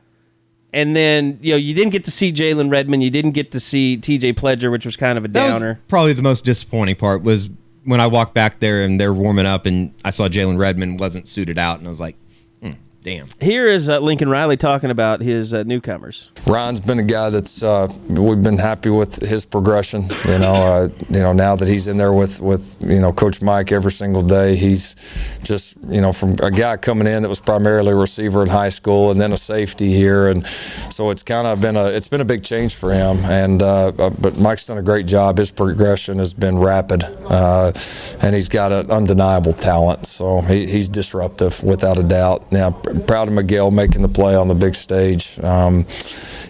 And 0.75 0.93
then 0.93 1.39
you 1.41 1.53
know 1.53 1.57
you 1.57 1.73
didn't 1.73 1.91
get 1.91 2.03
to 2.03 2.11
see 2.11 2.33
Jalen 2.33 2.69
Redmond, 2.69 3.01
you 3.01 3.09
didn't 3.09 3.31
get 3.31 3.51
to 3.53 3.61
see 3.61 3.95
T.J. 3.95 4.33
Pledger, 4.33 4.69
which 4.69 4.85
was 4.85 4.97
kind 4.97 5.17
of 5.17 5.23
a 5.23 5.29
that 5.29 5.51
downer. 5.51 5.79
probably 5.87 6.11
the 6.11 6.21
most 6.21 6.43
disappointing 6.43 6.97
part 6.97 7.23
was 7.23 7.49
when 7.85 8.01
I 8.01 8.07
walked 8.07 8.33
back 8.33 8.59
there 8.59 8.83
and 8.83 8.99
they're 8.99 9.13
warming 9.13 9.45
up 9.45 9.65
and 9.65 9.93
I 10.03 10.09
saw 10.09 10.27
Jalen 10.27 10.57
Redmond 10.57 10.99
wasn't 10.99 11.29
suited 11.29 11.57
out 11.57 11.79
and 11.79 11.87
I 11.87 11.89
was 11.89 12.01
like, 12.01 12.17
damn. 13.05 13.27
Here 13.39 13.67
is 13.67 13.87
uh, 13.87 13.99
Lincoln 13.99 14.29
Riley 14.29 14.57
talking 14.57 14.89
about 14.89 15.21
his 15.21 15.53
uh, 15.53 15.61
newcomers. 15.61 16.31
Ryan's 16.47 16.79
been 16.79 16.97
a 16.97 17.03
guy 17.03 17.29
that's 17.29 17.61
uh, 17.61 17.87
we've 18.09 18.41
been 18.41 18.57
happy 18.57 18.89
with 18.89 19.21
his 19.21 19.45
progression. 19.45 20.09
You 20.25 20.39
know, 20.39 20.53
uh, 20.53 20.89
you 21.09 21.19
know 21.19 21.31
now 21.31 21.55
that 21.55 21.67
he's 21.67 21.87
in 21.87 21.97
there 21.97 22.11
with 22.11 22.41
with 22.41 22.77
you 22.81 22.99
know 22.99 23.13
Coach 23.13 23.43
Mike 23.43 23.71
every 23.71 23.91
single 23.91 24.23
day, 24.23 24.55
he's 24.55 24.95
just 25.43 25.77
you 25.87 26.01
know 26.01 26.11
from 26.11 26.35
a 26.41 26.49
guy 26.49 26.77
coming 26.77 27.07
in 27.07 27.21
that 27.21 27.29
was 27.29 27.39
primarily 27.39 27.91
a 27.91 27.95
receiver 27.95 28.41
in 28.41 28.49
high 28.49 28.69
school 28.69 29.11
and 29.11 29.21
then 29.21 29.31
a 29.33 29.37
safety 29.37 29.93
here, 29.93 30.27
and 30.27 30.45
so 30.89 31.11
it's 31.11 31.21
kind 31.21 31.45
of 31.45 31.61
been 31.61 31.77
a 31.77 31.85
it's 31.85 32.07
been 32.07 32.21
a 32.21 32.25
big 32.25 32.43
change 32.43 32.73
for 32.73 32.91
him. 32.91 33.23
And 33.25 33.61
uh, 33.61 33.89
uh, 33.99 34.09
but 34.09 34.39
Mike's 34.39 34.65
done 34.65 34.79
a 34.79 34.83
great 34.83 35.05
job. 35.05 35.37
His 35.37 35.51
progression 35.51 36.17
has 36.17 36.33
been 36.33 36.57
rapid, 36.57 37.03
uh, 37.03 37.71
and 38.21 38.33
he's 38.33 38.49
got 38.49 38.71
an 38.71 38.89
undeniable 38.89 39.53
talent. 39.53 40.07
So 40.07 40.41
he, 40.41 40.65
he's 40.65 40.89
disruptive 40.89 41.61
without 41.63 41.99
a 41.99 42.03
doubt. 42.03 42.51
Now 42.51 42.71
proud 43.01 43.27
of 43.27 43.33
Miguel 43.33 43.71
making 43.71 44.01
the 44.01 44.09
play 44.09 44.35
on 44.35 44.47
the 44.47 44.55
big 44.55 44.75
stage. 44.75 45.39
Um, 45.39 45.85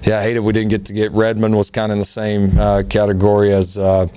yeah, 0.03 0.19
I 0.19 0.23
hated 0.23 0.39
we 0.39 0.53
didn't 0.53 0.69
get 0.69 0.85
to 0.85 0.93
get 0.93 1.11
Redmond 1.11 1.55
was 1.55 1.69
kind 1.69 1.91
of 1.91 1.95
in 1.95 1.99
the 1.99 2.05
same 2.05 2.57
uh, 2.59 2.83
category 2.89 3.53
as 3.53 3.77
uh, 3.77 4.07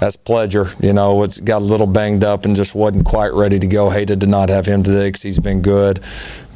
as 0.00 0.16
Pledger. 0.16 0.80
You 0.82 0.92
know, 0.92 1.22
it's 1.22 1.38
got 1.38 1.62
a 1.62 1.64
little 1.64 1.86
banged 1.86 2.24
up 2.24 2.44
and 2.44 2.54
just 2.54 2.74
wasn't 2.74 3.04
quite 3.04 3.32
ready 3.32 3.58
to 3.58 3.66
go. 3.66 3.90
Hated 3.90 4.20
to 4.20 4.26
not 4.26 4.48
have 4.48 4.66
him 4.66 4.82
today 4.82 5.08
because 5.08 5.22
he's 5.22 5.38
been 5.38 5.62
good. 5.62 6.00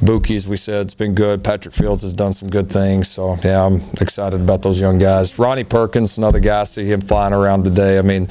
Buki, 0.01 0.35
as 0.35 0.47
we 0.47 0.57
said, 0.57 0.81
it's 0.81 0.93
been 0.93 1.15
good. 1.15 1.43
Patrick 1.43 1.73
Fields 1.73 2.01
has 2.01 2.13
done 2.13 2.33
some 2.33 2.49
good 2.49 2.69
things. 2.69 3.07
So 3.07 3.37
yeah, 3.43 3.65
I'm 3.65 3.81
excited 4.01 4.41
about 4.41 4.61
those 4.61 4.79
young 4.79 4.97
guys. 4.97 5.39
Ronnie 5.39 5.63
Perkins, 5.63 6.17
another 6.17 6.39
guy. 6.39 6.61
I 6.61 6.63
see 6.65 6.85
him 6.85 7.01
flying 7.01 7.33
around 7.33 7.63
today. 7.63 7.97
I 7.97 8.01
mean, 8.01 8.27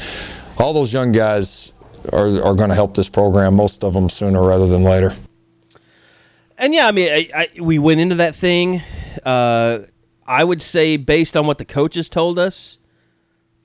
all 0.59 0.72
those 0.72 0.92
young 0.92 1.12
guys 1.12 1.72
are 2.12 2.42
are 2.42 2.55
going 2.55 2.70
to 2.70 2.74
help 2.74 2.94
this 2.94 3.09
program. 3.09 3.55
Most 3.55 3.84
of 3.84 3.94
them 3.94 4.09
sooner 4.09 4.42
rather 4.42 4.66
than 4.66 4.84
later. 4.84 5.14
And 6.62 6.72
yeah, 6.72 6.86
I 6.86 6.92
mean, 6.92 7.10
I, 7.10 7.28
I, 7.34 7.60
we 7.60 7.80
went 7.80 7.98
into 7.98 8.14
that 8.14 8.36
thing. 8.36 8.82
Uh, 9.26 9.80
I 10.24 10.44
would 10.44 10.62
say, 10.62 10.96
based 10.96 11.36
on 11.36 11.44
what 11.44 11.58
the 11.58 11.64
coaches 11.64 12.08
told 12.08 12.38
us, 12.38 12.78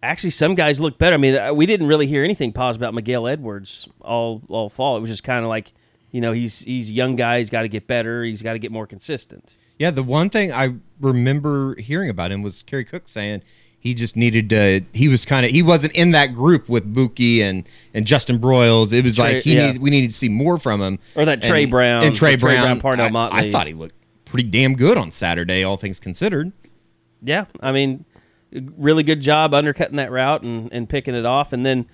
actually, 0.02 0.32
some 0.32 0.56
guys 0.56 0.80
look 0.80 0.98
better. 0.98 1.14
I 1.14 1.18
mean, 1.18 1.36
uh, 1.36 1.54
we 1.54 1.68
didn't 1.68 1.86
really 1.86 2.08
hear 2.08 2.24
anything 2.24 2.52
positive 2.52 2.82
about 2.82 2.95
Miguel 2.95 3.28
Edwards 3.28 3.88
all 4.02 4.41
all 4.50 4.68
fall. 4.68 4.98
It 4.98 5.02
was 5.02 5.12
just 5.12 5.24
kind 5.24 5.45
of 5.45 5.50
like, 5.50 5.74
you 6.10 6.22
know, 6.22 6.32
he's 6.32 6.62
he's 6.62 6.89
a 6.89 6.93
young 6.93 7.16
guy. 7.16 7.38
He's 7.38 7.52
got 7.52 7.62
to 7.62 7.68
get 7.68 7.86
better. 7.86 8.24
He's 8.24 8.41
got 8.41 8.54
to 8.54 8.60
get 8.60 8.72
more 8.72 8.88
consistent. 8.88 9.54
Yeah, 9.78 9.91
the 9.91 10.02
one 10.02 10.32
thing 10.32 10.52
I 10.52 10.78
remember 11.00 11.80
hearing 11.80 12.10
about 12.10 12.32
him 12.32 12.41
was 12.41 12.64
Kerry 12.64 12.84
Cooks 12.84 13.12
saying 13.12 13.43
He 13.88 13.94
just 13.94 14.18
needed 14.18 14.50
to. 14.50 14.82
He 14.94 15.08
was 15.08 15.24
kind 15.24 15.46
of. 15.46 15.52
He 15.54 15.64
wasn't 15.64 15.94
in 15.94 16.12
that 16.12 16.34
group 16.34 16.68
with 16.68 16.94
Buki 16.94 17.40
and 17.40 17.68
and 17.94 18.06
Justin 18.06 18.38
Broiles. 18.38 18.92
It 18.92 19.06
was 19.06 19.16
Trey- 19.16 19.36
like 19.36 19.44
he 19.44 19.56
yeah. 19.56 19.68
needed. 19.68 19.82
We 19.82 19.90
needed 19.90 20.10
to 20.10 20.16
see 20.18 20.28
more 20.28 20.58
from 20.58 20.82
him. 20.82 21.00
Or 21.16 21.24
that 21.24 21.42
Trey 21.42 21.64
And- 21.64 21.72
Brown- 21.72 22.04
and 22.04 22.14
Trey 22.14 22.32
the 22.32 22.38
Tre 22.42 22.52
Brown. 22.56 22.64
Brown, 22.66 22.80
Parnell 22.82 23.06
I- 23.06 23.10
Motley. 23.12 23.48
I, 23.48 23.52
thought 23.52 23.66
he 23.68 23.74
looked 23.74 23.96
pretty 24.26 24.50
damn 24.50 24.76
good 24.76 24.98
on 24.98 25.10
Saturday, 25.12 25.64
all 25.64 25.78
things 25.78 26.00
considered. 26.02 26.52
Yeah, 27.22 27.46
I 27.62 27.72
mean, 27.72 28.04
really 28.52 29.04
good 29.04 29.22
job 29.22 29.54
undercutting 29.54 29.96
that 29.96 30.12
route 30.12 30.42
and, 30.44 30.68
and 30.74 30.90
picking 30.90 31.16
it 31.16 31.26
off, 31.26 31.54
and 31.54 31.66
then, 31.66 31.86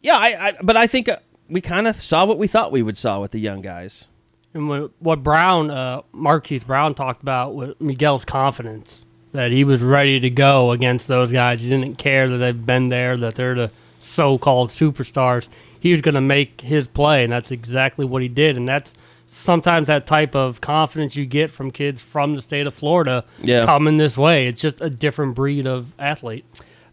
yeah, 0.00 0.16
I, 0.16 0.48
I 0.48 0.52
but 0.62 0.78
I 0.78 0.86
think 0.86 1.10
uh, 1.10 1.18
we 1.48 1.60
kind 1.60 1.86
of 1.86 2.00
saw 2.00 2.24
what 2.24 2.38
we 2.38 2.46
thought 2.46 2.72
we 2.72 2.82
would 2.82 2.96
saw 2.96 3.20
with 3.20 3.32
the 3.32 3.38
young 3.38 3.60
guys. 3.60 4.06
And 4.54 4.66
what, 4.68 4.90
what 4.98 5.22
Brown, 5.22 5.70
uh, 5.70 6.00
Marquise 6.12 6.64
Brown 6.64 6.94
talked 6.94 7.20
about 7.22 7.54
was 7.54 7.74
Miguel's 7.80 8.24
confidence 8.24 9.04
that 9.32 9.52
he 9.52 9.64
was 9.64 9.82
ready 9.82 10.18
to 10.20 10.30
go 10.30 10.70
against 10.72 11.08
those 11.08 11.30
guys. 11.32 11.60
He 11.60 11.68
didn't 11.68 11.96
care 11.96 12.28
that 12.28 12.38
they've 12.38 12.66
been 12.66 12.88
there, 12.88 13.16
that 13.18 13.34
they're 13.34 13.54
the 13.54 13.70
so-called 14.00 14.70
superstars. 14.70 15.48
He 15.80 15.92
was 15.92 16.00
going 16.00 16.14
to 16.14 16.20
make 16.20 16.60
his 16.62 16.88
play, 16.88 17.24
and 17.24 17.32
that's 17.32 17.50
exactly 17.50 18.04
what 18.06 18.22
he 18.22 18.28
did. 18.28 18.56
And 18.56 18.66
that's 18.66 18.94
sometimes 19.26 19.88
that 19.88 20.06
type 20.06 20.34
of 20.34 20.60
confidence 20.60 21.14
you 21.14 21.26
get 21.26 21.50
from 21.50 21.70
kids 21.70 22.00
from 22.00 22.34
the 22.34 22.42
state 22.42 22.66
of 22.66 22.74
Florida 22.74 23.24
Yeah. 23.42 23.64
coming 23.66 23.98
this 23.98 24.16
way. 24.16 24.46
It's 24.46 24.60
just 24.60 24.80
a 24.80 24.88
different 24.88 25.34
breed 25.34 25.66
of 25.66 25.92
athlete. 25.98 26.44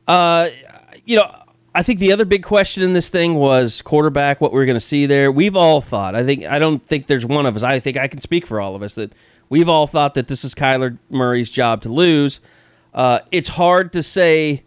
Uh, 0.08 0.50
you 1.06 1.16
know, 1.16 1.34
I 1.74 1.84
think 1.84 2.00
the 2.00 2.12
other 2.14 2.26
big 2.26 2.44
question 2.44 2.84
in 2.84 2.94
this 2.94 3.10
thing 3.10 3.36
was 3.36 3.82
quarterback. 3.82 4.40
What 4.42 4.54
we 4.54 4.62
are 4.62 4.66
going 4.66 4.76
to 4.76 4.80
see 4.82 5.06
there. 5.06 5.32
We've 5.32 5.56
all 5.56 5.82
thought. 5.82 6.16
I 6.16 6.24
think 6.24 6.46
I 6.46 6.60
don't 6.60 6.86
think 6.86 7.08
there's 7.08 7.26
one 7.26 7.46
of 7.46 7.56
us. 7.56 7.64
I 7.64 7.80
think 7.80 7.98
I 7.98 8.08
can 8.08 8.22
speak 8.22 8.46
for 8.46 8.62
all 8.62 8.76
of 8.76 8.82
us 8.84 8.96
that 8.96 9.12
we've 9.50 9.70
all 9.70 9.88
thought 9.88 10.14
that 10.16 10.28
this 10.28 10.44
is 10.44 10.54
Kyler 10.56 10.98
Murray's 11.10 11.50
job 11.50 11.82
to 11.84 11.90
lose. 11.90 12.40
Uh, 12.94 13.20
it's 13.32 13.50
hard 13.50 13.94
to 13.94 14.04
say, 14.04 14.64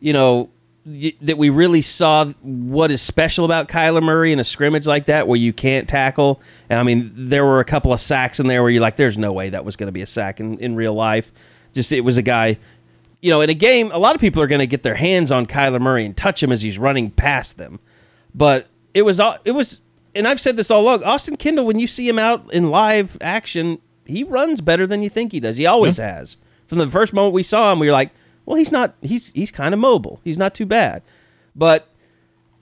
you 0.00 0.12
know, 0.12 0.50
y- 0.86 1.14
that 1.20 1.38
we 1.38 1.50
really 1.50 1.82
saw 1.82 2.26
what 2.42 2.90
is 2.90 3.02
special 3.02 3.44
about 3.44 3.68
Kyler 3.68 4.02
Murray 4.02 4.32
in 4.32 4.38
a 4.38 4.44
scrimmage 4.44 4.86
like 4.86 5.06
that 5.06 5.26
where 5.26 5.38
you 5.38 5.52
can't 5.52 5.88
tackle. 5.88 6.40
And 6.70 6.78
I 6.78 6.82
mean, 6.82 7.10
there 7.14 7.44
were 7.44 7.60
a 7.60 7.64
couple 7.64 7.92
of 7.92 8.00
sacks 8.00 8.40
in 8.40 8.46
there 8.46 8.62
where 8.62 8.70
you're 8.70 8.82
like, 8.82 8.96
there's 8.96 9.18
no 9.18 9.32
way 9.32 9.50
that 9.50 9.64
was 9.64 9.76
going 9.76 9.88
to 9.88 9.92
be 9.92 10.02
a 10.02 10.06
sack 10.06 10.40
in, 10.40 10.58
in 10.58 10.76
real 10.76 10.94
life. 10.94 11.32
Just 11.72 11.90
it 11.92 12.02
was 12.02 12.16
a 12.16 12.22
guy 12.22 12.58
you 13.22 13.30
know, 13.30 13.40
in 13.40 13.48
a 13.48 13.54
game, 13.54 13.90
a 13.92 13.98
lot 13.98 14.14
of 14.16 14.20
people 14.20 14.42
are 14.42 14.48
going 14.48 14.58
to 14.58 14.66
get 14.66 14.82
their 14.82 14.96
hands 14.96 15.30
on 15.30 15.46
Kyler 15.46 15.80
Murray 15.80 16.04
and 16.04 16.14
touch 16.14 16.42
him 16.42 16.50
as 16.50 16.60
he's 16.60 16.76
running 16.76 17.10
past 17.10 17.56
them. 17.56 17.78
But 18.34 18.66
it 18.92 19.02
was, 19.02 19.20
it 19.44 19.52
was, 19.52 19.80
and 20.14 20.26
I've 20.26 20.40
said 20.40 20.56
this 20.56 20.70
all 20.70 20.82
along. 20.82 21.04
Austin 21.04 21.36
Kendall, 21.36 21.64
when 21.64 21.78
you 21.78 21.86
see 21.86 22.06
him 22.06 22.18
out 22.18 22.52
in 22.52 22.70
live 22.70 23.16
action, 23.20 23.78
he 24.12 24.24
runs 24.24 24.60
better 24.60 24.86
than 24.86 25.02
you 25.02 25.10
think 25.10 25.32
he 25.32 25.40
does. 25.40 25.56
He 25.56 25.66
always 25.66 25.96
has. 25.96 26.36
From 26.66 26.78
the 26.78 26.88
first 26.88 27.12
moment 27.12 27.34
we 27.34 27.42
saw 27.42 27.72
him, 27.72 27.78
we 27.78 27.86
were 27.86 27.92
like, 27.92 28.10
well, 28.46 28.56
he's 28.56 28.72
not. 28.72 28.94
He's 29.02 29.32
he's 29.32 29.50
kind 29.50 29.74
of 29.74 29.80
mobile. 29.80 30.20
He's 30.24 30.38
not 30.38 30.54
too 30.54 30.66
bad. 30.66 31.02
But 31.54 31.88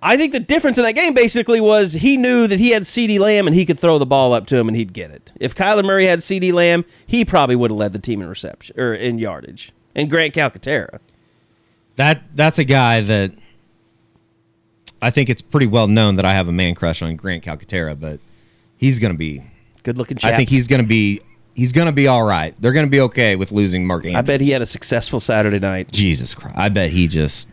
I 0.02 0.16
think 0.16 0.32
the 0.32 0.40
difference 0.40 0.78
in 0.78 0.84
that 0.84 0.94
game 0.94 1.14
basically 1.14 1.60
was 1.60 1.92
he 1.92 2.16
knew 2.16 2.46
that 2.46 2.58
he 2.58 2.70
had 2.70 2.82
CeeDee 2.82 3.18
Lamb 3.18 3.46
and 3.46 3.54
he 3.54 3.66
could 3.66 3.78
throw 3.78 3.98
the 3.98 4.06
ball 4.06 4.32
up 4.32 4.46
to 4.46 4.56
him 4.56 4.68
and 4.68 4.76
he'd 4.76 4.92
get 4.92 5.10
it. 5.10 5.32
If 5.38 5.54
Kyler 5.54 5.84
Murray 5.84 6.06
had 6.06 6.20
CeeDee 6.20 6.52
Lamb, 6.52 6.84
he 7.06 7.24
probably 7.24 7.56
would 7.56 7.70
have 7.70 7.78
led 7.78 7.92
the 7.92 7.98
team 7.98 8.22
in 8.22 8.28
reception 8.28 8.78
or 8.80 8.94
in 8.94 9.18
yardage. 9.18 9.72
And 9.94 10.10
Grant 10.10 10.34
Calcaterra. 10.34 11.00
That 11.96 12.22
that's 12.34 12.58
a 12.58 12.64
guy 12.64 13.02
that 13.02 13.32
I 15.02 15.10
think 15.10 15.28
it's 15.28 15.42
pretty 15.42 15.66
well 15.66 15.88
known 15.88 16.16
that 16.16 16.24
I 16.24 16.32
have 16.32 16.48
a 16.48 16.52
man 16.52 16.74
crush 16.74 17.02
on 17.02 17.16
Grant 17.16 17.44
Calcaterra, 17.44 17.98
but 17.98 18.20
he's 18.76 18.98
going 18.98 19.12
to 19.12 19.18
be. 19.18 19.42
Good 19.82 19.98
looking 19.98 20.16
chap. 20.16 20.32
I 20.32 20.36
think 20.36 20.48
he's 20.48 20.68
going 20.68 20.82
to 20.82 20.88
be. 20.88 21.20
He's 21.54 21.72
going 21.72 21.86
to 21.86 21.92
be 21.92 22.06
all 22.06 22.22
right. 22.22 22.54
They're 22.60 22.72
going 22.72 22.86
to 22.86 22.90
be 22.90 23.00
okay 23.02 23.36
with 23.36 23.52
losing 23.52 23.86
Mark 23.86 24.04
Andrews. 24.04 24.18
I 24.18 24.22
bet 24.22 24.40
he 24.40 24.50
had 24.50 24.62
a 24.62 24.66
successful 24.66 25.20
Saturday 25.20 25.58
night. 25.58 25.90
Jesus 25.92 26.34
Christ! 26.34 26.56
I 26.56 26.68
bet 26.68 26.90
he 26.90 27.06
just. 27.08 27.48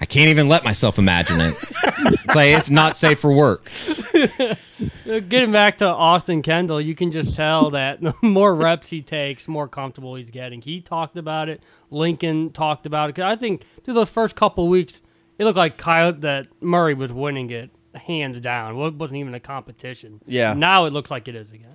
I 0.00 0.04
can't 0.04 0.28
even 0.30 0.48
let 0.48 0.64
myself 0.64 0.98
imagine 0.98 1.40
it. 1.40 1.54
it's 1.84 2.26
like 2.26 2.48
it's 2.48 2.70
not 2.70 2.96
safe 2.96 3.20
for 3.20 3.32
work. 3.32 3.70
Getting 5.04 5.52
back 5.52 5.76
to 5.78 5.86
Austin 5.88 6.42
Kendall, 6.42 6.80
you 6.80 6.94
can 6.96 7.10
just 7.12 7.36
tell 7.36 7.70
that 7.70 8.00
the 8.02 8.14
more 8.22 8.54
reps 8.54 8.88
he 8.88 9.00
takes, 9.00 9.46
more 9.46 9.68
comfortable 9.68 10.14
he's 10.16 10.30
getting. 10.30 10.60
He 10.60 10.80
talked 10.80 11.16
about 11.16 11.48
it. 11.48 11.62
Lincoln 11.90 12.50
talked 12.50 12.86
about 12.86 13.10
it. 13.10 13.14
'Cause 13.14 13.24
I 13.24 13.36
think 13.36 13.62
through 13.84 13.94
those 13.94 14.08
first 14.10 14.34
couple 14.34 14.66
weeks, 14.68 15.02
it 15.38 15.44
looked 15.44 15.56
like 15.58 15.76
Kyle 15.76 16.12
that 16.12 16.46
Murray 16.60 16.94
was 16.94 17.12
winning 17.12 17.50
it 17.50 17.70
hands 17.94 18.40
down. 18.40 18.76
It 18.80 18.94
wasn't 18.94 19.18
even 19.18 19.34
a 19.34 19.40
competition. 19.40 20.20
Yeah. 20.26 20.54
Now 20.54 20.86
it 20.86 20.92
looks 20.92 21.10
like 21.10 21.28
it 21.28 21.34
is 21.36 21.52
again. 21.52 21.71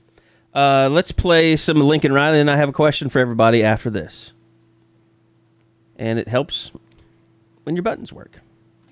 Uh, 0.58 0.89
let's 0.91 1.12
play 1.12 1.55
some 1.55 1.80
Lincoln 1.80 2.12
Riley, 2.12 2.39
and 2.39 2.49
I 2.49 2.55
have 2.55 2.68
a 2.68 2.74
question 2.74 3.10
for 3.10 3.20
everybody 3.20 3.64
after 3.64 3.91
this. 3.91 4.34
And 5.97 6.18
it 6.18 6.28
helps 6.28 6.72
when 7.64 7.76
your 7.76 7.84
buttons 7.84 8.12
work. 8.12 8.39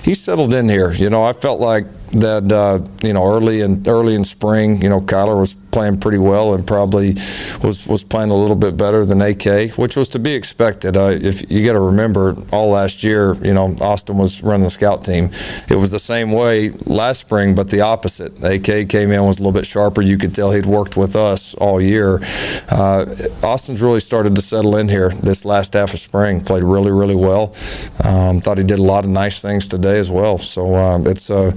he 0.04 0.14
settled 0.14 0.54
in 0.54 0.70
here. 0.70 0.92
You 0.92 1.10
know, 1.10 1.24
I 1.24 1.34
felt 1.34 1.60
like 1.60 1.88
that. 2.12 2.52
Uh, 2.52 2.86
you 3.02 3.14
know, 3.14 3.26
early 3.26 3.62
in 3.62 3.84
early 3.88 4.14
in 4.14 4.24
spring, 4.24 4.80
you 4.80 4.90
know, 4.90 5.02
Kyler 5.02 5.40
was 5.40 5.56
playing 5.76 6.00
pretty 6.00 6.18
well 6.18 6.54
and 6.54 6.66
probably 6.66 7.16
was 7.62 7.86
was 7.86 8.02
playing 8.02 8.32
a 8.32 8.34
little 8.34 8.56
bit 8.56 8.78
better 8.78 9.06
than 9.06 9.22
AK, 9.22 9.74
which 9.78 9.98
was 9.98 10.08
to 10.08 10.20
be 10.20 10.32
expected. 10.32 10.96
Uh, 10.96 11.08
if 11.08 11.52
you 11.52 11.66
got 11.66 11.74
to 11.74 11.82
remember, 11.82 12.34
all 12.54 12.70
last 12.70 13.04
year, 13.04 13.34
you 13.44 13.54
know, 13.54 13.76
Austin 13.82 14.18
was 14.18 14.42
running 14.42 14.64
the 14.64 14.70
scout 14.70 15.04
team. 15.04 15.32
It 15.68 15.76
was 15.76 15.92
the 15.92 16.00
same 16.00 16.32
way 16.32 16.70
last 16.86 17.20
spring, 17.20 17.56
but 17.56 17.68
the 17.70 17.82
opposite. 17.82 18.32
AK 18.42 18.88
came 18.88 19.12
in 19.12 19.22
was 19.26 19.38
a 19.38 19.42
little 19.42 19.52
bit 19.52 19.66
sharper. 19.66 20.02
You 20.02 20.18
could 20.18 20.34
tell 20.34 20.52
he'd 20.54 20.66
worked 20.66 20.96
with 20.96 21.14
us 21.18 21.54
all 21.56 21.82
year. 21.82 22.22
Uh, 22.70 23.06
Austin's 23.44 23.82
really 23.82 24.00
started 24.00 24.34
to 24.38 24.42
settle 24.42 24.78
in 24.78 24.88
here 24.88 25.10
this 25.10 25.44
last 25.44 25.74
half 25.74 25.94
of 25.94 26.00
spring. 26.00 26.40
Played 26.40 26.64
really, 26.64 26.92
really 26.92 27.16
well. 27.16 27.54
Um, 28.02 28.40
thought 28.40 28.58
he 28.58 28.64
did 28.64 28.80
a 28.80 28.88
lot 28.94 29.04
of 29.04 29.12
nice 29.12 29.42
things 29.42 29.68
today 29.68 30.00
as 30.00 30.10
well. 30.10 30.38
So 30.38 30.74
um, 30.76 31.06
it's 31.06 31.30
uh, 31.30 31.52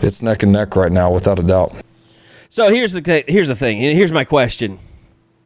it's 0.00 0.22
neck 0.22 0.44
and 0.44 0.52
neck 0.52 0.76
right 0.76 0.92
now, 0.92 1.10
without 1.10 1.40
a 1.40 1.42
doubt. 1.42 1.74
So 2.54 2.72
here's 2.72 2.92
the 2.92 3.24
here's 3.26 3.48
the 3.48 3.56
thing. 3.56 3.78
Here's 3.78 4.12
my 4.12 4.22
question: 4.22 4.78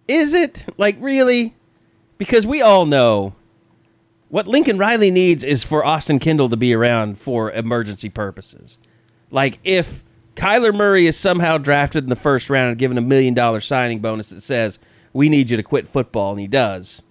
Is 0.06 0.34
it 0.34 0.66
like 0.76 0.94
really? 1.00 1.54
Because 2.18 2.46
we 2.46 2.60
all 2.60 2.84
know 2.84 3.34
what 4.28 4.46
Lincoln 4.46 4.76
Riley 4.76 5.10
needs 5.10 5.42
is 5.42 5.64
for 5.64 5.82
Austin 5.82 6.18
Kendall 6.18 6.50
to 6.50 6.56
be 6.58 6.74
around 6.74 7.18
for 7.18 7.50
emergency 7.50 8.10
purposes. 8.10 8.76
Like 9.30 9.58
if 9.64 10.04
Kyler 10.34 10.74
Murray 10.74 11.06
is 11.06 11.16
somehow 11.16 11.56
drafted 11.56 12.04
in 12.04 12.10
the 12.10 12.14
first 12.14 12.50
round 12.50 12.68
and 12.68 12.78
given 12.78 12.98
a 12.98 13.00
million 13.00 13.32
dollar 13.32 13.62
signing 13.62 14.00
bonus 14.00 14.28
that 14.28 14.42
says 14.42 14.78
we 15.14 15.30
need 15.30 15.48
you 15.48 15.56
to 15.56 15.62
quit 15.62 15.88
football, 15.88 16.32
and 16.32 16.40
he 16.40 16.46
does, 16.46 17.02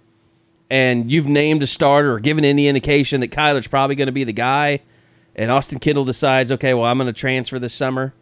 and 0.70 1.10
you've 1.10 1.26
named 1.26 1.64
a 1.64 1.66
starter 1.66 2.12
or 2.12 2.20
given 2.20 2.44
any 2.44 2.68
indication 2.68 3.18
that 3.18 3.32
Kyler's 3.32 3.66
probably 3.66 3.96
going 3.96 4.06
to 4.06 4.12
be 4.12 4.22
the 4.22 4.32
guy, 4.32 4.78
and 5.34 5.50
Austin 5.50 5.80
Kendall 5.80 6.04
decides, 6.04 6.52
okay, 6.52 6.72
well 6.72 6.84
I'm 6.84 6.98
going 6.98 7.08
to 7.08 7.12
transfer 7.12 7.58
this 7.58 7.74
summer 7.74 8.14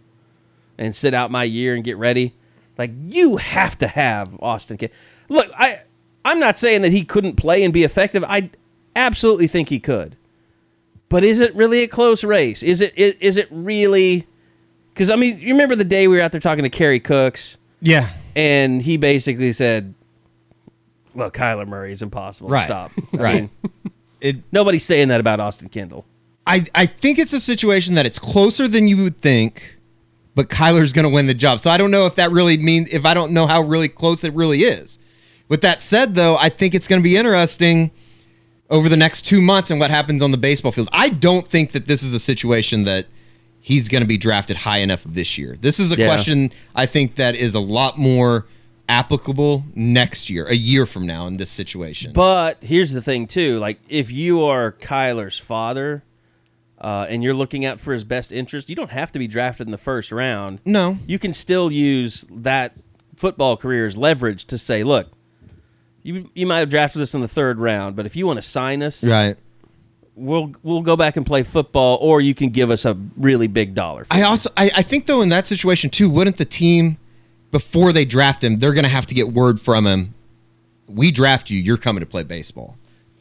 and 0.78 0.94
sit 0.94 1.14
out 1.14 1.30
my 1.30 1.44
year 1.44 1.74
and 1.74 1.82
get 1.84 1.96
ready. 1.96 2.34
Like 2.78 2.90
you 3.06 3.36
have 3.38 3.78
to 3.78 3.86
have 3.88 4.36
Austin. 4.40 4.76
K- 4.76 4.90
Look, 5.28 5.50
I 5.56 5.80
I'm 6.24 6.38
not 6.40 6.58
saying 6.58 6.82
that 6.82 6.92
he 6.92 7.04
couldn't 7.04 7.36
play 7.36 7.62
and 7.62 7.72
be 7.72 7.84
effective. 7.84 8.24
I 8.24 8.50
absolutely 8.94 9.46
think 9.46 9.68
he 9.68 9.78
could. 9.80 10.16
But 11.08 11.22
is 11.24 11.38
it 11.40 11.54
really 11.54 11.82
a 11.82 11.88
close 11.88 12.24
race? 12.24 12.62
Is 12.62 12.80
it 12.80 12.92
is, 12.96 13.14
is 13.20 13.36
it 13.36 13.48
really? 13.50 14.26
Because 14.92 15.08
I 15.10 15.16
mean, 15.16 15.38
you 15.38 15.48
remember 15.54 15.76
the 15.76 15.84
day 15.84 16.08
we 16.08 16.16
were 16.16 16.22
out 16.22 16.32
there 16.32 16.40
talking 16.40 16.64
to 16.64 16.70
Kerry 16.70 17.00
Cooks, 17.00 17.58
Yeah. 17.80 18.08
and 18.34 18.82
he 18.82 18.96
basically 18.96 19.52
said, 19.52 19.94
"Well, 21.14 21.30
Kyler 21.30 21.66
Murray 21.66 21.92
is 21.92 22.02
impossible 22.02 22.48
Right. 22.50 22.60
to 22.62 22.64
stop." 22.66 22.90
Right. 23.12 23.42
mean, 23.42 23.50
It. 24.20 24.36
nobody's 24.50 24.84
saying 24.84 25.08
that 25.08 25.20
about 25.20 25.38
Austin 25.40 25.68
Kendall. 25.68 26.04
I 26.46 26.64
I 26.74 26.86
think 26.86 27.18
it's 27.18 27.32
a 27.32 27.40
situation 27.40 27.94
that 27.94 28.06
it's 28.06 28.18
closer 28.18 28.66
than 28.66 28.88
you 28.88 28.96
would 29.02 29.18
think, 29.18 29.75
but 30.36 30.48
Kyler's 30.48 30.92
going 30.92 31.02
to 31.04 31.08
win 31.08 31.26
the 31.26 31.34
job. 31.34 31.58
So 31.58 31.70
I 31.70 31.76
don't 31.78 31.90
know 31.90 32.06
if 32.06 32.14
that 32.14 32.30
really 32.30 32.56
means 32.58 32.88
if 32.90 33.04
I 33.04 33.14
don't 33.14 33.32
know 33.32 33.48
how 33.48 33.62
really 33.62 33.88
close 33.88 34.22
it 34.22 34.32
really 34.34 34.60
is. 34.60 35.00
With 35.48 35.62
that 35.62 35.80
said, 35.80 36.14
though, 36.14 36.36
I 36.36 36.50
think 36.50 36.74
it's 36.74 36.86
going 36.86 37.00
to 37.00 37.04
be 37.04 37.16
interesting 37.16 37.90
over 38.68 38.88
the 38.88 38.96
next 38.96 39.22
two 39.22 39.40
months 39.40 39.70
and 39.70 39.80
what 39.80 39.90
happens 39.90 40.22
on 40.22 40.30
the 40.32 40.36
baseball 40.38 40.72
field. 40.72 40.88
I 40.92 41.08
don't 41.08 41.48
think 41.48 41.72
that 41.72 41.86
this 41.86 42.02
is 42.02 42.12
a 42.12 42.20
situation 42.20 42.84
that 42.84 43.06
he's 43.60 43.88
going 43.88 44.02
to 44.02 44.06
be 44.06 44.18
drafted 44.18 44.58
high 44.58 44.78
enough 44.78 45.04
this 45.04 45.38
year. 45.38 45.56
This 45.58 45.80
is 45.80 45.90
a 45.90 45.96
Yeah. 45.96 46.06
question 46.06 46.50
I 46.74 46.86
think 46.86 47.14
that 47.14 47.34
is 47.34 47.54
a 47.54 47.60
lot 47.60 47.96
more 47.96 48.46
applicable 48.88 49.64
next 49.74 50.28
year, 50.30 50.46
a 50.46 50.54
year 50.54 50.84
from 50.84 51.06
now 51.06 51.26
in 51.26 51.38
this 51.38 51.50
situation. 51.50 52.12
But 52.12 52.58
here's 52.62 52.92
the 52.92 53.02
thing, 53.02 53.26
too. 53.26 53.58
Like, 53.58 53.80
if 53.88 54.12
you 54.12 54.42
are 54.44 54.72
Kyler's 54.72 55.38
father 55.38 56.02
uh, 56.86 57.04
and 57.08 57.24
you're 57.24 57.34
looking 57.34 57.64
out 57.64 57.80
for 57.80 57.92
his 57.92 58.04
best 58.04 58.30
interest, 58.30 58.70
you 58.70 58.76
don't 58.76 58.92
have 58.92 59.10
to 59.10 59.18
be 59.18 59.26
drafted 59.26 59.66
in 59.66 59.72
the 59.72 59.78
first 59.78 60.12
round. 60.12 60.60
no, 60.64 60.96
You 61.04 61.18
can 61.18 61.32
still 61.32 61.72
use 61.72 62.24
that 62.30 62.74
football 63.16 63.56
career 63.56 63.86
as 63.86 63.98
leverage 63.98 64.44
to 64.44 64.56
say, 64.56 64.84
look, 64.84 65.08
you, 66.04 66.30
you 66.32 66.46
might 66.46 66.60
have 66.60 66.70
drafted 66.70 67.02
us 67.02 67.12
in 67.12 67.22
the 67.22 67.28
third 67.28 67.58
round, 67.58 67.96
but 67.96 68.06
if 68.06 68.14
you 68.14 68.24
want 68.24 68.36
to 68.36 68.42
sign 68.42 68.84
us, 68.84 69.02
right. 69.02 69.36
we'll 70.14 70.52
we'll 70.62 70.82
go 70.82 70.94
back 70.94 71.16
and 71.16 71.26
play 71.26 71.42
football, 71.42 71.98
or 72.00 72.20
you 72.20 72.36
can 72.36 72.50
give 72.50 72.70
us 72.70 72.84
a 72.84 72.96
really 73.16 73.48
big 73.48 73.74
dollar. 73.74 74.06
I 74.08 74.22
also 74.22 74.50
I, 74.56 74.70
I 74.76 74.82
think 74.82 75.06
though 75.06 75.22
in 75.22 75.28
that 75.30 75.44
situation 75.44 75.90
too, 75.90 76.08
wouldn't 76.08 76.36
the 76.36 76.44
team 76.44 76.98
before 77.50 77.92
they 77.92 78.04
draft 78.04 78.44
him, 78.44 78.58
they're 78.58 78.72
gonna 78.72 78.86
have 78.86 79.06
to 79.06 79.14
get 79.14 79.32
word 79.32 79.60
from 79.60 79.88
him, 79.88 80.14
we 80.86 81.10
draft 81.10 81.50
you, 81.50 81.58
you're 81.58 81.76
coming 81.76 81.98
to 81.98 82.06
play 82.06 82.22
baseball. 82.22 82.76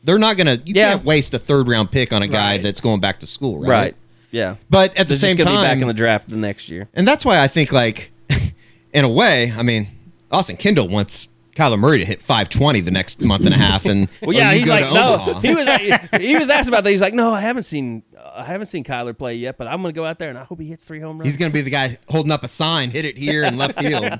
They're 0.05 0.17
not 0.19 0.37
gonna. 0.37 0.59
You 0.63 0.73
Yeah. 0.75 0.91
can't 0.93 1.03
waste 1.05 1.33
a 1.33 1.39
third 1.39 1.67
round 1.67 1.91
pick 1.91 2.13
on 2.13 2.21
a 2.21 2.27
guy 2.27 2.51
Right. 2.53 2.63
that's 2.63 2.79
going 2.79 2.99
back 3.01 3.19
to 3.19 3.27
school, 3.27 3.59
right? 3.59 3.69
Right. 3.69 3.95
Yeah. 4.31 4.55
But 4.69 4.91
at 4.97 5.07
the 5.07 5.13
They're 5.13 5.17
same 5.17 5.35
just 5.37 5.45
gonna 5.45 5.57
time, 5.57 5.63
be 5.65 5.75
back 5.75 5.81
in 5.81 5.87
the 5.87 5.93
draft 5.93 6.29
the 6.29 6.35
next 6.37 6.69
year. 6.69 6.87
and 6.93 7.07
that's 7.07 7.25
why 7.25 7.39
I 7.39 7.47
think 7.47 7.71
like, 7.71 8.11
in 8.93 9.03
a 9.03 9.09
way, 9.09 9.51
I 9.57 9.63
mean, 9.63 9.87
Austin 10.31 10.57
Kendall 10.57 10.87
wants 10.87 11.27
Kyler 11.55 11.79
Murray 11.79 11.99
to 11.99 12.05
hit 12.05 12.21
520 12.21 12.81
the 12.81 12.91
next 12.91 13.21
month 13.21 13.45
and 13.45 13.53
a 13.53 13.57
half, 13.57 13.85
and 13.85 14.09
Well, 14.21 14.35
yeah, 14.35 14.51
he's 14.53 14.67
like, 14.67 14.91
no. 14.93 15.13
Omaha. 15.13 15.39
He 15.39 15.55
was 15.55 15.67
he 16.21 16.35
was 16.35 16.49
asked 16.49 16.67
about 16.67 16.83
that. 16.83 16.89
He's 16.91 16.99
like, 17.01 17.13
no, 17.13 17.33
I 17.33 17.39
haven't 17.41 17.63
seen 17.63 18.03
uh, 18.17 18.31
I 18.35 18.43
haven't 18.43 18.67
seen 18.67 18.83
Kyler 18.83 19.17
play 19.17 19.35
yet, 19.35 19.57
but 19.57 19.67
I'm 19.67 19.81
gonna 19.81 19.93
go 19.93 20.05
out 20.05 20.19
there 20.19 20.29
and 20.29 20.37
I 20.37 20.43
hope 20.43 20.59
he 20.59 20.67
hits 20.67 20.83
three 20.83 20.99
home 20.99 21.17
runs. 21.17 21.27
He's 21.27 21.37
going 21.37 21.49
to 21.51 21.53
be 21.53 21.61
the 21.61 21.69
guy 21.69 21.97
holding 22.09 22.31
up 22.31 22.43
a 22.43 22.47
sign, 22.49 22.91
hit 22.91 23.05
it 23.05 23.17
here 23.17 23.43
in 23.45 23.57
left 23.57 23.79
field. 23.79 24.19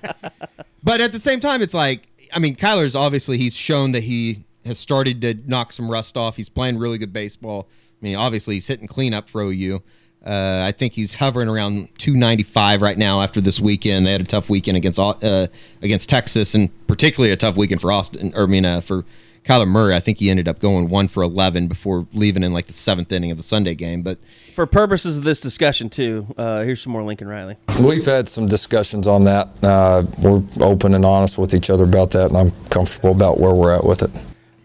But 0.83 1.01
at 1.01 1.11
the 1.11 1.19
same 1.19 1.39
time, 1.41 1.61
it's 1.61 1.73
like, 1.73 2.07
I 2.33 2.39
mean, 2.39 2.55
Kyler's 2.55 2.95
obviously 2.95 3.37
he's 3.37 3.55
shown 3.55 3.91
that 3.91 4.03
he 4.03 4.45
has 4.65 4.79
started 4.79 5.21
to 5.21 5.35
knock 5.45 5.73
some 5.73 5.89
rust 5.89 6.17
off. 6.17 6.37
He's 6.37 6.49
playing 6.49 6.77
really 6.77 6.97
good 6.97 7.13
baseball. 7.13 7.67
I 8.01 8.05
mean, 8.05 8.15
obviously 8.15 8.55
he's 8.55 8.67
hitting 8.67 8.87
cleanup 8.87 9.29
for 9.29 9.41
OU. 9.41 9.81
Uh, 10.25 10.63
I 10.67 10.71
think 10.71 10.93
he's 10.93 11.13
hovering 11.13 11.47
around 11.47 11.89
295 11.99 12.81
right 12.81 12.97
now 12.97 13.21
after 13.21 13.39
this 13.39 13.59
weekend. 13.59 14.07
They 14.07 14.11
had 14.11 14.21
a 14.21 14.25
tough 14.25 14.49
weekend 14.49 14.75
against 14.75 14.99
uh, 14.99 15.47
against 15.83 16.09
Texas, 16.09 16.55
and 16.55 16.71
particularly 16.87 17.31
a 17.31 17.37
tough 17.37 17.55
weekend 17.55 17.79
for 17.79 17.91
Austin. 17.91 18.33
Or 18.35 18.43
I 18.43 18.47
mean, 18.47 18.65
uh, 18.65 18.81
for 18.81 19.05
Kyler 19.45 19.67
Murray. 19.67 19.95
I 19.95 19.99
think 19.99 20.17
he 20.17 20.29
ended 20.29 20.47
up 20.47 20.59
going 20.59 20.89
one 20.89 21.07
for 21.07 21.21
11 21.21 21.67
before 21.67 22.07
leaving 22.13 22.43
in 22.43 22.51
like 22.51 22.65
the 22.65 22.73
seventh 22.73 23.11
inning 23.11 23.31
of 23.31 23.37
the 23.37 23.43
Sunday 23.43 23.75
game. 23.75 24.01
But 24.01 24.17
For 24.51 24.65
purposes 24.65 25.19
of 25.19 25.23
this 25.23 25.39
discussion 25.39 25.89
too, 25.89 26.25
uh, 26.37 26.63
here's 26.63 26.81
some 26.81 26.91
more 26.91 27.03
Lincoln 27.03 27.27
Riley. 27.27 27.55
We've 27.79 28.05
had 28.05 28.27
some 28.27 28.47
discussions 28.47 29.05
on 29.07 29.23
that. 29.25 29.49
Uh, 29.63 30.03
we're 30.17 30.41
open 30.61 30.95
and 30.95 31.05
honest 31.05 31.37
with 31.37 31.53
each 31.53 31.69
other 31.69 31.83
about 31.83 32.11
that, 32.11 32.29
and 32.29 32.37
I'm 32.37 32.51
comfortable 32.69 33.11
about 33.11 33.39
where 33.39 33.53
we're 33.53 33.73
at 33.73 33.83
with 33.83 34.01
it. 34.01 34.11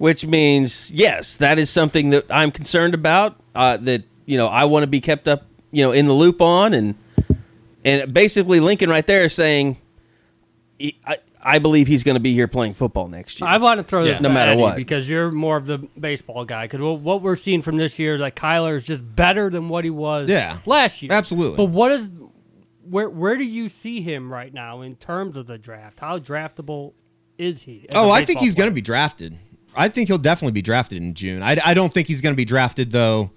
Which 0.01 0.24
means 0.24 0.90
yes, 0.92 1.36
that 1.36 1.59
is 1.59 1.68
something 1.68 2.09
that 2.09 2.24
I'm 2.30 2.51
concerned 2.51 2.94
about. 2.94 3.36
Uh, 3.55 3.76
that 3.76 4.03
you 4.24 4.38
know 4.38 4.46
I 4.46 4.64
want 4.64 4.82
to 4.82 4.86
be 4.86 5.03
kept 5.03 5.28
up, 5.28 5.44
you 5.72 5.82
know, 5.84 5.92
in 5.92 6.07
the 6.07 6.14
loop 6.14 6.40
on, 6.40 6.72
and 6.72 6.94
and 7.84 8.14
basically 8.14 8.61
Lincoln 8.61 8.88
right 8.88 9.07
there 9.07 9.24
is 9.26 9.34
saying, 9.34 9.76
I, 11.07 11.18
I 11.42 11.59
believe 11.59 11.86
he's 11.86 12.03
going 12.03 12.14
to 12.14 12.20
be 12.20 12.32
here 12.32 12.48
playing 12.48 12.72
football 12.72 13.09
next 13.09 13.40
year. 13.40 13.48
I 13.51 13.59
want 13.59 13.76
to 13.76 13.84
throw 13.84 14.03
this 14.03 14.22
No 14.22 14.30
matter 14.30 14.53
Eddie 14.53 14.61
what. 14.62 14.76
because 14.76 15.07
you're 15.07 15.30
more 15.30 15.59
of 15.59 15.66
the 15.66 15.76
baseball 15.78 16.46
guy. 16.46 16.64
Because 16.64 16.80
what 16.80 17.20
we're 17.20 17.36
seeing 17.36 17.61
from 17.61 17.76
this 17.76 17.98
year 17.98 18.14
is 18.14 18.20
that 18.20 18.34
Kyler 18.34 18.76
is 18.76 18.86
just 18.86 19.05
better 19.14 19.51
than 19.51 19.68
what 19.68 19.84
he 19.84 19.90
was 19.90 20.30
Yeah, 20.30 20.59
last 20.64 21.03
year. 21.03 21.12
absolutely. 21.12 21.59
But 21.59 21.66
what 21.66 21.92
is 21.92 22.11
where 22.88 23.11
where 23.11 23.36
do 23.36 23.44
you 23.44 23.68
see 23.68 24.01
him 24.01 24.32
right 24.32 24.53
now 24.55 24.80
in 24.80 24.96
terms 24.96 25.36
of 25.36 25.46
the 25.46 25.59
draft? 25.59 26.01
How 26.01 26.18
draftable 26.18 26.94
is 27.36 27.62
he? 27.64 27.84
Oh, 27.94 28.11
I 28.11 28.24
think 28.24 28.40
he's 28.40 28.55
going 28.55 28.70
to 28.70 28.74
be 28.74 28.80
drafted. 28.80 29.36
I 29.75 29.89
think 29.89 30.09
he'll 30.09 30.18
definitely 30.18 30.53
be 30.53 30.62
drafted 30.62 30.99
in 30.99 31.14
June. 31.14 31.43
I, 31.43 31.59
I 31.64 31.75
don't 31.75 31.93
think 31.93 32.09
he's 32.09 32.21
going 32.21 32.33
to 32.35 32.37
be 32.37 32.45
drafted 32.45 32.91
though. 32.91 33.31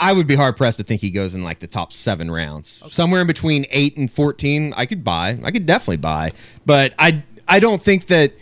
I 0.00 0.12
would 0.12 0.26
be 0.26 0.34
hard 0.34 0.56
pressed 0.56 0.78
to 0.78 0.84
think 0.84 1.00
he 1.00 1.10
goes 1.10 1.34
in 1.34 1.44
like 1.44 1.60
the 1.60 1.66
top 1.68 1.92
seven 1.92 2.30
rounds, 2.30 2.82
somewhere 2.92 3.20
in 3.20 3.26
between 3.26 3.64
eight 3.70 3.96
and 3.96 4.10
fourteen. 4.10 4.72
I 4.76 4.86
could 4.86 5.04
buy. 5.04 5.38
I 5.44 5.50
could 5.52 5.66
definitely 5.66 5.98
buy, 5.98 6.32
but 6.66 6.94
I 6.98 7.22
I 7.46 7.60
don't 7.60 7.82
think 7.82 8.06
that. 8.06 8.32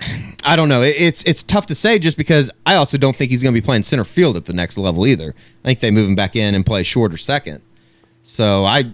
I 0.44 0.56
don't 0.56 0.68
know. 0.68 0.82
It- 0.82 0.96
It's 0.98 1.22
it's 1.24 1.42
tough 1.42 1.66
to 1.66 1.74
say 1.74 1.98
just 1.98 2.16
because 2.16 2.50
I 2.66 2.74
also 2.76 2.96
don't 2.98 3.14
think 3.14 3.30
he's 3.30 3.42
going 3.42 3.54
to 3.54 3.60
be 3.60 3.64
playing 3.64 3.82
center 3.84 4.04
field 4.04 4.36
at 4.36 4.46
the 4.46 4.52
next 4.52 4.76
level 4.78 5.06
either. 5.06 5.34
I 5.64 5.68
think 5.68 5.80
they 5.80 5.90
move 5.90 6.08
him 6.08 6.14
back 6.16 6.34
in 6.36 6.54
and 6.54 6.64
play 6.66 6.82
short 6.82 7.12
or 7.12 7.16
second. 7.18 7.60
So 8.22 8.64
I, 8.64 8.92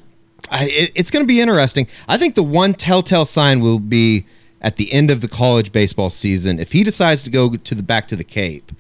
I 0.50 0.64
it, 0.66 0.92
it's 0.94 1.10
going 1.10 1.22
to 1.22 1.26
be 1.28 1.40
interesting. 1.40 1.86
I 2.08 2.18
think 2.18 2.34
the 2.34 2.42
one 2.42 2.74
telltale 2.74 3.24
sign 3.24 3.60
will 3.60 3.78
be 3.78 4.26
at 4.60 4.76
the 4.76 4.92
end 4.92 5.10
of 5.10 5.20
the 5.20 5.28
college 5.28 5.72
baseball 5.72 6.10
season 6.10 6.58
if 6.58 6.72
he 6.72 6.82
decides 6.84 7.22
to 7.24 7.30
go 7.30 7.56
to 7.56 7.74
the 7.74 7.82
back 7.82 8.08
to 8.08 8.16
the 8.16 8.24
Cape. 8.24 8.72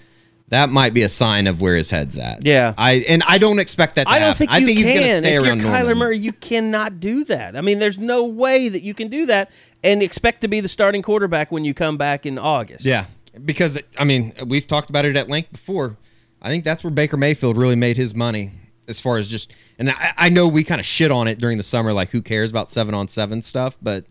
That 0.50 0.70
might 0.70 0.94
be 0.94 1.02
a 1.02 1.10
sign 1.10 1.46
of 1.46 1.60
where 1.60 1.76
his 1.76 1.90
head's 1.90 2.16
at. 2.16 2.46
Yeah. 2.46 2.72
I 2.78 3.04
and 3.06 3.22
I 3.28 3.36
don't 3.36 3.58
expect 3.58 3.96
that. 3.96 4.06
To 4.06 4.10
I 4.10 4.18
don't 4.18 4.28
happen. 4.28 4.38
think 4.38 4.50
I 4.50 4.64
think 4.64 4.68
can. 4.68 4.76
he's 4.78 4.86
going 4.86 5.06
to 5.06 5.16
stay 5.18 5.34
if 5.36 5.42
around 5.42 5.60
you're 5.60 5.70
Norman. 5.70 5.86
Kyler 5.86 5.96
Murray, 5.98 6.18
you 6.18 6.32
cannot 6.32 7.00
do 7.00 7.24
that. 7.24 7.54
I 7.54 7.60
mean, 7.60 7.78
there's 7.78 7.98
no 7.98 8.24
way 8.24 8.70
that 8.70 8.80
you 8.80 8.94
can 8.94 9.08
do 9.08 9.26
that 9.26 9.50
and 9.84 10.02
expect 10.02 10.40
to 10.40 10.48
be 10.48 10.60
the 10.60 10.68
starting 10.68 11.02
quarterback 11.02 11.52
when 11.52 11.66
you 11.66 11.74
come 11.74 11.98
back 11.98 12.24
in 12.24 12.38
August. 12.38 12.86
Yeah, 12.86 13.04
because 13.44 13.78
I 13.98 14.04
mean 14.04 14.32
we've 14.46 14.66
talked 14.66 14.88
about 14.88 15.04
it 15.04 15.16
at 15.16 15.28
length 15.28 15.52
before. 15.52 15.98
I 16.40 16.48
think 16.48 16.64
that's 16.64 16.82
where 16.82 16.90
Baker 16.90 17.18
Mayfield 17.18 17.58
really 17.58 17.76
made 17.76 17.98
his 17.98 18.14
money 18.14 18.52
as 18.86 19.02
far 19.02 19.18
as 19.18 19.28
just. 19.28 19.52
And 19.78 19.90
I, 19.90 20.14
I 20.16 20.28
know 20.30 20.48
we 20.48 20.64
kind 20.64 20.80
of 20.80 20.86
shit 20.86 21.10
on 21.10 21.28
it 21.28 21.38
during 21.38 21.58
the 21.58 21.62
summer, 21.62 21.92
like 21.92 22.08
who 22.08 22.22
cares 22.22 22.50
about 22.50 22.70
seven 22.70 22.94
on 22.94 23.06
seven 23.08 23.42
stuff, 23.42 23.76
but 23.82 24.06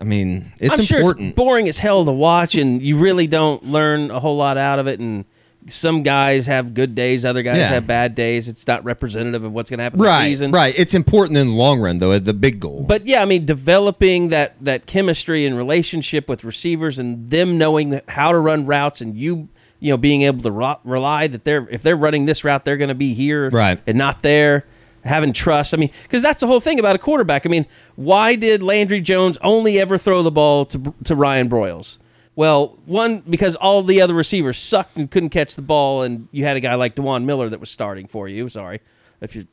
I 0.00 0.04
mean 0.04 0.52
it's 0.58 0.78
I'm 0.78 0.84
sure 0.84 0.98
important. 1.00 1.28
it's 1.28 1.36
boring 1.36 1.68
as 1.68 1.78
hell 1.78 2.04
to 2.04 2.12
watch, 2.12 2.54
and 2.56 2.82
you 2.82 2.96
really 2.98 3.26
don't 3.26 3.64
learn 3.64 4.10
a 4.10 4.20
whole 4.20 4.36
lot 4.36 4.56
out 4.58 4.78
of 4.78 4.86
it. 4.86 5.00
And 5.00 5.24
some 5.68 6.02
guys 6.02 6.44
have 6.46 6.74
good 6.74 6.94
days, 6.94 7.24
other 7.24 7.42
guys 7.42 7.56
Yeah. 7.56 7.68
have 7.68 7.86
bad 7.86 8.14
days. 8.14 8.48
It's 8.48 8.66
not 8.66 8.84
representative 8.84 9.44
of 9.44 9.52
what's 9.52 9.70
going 9.70 9.78
to 9.78 9.84
happen 9.84 9.98
the 9.98 10.04
right, 10.04 10.26
season. 10.28 10.50
right. 10.50 10.74
It's 10.78 10.94
important 10.94 11.38
in 11.38 11.46
the 11.48 11.54
long 11.54 11.80
run, 11.80 11.98
though. 11.98 12.18
The 12.18 12.34
big 12.34 12.60
goal. 12.60 12.84
But 12.86 13.06
yeah, 13.06 13.22
I 13.22 13.24
mean, 13.24 13.46
developing 13.46 14.28
that 14.28 14.56
that 14.60 14.86
chemistry 14.86 15.46
and 15.46 15.56
relationship 15.56 16.28
with 16.28 16.44
receivers, 16.44 16.98
and 16.98 17.30
them 17.30 17.56
knowing 17.56 18.00
how 18.08 18.32
to 18.32 18.38
run 18.38 18.66
routes, 18.66 19.00
and 19.00 19.16
you 19.16 19.48
you 19.80 19.90
know 19.90 19.96
being 19.96 20.22
able 20.22 20.42
to 20.42 20.50
ro- 20.50 20.80
rely 20.84 21.28
that 21.28 21.44
they're 21.44 21.66
if 21.70 21.82
they're 21.82 21.96
running 21.96 22.26
this 22.26 22.42
route, 22.44 22.64
they're 22.64 22.76
going 22.76 22.88
to 22.88 22.94
be 22.94 23.14
here, 23.14 23.48
Right. 23.50 23.80
and 23.86 23.96
not 23.96 24.22
there. 24.22 24.66
Having 25.04 25.34
trust. 25.34 25.74
I 25.74 25.76
mean, 25.76 25.90
because 26.04 26.22
that's 26.22 26.40
the 26.40 26.46
whole 26.46 26.60
thing 26.60 26.78
about 26.80 26.96
a 26.96 26.98
quarterback. 26.98 27.44
I 27.44 27.50
mean, 27.50 27.66
why 27.96 28.36
did 28.36 28.62
Landry 28.62 29.00
Jones 29.02 29.36
only 29.42 29.78
ever 29.78 29.98
throw 29.98 30.22
the 30.22 30.30
ball 30.30 30.64
to 30.66 30.94
to 31.04 31.14
Ryan 31.14 31.48
Broyles? 31.48 31.98
Well, 32.36 32.78
one 32.86 33.20
because 33.28 33.54
all 33.56 33.82
the 33.82 34.00
other 34.00 34.14
receivers 34.14 34.58
sucked 34.58 34.96
and 34.96 35.10
couldn't 35.10 35.28
catch 35.30 35.54
the 35.56 35.62
ball, 35.62 36.02
and 36.02 36.26
you 36.32 36.44
had 36.44 36.56
a 36.56 36.60
guy 36.60 36.74
like 36.74 36.96
DeJuan 36.96 37.24
Miller 37.24 37.48
that 37.50 37.60
was 37.60 37.70
starting 37.70 38.06
for 38.08 38.28
you. 38.28 38.48
Sorry, 38.48 38.80
if 39.20 39.36
you, 39.36 39.46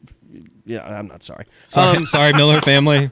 yeah, 0.66 0.82
I'm 0.84 1.08
not 1.08 1.22
sorry. 1.22 1.46
sorry, 1.68 1.98
um, 1.98 2.06
sorry, 2.08 2.34
Miller 2.34 2.62
family. 2.62 3.12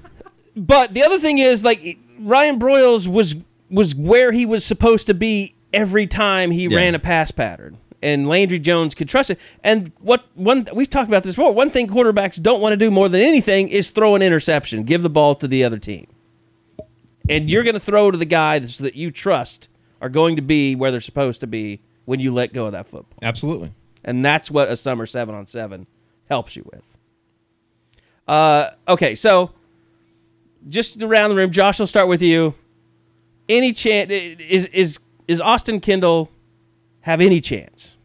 But 0.55 0.93
the 0.93 1.03
other 1.03 1.19
thing 1.19 1.37
is, 1.39 1.63
like 1.63 1.99
Ryan 2.19 2.57
Broyles 2.59 3.05
was 3.07 3.35
was 3.69 3.93
where 3.93 4.31
he 4.31 4.45
was 4.45 4.65
supposed 4.65 5.05
to 5.07 5.13
be 5.13 5.55
every 5.73 6.07
time 6.07 6.51
he 6.51 6.63
Yeah. 6.67 6.77
ran 6.77 6.95
a 6.95 6.99
pass 6.99 7.29
pattern, 7.31 7.77
and 8.01 8.27
Landry 8.27 8.59
Jones 8.59 8.95
could 8.95 9.09
trust 9.09 9.29
it. 9.29 9.39
And 9.63 9.91
what 9.99 10.25
one 10.35 10.67
we've 10.73 10.89
talked 10.89 11.09
about 11.09 11.23
this 11.23 11.35
before. 11.35 11.53
One 11.53 11.71
thing 11.71 11.87
quarterbacks 11.87 12.41
don't 12.41 12.61
want 12.61 12.73
to 12.73 12.77
do 12.77 12.91
more 12.91 13.09
than 13.09 13.21
anything 13.21 13.69
is 13.69 13.91
throw 13.91 14.15
an 14.15 14.21
interception, 14.21 14.83
give 14.83 15.03
the 15.03 15.09
ball 15.09 15.35
to 15.35 15.47
the 15.47 15.63
other 15.63 15.77
team, 15.77 16.07
and 17.29 17.49
you're 17.49 17.63
going 17.63 17.73
to 17.73 17.79
throw 17.79 18.11
to 18.11 18.17
the 18.17 18.25
guy 18.25 18.59
that 18.59 18.95
you 18.95 19.11
trust 19.11 19.69
are 20.01 20.09
going 20.09 20.35
to 20.37 20.41
be 20.41 20.75
where 20.75 20.91
they're 20.91 21.01
supposed 21.01 21.41
to 21.41 21.47
be 21.47 21.81
when 22.05 22.19
you 22.19 22.33
let 22.33 22.53
go 22.53 22.65
of 22.65 22.71
that 22.71 22.87
football. 22.87 23.19
Absolutely. 23.21 23.73
And 24.03 24.23
that's 24.23 24.49
what 24.49 24.69
a 24.69 24.75
summer 24.75 25.05
seven 25.05 25.35
on 25.35 25.45
seven 25.45 25.85
helps 26.29 26.55
you 26.55 26.67
with. 26.71 26.97
Uh, 28.27 28.69
okay, 28.87 29.15
so 29.15 29.51
just 30.69 31.01
around 31.01 31.31
the 31.31 31.35
room, 31.35 31.51
Josh, 31.51 31.79
will 31.79 31.87
start 31.87 32.07
with 32.07 32.21
you. 32.21 32.53
Any 33.47 33.73
chance 33.73 34.11
is 34.11 34.65
is 34.67 34.99
is 35.27 35.41
Austin 35.41 35.79
Kendall 35.79 36.29
have 37.01 37.21
any 37.21 37.41
chance? 37.41 37.95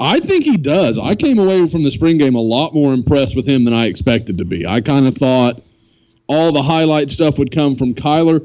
I 0.00 0.18
think 0.18 0.44
he 0.44 0.56
does. 0.56 0.98
I 0.98 1.14
came 1.14 1.38
away 1.38 1.66
from 1.68 1.84
the 1.84 1.90
spring 1.90 2.18
game 2.18 2.34
a 2.34 2.40
lot 2.40 2.74
more 2.74 2.92
impressed 2.92 3.36
with 3.36 3.46
him 3.46 3.64
than 3.64 3.72
I 3.72 3.86
expected 3.86 4.38
to 4.38 4.44
be. 4.44 4.66
I 4.66 4.80
kind 4.80 5.06
of 5.06 5.14
thought 5.14 5.60
all 6.26 6.50
the 6.50 6.62
highlight 6.62 7.10
stuff 7.10 7.38
would 7.38 7.54
come 7.54 7.76
from 7.76 7.94
Kyler. 7.94 8.40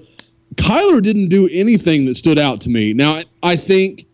Kyler 0.55 1.01
didn't 1.01 1.29
do 1.29 1.49
anything 1.51 2.05
that 2.05 2.15
stood 2.15 2.37
out 2.37 2.61
to 2.61 2.69
me. 2.69 2.93
Now, 2.93 3.21
I 3.41 3.55
think 3.55 4.05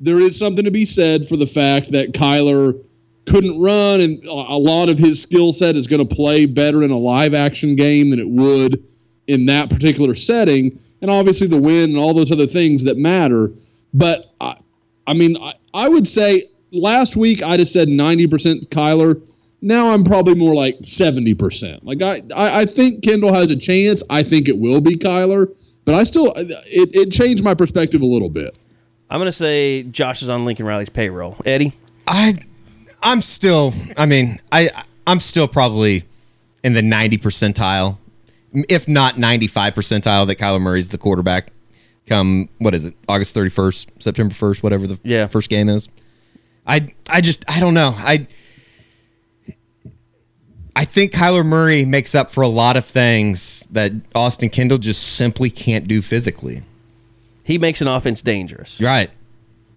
there 0.00 0.18
is 0.18 0.36
something 0.36 0.64
to 0.64 0.70
be 0.70 0.84
said 0.84 1.26
for 1.26 1.36
the 1.36 1.46
fact 1.46 1.92
that 1.92 2.12
Kyler 2.12 2.84
couldn't 3.26 3.60
run, 3.60 4.00
and 4.00 4.24
a 4.24 4.58
lot 4.58 4.88
of 4.88 4.98
his 4.98 5.22
skill 5.22 5.52
set 5.52 5.76
is 5.76 5.86
going 5.86 6.06
to 6.06 6.14
play 6.14 6.46
better 6.46 6.82
in 6.82 6.90
a 6.90 6.98
live 6.98 7.34
action 7.34 7.76
game 7.76 8.10
than 8.10 8.18
it 8.18 8.28
would 8.28 8.82
in 9.28 9.46
that 9.46 9.70
particular 9.70 10.14
setting. 10.14 10.76
And 11.02 11.10
obviously, 11.10 11.46
the 11.46 11.60
win 11.60 11.90
and 11.90 11.98
all 11.98 12.14
those 12.14 12.32
other 12.32 12.46
things 12.46 12.82
that 12.84 12.96
matter. 12.96 13.52
But 13.94 14.32
I, 14.40 14.56
I 15.06 15.14
mean, 15.14 15.36
I, 15.40 15.52
I 15.74 15.88
would 15.88 16.06
say 16.06 16.44
last 16.72 17.16
week 17.16 17.42
I'd 17.42 17.58
have 17.60 17.68
said 17.68 17.88
90% 17.88 18.68
Kyler. 18.68 19.20
Now 19.62 19.92
I'm 19.92 20.04
probably 20.04 20.34
more 20.34 20.54
like 20.54 20.78
70%. 20.80 21.80
Like 21.82 22.02
I, 22.02 22.22
I, 22.34 22.60
I 22.60 22.64
think 22.64 23.02
Kendall 23.02 23.34
has 23.34 23.50
a 23.50 23.56
chance. 23.56 24.02
I 24.08 24.22
think 24.22 24.48
it 24.48 24.58
will 24.58 24.80
be 24.80 24.96
Kyler, 24.96 25.46
but 25.84 25.94
I 25.94 26.04
still 26.04 26.32
it, 26.36 26.94
it 26.94 27.10
changed 27.10 27.44
my 27.44 27.54
perspective 27.54 28.00
a 28.00 28.06
little 28.06 28.30
bit. 28.30 28.56
I'm 29.10 29.18
gonna 29.20 29.32
say 29.32 29.82
Josh 29.82 30.22
is 30.22 30.28
on 30.28 30.44
Lincoln 30.44 30.64
Riley's 30.64 30.88
payroll. 30.88 31.36
Eddie, 31.44 31.72
I, 32.06 32.34
I'm 33.02 33.20
still. 33.20 33.74
I 33.96 34.06
mean, 34.06 34.38
I, 34.52 34.70
I'm 35.06 35.20
still 35.20 35.48
probably 35.48 36.04
in 36.62 36.74
the 36.74 36.82
90 36.82 37.18
percentile, 37.18 37.98
if 38.68 38.86
not 38.86 39.18
95 39.18 39.74
percentile, 39.74 40.26
that 40.28 40.36
Kyler 40.36 40.60
Murray's 40.60 40.90
the 40.90 40.98
quarterback. 40.98 41.52
Come 42.10 42.48
what 42.58 42.74
is 42.74 42.84
it? 42.84 42.94
August 43.08 43.34
31st, 43.36 43.86
September 44.02 44.34
1st, 44.34 44.62
whatever 44.64 44.86
the 44.86 44.98
Yeah. 45.04 45.28
first 45.28 45.48
game 45.48 45.68
is. 45.70 45.88
I, 46.66 46.88
I 47.08 47.20
just, 47.22 47.44
I 47.48 47.60
don't 47.60 47.72
know. 47.74 47.94
I. 47.96 48.26
I 50.76 50.84
think 50.84 51.12
Kyler 51.12 51.44
Murray 51.44 51.84
makes 51.84 52.14
up 52.14 52.30
for 52.30 52.42
a 52.42 52.48
lot 52.48 52.76
of 52.76 52.84
things 52.84 53.66
that 53.72 53.92
Austin 54.14 54.48
Kendall 54.50 54.78
just 54.78 55.02
simply 55.16 55.50
can't 55.50 55.86
do 55.88 56.00
physically. 56.00 56.62
he 57.44 57.58
makes 57.58 57.80
an 57.80 57.88
offense 57.88 58.22
dangerous. 58.22 58.80
Right. 58.80 59.10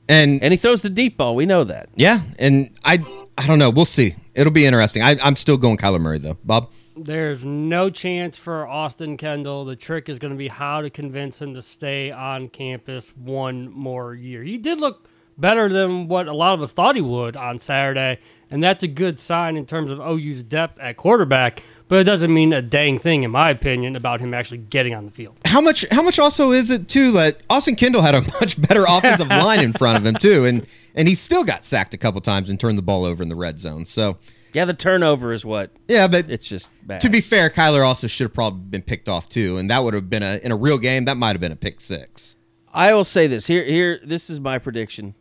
And, 0.07 0.41
And 0.43 0.51
he 0.53 0.57
throws 0.57 0.81
the 0.81 0.89
deep 0.89 1.17
ball. 1.17 1.36
We 1.36 1.45
know 1.45 1.63
that. 1.63 1.89
yeah, 1.95 2.21
and 2.38 2.69
I 2.86 2.99
I 3.38 3.47
don't 3.47 3.57
know. 3.59 3.69
We'll 3.69 3.86
see. 3.86 4.15
It'll 4.36 4.51
be 4.53 4.65
interesting. 4.65 5.01
I, 5.01 5.17
I'm 5.23 5.36
still 5.36 5.57
going 5.57 5.77
Kyler 5.77 5.99
Murray 6.01 6.19
though. 6.19 6.38
Bob. 6.43 6.69
There's 6.95 7.43
no 7.43 7.89
chance 7.89 8.37
for 8.37 8.67
Austin 8.67 9.17
Kendall. 9.17 9.65
The 9.65 9.75
trick 9.75 10.09
is 10.09 10.19
going 10.19 10.31
to 10.31 10.37
be 10.37 10.47
how 10.47 10.81
to 10.81 10.89
convince 10.89 11.41
him 11.41 11.55
to 11.55 11.61
stay 11.61 12.11
on 12.11 12.49
campus 12.49 13.09
one 13.17 13.71
more 13.71 14.13
year. 14.13 14.43
He 14.43 14.57
did 14.57 14.79
look 14.79 15.07
better 15.35 15.69
than 15.69 16.07
what 16.07 16.27
a 16.27 16.33
lot 16.33 16.53
of 16.53 16.61
us 16.61 16.71
thought 16.71 16.95
he 16.95 17.01
would 17.01 17.35
on 17.35 17.57
Saturday, 17.57 18.19
and 18.51 18.61
that's 18.61 18.83
a 18.83 18.87
good 18.87 19.17
sign 19.17 19.57
in 19.57 19.65
terms 19.65 19.89
of 19.89 19.99
OU's 19.99 20.43
depth 20.43 20.79
at 20.79 20.97
quarterback. 20.97 21.63
But 21.87 21.99
it 21.99 22.03
doesn't 22.03 22.31
mean 22.31 22.53
a 22.53 22.61
dang 22.61 22.99
thing, 22.99 23.23
in 23.23 23.31
my 23.31 23.49
opinion, 23.49 23.95
about 23.95 24.19
him 24.21 24.33
actually 24.35 24.59
getting 24.59 24.93
on 24.93 25.05
the 25.05 25.11
field. 25.11 25.39
How 25.45 25.61
much? 25.61 25.85
How 25.91 26.03
much 26.03 26.19
also 26.19 26.51
is 26.51 26.69
it 26.69 26.87
too 26.87 27.11
that 27.13 27.41
Austin 27.49 27.75
Kendall 27.75 28.03
had 28.03 28.13
a 28.13 28.21
much 28.39 28.61
better 28.61 28.85
offensive 28.87 29.27
line 29.29 29.61
in 29.61 29.73
front 29.73 29.97
of 29.97 30.05
him 30.05 30.15
too, 30.15 30.45
and 30.45 30.67
and 30.93 31.07
he 31.07 31.15
still 31.15 31.43
got 31.43 31.65
sacked 31.65 31.95
a 31.95 31.97
couple 31.97 32.21
times 32.21 32.51
and 32.51 32.59
turned 32.59 32.77
the 32.77 32.83
ball 32.83 33.03
over 33.03 33.23
in 33.23 33.29
the 33.29 33.35
red 33.35 33.59
zone. 33.59 33.85
So 33.85 34.17
Yeah, 34.53 34.65
the 34.65 34.73
turnover 34.73 35.33
is 35.33 35.43
what 35.43 35.71
yeah, 35.87 36.07
but 36.07 36.29
it's 36.29 36.47
just 36.47 36.69
bad. 36.83 37.01
to 37.01 37.09
be 37.09 37.21
fair, 37.21 37.49
Kyler 37.49 37.85
also 37.85 38.07
should 38.07 38.25
have 38.25 38.33
probably 38.33 38.61
been 38.61 38.83
picked 38.83 39.09
off 39.09 39.27
too, 39.27 39.57
and 39.57 39.69
that 39.69 39.83
would 39.83 39.93
have 39.93 40.09
been 40.09 40.23
a 40.23 40.39
in 40.43 40.51
a 40.51 40.55
real 40.55 40.77
game 40.77 41.05
that 41.05 41.17
might 41.17 41.31
have 41.31 41.41
been 41.41 41.51
a 41.51 41.55
pick 41.57 41.81
six. 41.81 42.35
I 42.71 42.93
will 42.93 43.03
say 43.05 43.27
this 43.27 43.45
here. 43.47 43.63
Here, 43.63 43.99
this 44.03 44.29
is 44.29 44.39
my 44.39 44.59
prediction. 44.59 45.15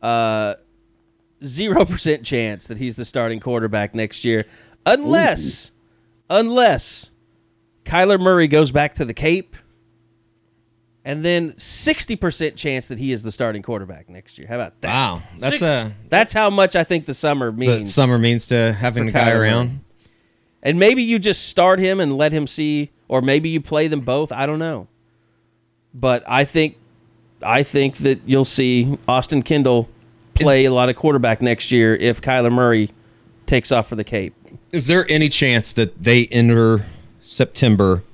Uh, 0.00 0.54
Zero 1.44 1.84
percent 1.84 2.24
chance 2.24 2.68
that 2.68 2.78
he's 2.78 2.94
the 2.94 3.04
starting 3.04 3.40
quarterback 3.40 3.96
next 3.96 4.24
year, 4.24 4.46
unless, 4.86 5.72
unless 6.30 7.10
Kyler 7.84 8.20
Murray 8.20 8.46
goes 8.46 8.70
back 8.70 8.94
to 8.94 9.04
the 9.04 9.12
Cape, 9.12 9.56
and 11.04 11.24
then 11.24 11.56
sixty 11.58 12.16
percent 12.16 12.56
chance 12.56 12.88
that 12.88 12.98
he 12.98 13.12
is 13.12 13.22
the 13.22 13.32
starting 13.32 13.62
quarterback 13.62 14.08
next 14.08 14.38
year. 14.38 14.46
How 14.48 14.56
about 14.56 14.80
that? 14.82 14.88
Wow, 14.92 15.22
that's 15.38 15.54
Six- 15.54 15.62
a 15.62 15.92
That's 16.08 16.32
how 16.32 16.48
much 16.50 16.76
I 16.76 16.84
think 16.84 17.06
the 17.06 17.14
summer 17.14 17.50
the 17.50 17.56
means. 17.56 17.92
summer 17.94 18.18
means 18.18 18.46
to 18.48 18.72
having 18.72 19.04
for 19.04 19.06
the 19.06 19.12
guy 19.12 19.30
Kyler 19.32 19.40
around. 19.40 19.66
Murray. 19.68 19.78
And 20.64 20.78
maybe 20.78 21.02
you 21.02 21.18
just 21.18 21.48
start 21.48 21.80
him 21.80 21.98
and 21.98 22.16
let 22.16 22.30
him 22.32 22.46
see, 22.46 22.90
or 23.08 23.20
maybe 23.20 23.48
you 23.48 23.60
play 23.60 23.88
them 23.88 24.00
both. 24.00 24.30
I 24.30 24.46
don't 24.46 24.60
know. 24.60 24.86
But 25.92 26.22
I 26.26 26.44
think, 26.44 26.76
I 27.42 27.64
think 27.64 27.96
that 27.98 28.20
you'll 28.26 28.44
see 28.44 28.96
Austin 29.08 29.42
Kendall 29.42 29.88
play 30.34 30.64
a 30.66 30.70
lot 30.72 30.88
of 30.88 30.94
quarterback 30.94 31.42
next 31.42 31.72
year 31.72 31.96
if 31.96 32.20
Kyler 32.22 32.52
Murray 32.52 32.90
takes 33.44 33.72
off 33.72 33.88
for 33.88 33.96
the 33.96 34.04
Cape. 34.04 34.34
Is 34.70 34.86
there 34.86 35.04
any 35.10 35.28
chance 35.28 35.72
that 35.72 36.00
they 36.02 36.26
enter 36.28 36.86
September 37.20 38.04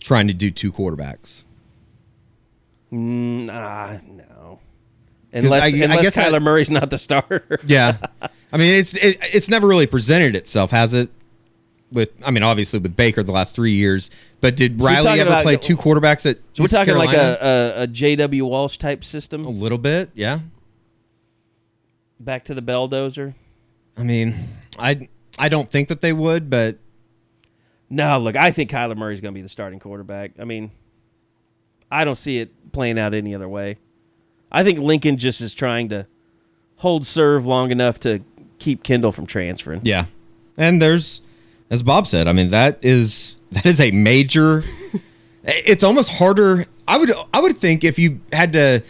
trying 0.00 0.28
to 0.28 0.34
do 0.34 0.50
two 0.50 0.70
quarterbacks? 0.70 1.44
Nah, 2.92 3.98
no. 4.06 4.60
Unless, 5.32 5.62
I- 5.74 5.78
I 5.78 5.84
unless 5.84 6.02
guess 6.02 6.16
Kyler 6.16 6.36
I- 6.36 6.38
Murray's 6.40 6.70
not 6.70 6.90
the 6.90 6.98
starter. 6.98 7.58
Yeah, 7.66 7.96
I 8.52 8.56
mean 8.58 8.74
it's 8.74 8.92
it, 8.94 9.16
it's 9.32 9.48
never 9.48 9.66
really 9.66 9.86
presented 9.86 10.36
itself, 10.36 10.70
has 10.72 10.92
it? 10.92 11.08
With 11.90 12.10
I 12.24 12.30
mean, 12.30 12.42
obviously 12.42 12.78
with 12.78 12.94
Baker 12.96 13.22
the 13.22 13.32
last 13.32 13.54
three 13.54 13.72
years, 13.72 14.10
but 14.42 14.56
did 14.56 14.80
Riley 14.80 15.20
ever 15.20 15.28
about- 15.30 15.42
play 15.42 15.56
two 15.56 15.76
quarterbacks 15.76 16.28
at? 16.30 16.38
We're 16.58 16.66
talking 16.66 16.94
like 16.96 17.10
Carolina? 17.10 17.38
a, 17.40 17.80
a, 17.80 17.82
a 17.82 17.86
J.W. 17.86 18.44
Walsh 18.44 18.76
type 18.76 19.04
system. 19.04 19.44
a 19.46 19.50
little 19.50 19.78
bit, 19.78 20.10
yeah. 20.14 20.40
Back 22.20 22.44
to 22.46 22.54
the 22.54 22.62
Belldozer. 22.62 23.34
I 23.96 24.02
mean, 24.04 24.34
I 24.78 25.08
I 25.38 25.48
don't 25.48 25.70
think 25.70 25.88
that 25.88 26.00
they 26.02 26.12
would, 26.12 26.48
but 26.50 26.78
No, 27.90 28.18
look, 28.18 28.36
I 28.36 28.52
think 28.52 28.70
Kyler 28.70 28.96
Murray's 28.96 29.20
going 29.20 29.32
to 29.34 29.38
be 29.38 29.42
the 29.42 29.48
starting 29.48 29.78
quarterback. 29.80 30.32
I 30.38 30.44
mean, 30.44 30.70
I 31.90 32.04
don't 32.04 32.14
see 32.14 32.38
it 32.38 32.52
playing 32.72 32.98
out 32.98 33.14
any 33.14 33.34
other 33.34 33.48
way. 33.48 33.78
I 34.50 34.64
think 34.64 34.78
Lincoln 34.78 35.16
just 35.16 35.40
is 35.40 35.54
trying 35.54 35.88
to 35.90 36.06
hold 36.76 37.06
serve 37.06 37.46
long 37.46 37.70
enough 37.70 38.00
to 38.00 38.20
keep 38.58 38.82
Kendall 38.82 39.12
from 39.12 39.26
transferring. 39.26 39.80
yeah. 39.82 40.06
And 40.58 40.82
there's, 40.82 41.22
as 41.70 41.82
Bob 41.82 42.06
said, 42.06 42.28
I 42.28 42.32
mean 42.32 42.50
that 42.50 42.78
is 42.82 43.36
that 43.52 43.64
is 43.66 43.80
a 43.80 43.90
major. 43.90 44.62
it's 45.44 45.82
almost 45.82 46.10
harder. 46.10 46.66
I 46.86 46.98
would 46.98 47.10
I 47.32 47.40
would 47.40 47.56
think 47.56 47.84
if 47.84 47.98
you 47.98 48.20
had 48.32 48.52
to 48.52 48.82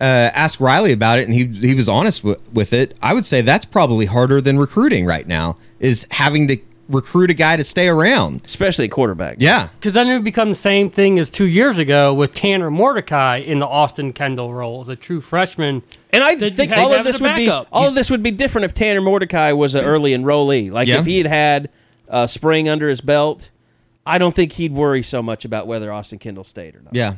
uh, 0.00 0.04
ask 0.34 0.60
Riley 0.60 0.92
about 0.92 1.18
it 1.18 1.26
and 1.26 1.34
he 1.34 1.46
he 1.46 1.74
was 1.74 1.88
honest 1.88 2.22
with, 2.22 2.52
with 2.52 2.72
it, 2.72 2.96
I 3.00 3.14
would 3.14 3.24
say 3.24 3.40
that's 3.40 3.64
probably 3.64 4.06
harder 4.06 4.40
than 4.40 4.58
recruiting 4.58 5.06
right 5.06 5.26
now. 5.26 5.56
Is 5.80 6.06
having 6.10 6.48
to 6.48 6.56
recruit 6.88 7.30
a 7.30 7.34
guy 7.34 7.56
to 7.56 7.64
stay 7.64 7.88
around. 7.88 8.42
Especially 8.44 8.84
at 8.84 8.90
quarterback. 8.92 9.36
Yeah. 9.40 9.68
Because 9.78 9.92
then 9.94 10.06
it 10.08 10.14
would 10.14 10.24
become 10.24 10.50
the 10.50 10.54
same 10.54 10.88
thing 10.90 11.18
as 11.18 11.30
two 11.30 11.46
years 11.46 11.78
ago 11.78 12.14
with 12.14 12.32
Tanner 12.32 12.70
Mordecai 12.70 13.38
in 13.38 13.58
the 13.58 13.66
Austin 13.66 14.12
Kendall 14.12 14.54
role, 14.54 14.84
the 14.84 14.94
true 14.96 15.20
freshman. 15.20 15.82
And 16.12 16.22
I 16.22 16.36
think 16.36 16.72
all 16.72 16.92
of 16.94 17.04
this 17.04 17.20
would 17.20 17.34
be 17.34 17.46
backup. 17.46 17.68
all 17.72 17.88
of 17.88 17.94
this 17.94 18.10
would 18.10 18.22
be 18.22 18.30
different 18.30 18.66
if 18.66 18.74
Tanner 18.74 19.00
Mordecai 19.00 19.52
was 19.52 19.74
an 19.74 19.84
early 19.84 20.12
enrollee. 20.12 20.70
Like 20.70 20.86
Yeah. 20.88 21.00
if 21.00 21.06
he 21.06 21.18
had 21.18 21.26
had 21.26 21.70
uh, 22.08 22.26
spring 22.28 22.68
under 22.68 22.88
his 22.88 23.00
belt, 23.00 23.50
I 24.06 24.18
don't 24.18 24.34
think 24.34 24.52
he'd 24.52 24.72
worry 24.72 25.02
so 25.02 25.20
much 25.22 25.44
about 25.44 25.66
whether 25.66 25.92
Austin 25.92 26.20
Kendall 26.20 26.44
stayed 26.44 26.76
or 26.76 26.82
not. 26.82 26.94
Yeah. 26.94 27.16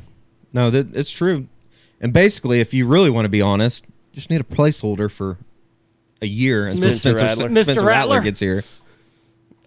No, 0.55 0.71
that 0.71 0.97
it's 0.97 1.11
true. 1.11 1.47
And 2.01 2.12
basically, 2.14 2.61
if 2.61 2.73
you 2.73 2.87
really 2.87 3.11
want 3.11 3.27
to 3.27 3.29
be 3.29 3.43
honest, 3.43 3.85
you 3.87 4.14
just 4.14 4.31
need 4.31 4.41
a 4.41 4.45
placeholder 4.45 5.11
for 5.11 5.37
a 6.23 6.27
year 6.27 6.66
until 6.69 6.89
Mr. 6.89 6.93
Spencer, 7.01 7.25
Rattler. 7.25 7.51
Spencer 7.53 7.73
Mr. 7.73 7.77
Rattler 7.77 7.87
Rattler. 7.87 8.21
gets 8.23 8.41
here. 8.41 8.64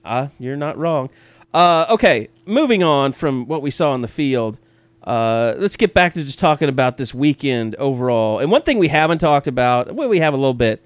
Uh, 0.03 0.27
you're 0.39 0.55
not 0.55 0.77
wrong. 0.77 1.09
Uh, 1.53 1.85
okay, 1.89 2.29
moving 2.45 2.83
on 2.83 3.11
from 3.11 3.45
what 3.47 3.61
we 3.61 3.71
saw 3.71 3.91
on 3.91 4.01
the 4.01 4.07
field, 4.07 4.57
uh, 5.03 5.55
let's 5.57 5.75
get 5.75 5.93
back 5.93 6.13
to 6.13 6.23
just 6.23 6.39
talking 6.39 6.69
about 6.69 6.97
this 6.97 7.13
weekend 7.13 7.75
overall. 7.75 8.39
And 8.39 8.51
one 8.51 8.61
thing 8.61 8.77
we 8.77 8.87
haven't 8.87 9.17
talked 9.17 9.47
about, 9.47 9.93
well, 9.93 10.07
we 10.07 10.19
have 10.19 10.33
a 10.33 10.37
little 10.37 10.53
bit. 10.53 10.81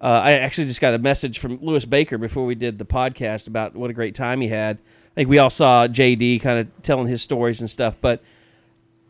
Uh, 0.00 0.20
I 0.22 0.32
actually 0.32 0.66
just 0.66 0.80
got 0.80 0.92
a 0.92 0.98
message 0.98 1.38
from 1.38 1.58
Lewis 1.62 1.84
Baker 1.84 2.18
before 2.18 2.44
we 2.44 2.54
did 2.54 2.78
the 2.78 2.84
podcast 2.84 3.46
about 3.46 3.74
what 3.74 3.90
a 3.90 3.94
great 3.94 4.14
time 4.14 4.40
he 4.40 4.48
had. 4.48 4.76
I 4.76 5.14
think 5.14 5.28
we 5.28 5.38
all 5.38 5.50
saw 5.50 5.86
JD 5.86 6.40
kind 6.40 6.58
of 6.58 6.82
telling 6.82 7.06
his 7.06 7.22
stories 7.22 7.60
and 7.60 7.70
stuff, 7.70 7.96
but 8.00 8.22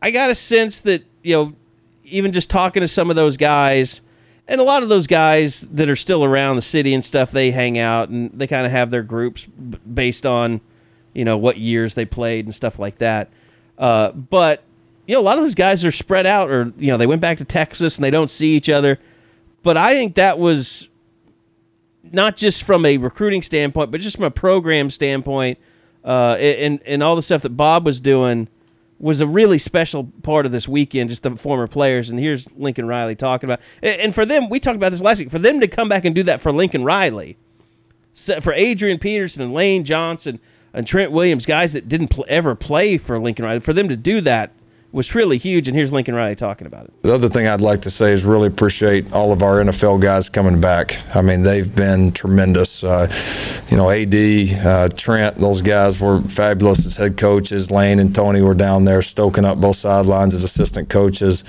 I 0.01 0.11
got 0.11 0.29
a 0.29 0.35
sense 0.35 0.81
that 0.81 1.03
you 1.23 1.33
know, 1.33 1.53
even 2.03 2.31
just 2.31 2.49
talking 2.49 2.81
to 2.81 2.87
some 2.87 3.09
of 3.09 3.15
those 3.15 3.35
guys, 3.35 4.01
and 4.47 4.61
a 4.61 4.63
lot 4.63 4.83
of 4.83 4.89
those 4.89 5.07
guys 5.07 5.61
that 5.61 5.89
are 5.89 5.95
still 5.95 6.23
around 6.23 6.55
the 6.55 6.61
city 6.61 6.93
and 6.93 7.03
stuff, 7.03 7.31
they 7.31 7.51
hang 7.51 7.77
out 7.77 8.09
and 8.09 8.31
they 8.33 8.47
kind 8.47 8.65
of 8.65 8.71
have 8.71 8.91
their 8.91 9.03
groups 9.03 9.45
based 9.45 10.25
on, 10.25 10.61
you 11.13 11.25
know, 11.25 11.37
what 11.37 11.57
years 11.57 11.95
they 11.95 12.05
played 12.05 12.45
and 12.45 12.53
stuff 12.53 12.77
like 12.77 12.97
that. 12.97 13.29
Uh, 13.77 14.11
but 14.11 14.63
you 15.07 15.13
know, 15.13 15.19
a 15.19 15.23
lot 15.23 15.37
of 15.37 15.43
those 15.43 15.55
guys 15.55 15.85
are 15.85 15.91
spread 15.91 16.25
out, 16.25 16.49
or 16.49 16.73
you 16.77 16.91
know, 16.91 16.97
they 16.97 17.07
went 17.07 17.21
back 17.21 17.37
to 17.37 17.45
Texas 17.45 17.97
and 17.97 18.03
they 18.03 18.11
don't 18.11 18.29
see 18.29 18.55
each 18.55 18.69
other. 18.69 18.99
But 19.63 19.77
I 19.77 19.93
think 19.93 20.15
that 20.15 20.39
was 20.39 20.89
not 22.03 22.37
just 22.37 22.63
from 22.63 22.85
a 22.85 22.97
recruiting 22.97 23.41
standpoint, 23.41 23.91
but 23.91 24.01
just 24.01 24.15
from 24.15 24.25
a 24.25 24.31
program 24.31 24.89
standpoint, 24.89 25.59
uh, 26.03 26.35
and 26.39 26.81
and 26.85 27.03
all 27.03 27.15
the 27.15 27.21
stuff 27.21 27.41
that 27.43 27.51
Bob 27.51 27.85
was 27.85 27.99
doing 27.99 28.47
was 28.99 29.19
a 29.19 29.27
really 29.27 29.57
special 29.57 30.05
part 30.23 30.45
of 30.45 30.51
this 30.51 30.67
weekend. 30.67 31.09
Just 31.09 31.23
the 31.23 31.35
former 31.35 31.67
players, 31.67 32.09
and 32.09 32.19
here's 32.19 32.51
Lincoln 32.55 32.87
Riley 32.87 33.15
talking 33.15 33.49
about. 33.49 33.61
And 33.81 34.15
for 34.15 34.25
them, 34.25 34.49
we 34.49 34.59
talked 34.59 34.77
about 34.77 34.89
this 34.89 35.01
last 35.01 35.19
week. 35.19 35.29
For 35.29 35.39
them 35.39 35.59
to 35.59 35.67
come 35.67 35.89
back 35.89 36.05
and 36.05 36.15
do 36.15 36.23
that 36.23 36.41
for 36.41 36.51
Lincoln 36.51 36.83
Riley, 36.83 37.37
for 38.41 38.53
Adrian 38.53 38.99
Peterson 38.99 39.43
and 39.43 39.53
Lane 39.53 39.83
Johnson 39.83 40.39
and 40.73 40.87
Trent 40.87 41.11
Williams, 41.11 41.45
guys 41.45 41.73
that 41.73 41.89
didn't 41.89 42.13
ever 42.27 42.55
play 42.55 42.97
for 42.97 43.19
Lincoln 43.19 43.45
Riley, 43.45 43.59
for 43.59 43.73
them 43.73 43.89
to 43.89 43.97
do 43.97 44.21
that 44.21 44.51
was 44.95 45.13
really 45.13 45.37
huge. 45.37 45.67
And 45.67 45.75
here's 45.75 45.91
Lincoln 45.91 46.15
Riley 46.15 46.35
talking 46.35 46.65
about 46.65 46.85
it. 46.85 46.93
The 47.03 47.13
other 47.13 47.27
thing 47.27 47.47
I'd 47.47 47.59
like 47.59 47.81
to 47.81 47.91
say 47.91 48.13
is 48.13 48.23
really 48.23 48.47
appreciate 48.47 49.11
all 49.11 49.33
of 49.33 49.43
our 49.43 49.57
NFL 49.57 49.99
guys 50.01 50.29
coming 50.29 50.61
back. 50.61 50.97
I 51.13 51.21
mean, 51.21 51.43
they've 51.43 51.73
been 51.75 52.13
tremendous. 52.13 52.83
Uh, 52.83 53.11
you 53.69 53.75
know, 53.75 53.89
AD, 53.91 54.15
uh, 54.65 54.87
Trent, 54.95 55.37
those 55.37 55.61
guys 55.61 55.99
were 55.99 56.21
fabulous 56.21 56.85
as 56.85 56.95
head 56.95 57.17
coaches. 57.17 57.71
Lane 57.71 57.99
and 57.99 58.15
Tony 58.15 58.41
were 58.41 58.53
down 58.53 58.85
there 58.85 59.01
stoking 59.01 59.43
up 59.43 59.59
both 59.59 59.75
sidelines 59.75 60.33
as 60.33 60.45
assistant 60.45 60.89
coaches. 60.89 61.43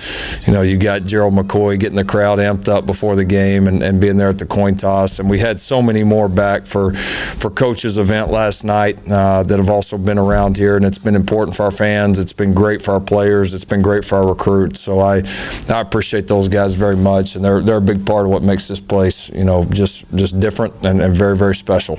You 0.47 0.53
know, 0.53 0.63
you 0.63 0.77
got 0.77 1.05
Gerald 1.05 1.35
McCoy 1.35 1.79
getting 1.79 1.97
the 1.97 2.05
crowd 2.05 2.41
amped 2.41 2.69
up 2.69 2.85
before 2.85 3.15
the 3.15 3.25
game 3.25 3.69
and, 3.69 3.81
and 3.81 4.01
being 4.01 4.17
there 4.17 4.29
at 4.29 4.39
the 4.39 4.47
coin 4.47 4.77
toss. 4.77 5.21
And 5.21 5.31
we 5.31 5.39
had 5.39 5.61
so 5.61 5.81
many 5.81 6.03
more 6.03 6.29
back 6.29 6.67
for, 6.67 6.95
for 6.95 7.51
coaches 7.51 7.97
event 7.97 8.33
last 8.33 8.65
night 8.65 8.99
uh, 9.09 9.45
that 9.45 9.59
have 9.59 9.71
also 9.71 9.97
been 9.97 10.19
around 10.19 10.57
here. 10.57 10.77
And 10.77 10.85
it's 10.85 10.99
been 10.99 11.15
important 11.15 11.57
for 11.57 11.63
our 11.63 11.71
fans. 11.71 12.19
It's 12.19 12.33
been 12.33 12.53
great 12.53 12.83
for 12.83 12.91
our 12.95 13.01
players. 13.01 13.36
It's 13.43 13.65
been 13.65 13.83
great 13.83 14.05
for 14.05 14.17
our 14.17 14.29
recruits. 14.29 14.81
So 14.81 15.01
I, 15.01 15.23
I 15.69 15.81
appreciate 15.81 16.29
those 16.29 16.49
guys 16.49 16.75
very 16.75 16.97
much, 16.97 17.37
and 17.37 17.45
they're 17.45 17.61
they're 17.61 17.77
a 17.79 17.81
big 17.81 18.07
part 18.07 18.27
of 18.27 18.33
what 18.33 18.43
makes 18.43 18.69
this 18.69 18.81
place, 18.81 19.29
you 19.31 19.45
know, 19.45 19.65
just 19.65 20.05
just 20.15 20.39
different 20.41 20.75
and, 20.85 21.01
and 21.01 21.17
very 21.17 21.37
very 21.37 21.55
special. 21.55 21.99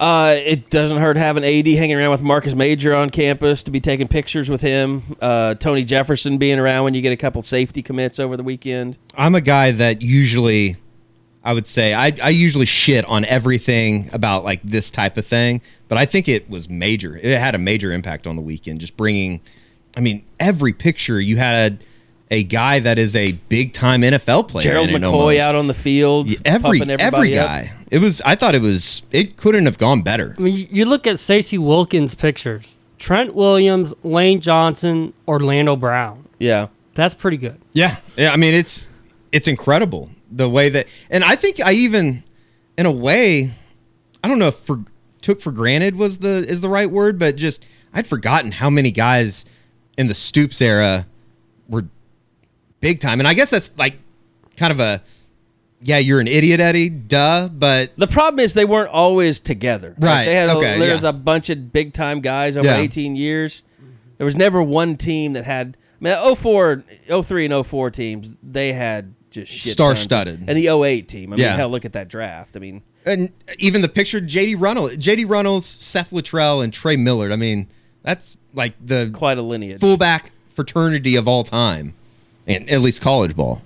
Uh, 0.00 0.36
it 0.44 0.70
doesn't 0.70 0.98
hurt 0.98 1.16
having 1.16 1.44
AD 1.44 1.66
hanging 1.66 1.96
around 1.96 2.12
with 2.12 2.22
Marcus 2.22 2.54
Major 2.54 2.94
on 2.94 3.10
campus 3.10 3.64
to 3.64 3.72
be 3.72 3.80
taking 3.80 4.06
pictures 4.06 4.48
with 4.48 4.60
him. 4.60 5.16
Uh, 5.20 5.54
Tony 5.56 5.82
Jefferson 5.82 6.38
being 6.38 6.58
around 6.58 6.84
when 6.84 6.94
you 6.94 7.02
get 7.02 7.12
a 7.12 7.16
couple 7.16 7.42
safety 7.42 7.82
commits 7.82 8.20
over 8.20 8.36
the 8.36 8.44
weekend. 8.44 8.96
I'm 9.16 9.34
a 9.34 9.40
guy 9.40 9.72
that 9.72 10.00
usually, 10.00 10.76
I 11.42 11.52
would 11.52 11.66
say, 11.66 11.94
I, 11.94 12.12
I 12.22 12.28
usually 12.28 12.66
shit 12.66 13.04
on 13.06 13.24
everything 13.24 14.08
about 14.12 14.44
like 14.44 14.62
this 14.62 14.92
type 14.92 15.16
of 15.16 15.26
thing, 15.26 15.62
but 15.88 15.98
I 15.98 16.06
think 16.06 16.28
it 16.28 16.48
was 16.48 16.68
major. 16.68 17.16
It 17.16 17.36
had 17.36 17.56
a 17.56 17.58
major 17.58 17.90
impact 17.90 18.28
on 18.28 18.36
the 18.36 18.42
weekend. 18.42 18.80
Just 18.80 18.96
bringing, 18.96 19.40
I 19.98 20.00
mean, 20.00 20.24
every 20.38 20.72
picture 20.72 21.20
you 21.20 21.36
had 21.38 21.82
a 22.30 22.44
guy 22.44 22.78
that 22.78 22.98
is 22.98 23.16
a 23.16 23.32
big 23.32 23.72
time 23.72 24.02
NFL 24.02 24.46
player. 24.48 24.62
Gerald 24.62 24.90
McCoy 24.90 25.04
almost. 25.12 25.40
out 25.40 25.54
on 25.56 25.66
the 25.66 25.74
field, 25.74 26.28
every 26.44 26.80
every 26.80 26.94
everybody 26.94 27.38
up. 27.38 27.46
guy. 27.48 27.72
It 27.90 27.98
was. 27.98 28.22
I 28.24 28.36
thought 28.36 28.54
it 28.54 28.62
was. 28.62 29.02
It 29.10 29.36
couldn't 29.36 29.64
have 29.64 29.76
gone 29.78 30.02
better. 30.02 30.36
I 30.38 30.42
mean, 30.42 30.54
you- 30.56 30.68
you 30.70 30.84
look 30.84 31.06
at 31.06 31.18
Stacey 31.18 31.58
Wilkins' 31.58 32.14
pictures. 32.14 32.76
Trent 32.98 33.34
Williams, 33.34 33.92
Lane 34.04 34.40
Johnson, 34.40 35.12
Orlando 35.26 35.74
Brown. 35.76 36.24
Yeah, 36.38 36.66
That's 36.94 37.14
pretty 37.14 37.36
good. 37.36 37.56
Yeah, 37.72 37.96
yeah. 38.16 38.32
I 38.32 38.36
mean, 38.36 38.54
it's 38.54 38.88
it's 39.32 39.48
incredible 39.48 40.10
the 40.30 40.48
way 40.48 40.68
that, 40.68 40.86
and 41.10 41.24
I 41.24 41.34
think 41.36 41.60
I 41.60 41.72
even, 41.72 42.22
in 42.76 42.86
a 42.86 42.90
way, 42.92 43.52
I 44.22 44.28
don't 44.28 44.38
know 44.38 44.48
if 44.48 44.56
for 44.56 44.80
took 45.22 45.40
for 45.40 45.50
granted 45.50 45.96
was 45.96 46.18
the 46.18 46.44
is 46.48 46.60
the 46.60 46.68
right 46.68 46.90
word, 46.90 47.18
but 47.18 47.36
just 47.36 47.64
I'd 47.94 48.06
forgotten 48.06 48.52
how 48.52 48.68
many 48.70 48.90
guys 48.90 49.44
in 49.98 50.06
the 50.06 50.14
Stoops 50.14 50.62
era 50.62 51.06
were 51.68 51.84
big 52.80 53.00
time, 53.00 53.20
and 53.20 53.28
I 53.28 53.34
guess 53.34 53.50
that's 53.50 53.76
like 53.76 53.98
kind 54.56 54.72
of 54.72 54.80
a 54.80 55.02
yeah, 55.80 55.98
you're 55.98 56.18
an 56.18 56.26
idiot, 56.26 56.58
Eddie, 56.58 56.88
duh, 56.88 57.48
but 57.48 57.92
The 57.96 58.08
problem 58.08 58.40
is 58.40 58.52
they 58.54 58.64
weren't 58.64 58.90
always 58.90 59.38
together. 59.38 59.94
Like, 59.98 60.02
Right, 60.10 60.24
they 60.24 60.34
had 60.34 60.48
a, 60.48 60.54
okay, 60.56 60.78
there's 60.78 61.04
yeah. 61.04 61.10
a 61.10 61.12
bunch 61.12 61.50
of 61.50 61.72
big 61.72 61.92
time 61.92 62.20
guys 62.20 62.56
over 62.56 62.66
Yeah. 62.66 62.78
18 62.78 63.14
years. 63.14 63.62
There 64.16 64.24
was 64.24 64.34
never 64.34 64.60
one 64.62 64.96
team 64.96 65.34
that 65.34 65.44
had. 65.44 65.76
I 66.00 66.04
mean, 66.04 66.34
04, 66.36 66.82
03 67.22 67.44
and 67.44 67.66
04 67.66 67.90
teams, 67.92 68.34
they 68.42 68.72
had 68.72 69.14
just 69.30 69.52
shit. 69.52 69.72
Star-studded. 69.72 70.44
And 70.48 70.56
the 70.58 70.68
08 70.68 71.08
team. 71.08 71.32
I 71.32 71.36
mean, 71.36 71.44
Yeah. 71.44 71.56
hell, 71.56 71.68
look 71.68 71.84
at 71.84 71.92
that 71.92 72.08
draft. 72.08 72.56
I 72.56 72.60
mean, 72.60 72.82
and 73.06 73.30
even 73.58 73.80
the 73.80 73.88
picture 73.88 74.20
JD 74.20 74.56
Runnels, 74.58 74.96
JD 74.96 75.28
Runnels, 75.28 75.64
Seth 75.64 76.10
Littrell, 76.10 76.62
and 76.62 76.72
Trey 76.72 76.96
Millard. 76.96 77.30
I 77.30 77.36
mean, 77.36 77.68
that's 78.02 78.36
like 78.54 78.74
the 78.84 79.10
quite 79.12 79.38
a 79.38 79.42
lineage. 79.42 79.80
fullback 79.80 80.32
fraternity 80.46 81.16
of 81.16 81.28
all 81.28 81.44
time, 81.44 81.94
and 82.46 82.68
at 82.70 82.80
least 82.80 83.00
college 83.00 83.36
ball. 83.36 83.62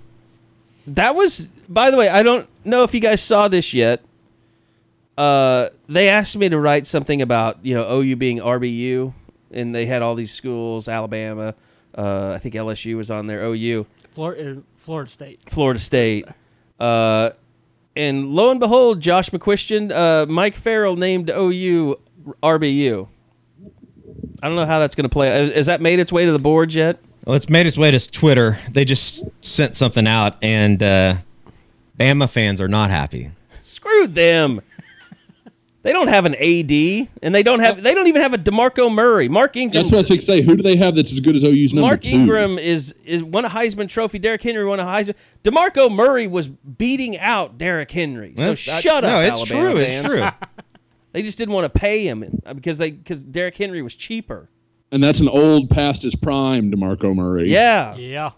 That 0.86 1.14
was, 1.14 1.46
by 1.68 1.90
the 1.90 1.96
way, 1.96 2.08
I 2.08 2.22
don't 2.22 2.48
know 2.64 2.82
if 2.82 2.92
you 2.92 3.00
guys 3.00 3.22
saw 3.22 3.48
this 3.48 3.72
yet. 3.72 4.02
Uh, 5.16 5.68
they 5.88 6.08
asked 6.08 6.36
me 6.36 6.48
to 6.48 6.58
write 6.58 6.86
something 6.86 7.22
about 7.22 7.58
you 7.62 7.74
know 7.74 8.00
OU 8.00 8.16
being 8.16 8.38
RBU, 8.38 9.12
and 9.50 9.74
they 9.74 9.86
had 9.86 10.02
all 10.02 10.14
these 10.14 10.32
schools, 10.32 10.88
Alabama, 10.88 11.54
uh, 11.96 12.32
I 12.34 12.38
think 12.38 12.54
LSU 12.54 12.96
was 12.96 13.10
on 13.10 13.26
there, 13.26 13.44
OU, 13.44 13.86
Florida, 14.12 14.62
Florida 14.76 15.10
State. 15.10 15.40
Florida 15.48 15.78
State, 15.78 16.26
uh, 16.80 17.30
and 17.94 18.30
lo 18.30 18.50
and 18.50 18.58
behold, 18.58 19.00
Josh 19.00 19.30
McCuistion, 19.30 19.92
uh, 19.92 20.26
Mike 20.26 20.56
Farrell 20.56 20.96
named 20.96 21.30
OU 21.30 21.96
RBU. 22.42 23.08
I 24.42 24.48
don't 24.48 24.56
know 24.56 24.66
how 24.66 24.80
that's 24.80 24.94
going 24.96 25.04
to 25.04 25.08
play. 25.08 25.28
Has 25.52 25.66
that 25.66 25.80
made 25.80 26.00
its 26.00 26.10
way 26.12 26.26
to 26.26 26.32
the 26.32 26.38
boards 26.38 26.74
yet? 26.74 26.98
Well, 27.24 27.36
it's 27.36 27.48
made 27.48 27.66
its 27.66 27.78
way 27.78 27.90
to 27.92 28.10
Twitter. 28.10 28.58
They 28.70 28.84
just 28.84 29.24
sent 29.44 29.76
something 29.76 30.06
out, 30.08 30.36
and 30.42 30.82
uh, 30.82 31.16
Bama 31.98 32.28
fans 32.28 32.60
are 32.60 32.66
not 32.68 32.90
happy. 32.90 33.30
Screw 33.60 34.08
them. 34.08 34.60
They 35.84 35.92
don't 35.92 36.06
have 36.08 36.26
an 36.26 36.34
AD, 36.36 37.08
and 37.22 37.34
they 37.34 37.42
don't 37.42 37.58
have. 37.58 37.82
They 37.82 37.92
don't 37.94 38.06
even 38.06 38.22
have 38.22 38.32
a 38.34 38.38
Demarco 38.38 38.92
Murray. 38.92 39.28
Mark 39.28 39.56
Ingram. 39.56 39.82
That's 39.82 39.90
what 39.90 39.98
I 39.98 40.00
was 40.00 40.08
going 40.10 40.20
to 40.20 40.24
say. 40.26 40.40
Who 40.42 40.54
do 40.56 40.62
they 40.62 40.76
have 40.76 40.94
that's 40.94 41.12
as 41.12 41.18
good 41.18 41.34
as 41.34 41.44
OU's 41.44 41.74
number 41.74 41.88
Mark 41.88 42.02
two? 42.02 42.10
Ingram 42.10 42.58
is 42.58 42.92
is 43.04 43.22
won 43.22 43.44
a 43.44 43.48
Heisman 43.48 43.88
Trophy. 43.88 44.20
Derrick 44.20 44.42
Henry 44.44 44.64
won 44.64 44.78
a 44.78 44.84
Heisman. 44.84 45.14
Demarco 45.42 45.92
Murray 45.92 46.28
was 46.28 46.48
beating 46.48 47.18
out 47.18 47.58
Derrick 47.58 47.90
Henry. 47.90 48.34
So 48.36 48.44
Well, 48.46 48.54
shut 48.54 49.04
I- 49.04 49.08
up, 49.08 49.12
No, 49.12 49.20
it's 49.42 49.50
Alabama 49.50 49.72
true. 49.74 49.84
fans. 49.84 50.04
It's 50.06 50.14
true. 50.14 50.48
They 51.12 51.22
just 51.22 51.36
didn't 51.38 51.54
want 51.54 51.72
to 51.72 51.78
pay 51.78 52.06
him 52.06 52.40
uh, 52.46 52.54
because 52.54 52.78
they 52.78 52.90
because 52.90 53.22
Derrick 53.22 53.56
Henry 53.56 53.82
was 53.82 53.94
cheaper. 53.94 54.48
And 54.90 55.02
that's 55.02 55.20
an 55.20 55.28
old 55.28 55.70
past 55.70 56.02
his 56.02 56.14
prime, 56.14 56.70
DeMarco 56.70 57.14
Murray. 57.14 57.48
Yeah, 57.48 57.96
Yeah. 57.96 58.30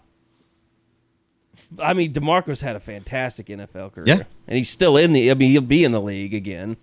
I 1.79 1.93
mean 1.93 2.13
Demarco's 2.13 2.61
had 2.61 2.75
a 2.75 2.79
fantastic 2.79 3.47
NFL 3.47 3.93
career. 3.93 4.05
Yeah. 4.07 4.23
and 4.47 4.57
he's 4.57 4.69
still 4.69 4.97
in 4.97 5.13
the. 5.13 5.31
I 5.31 5.33
mean 5.33 5.51
he'll 5.51 5.61
be 5.61 5.83
in 5.83 5.91
the 5.91 6.01
league 6.01 6.33
again. 6.33 6.77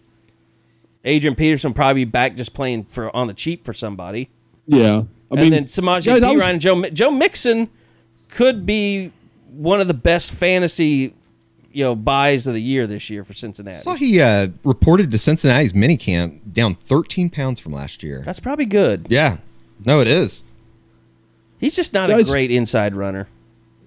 Adrian 1.05 1.35
Peterson 1.35 1.73
probably 1.75 2.05
be 2.05 2.11
back 2.11 2.37
just 2.37 2.53
playing 2.55 2.85
for 2.85 3.15
on 3.15 3.27
the 3.27 3.35
cheap 3.35 3.65
for 3.65 3.73
somebody. 3.73 4.29
Yeah. 4.67 5.03
I 5.31 5.35
and 5.35 5.41
mean, 5.41 5.51
then 5.51 5.65
Samaje 5.65 6.05
guys, 6.07 6.23
I 6.23 6.29
P. 6.29 6.35
was- 6.35 6.43
Ryan 6.43 6.53
and 6.55 6.61
Joe 6.61 6.83
Joe 6.91 7.11
Mixon 7.11 7.71
could 8.29 8.67
be 8.67 9.13
one 9.51 9.81
of 9.81 9.89
the 9.89 9.95
best 9.95 10.31
fantasy, 10.33 11.15
you 11.73 11.85
know, 11.85 11.95
buys 11.95 12.47
of 12.47 12.55
the 12.55 12.63
year 12.63 12.87
this 12.87 13.09
year 13.11 13.25
for 13.25 13.35
Cincinnati. 13.35 13.77
saw 13.79 13.95
he 13.95 14.21
uh, 14.21 14.49
reported 14.65 15.11
to 15.11 15.19
Cincinnati's 15.19 15.73
minicamp 15.73 16.53
down 16.53 16.75
13 16.75 17.31
pounds 17.31 17.61
from 17.61 17.73
last 17.73 18.03
year. 18.03 18.23
That's 18.25 18.41
probably 18.41 18.67
good. 18.67 19.07
Yeah, 19.11 19.39
no, 19.85 20.01
it 20.01 20.09
is. 20.09 20.45
He's 21.59 21.77
just 21.77 21.93
not 21.93 22.09
Guys- 22.09 22.29
a 22.29 22.33
great 22.33 22.51
inside 22.51 22.95
runner. 22.97 23.29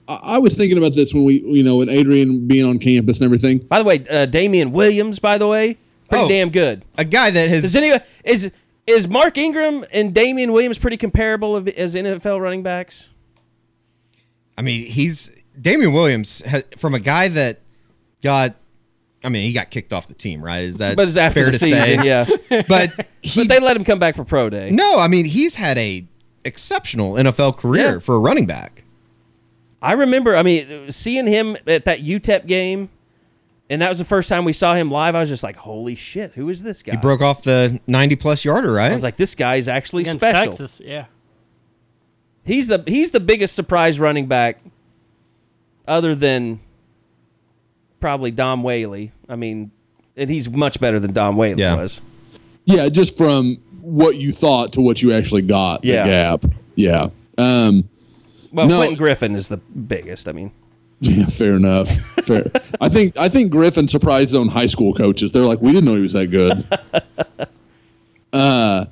I, 0.07 0.19
I 0.23 0.38
was 0.38 0.55
thinking 0.55 0.77
about 0.77 0.93
this 0.93 1.13
when 1.13 1.25
we, 1.25 1.41
you 1.41 1.63
know, 1.63 1.77
with 1.77 1.89
Adrian 1.89 2.47
being 2.47 2.65
on 2.65 2.79
campus 2.79 3.19
and 3.19 3.25
everything. 3.25 3.57
By 3.69 3.79
the 3.79 3.86
way, 3.86 4.05
uh, 4.09 4.25
Damien 4.27 4.71
Williams, 4.71 5.19
by 5.19 5.38
the 5.38 5.47
way, 5.47 5.77
pretty 6.09 6.25
Oh. 6.25 6.29
damn 6.29 6.49
good. 6.51 6.83
A 6.97 7.03
guy 7.05 7.31
that 7.31 7.49
has 7.49 7.63
Does 7.63 7.75
any 7.75 7.91
is 8.23 8.51
is 8.88 9.07
Mark 9.07 9.36
Ingram 9.38 9.83
and 9.91 10.13
Damien 10.13 10.51
Williams 10.53 10.77
pretty 10.77 10.97
comparable 10.97 11.55
of, 11.55 11.67
as 11.69 11.95
NFL 11.95 12.39
running 12.39 12.61
backs? 12.61 13.09
I 14.57 14.61
mean, 14.61 14.86
he's 14.86 15.31
Damien 15.59 15.91
Williams 15.91 16.43
ha 16.47 16.61
from 16.77 16.93
a 16.93 16.99
guy 16.99 17.27
that 17.29 17.61
got. 18.26 18.55
I 19.23 19.30
mean, 19.30 19.43
he 19.43 19.53
got 19.53 19.71
kicked 19.71 19.91
off 19.93 20.07
the 20.07 20.13
team, 20.13 20.43
right? 20.43 20.65
Is 20.65 20.78
that 20.78 20.95
But 20.97 21.07
it's 21.07 21.17
after 21.17 21.39
fair 21.39 21.45
the 21.45 21.51
to 21.53 21.57
season, 21.59 21.82
say? 21.82 22.03
yeah. 22.05 22.26
But 22.67 23.07
he 23.23 23.39
but 23.41 23.47
they 23.49 23.59
let 23.59 23.76
him 23.76 23.84
come 23.84 23.97
back 23.97 24.15
for 24.15 24.23
pro 24.23 24.49
day. 24.51 24.69
no. 24.71 24.99
I 24.99 25.07
mean, 25.07 25.26
he's 25.26 25.55
had 25.55 25.78
a 25.80 26.05
exceptional 26.43 27.13
NFL 27.13 27.57
career 27.57 27.93
Yeah. 27.93 27.99
for 27.99 28.15
a 28.15 28.19
running 28.19 28.45
back. 28.45 28.84
I 29.82 29.93
remember, 29.93 30.36
I 30.36 30.43
mean, 30.43 30.91
seeing 30.91 31.26
him 31.28 31.57
at 31.65 31.86
that 31.86 31.99
UTEP 32.01 32.45
game, 32.45 32.89
and 33.69 33.82
that 33.82 33.89
was 33.89 33.97
the 33.97 34.05
first 34.05 34.30
time 34.30 34.45
we 34.45 34.53
saw 34.53 34.76
him 34.76 34.91
live. 34.91 35.15
I 35.15 35.21
was 35.21 35.30
just 35.30 35.43
like, 35.43 35.55
"Holy 35.55 35.95
shit, 35.95 36.34
who 36.34 36.49
is 36.49 36.61
this 36.61 36.84
guy?" 36.84 36.91
He 36.93 36.97
broke 36.97 37.21
off 37.21 37.41
the 37.43 37.80
90 37.88 38.15
plus 38.17 38.45
yarder, 38.45 38.71
right? 38.71 38.91
I 38.91 38.93
was 38.93 39.01
like, 39.03 39.15
"This 39.15 39.34
guy's 39.34 39.67
actually 39.67 40.03
Against 40.03 40.19
special." 40.19 40.51
Texas. 40.51 40.82
Yeah. 40.86 41.05
He's 42.43 42.67
the 42.67 42.84
he's 42.86 43.09
the 43.11 43.19
biggest 43.19 43.55
surprise 43.55 43.99
running 43.99 44.28
back, 44.28 44.59
other 45.88 46.13
than 46.13 46.59
probably 48.05 48.29
Dom 48.29 48.61
Whaley. 48.61 49.11
I 49.27 49.35
mean, 49.35 49.71
and 50.15 50.29
he's 50.29 50.47
much 50.47 50.79
better 50.79 50.99
than 50.99 51.11
Dom 51.11 51.37
Whaley 51.37 51.59
Yeah. 51.59 51.75
was. 51.75 52.03
Yeah, 52.65 52.87
just 52.87 53.17
from 53.17 53.55
what 53.81 54.17
you 54.17 54.31
thought 54.31 54.73
to 54.73 54.81
what 54.81 55.01
you 55.01 55.11
actually 55.11 55.41
got, 55.41 55.83
Yeah. 55.83 56.03
the 56.03 56.09
gap. 56.09 56.45
Yeah. 56.75 57.07
Um, 57.39 57.83
Well, 58.53 58.67
No. 58.67 58.77
Quentin 58.77 58.95
Griffin 58.95 59.33
is 59.33 59.47
the 59.47 59.57
biggest. 59.57 60.27
I 60.27 60.33
mean, 60.33 60.51
yeah, 60.99 61.25
fair 61.25 61.55
enough. 61.55 61.89
Fair. 62.23 62.43
I 62.79 62.89
think 62.89 63.17
I 63.17 63.27
think 63.27 63.49
Griffin 63.51 63.87
surprised 63.87 64.29
his 64.29 64.35
own 64.35 64.49
high 64.49 64.67
school 64.67 64.93
coaches. 64.93 65.31
They're 65.33 65.41
like, 65.41 65.63
we 65.63 65.71
didn't 65.71 65.85
know 65.85 65.95
he 65.95 66.01
was 66.01 66.13
that 66.13 66.27
good. 66.27 66.63
uh, 68.33 68.85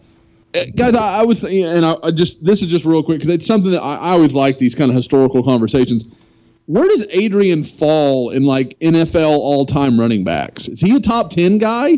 eh, 0.55 0.65
guys, 0.75 0.95
I, 0.95 1.19
I 1.21 1.23
was 1.23 1.43
and 1.43 1.85
I, 1.85 1.95
I 2.03 2.09
just 2.09 2.43
this 2.43 2.63
is 2.63 2.67
just 2.67 2.83
real 2.83 3.03
quick 3.03 3.19
because 3.19 3.29
it's 3.31 3.45
something 3.45 3.69
that 3.73 3.83
I, 3.83 3.95
I 3.97 4.09
always 4.13 4.33
like 4.33 4.57
these 4.57 4.73
kind 4.73 4.89
of 4.89 4.97
historical 4.97 5.43
conversations. 5.43 6.31
Where 6.67 6.87
does 6.87 7.05
Adrian 7.11 7.61
fall 7.63 8.29
in 8.29 8.43
like 8.45 8.77
NFL 8.79 9.27
all 9.29 9.65
time 9.65 9.99
running 9.99 10.23
backs? 10.23 10.67
Is 10.69 10.79
he 10.81 10.95
a 10.95 10.99
top 10.99 11.29
ten 11.29 11.57
guy? 11.57 11.97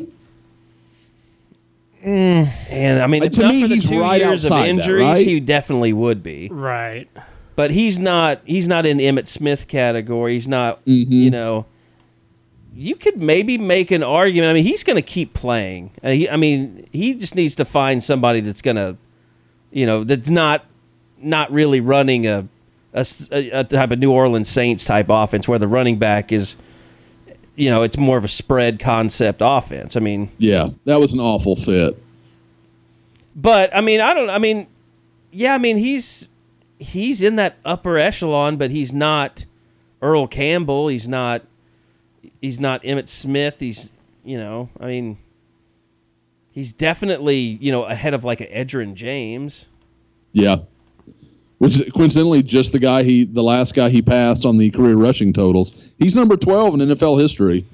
and 2.03 3.01
I 3.01 3.07
mean, 3.07 3.23
Uh, 3.23 3.27
to 3.29 3.47
me, 3.47 3.61
for 3.63 3.67
the 3.67 3.75
he's 3.75 3.89
two 3.89 3.99
right 3.99 4.19
years 4.21 4.45
of 4.45 4.51
outside 4.51 4.77
that, 4.77 4.91
right? 4.91 5.25
he 5.25 5.39
definitely 5.39 5.93
would 5.93 6.21
be. 6.21 6.49
Right. 6.51 7.07
but 7.55 7.71
he's 7.71 7.97
not 7.97 8.41
he's 8.45 8.67
not 8.67 8.85
in 8.85 8.97
Emmitt 8.99 9.27
Smith 9.27 9.67
category. 9.67 10.33
He's 10.33 10.47
not 10.47 10.83
Mm-hmm. 10.85 11.11
you 11.11 11.31
know. 11.31 11.65
You 12.77 12.95
could 12.95 13.23
maybe 13.23 13.57
make 13.57 13.89
an 13.91 14.03
argument. 14.03 14.49
I 14.49 14.53
mean, 14.53 14.63
he's 14.65 14.83
going 14.83 14.97
to 14.97 15.01
keep 15.01 15.33
playing. 15.33 15.91
Uh, 16.03 16.09
he, 16.09 16.29
I 16.29 16.35
mean, 16.35 16.85
he 16.91 17.13
just 17.13 17.33
needs 17.33 17.55
to 17.55 17.63
find 17.63 18.03
somebody 18.03 18.41
that's 18.41 18.61
going 18.61 18.75
to, 18.75 18.97
you 19.71 19.85
know, 19.85 20.03
that's 20.03 20.29
not 20.29 20.65
not 21.17 21.49
really 21.53 21.79
running 21.79 22.27
a, 22.27 22.45
a 22.95 23.49
a 23.51 23.63
type 23.63 23.91
of 23.91 23.99
New 23.99 24.11
Orleans 24.11 24.49
Saints 24.49 24.83
type 24.85 25.07
offense 25.09 25.47
where 25.47 25.59
the 25.59 25.67
running 25.67 25.99
back 25.99 26.31
is, 26.31 26.55
you 27.55 27.69
know, 27.69 27.83
it's 27.83 27.97
more 27.97 28.17
of 28.17 28.23
a 28.23 28.29
spread 28.29 28.79
concept 28.79 29.41
offense. 29.43 29.95
I 29.95 29.99
mean, 29.99 30.29
Yeah, 30.37 30.69
that 30.85 30.99
was 30.99 31.13
an 31.13 31.19
awful 31.19 31.55
fit. 31.55 32.01
but 33.35 33.75
I 33.75 33.81
mean, 33.81 33.99
I 34.01 34.13
don't. 34.13 34.29
I 34.29 34.39
mean, 34.39 34.67
yeah. 35.31 35.53
I 35.53 35.57
mean, 35.57 35.77
he's 35.77 36.29
he's 36.79 37.21
in 37.21 37.35
that 37.35 37.57
upper 37.65 37.97
echelon, 37.97 38.57
but 38.57 38.71
he's 38.71 38.93
not 38.93 39.45
Earl 40.01 40.27
Campbell. 40.27 40.87
He's 40.87 41.07
not. 41.07 41.41
He's 42.41 42.59
not 42.59 42.81
Emmitt 42.83 43.07
Smith. 43.07 43.59
He's 43.59 43.91
you 44.23 44.37
know. 44.37 44.69
I 44.79 44.85
mean, 44.87 45.17
he's 46.51 46.71
definitely 46.73 47.37
you 47.37 47.71
know 47.71 47.83
ahead 47.83 48.13
of 48.13 48.23
like 48.23 48.39
a 48.41 48.47
Edgerrin 48.47 48.93
James. 48.93 49.65
Yeah. 50.31 50.57
Which 51.59 51.79
is 51.79 51.89
coincidentally 51.93 52.43
just 52.43 52.73
the 52.73 52.79
guy 52.79 53.03
he 53.03 53.23
the 53.23 53.41
last 53.43 53.75
guy 53.75 53.89
he 53.89 54.01
passed 54.01 54.45
on 54.45 54.57
the 54.57 54.69
career 54.71 54.95
rushing 54.95 55.31
totals. 55.31 55.95
He's 55.99 56.15
number 56.15 56.35
twelve 56.35 56.73
in 56.73 56.81
NFL 56.81 57.19
history. 57.19 57.65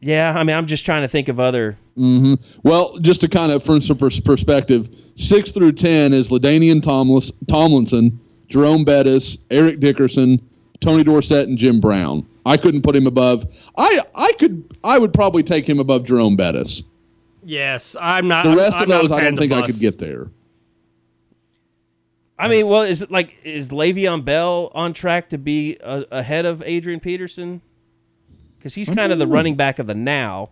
Yeah, 0.00 0.32
I 0.36 0.44
mean, 0.44 0.54
I'm 0.54 0.66
just 0.66 0.84
trying 0.86 1.02
to 1.02 1.08
think 1.08 1.26
of 1.28 1.40
other. 1.40 1.76
Mm-hmm. 1.96 2.60
Well, 2.62 2.96
just 2.98 3.20
to 3.22 3.28
kind 3.28 3.50
of 3.50 3.64
from 3.64 3.80
some 3.80 3.96
pers- 3.98 4.20
perspective, 4.20 4.88
six 5.16 5.50
through 5.50 5.72
ten 5.72 6.12
is 6.12 6.28
Ladainian 6.30 6.80
Tomlis- 6.80 7.32
Tomlinson, 7.48 8.18
Jerome 8.46 8.84
Bettis, 8.84 9.38
Eric 9.50 9.80
Dickerson, 9.80 10.40
Tony 10.80 11.02
Dorsett, 11.02 11.48
and 11.48 11.58
Jim 11.58 11.80
Brown. 11.80 12.24
I 12.46 12.56
couldn't 12.56 12.82
put 12.82 12.94
him 12.94 13.08
above. 13.08 13.44
I 13.76 13.98
I 14.14 14.30
could 14.38 14.62
I 14.84 14.98
would 15.00 15.12
probably 15.12 15.42
take 15.42 15.68
him 15.68 15.80
above 15.80 16.04
Jerome 16.04 16.36
Bettis. 16.36 16.84
Yes, 17.42 17.96
I'm 18.00 18.28
not. 18.28 18.44
The 18.44 18.50
I'm- 18.50 18.58
rest 18.58 18.76
I'm 18.76 18.84
of 18.84 18.88
those, 18.90 19.10
I 19.10 19.20
don't 19.20 19.36
think 19.36 19.50
the 19.50 19.58
I 19.58 19.62
could 19.62 19.80
get 19.80 19.98
there. 19.98 20.30
I 22.38 22.48
mean, 22.48 22.68
well, 22.68 22.82
is 22.82 23.02
it 23.02 23.10
like 23.10 23.34
is 23.42 23.70
Le'Veon 23.70 24.24
Bell 24.24 24.70
on 24.74 24.92
track 24.92 25.30
to 25.30 25.38
be 25.38 25.76
uh, 25.82 26.04
ahead 26.12 26.46
of 26.46 26.62
Adrian 26.62 27.00
Peterson? 27.00 27.60
Because 28.56 28.74
he's 28.74 28.88
kind 28.88 29.12
of 29.12 29.18
the 29.18 29.26
running 29.26 29.56
back 29.56 29.78
of 29.78 29.86
the 29.86 29.94
now. 29.94 30.50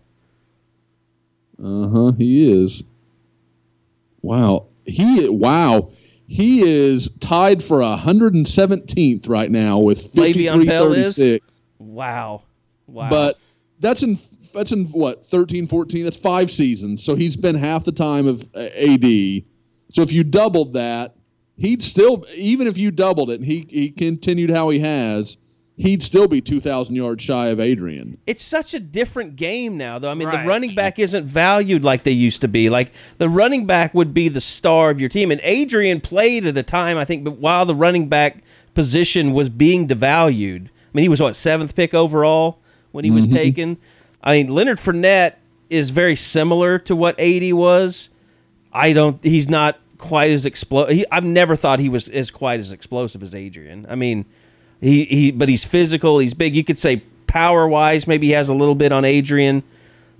Uh 1.63 1.89
huh. 1.89 2.13
He 2.19 2.51
is. 2.51 2.83
Wow. 4.23 4.67
He 4.87 5.29
wow. 5.31 5.91
He 6.29 6.63
is 6.63 7.09
tied 7.21 7.63
for 7.63 7.79
117th 7.79 9.29
right 9.29 9.51
now 9.51 9.79
with 9.79 9.99
Le'Veon 10.15 10.67
Bell 10.67 10.93
is? 10.93 11.17
53-36. 11.17 11.41
Wow, 11.79 12.43
wow. 12.87 13.09
But 13.09 13.39
that's 13.79 14.03
in 14.03 14.17
that's 14.53 14.73
in 14.73 14.87
what 14.87 15.23
13, 15.23 15.67
14. 15.67 16.05
That's 16.05 16.19
five 16.19 16.51
seasons. 16.51 17.05
So 17.05 17.15
he's 17.15 17.37
been 17.37 17.55
half 17.55 17.85
the 17.85 17.93
time 17.93 18.27
of 18.27 18.43
AD. 18.57 19.45
So 19.91 20.03
if 20.03 20.13
you 20.13 20.25
doubled 20.25 20.73
that, 20.73 21.16
he'd 21.57 21.83
still 21.83 22.25
even 22.37 22.67
if 22.67 22.79
you 22.79 22.91
doubled 22.91 23.31
it 23.31 23.35
and 23.35 23.45
he 23.45 23.67
he 23.69 23.91
continued 23.91 24.51
how 24.51 24.69
he 24.69 24.79
has, 24.79 25.39
he'd 25.77 26.03
still 26.03 26.29
be 26.29 26.41
2,000 26.41 26.95
yards 26.95 27.23
shy 27.23 27.49
of 27.49 27.61
Adrian. 27.61 28.19
it's 28.27 28.43
such 28.43 28.75
a 28.75 28.81
different 28.81 29.37
game 29.37 29.77
now, 29.77 29.99
though. 29.99 30.11
I 30.11 30.15
mean, 30.15 30.29
Right. 30.29 30.43
the 30.43 30.49
running 30.49 30.75
back 30.75 30.99
isn't 30.99 31.25
valued 31.25 31.85
like 31.85 32.03
they 32.03 32.13
used 32.13 32.41
to 32.43 32.49
be. 32.49 32.71
Like 32.71 32.93
the 33.19 33.29
running 33.29 33.67
back 33.67 33.95
would 33.95 34.15
be 34.15 34.29
the 34.29 34.41
star 34.41 34.91
of 34.91 35.01
your 35.01 35.09
team, 35.09 35.31
and 35.31 35.41
Adrian 35.43 36.01
played 36.01 36.47
at 36.47 36.57
a 36.57 36.63
time 36.63 36.97
I 36.97 37.05
think, 37.05 37.25
but 37.25 37.39
while 37.39 37.67
the 37.67 37.75
running 37.75 38.09
back 38.09 38.43
position 38.77 39.33
was 39.33 39.49
being 39.49 39.89
devalued. 39.89 40.67
I 40.67 40.91
mean, 40.93 41.03
he 41.03 41.09
was 41.09 41.21
what 41.21 41.35
seventh 41.35 41.75
pick 41.75 41.95
overall 41.95 42.61
when 42.93 43.05
he 43.05 43.11
was 43.11 43.27
mm-hmm. 43.27 43.37
taken. 43.37 43.77
I 44.23 44.35
mean, 44.35 44.55
Leonard 44.55 44.79
Fournette 44.79 45.35
is 45.69 45.91
very 45.91 46.15
similar 46.15 46.79
to 46.81 46.95
what 46.95 47.19
AD 47.19 47.53
was. 47.55 48.09
I 48.73 48.93
don't. 48.93 49.23
He's 49.25 49.49
not 49.49 49.81
quite 49.99 50.31
as 50.31 50.47
explosive. 50.47 51.05
I've 51.11 51.25
never 51.25 51.57
thought 51.57 51.79
he 51.81 51.89
was 51.89 52.09
as 52.09 52.31
quite 52.31 52.61
as 52.61 52.73
explosive 52.73 53.23
as 53.23 53.35
Adrian. 53.35 53.87
I 53.89 53.95
mean, 53.95 54.25
he 54.81 55.05
he, 55.05 55.31
but 55.31 55.49
he's 55.49 55.65
physical. 55.65 56.19
He's 56.19 56.35
big. 56.35 56.55
You 56.55 56.65
could 56.65 56.79
say 56.79 57.03
power 57.27 57.67
wise, 57.69 58.07
maybe 58.07 58.29
he 58.29 58.33
has 58.33 58.49
a 58.49 58.55
little 58.55 58.75
bit 58.75 58.93
on 58.93 59.05
Adrian, 59.05 59.63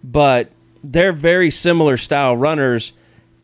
but 0.03 0.51
they're 0.83 1.13
very 1.13 1.51
similar 1.51 1.97
style 1.97 2.37
runners, 2.37 2.93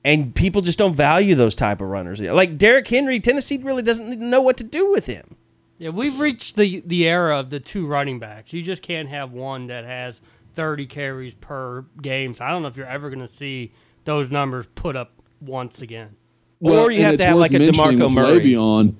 and 0.05 0.35
people 0.35 0.62
just 0.62 0.78
don't 0.78 0.95
value 0.95 1.35
those 1.35 1.55
type 1.55 1.80
of 1.80 1.89
runners. 1.89 2.20
Like 2.20 2.59
Derrick 2.59 2.89
Henry, 2.89 3.20
Tennessee 3.20 3.59
really 3.59 3.83
doesn't 3.83 4.18
know 4.18 4.41
what 4.41 4.57
to 4.59 4.64
do 4.64 4.91
with 4.91 5.07
him. 5.07 5.37
Yeah, 5.78 5.91
we've 5.91 6.20
reached 6.20 6.57
the 6.57 6.83
the 6.87 7.09
era 7.09 7.39
of 7.39 7.51
the 7.51 7.61
two 7.61 7.87
running 7.87 8.18
backs. 8.18 8.53
You 8.53 8.62
just 8.62 8.83
can't 8.83 9.09
have 9.09 9.33
one 9.33 9.66
that 9.66 9.85
has 9.85 10.20
30 10.55 10.87
carries 10.87 11.35
per 11.35 11.83
game. 12.01 12.33
So 12.33 12.45
I 12.45 12.51
don't 12.51 12.62
know 12.62 12.68
if 12.68 12.76
you're 12.76 12.87
ever 12.87 13.09
going 13.09 13.20
to 13.20 13.28
see 13.28 13.72
those 14.05 14.30
numbers 14.30 14.66
put 14.74 14.97
up 14.97 15.12
once 15.41 15.83
again. 15.83 16.16
Or 16.62 16.90
you 16.90 17.02
have 17.02 17.16
to 17.18 17.26
have 17.26 17.36
like 17.36 17.52
a 17.52 17.58
DeMarco 17.58 18.14
Murray. 18.14 18.40
Le'Veon, 18.40 18.94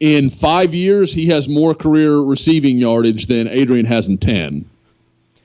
in 0.00 0.30
five 0.30 0.74
years, 0.74 1.12
he 1.12 1.26
has 1.26 1.48
more 1.48 1.74
career 1.74 2.18
receiving 2.18 2.78
yardage 2.78 3.26
than 3.26 3.48
Adrian 3.48 3.86
has 3.86 4.08
in 4.08 4.18
ten. 4.18 4.64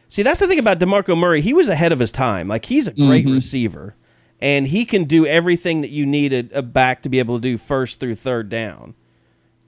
See, 0.09 0.21
that's 0.21 0.39
the 0.39 0.47
thing 0.47 0.59
about 0.59 0.80
DeMarco 0.80 1.17
Murray. 1.17 1.41
He 1.41 1.53
was 1.53 1.69
ahead 1.69 1.91
of 1.91 1.99
his 1.99 2.11
time. 2.11 2.47
Like 2.47 2.65
he's 2.65 2.88
a 2.88 2.91
great 2.91 3.26
mm-hmm. 3.26 3.34
receiver, 3.34 3.95
and 4.39 4.67
he 4.67 4.86
can 4.86 5.05
do 5.05 5.26
everything 5.26 5.82
that 5.82 5.89
you 5.89 6.05
need 6.05 6.34
a, 6.34 6.59
a 6.59 6.61
back 6.61 7.01
to 7.01 7.09
be 7.09 7.17
able 7.17 7.38
to 7.38 7.41
do 7.41 7.57
first 7.57 7.99
through 7.99 8.15
third 8.15 8.49
down. 8.49 8.93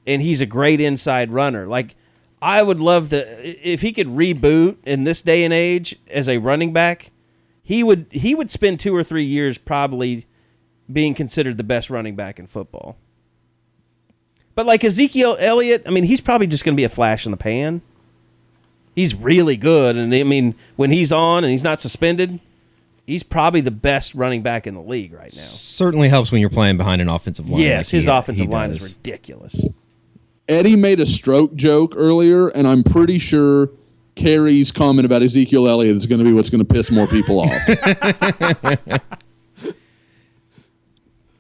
And 0.05 0.21
he's 0.21 0.41
a 0.41 0.45
great 0.45 0.79
inside 0.79 1.31
runner. 1.31 1.65
Like 1.65 1.95
I 2.39 2.61
would 2.61 2.79
love 2.79 3.09
to 3.09 3.25
if 3.67 3.81
he 3.81 3.91
could 3.91 4.07
reboot 4.07 4.77
in 4.85 5.03
this 5.03 5.23
day 5.23 5.43
and 5.43 5.53
age 5.53 5.95
as 6.11 6.29
a 6.29 6.37
running 6.37 6.73
back. 6.73 7.09
He 7.63 7.81
would 7.81 8.05
he 8.11 8.35
would 8.35 8.51
spend 8.51 8.79
two 8.79 8.95
or 8.95 9.03
three 9.03 9.25
years 9.25 9.57
probably 9.57 10.27
being 10.91 11.13
considered 11.13 11.57
the 11.57 11.63
best 11.63 11.89
running 11.89 12.15
back 12.15 12.39
in 12.39 12.47
football. 12.47 12.95
But 14.53 14.65
like 14.65 14.83
Ezekiel 14.83 15.36
Elliott, 15.39 15.83
I 15.86 15.89
mean, 15.89 16.05
he's 16.05 16.21
probably 16.21 16.47
just 16.47 16.63
going 16.63 16.75
to 16.75 16.79
be 16.79 16.86
a 16.86 16.89
flash 16.89 17.25
in 17.25 17.31
the 17.31 17.38
pan 17.38 17.81
he's 18.95 19.13
really 19.13 19.57
good. 19.57 19.97
And 19.97 20.13
I 20.13 20.23
mean, 20.23 20.55
when 20.77 20.89
he's 20.89 21.11
on 21.11 21.43
and 21.43 21.51
he's 21.51 21.63
not 21.63 21.79
suspended, 21.79 22.39
he's 23.05 23.21
probably 23.23 23.61
the 23.61 23.71
best 23.71 24.15
running 24.15 24.41
back 24.41 24.65
in 24.65 24.73
the 24.73 24.81
league 24.81 25.13
right 25.13 25.31
now. 25.31 25.41
Certainly 25.41 26.09
helps 26.09 26.31
when 26.31 26.41
you're 26.41 26.49
playing 26.49 26.77
behind 26.77 27.01
an 27.01 27.09
offensive 27.09 27.47
line. 27.47 27.61
Yes, 27.61 27.88
like 27.88 27.91
his 27.91 28.05
he- 28.05 28.09
offensive 28.09 28.45
he 28.47 28.51
line 28.51 28.71
does. 28.71 28.81
is 28.83 28.95
ridiculous. 28.95 29.61
Eddie 30.47 30.75
made 30.75 30.99
a 30.99 31.05
stroke 31.05 31.53
joke 31.55 31.93
earlier, 31.97 32.49
and 32.49 32.67
I'm 32.67 32.83
pretty 32.83 33.17
sure 33.17 33.71
Carey's 34.13 34.71
comment 34.71 35.05
about 35.05 35.23
Ezekiel 35.23 35.67
Elliott 35.67 35.95
is 35.97 36.05
going 36.05 36.19
to 36.19 36.25
be 36.25 36.33
what's 36.33 36.51
going 36.51 36.63
to 36.63 36.73
piss 36.73 36.91
more 36.91 37.07
people 37.07 37.41
off. 37.41 39.01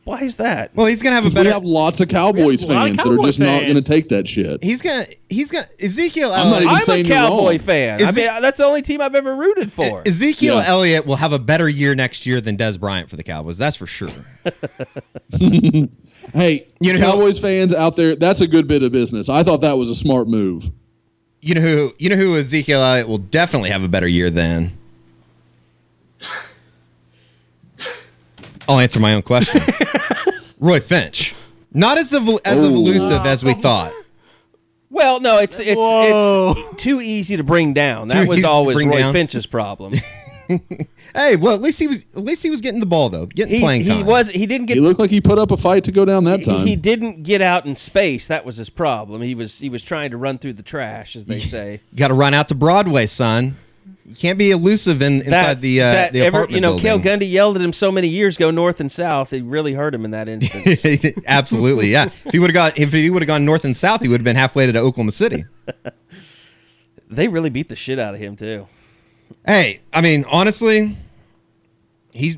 Why 0.05 0.21
is 0.21 0.37
that? 0.37 0.73
Well, 0.75 0.85
he's 0.85 1.01
gonna 1.03 1.15
have 1.15 1.25
a 1.25 1.29
better. 1.29 1.39
we 1.39 1.43
better. 1.45 1.53
have 1.55 1.63
lots 1.65 1.99
of 1.99 2.07
Cowboys 2.09 2.65
We 2.65 2.73
have 2.75 2.83
lot 2.83 2.89
of 2.91 2.95
fans 2.95 2.97
that 2.97 3.01
are 3.07 3.09
Cowboy 3.15 3.25
just 3.25 3.39
not 3.39 3.61
going 3.63 3.73
to 3.75 3.81
take 3.81 4.07
that 4.09 4.27
shit. 4.27 4.63
he's 4.63 4.81
gonna. 4.81 5.05
He's 5.29 5.49
gonna. 5.51 5.65
Ezekiel. 5.81 6.31
I'm 6.31 6.51
not 6.51 6.57
Elliott- 6.57 6.61
even 6.61 6.69
I'm 6.69 6.77
a 6.77 6.81
saying 6.81 7.05
you're 7.07 7.15
Cowboy 7.17 7.49
wrong. 7.49 7.59
fan. 7.59 7.99
I 8.05 8.09
Is 8.09 8.15
mean, 8.15 8.25
it- 8.29 8.41
that's 8.43 8.59
the 8.59 8.65
only 8.65 8.83
team 8.83 9.01
I've 9.01 9.15
ever 9.15 9.35
rooted 9.35 9.71
for. 9.71 10.03
Ezekiel 10.05 10.55
Yeah. 10.57 10.63
Elliott 10.67 11.05
will 11.07 11.15
have 11.15 11.33
a 11.33 11.39
better 11.39 11.67
year 11.67 11.95
next 11.95 12.25
year 12.27 12.39
than 12.39 12.55
Dez 12.55 12.79
Bryant 12.79 13.09
for 13.09 13.15
the 13.15 13.23
Cowboys. 13.23 13.57
That's 13.57 13.75
for 13.75 13.87
sure. 13.87 14.09
Hey, 16.33 16.67
You 16.79 16.93
know 16.93 16.99
who- 16.99 17.05
Cowboys 17.05 17.39
fans 17.39 17.73
out 17.73 17.95
there, 17.95 18.15
that's 18.15 18.41
a 18.41 18.47
good 18.47 18.67
bit 18.67 18.83
of 18.83 18.91
business. 18.91 19.29
I 19.29 19.43
thought 19.43 19.61
that 19.61 19.73
was 19.73 19.89
a 19.89 19.95
smart 19.95 20.27
move. 20.27 20.69
You 21.41 21.55
know 21.55 21.61
who? 21.61 21.93
You 21.99 22.09
know 22.09 22.15
who 22.15 22.37
Ezekiel 22.37 22.81
Elliott 22.81 23.07
will 23.07 23.17
definitely 23.19 23.69
have 23.69 23.83
a 23.83 23.87
better 23.87 24.07
year 24.07 24.29
than. 24.29 24.71
I'll 28.67 28.79
answer 28.79 28.99
my 28.99 29.13
own 29.13 29.21
question. 29.21 29.61
Roy 30.59 30.79
Finch, 30.79 31.33
not 31.73 31.97
as 31.97 32.13
ev- 32.13 32.27
as 32.45 32.57
Oh. 32.57 32.65
elusive 32.67 33.25
as 33.25 33.43
we 33.43 33.53
thought. 33.53 33.91
well, 34.89 35.19
no, 35.19 35.39
it's 35.39 35.59
it's 35.59 35.75
Whoa. 35.81 36.53
it's 36.57 36.81
too 36.83 37.01
easy 37.01 37.37
to 37.37 37.43
bring 37.43 37.73
down. 37.73 38.07
That 38.07 38.23
Too 38.23 38.29
was 38.29 38.41
to 38.41 38.47
always 38.47 38.75
bring 38.75 38.89
Roy 38.89 38.99
down. 38.99 39.13
Finch's 39.13 39.45
problem. 39.45 39.93
Hey, 41.15 41.37
well, 41.37 41.55
at 41.55 41.61
least 41.61 41.79
he 41.79 41.87
was 41.87 42.05
at 42.15 42.23
least 42.23 42.43
he 42.43 42.49
was 42.51 42.61
getting 42.61 42.79
the 42.79 42.85
ball 42.85 43.09
though, 43.09 43.25
getting 43.25 43.55
he 43.55 43.61
playing 43.61 43.83
he 43.83 44.03
was 44.03 44.29
he 44.29 44.45
didn't 44.45 44.67
get 44.67 44.75
He 44.75 44.81
looked 44.81 44.99
like 44.99 45.09
he 45.09 45.19
put 45.21 45.39
up 45.39 45.49
a 45.49 45.57
fight 45.57 45.85
to 45.85 45.91
go 45.91 46.03
down 46.05 46.25
that 46.25 46.43
time. 46.43 46.67
he 46.67 46.75
didn't 46.75 47.23
get 47.23 47.41
out 47.41 47.65
in 47.65 47.73
space. 47.75 48.27
That 48.27 48.45
was 48.45 48.57
his 48.57 48.69
problem. 48.69 49.21
He 49.23 49.33
was 49.33 49.57
he 49.59 49.69
was 49.69 49.81
trying 49.81 50.11
to 50.11 50.17
run 50.17 50.37
through 50.37 50.53
the 50.53 50.61
trash, 50.61 51.15
as 51.15 51.25
they 51.25 51.39
say. 51.39 51.79
You 51.91 51.97
got 51.97 52.09
to 52.09 52.13
run 52.13 52.33
out 52.35 52.49
to 52.49 52.55
Broadway, 52.55 53.07
son. 53.07 53.57
You 54.05 54.15
can't 54.15 54.37
be 54.37 54.51
elusive 54.51 55.01
in, 55.01 55.21
inside 55.21 55.61
the 55.61 55.81
uh, 55.81 55.91
that 55.91 56.13
the 56.13 56.21
ever- 56.21 56.37
apartment 56.39 56.55
you 56.55 56.61
know, 56.61 56.79
building. 56.79 57.01
Gundy 57.19 57.29
yelled 57.31 57.55
at 57.55 57.61
him 57.61 57.73
so 57.73 57.91
many 57.91 58.07
years 58.07 58.35
ago, 58.35 58.51
north 58.51 58.79
and 58.79 58.91
south. 58.91 59.33
It 59.33 59.43
really 59.43 59.73
hurt 59.73 59.93
him 59.95 60.05
in 60.05 60.11
that 60.11 60.27
instance. 60.29 60.85
Absolutely, 61.27 61.87
yeah. 61.87 62.05
If 62.25 62.31
he 62.31 62.39
would 62.39 62.49
have 62.51 62.53
got 62.53 62.77
if 62.79 62.93
he 62.93 63.09
would 63.09 63.21
have 63.23 63.27
gone 63.27 63.45
north 63.45 63.65
and 63.65 63.75
south, 63.75 64.01
he 64.01 64.07
would 64.07 64.19
have 64.19 64.25
been 64.25 64.35
halfway 64.35 64.71
to 64.71 64.77
Oklahoma 64.79 65.11
City. 65.11 65.45
they 67.09 67.27
really 67.27 67.49
beat 67.49 67.69
the 67.69 67.75
shit 67.75 67.99
out 67.99 68.13
of 68.13 68.19
him 68.19 68.35
too. 68.35 68.67
Hey, 69.45 69.81
I 69.93 70.01
mean, 70.01 70.25
honestly, 70.29 70.95
he's, 72.11 72.37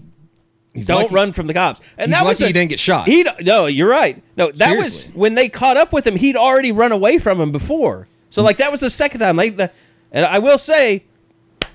he's 0.73 0.85
Don't 0.87 1.03
lucky- 1.03 1.15
run 1.15 1.31
from 1.33 1.47
the 1.47 1.53
cops. 1.53 1.81
And 1.97 2.09
He's 2.11 2.19
that 2.19 2.25
was 2.25 2.41
a- 2.41 2.47
he 2.47 2.53
didn't 2.53 2.69
get 2.69 2.79
shot. 2.79 3.07
He 3.07 3.25
no, 3.41 3.65
you're 3.65 3.89
right. 3.89 4.21
No, 4.35 4.51
that 4.51 4.69
Seriously. 4.71 5.11
was 5.11 5.15
when 5.15 5.35
they 5.35 5.49
caught 5.49 5.77
up 5.77 5.91
with 5.93 6.05
him. 6.07 6.15
He'd 6.15 6.35
already 6.37 6.71
run 6.71 6.91
away 6.91 7.17
from 7.19 7.39
him 7.39 7.51
before. 7.51 8.07
So 8.29 8.41
like 8.41 8.57
that 8.57 8.71
was 8.71 8.79
the 8.79 8.89
second 8.89 9.19
time. 9.21 9.35
Like 9.35 9.57
the, 9.57 9.71
and 10.11 10.25
I 10.25 10.39
will 10.39 10.57
say, 10.57 11.03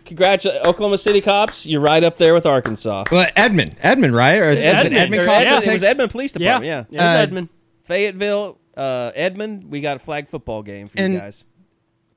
congratulations, 0.04 0.66
Oklahoma 0.66 0.98
City 0.98 1.20
cops. 1.20 1.66
You're 1.66 1.80
right 1.80 2.02
up 2.04 2.16
there 2.18 2.34
with 2.34 2.46
Arkansas. 2.46 3.04
Well, 3.10 3.28
Edmond, 3.36 3.76
Edmond, 3.80 4.14
right? 4.14 4.38
Or 4.38 4.50
Edmond, 4.50 4.94
Edmond, 4.94 5.22
or 5.22 5.26
Cobb 5.26 5.34
Edmond, 5.42 5.64
that 5.64 5.70
it 5.70 5.72
was 5.74 5.82
Edmond 5.84 6.10
Police 6.10 6.32
Department. 6.32 6.64
Yeah, 6.64 6.84
yeah, 6.90 7.14
Uh, 7.14 7.18
Edmond. 7.22 7.48
Fayetteville, 7.84 8.58
uh, 8.76 9.10
Edmond. 9.14 9.64
We 9.70 9.80
got 9.80 9.96
a 9.96 10.00
flag 10.00 10.28
football 10.28 10.62
game 10.62 10.88
for 10.88 10.98
And- 10.98 11.14
you 11.14 11.18
guys. 11.20 11.44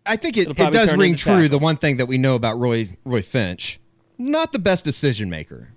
I 0.07 0.15
think 0.17 0.37
it, 0.37 0.41
It'll 0.41 0.51
it 0.51 0.57
probably 0.57 0.77
does 0.79 0.95
ring 0.95 1.15
true. 1.15 1.33
tackle. 1.33 1.49
The 1.49 1.57
one 1.57 1.77
thing 1.77 1.97
that 1.97 2.05
we 2.05 2.19
know 2.19 2.35
about 2.35 2.59
Roy 2.59 2.89
Roy 3.03 3.23
Finch, 3.23 3.79
not 4.19 4.51
the 4.51 4.59
best 4.59 4.85
decision 4.85 5.31
maker. 5.31 5.69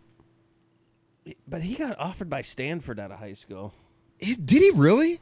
But 1.47 1.63
he 1.63 1.75
got 1.77 1.99
offered 1.99 2.29
by 2.29 2.43
Stanford 2.43 3.01
out 3.01 3.11
of 3.11 3.19
high 3.21 3.33
school. 3.33 3.73
Eh, 4.21 4.35
Did 4.45 4.63
he 4.63 4.71
really? 4.71 5.21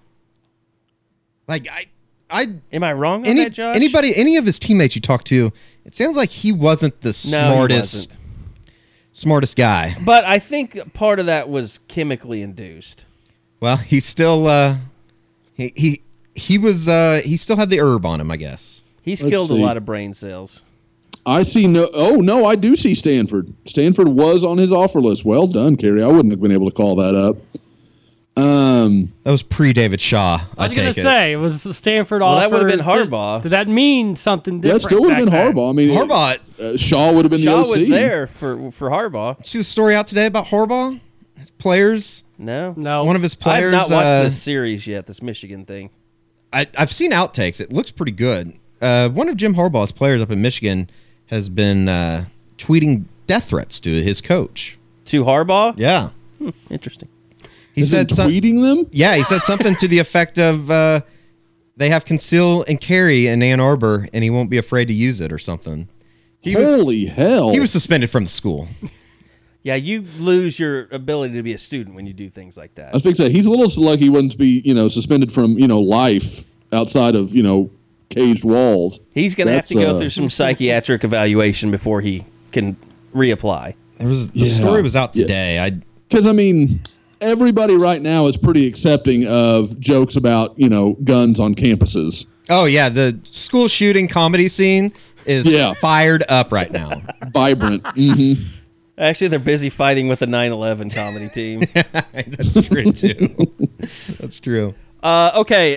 Like 1.48 1.68
I, 1.70 1.86
I 2.30 2.54
Am 2.72 2.82
I 2.82 2.92
wrong 2.92 3.20
on 3.22 3.26
any 3.26 3.44
that, 3.44 3.50
Josh? 3.52 3.76
anybody 3.76 4.14
any 4.16 4.36
of 4.36 4.44
his 4.46 4.58
teammates 4.58 4.94
you 4.94 5.00
talked 5.00 5.26
to, 5.28 5.52
it 5.84 5.94
sounds 5.94 6.16
like 6.16 6.30
he 6.30 6.50
wasn't 6.52 7.00
the 7.02 7.08
No, 7.08 7.12
he 7.12 7.12
smartest 7.52 7.94
wasn't. 7.94 8.18
smartest 9.12 9.56
guy. 9.56 9.96
But 10.04 10.24
I 10.24 10.38
think 10.38 10.92
part 10.94 11.20
of 11.20 11.26
that 11.26 11.48
was 11.48 11.78
chemically 11.88 12.42
induced. 12.42 13.04
Well, 13.60 13.76
he's 13.76 14.04
still 14.04 14.46
uh, 14.48 14.76
he 15.54 15.72
he 15.76 16.02
he 16.34 16.58
was 16.58 16.88
uh, 16.88 17.22
he 17.24 17.36
still 17.36 17.56
had 17.56 17.70
the 17.70 17.80
herb 17.80 18.04
on 18.04 18.20
him, 18.20 18.30
I 18.30 18.36
guess. 18.36 18.82
He's 19.02 19.22
Let's 19.22 19.30
killed 19.30 19.50
a 19.52 19.54
lot 19.54 19.76
of 19.76 19.84
brain 19.86 20.12
cells. 20.12 20.62
I 21.24 21.42
see 21.44 21.66
no. 21.66 21.88
Oh 21.94 22.16
no, 22.20 22.44
I 22.44 22.54
do 22.56 22.76
see 22.76 22.94
Stanford. 22.94 23.52
Stanford 23.66 24.08
was 24.08 24.44
on 24.44 24.58
his 24.58 24.72
offer 24.72 25.00
list. 25.00 25.24
Well 25.24 25.46
done, 25.46 25.76
Carey. 25.76 26.02
I 26.02 26.08
wouldn't 26.08 26.30
have 26.32 26.40
been 26.40 26.52
able 26.52 26.68
to 26.68 26.74
call 26.74 26.96
that 26.96 27.14
up. 27.14 27.36
Um, 28.36 29.12
That 29.24 29.30
was 29.30 29.42
pre 29.42 29.72
David 29.72 30.00
Shaw. 30.00 30.40
I 30.58 30.68
was 30.68 30.76
gonna 30.76 30.90
it. 30.90 30.94
say 30.94 31.32
it 31.32 31.36
was 31.36 31.64
a 31.64 31.72
Stanford 31.72 32.20
Well, 32.20 32.30
offer. 32.32 32.40
that 32.40 32.50
would've 32.52 32.68
been 32.68 32.84
Harbaugh. 32.84 33.42
Did, 33.42 33.50
that 33.52 33.66
mean 33.68 34.14
something 34.14 34.60
different? 34.60 34.82
that 34.82 34.86
still 34.88 35.00
would 35.02 35.12
have 35.12 35.18
been 35.24 35.30
back 35.32 35.44
then? 35.46 35.54
Harbaugh. 35.54 35.70
I 35.70 35.72
mean, 35.72 35.88
Harbaugh. 35.96 36.60
uh, 36.60 36.76
Shaw 36.76 37.12
would 37.14 37.24
have 37.24 37.30
been 37.30 37.40
Shaw 37.40 37.62
the 37.62 37.70
OC. 37.70 37.76
was 37.76 37.88
there 37.88 38.26
for 38.26 38.70
for 38.70 38.90
Harbaugh. 38.90 39.44
See 39.46 39.58
the 39.58 39.64
story 39.64 39.94
out 39.94 40.06
today 40.06 40.26
about 40.26 40.46
Harbaugh? 40.46 41.00
His 41.38 41.50
players. 41.50 42.22
No, 42.38 42.74
No, 42.76 43.04
One 43.04 43.16
of 43.16 43.22
his 43.22 43.34
players. 43.34 43.74
I've 43.74 43.88
not 43.88 43.94
watched 43.94 44.06
uh, 44.06 44.22
this 44.24 44.42
series 44.42 44.86
yet. 44.86 45.06
This 45.06 45.22
Michigan 45.22 45.64
thing. 45.64 45.88
I, 46.52 46.66
I've 46.78 46.92
seen 46.92 47.10
outtakes. 47.12 47.62
It 47.62 47.72
looks 47.72 47.90
pretty 47.90 48.12
good. 48.12 48.52
Uh, 48.82 49.08
one 49.08 49.30
of 49.30 49.36
Jim 49.38 49.54
Harbaugh's 49.54 49.92
players 49.92 50.20
up 50.20 50.30
in 50.30 50.42
Michigan 50.42 50.90
has 51.26 51.48
been 51.48 51.88
uh, 51.88 52.26
tweeting 52.58 53.04
death 53.26 53.48
threats 53.48 53.80
to 53.80 54.02
his 54.02 54.20
coach. 54.20 54.78
To 55.06 55.24
Harbaugh. 55.24 55.72
Yeah, 55.78 56.10
Interesting. 56.70 57.08
He 57.76 57.82
Is 57.82 57.90
said 57.90 58.10
it 58.10 58.14
some- 58.16 58.28
tweeting 58.28 58.60
them? 58.62 58.88
Yeah, 58.90 59.14
he 59.14 59.22
said 59.22 59.42
something 59.42 59.76
to 59.76 59.86
the 59.86 60.00
effect 60.00 60.38
of 60.38 60.68
uh, 60.70 61.02
they 61.76 61.90
have 61.90 62.04
conceal 62.04 62.64
and 62.66 62.80
carry 62.80 63.28
in 63.28 63.40
Ann 63.42 63.60
Arbor, 63.60 64.08
and 64.12 64.24
he 64.24 64.30
won't 64.30 64.50
be 64.50 64.58
afraid 64.58 64.86
to 64.86 64.94
use 64.94 65.20
it 65.20 65.32
or 65.32 65.38
something. 65.38 65.88
He 66.40 66.56
was 66.56 66.66
Holy 66.66 67.04
hell! 67.06 67.52
he 67.52 67.60
was 67.60 67.70
suspended 67.70 68.10
from 68.10 68.24
the 68.24 68.30
school. 68.30 68.66
Yeah, 69.62 69.74
you 69.74 70.04
lose 70.20 70.58
your 70.60 70.86
ability 70.92 71.34
to 71.34 71.42
be 71.42 71.52
a 71.52 71.58
student 71.58 71.96
when 71.96 72.06
you 72.06 72.12
do 72.12 72.28
things 72.30 72.56
like 72.56 72.74
that. 72.76 72.90
I 72.94 72.96
was 72.96 73.02
going 73.02 73.14
to 73.16 73.26
say 73.26 73.32
he's 73.32 73.46
a 73.46 73.50
little 73.50 73.66
lucky 73.84 74.02
he 74.04 74.10
wouldn't 74.10 74.38
be 74.38 74.62
you 74.64 74.72
know 74.74 74.88
suspended 74.88 75.30
from 75.32 75.58
you 75.58 75.66
know 75.68 75.80
life 75.80 76.44
outside 76.72 77.14
of 77.16 77.34
you 77.34 77.42
know 77.42 77.68
caged 78.10 78.44
walls. 78.44 79.00
He's 79.12 79.34
going 79.34 79.48
to 79.48 79.52
have 79.54 79.66
to 79.66 79.74
go 79.74 79.96
uh, 79.96 79.98
through 79.98 80.10
some 80.10 80.30
psychiatric 80.30 81.02
evaluation 81.04 81.70
before 81.72 82.00
he 82.00 82.24
can 82.52 82.76
reapply. 83.12 83.74
There 83.98 84.06
was 84.08 84.28
the 84.28 84.38
Yeah. 84.40 84.46
story 84.52 84.82
was 84.82 84.94
out 84.94 85.14
Yeah. 85.16 85.22
today. 85.22 85.58
I 85.58 85.70
Because 86.08 86.28
I 86.28 86.32
mean, 86.32 86.80
everybody 87.20 87.76
right 87.76 88.00
now 88.02 88.26
is 88.26 88.36
pretty 88.36 88.66
accepting 88.66 89.26
of 89.28 89.78
jokes 89.80 90.16
about 90.16 90.58
you 90.58 90.68
know 90.68 90.94
guns 91.04 91.40
on 91.40 91.54
campuses. 91.54 92.26
oh 92.50 92.64
yeah, 92.64 92.88
the 92.88 93.18
school 93.24 93.68
shooting 93.68 94.08
comedy 94.08 94.48
scene 94.48 94.92
is 95.24 95.46
Yeah. 95.50 95.74
fired 95.74 96.22
up 96.28 96.52
right 96.52 96.70
now. 96.70 97.02
Vibrant. 97.32 97.86
hmm 97.96 98.34
Actually, 98.98 99.28
they're 99.28 99.38
busy 99.38 99.68
fighting 99.68 100.08
with 100.08 100.20
the 100.20 100.26
9/11 100.26 100.94
comedy 100.94 101.28
team. 101.28 101.60
That's 102.14 102.66
true 102.66 102.92
too. 102.92 103.36
That's 104.18 104.40
true. 104.40 104.74
Uh, 105.02 105.32
okay, 105.36 105.76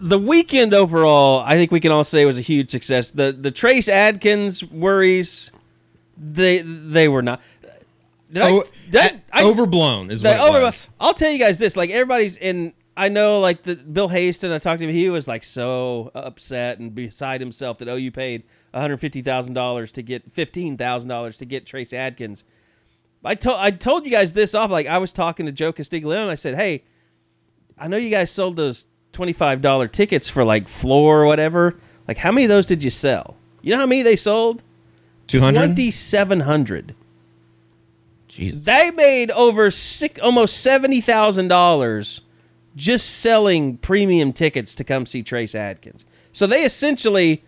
the 0.00 0.18
weekend 0.18 0.74
overall, 0.74 1.40
I 1.46 1.54
think 1.54 1.70
we 1.70 1.78
can 1.78 1.92
all 1.92 2.02
say 2.02 2.24
was 2.24 2.38
a 2.38 2.42
huge 2.42 2.72
success. 2.72 3.12
The 3.12 3.30
the 3.38 3.52
Trace 3.52 3.88
Adkins 3.88 4.64
worries, 4.64 5.52
they 6.18 6.60
they 6.62 7.06
were 7.06 7.22
not. 7.22 7.40
Did 8.32 8.42
I- 8.42 8.60
did 8.90 9.22
I- 9.32 9.42
I- 9.42 9.44
overblown 9.44 10.10
is 10.10 10.22
the 10.22 10.36
what 10.36 10.60
it 10.60 10.64
was. 10.64 10.88
I'll 11.00 11.14
tell 11.14 11.30
you 11.30 11.38
guys 11.38 11.58
this: 11.58 11.76
like 11.76 11.90
everybody's 11.90 12.36
in. 12.36 12.72
I 12.98 13.10
know, 13.10 13.40
like 13.40 13.62
the 13.62 13.76
Bill 13.76 14.08
Haisten. 14.08 14.50
I 14.52 14.58
talked 14.58 14.78
to 14.80 14.86
him. 14.88 14.92
He 14.94 15.10
was 15.10 15.28
like 15.28 15.44
so 15.44 16.10
upset 16.14 16.78
and 16.78 16.94
beside 16.94 17.40
himself 17.42 17.78
that 17.78 17.88
OU 17.88 18.10
paid 18.10 18.42
one 18.70 18.80
hundred 18.80 18.96
fifty 18.98 19.20
thousand 19.22 19.52
dollars 19.54 19.92
to 19.92 20.02
get 20.02 20.30
fifteen 20.32 20.76
thousand 20.78 21.08
dollars 21.08 21.36
to 21.38 21.44
get 21.44 21.66
Trace 21.66 21.92
Adkins. 21.92 22.42
I 23.24 23.34
told 23.34 23.58
I 23.60 23.70
told 23.70 24.04
you 24.06 24.10
guys 24.10 24.32
this 24.32 24.54
off. 24.54 24.70
Like 24.70 24.86
I 24.86 24.98
was 24.98 25.12
talking 25.12 25.46
to 25.46 25.52
Joe 25.52 25.72
Castiglione. 25.72 26.30
I 26.30 26.36
said, 26.36 26.54
"Hey, 26.54 26.84
I 27.78 27.86
know 27.88 27.96
you 27.96 28.08
guys 28.10 28.30
sold 28.30 28.56
those 28.56 28.86
twenty 29.12 29.32
five 29.34 29.60
dollar 29.60 29.88
tickets 29.88 30.28
for 30.28 30.42
like 30.44 30.66
floor 30.66 31.22
or 31.22 31.26
whatever. 31.26 31.76
Like, 32.08 32.16
how 32.18 32.32
many 32.32 32.44
of 32.44 32.48
those 32.48 32.66
did 32.66 32.82
you 32.82 32.90
sell? 32.90 33.36
You 33.62 33.72
know 33.72 33.78
how 33.78 33.86
many 33.86 34.02
they 34.02 34.16
sold? 34.16 34.62
Two 35.26 35.40
hundred. 35.40 35.58
Twenty 35.66 35.90
seven 35.90 36.40
hundred. 36.40 36.94
Jesus. 38.36 38.60
They 38.60 38.90
made 38.90 39.30
over 39.30 39.70
six, 39.70 40.20
almost 40.20 40.58
seventy 40.58 41.00
thousand 41.00 41.48
dollars 41.48 42.20
just 42.76 43.20
selling 43.20 43.78
premium 43.78 44.32
tickets 44.32 44.74
to 44.74 44.84
come 44.84 45.06
see 45.06 45.22
Trace 45.22 45.54
Adkins. 45.54 46.04
So 46.32 46.46
they 46.46 46.64
essentially 46.64 47.42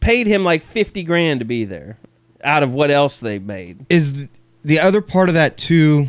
paid 0.00 0.26
him 0.26 0.44
like 0.44 0.62
fifty 0.62 1.02
grand 1.02 1.40
to 1.40 1.46
be 1.46 1.64
there, 1.64 1.98
out 2.44 2.62
of 2.62 2.72
what 2.72 2.90
else 2.90 3.20
they 3.20 3.38
made. 3.38 3.86
Is 3.88 4.28
the 4.62 4.78
other 4.78 5.00
part 5.00 5.28
of 5.28 5.34
that 5.34 5.56
too? 5.56 6.06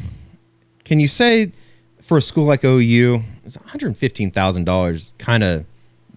Can 0.84 1.00
you 1.00 1.08
say 1.08 1.54
for 2.02 2.18
a 2.18 2.22
school 2.22 2.44
like 2.46 2.66
OU, 2.66 3.22
it's 3.46 3.58
one 3.58 3.68
hundred 3.70 3.96
fifteen 3.96 4.30
thousand 4.32 4.66
dollars? 4.66 5.14
Kind 5.18 5.44
of 5.44 5.66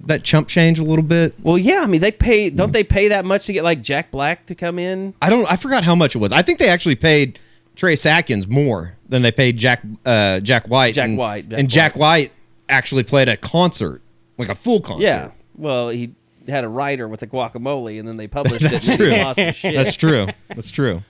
that 0.06 0.24
chump 0.24 0.48
change 0.48 0.78
a 0.78 0.84
little 0.84 1.04
bit. 1.04 1.34
Well, 1.42 1.56
yeah, 1.56 1.82
I 1.82 1.86
mean 1.86 2.00
they 2.00 2.10
pay. 2.10 2.50
Don't 2.50 2.72
they 2.72 2.84
pay 2.84 3.08
that 3.08 3.24
much 3.24 3.46
to 3.46 3.52
get 3.52 3.62
like 3.62 3.80
Jack 3.82 4.10
Black 4.10 4.46
to 4.46 4.56
come 4.56 4.80
in? 4.80 5.14
I 5.22 5.30
don't. 5.30 5.50
I 5.50 5.56
forgot 5.56 5.84
how 5.84 5.94
much 5.94 6.16
it 6.16 6.18
was. 6.18 6.32
I 6.32 6.42
think 6.42 6.58
they 6.58 6.68
actually 6.68 6.96
paid 6.96 7.38
Trace 7.76 8.06
Adkins 8.06 8.46
more 8.46 8.96
than 9.08 9.22
they 9.22 9.32
paid 9.32 9.56
Jack 9.56 9.82
uh, 10.04 10.40
Jack 10.40 10.66
White. 10.66 10.94
Jack 10.94 11.08
and, 11.08 11.18
White, 11.18 11.48
Jack 11.48 11.58
and 11.58 11.70
Jack 11.70 11.96
White 11.96 12.32
actually 12.68 13.02
played 13.02 13.28
a 13.28 13.36
concert, 13.36 14.02
like 14.38 14.48
a 14.48 14.54
full 14.54 14.80
concert. 14.80 15.04
Yeah. 15.04 15.30
Well, 15.56 15.88
he 15.88 16.14
had 16.48 16.64
a 16.64 16.68
writer 16.68 17.08
with 17.08 17.22
a 17.22 17.26
guacamole, 17.26 17.98
and 17.98 18.06
then 18.06 18.16
they 18.16 18.28
published 18.28 18.64
it. 18.66 18.70
That's 18.70 18.88
and 18.88 18.98
true. 18.98 19.72
That's 19.72 19.96
true. 19.96 20.26
That's 20.48 20.70
true. 20.70 21.02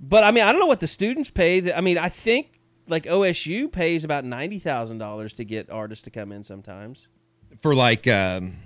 But 0.00 0.24
I 0.24 0.30
mean, 0.32 0.44
I 0.44 0.52
don't 0.52 0.60
know 0.60 0.66
what 0.66 0.80
the 0.80 0.88
students 0.88 1.30
paid. 1.30 1.70
I 1.70 1.80
mean, 1.80 1.98
I 1.98 2.08
think 2.08 2.60
like 2.88 3.04
OSU 3.04 3.70
pays 3.70 4.04
about 4.04 4.24
ninety 4.24 4.58
thousand 4.58 4.98
dollars 4.98 5.32
to 5.34 5.44
get 5.44 5.70
artists 5.70 6.02
to 6.04 6.10
come 6.10 6.32
in 6.32 6.44
sometimes. 6.44 7.08
For 7.60 7.74
like, 7.74 8.06
um, 8.06 8.56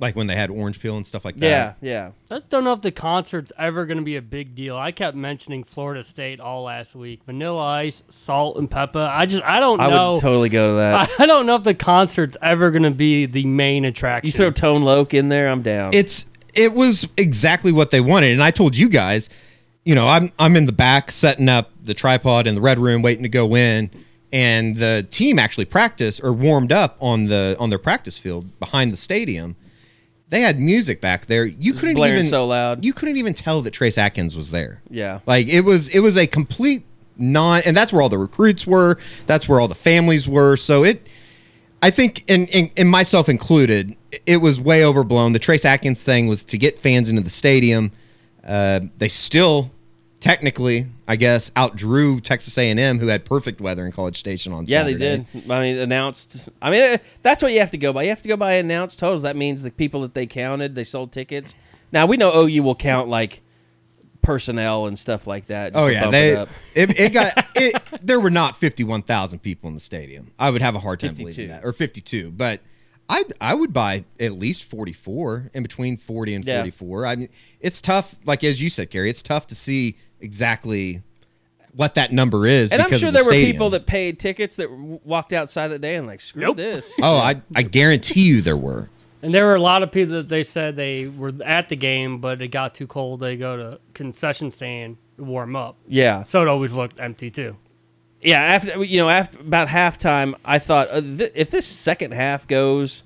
like 0.00 0.14
when 0.14 0.26
they 0.28 0.36
had 0.36 0.50
Orange 0.50 0.80
Peel 0.80 0.96
and 0.96 1.06
stuff 1.06 1.24
like 1.24 1.36
that. 1.36 1.76
Yeah, 1.82 1.88
yeah. 1.88 2.10
I 2.30 2.36
just 2.36 2.48
don't 2.48 2.64
know 2.64 2.72
if 2.72 2.82
the 2.82 2.92
concert's 2.92 3.52
ever 3.58 3.84
going 3.84 3.98
to 3.98 4.04
be 4.04 4.16
a 4.16 4.22
big 4.22 4.54
deal. 4.54 4.76
I 4.76 4.92
kept 4.92 5.16
mentioning 5.16 5.64
Florida 5.64 6.02
State 6.02 6.38
all 6.40 6.62
last 6.64 6.94
week. 6.94 7.22
Vanilla 7.24 7.64
Ice, 7.64 8.02
Salt-N-Pepa. 8.08 9.08
I 9.10 9.26
just 9.26 9.42
I 9.42 9.58
don't 9.60 9.78
know. 9.78 9.84
I 9.84 9.90
know. 9.90 10.12
would 10.14 10.20
totally 10.20 10.48
go 10.48 10.68
to 10.68 10.74
that. 10.74 11.10
I 11.18 11.26
don't 11.26 11.46
know 11.46 11.56
if 11.56 11.64
the 11.64 11.74
concert's 11.74 12.36
ever 12.40 12.70
going 12.70 12.84
to 12.84 12.90
be 12.90 13.26
the 13.26 13.44
main 13.46 13.84
attraction. 13.84 14.26
you 14.26 14.32
throw 14.32 14.50
Tone 14.50 14.82
Loc 14.82 15.14
in 15.14 15.28
there, 15.28 15.48
I'm 15.48 15.62
down. 15.62 15.92
it's 15.94 16.26
it 16.54 16.72
was 16.72 17.06
exactly 17.16 17.72
what 17.72 17.90
they 17.90 18.00
wanted 18.00 18.32
and 18.32 18.42
i 18.42 18.50
told 18.50 18.74
you 18.74 18.88
guys 18.88 19.28
you 19.84 19.94
know 19.94 20.08
i'm 20.08 20.30
i'm 20.38 20.56
in 20.56 20.64
the 20.64 20.72
back 20.72 21.12
setting 21.12 21.46
up 21.48 21.70
the 21.84 21.92
tripod 21.92 22.46
in 22.46 22.54
the 22.54 22.60
red 22.60 22.78
room 22.78 23.02
waiting 23.02 23.22
to 23.22 23.28
go 23.28 23.54
in 23.54 23.90
and 24.32 24.76
the 24.76 25.06
team 25.10 25.38
actually 25.38 25.66
practiced 25.66 26.22
or 26.24 26.32
warmed 26.32 26.72
up 26.72 26.96
on 27.00 27.24
the 27.24 27.54
on 27.60 27.68
their 27.68 27.78
practice 27.78 28.18
field 28.18 28.58
behind 28.58 28.90
the 28.92 28.96
stadium 28.96 29.56
they 30.30 30.40
had 30.40 30.58
music 30.58 31.00
back 31.00 31.26
there 31.26 31.44
you 31.44 31.72
couldn't 31.72 31.94
blaring 31.94 32.18
even 32.18 32.28
so 32.28 32.46
loud. 32.46 32.84
you 32.84 32.92
couldn't 32.92 33.16
even 33.16 33.34
tell 33.34 33.62
that 33.62 33.70
trace 33.70 33.98
adkins 33.98 34.36
was 34.36 34.50
there 34.50 34.82
yeah. 34.90 35.20
like 35.26 35.46
it 35.48 35.62
was 35.62 35.88
it 35.88 36.00
was 36.00 36.16
a 36.16 36.26
complete 36.26 36.84
non 37.16 37.62
and 37.64 37.76
that's 37.76 37.92
where 37.92 38.02
all 38.02 38.08
the 38.08 38.18
recruits 38.18 38.66
were 38.66 38.98
that's 39.26 39.48
where 39.48 39.60
all 39.60 39.68
the 39.68 39.74
families 39.74 40.28
were 40.28 40.56
so 40.56 40.84
it 40.84 41.08
I 41.82 41.90
think, 41.90 42.24
and, 42.28 42.48
and, 42.52 42.70
and 42.76 42.88
myself 42.88 43.28
included, 43.28 43.96
it 44.26 44.38
was 44.38 44.60
way 44.60 44.84
overblown. 44.84 45.32
The 45.32 45.38
Trace 45.38 45.64
Adkins 45.64 46.02
thing 46.02 46.26
was 46.26 46.44
to 46.44 46.58
get 46.58 46.78
fans 46.78 47.08
into 47.08 47.22
the 47.22 47.30
stadium. 47.30 47.92
Uh, 48.44 48.80
they 48.98 49.08
still, 49.08 49.70
technically, 50.20 50.86
I 51.06 51.16
guess, 51.16 51.50
outdrew 51.50 52.20
Texas 52.20 52.56
A&M, 52.58 52.98
who 52.98 53.06
had 53.08 53.24
perfect 53.24 53.60
weather 53.60 53.86
in 53.86 53.92
College 53.92 54.18
Station 54.18 54.52
on 54.52 54.66
Saturday. 54.66 54.92
Yeah, 54.92 55.08
Saturday. 55.08 55.26
they 55.32 55.40
did. 55.40 55.50
I 55.50 55.60
mean, 55.60 55.78
announced. 55.78 56.48
I 56.60 56.70
mean, 56.70 56.80
eh, 56.80 56.98
that's 57.22 57.42
what 57.42 57.52
you 57.52 57.60
have 57.60 57.70
to 57.72 57.78
go 57.78 57.92
by. 57.92 58.04
You 58.04 58.10
have 58.10 58.22
to 58.22 58.28
go 58.28 58.36
by 58.36 58.54
announced 58.54 58.98
totals. 58.98 59.22
That 59.22 59.36
means 59.36 59.62
the 59.62 59.70
people 59.70 60.02
that 60.02 60.14
they 60.14 60.26
counted, 60.26 60.74
they 60.74 60.84
sold 60.84 61.12
tickets. 61.12 61.54
Now 61.92 62.06
we 62.06 62.16
know 62.16 62.42
OU 62.42 62.62
will 62.62 62.74
count 62.74 63.08
like 63.08 63.42
personnel 64.22 64.86
and 64.86 64.98
stuff 64.98 65.26
like 65.26 65.46
that. 65.46 65.72
Oh 65.74 65.86
yeah, 65.86 66.10
they 66.10 66.32
it 66.32 66.48
it, 66.74 67.00
it 67.00 67.12
got 67.12 67.32
it. 67.56 67.82
There 68.02 68.20
were 68.20 68.30
not 68.30 68.56
fifty 68.58 68.84
one 68.84 69.02
thousand 69.02 69.38
people 69.40 69.68
in 69.68 69.74
the 69.74 69.80
stadium. 69.80 70.32
I 70.38 70.50
would 70.50 70.62
have 70.62 70.74
a 70.74 70.80
hard 70.80 71.00
time 71.00 71.10
52. 71.10 71.22
believing 71.22 71.48
that, 71.48 71.64
or 71.64 71.72
fifty 71.72 72.00
two. 72.00 72.30
But 72.30 72.60
I 73.08 73.24
I 73.40 73.54
would 73.54 73.72
buy 73.72 74.04
at 74.20 74.32
least 74.32 74.64
forty 74.64 74.92
four, 74.92 75.50
in 75.54 75.62
between 75.62 75.96
forty 75.96 76.34
and 76.34 76.44
Yeah. 76.44 76.58
forty 76.58 76.70
four. 76.70 77.06
I 77.06 77.16
mean, 77.16 77.28
it's 77.60 77.80
tough. 77.80 78.16
Like 78.24 78.44
as 78.44 78.60
you 78.62 78.68
said, 78.70 78.90
Gary, 78.90 79.08
it's 79.10 79.22
tough 79.22 79.46
to 79.48 79.54
see 79.54 79.96
exactly 80.20 81.02
what 81.72 81.94
that 81.94 82.12
number 82.12 82.46
is. 82.46 82.72
And 82.72 82.82
I'm 82.82 82.90
sure 82.90 83.10
the 83.10 83.18
there 83.18 83.24
were 83.24 83.30
people 83.30 83.70
that 83.70 83.86
paid 83.86 84.18
tickets 84.18 84.56
that 84.56 84.70
walked 84.70 85.32
outside 85.32 85.68
that 85.68 85.80
day 85.80 85.96
and 85.96 86.06
like, 86.06 86.20
screw 86.20 86.52
this. 86.54 86.92
Oh, 87.02 87.16
I 87.18 87.40
I 87.54 87.62
guarantee 87.62 88.22
you 88.28 88.40
there 88.40 88.56
were. 88.56 88.90
And 89.22 89.34
there 89.34 89.46
were 89.46 89.56
a 89.56 89.60
lot 89.60 89.82
of 89.82 89.90
people 89.90 90.14
that 90.16 90.28
they 90.28 90.44
said 90.44 90.76
they 90.76 91.06
were 91.08 91.32
at 91.44 91.68
the 91.68 91.76
game, 91.76 92.18
but 92.18 92.40
it 92.40 92.48
got 92.48 92.74
too 92.74 92.86
cold. 92.86 93.20
They 93.20 93.36
go 93.36 93.56
to 93.56 93.80
concession 93.92 94.50
stand 94.50 94.96
warm 95.16 95.56
up. 95.56 95.76
Yeah, 95.88 96.22
So 96.22 96.40
it 96.42 96.46
always 96.46 96.72
looked 96.72 97.00
empty 97.00 97.28
too. 97.30 97.56
Yeah. 98.22 98.40
After 98.40 98.84
you 98.84 98.98
know, 98.98 99.08
after 99.08 99.40
about 99.40 99.68
halftime, 99.68 100.34
I 100.44 100.58
thought 100.58 100.88
uh, 100.90 101.00
th- 101.00 101.32
if 101.34 101.50
this 101.50 101.66
second 101.66 102.12
half 102.12 102.46
goes 102.46 103.02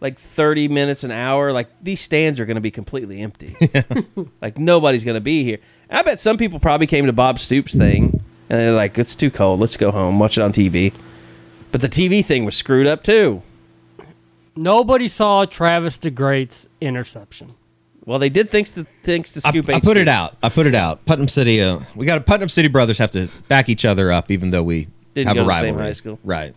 like 0.00 0.18
30 0.18 0.68
minutes 0.68 1.04
an 1.04 1.10
hour, 1.10 1.52
like 1.52 1.68
these 1.80 2.00
stands 2.00 2.38
are 2.40 2.44
going 2.44 2.56
to 2.56 2.60
be 2.60 2.70
completely 2.70 3.20
empty. 3.20 3.56
like 4.42 4.58
nobody's 4.58 5.04
going 5.04 5.14
to 5.14 5.20
be 5.20 5.44
here. 5.44 5.58
I 5.90 6.02
bet 6.02 6.18
some 6.20 6.36
people 6.36 6.58
probably 6.58 6.86
came 6.86 7.06
to 7.06 7.12
Bob 7.12 7.38
Stoops 7.38 7.74
thing 7.74 8.22
and 8.48 8.60
they're 8.60 8.72
like, 8.72 8.98
"It's 8.98 9.14
too 9.14 9.30
cold. 9.30 9.60
Let's 9.60 9.76
go 9.76 9.90
home. 9.90 10.18
Watch 10.18 10.38
it 10.38 10.42
on 10.42 10.52
TV." 10.52 10.92
But 11.72 11.80
the 11.80 11.88
TV 11.88 12.24
thing 12.24 12.44
was 12.44 12.54
screwed 12.54 12.86
up 12.86 13.02
too. 13.02 13.42
Nobody 14.56 15.08
saw 15.08 15.44
Travis 15.44 15.98
DeGreat's 15.98 16.68
interception. 16.80 17.54
Well, 18.06 18.18
they 18.18 18.28
did 18.28 18.50
thanks 18.50 18.70
to 18.72 18.84
thanks 18.84 19.32
to 19.32 19.40
I, 19.44 19.50
Scoop. 19.50 19.68
I 19.70 19.80
put 19.80 19.96
it 19.96 20.08
out. 20.08 20.36
I 20.42 20.48
put 20.50 20.66
it 20.66 20.74
out. 20.74 21.04
Putnam 21.06 21.28
City. 21.28 21.62
Uh, 21.62 21.80
we 21.94 22.04
got 22.06 22.18
a 22.18 22.20
Putnam 22.20 22.48
City 22.50 22.68
brothers 22.68 22.98
have 22.98 23.10
to 23.12 23.28
back 23.48 23.68
each 23.68 23.84
other 23.84 24.12
up, 24.12 24.30
even 24.30 24.50
though 24.50 24.62
we 24.62 24.88
Didn't 25.14 25.28
have 25.28 25.36
go 25.36 25.42
a 25.42 25.44
to 25.44 25.48
the 25.48 25.54
same 25.60 25.64
rivalry. 25.74 25.84
high 25.86 25.92
school. 25.94 26.18
Right. 26.22 26.54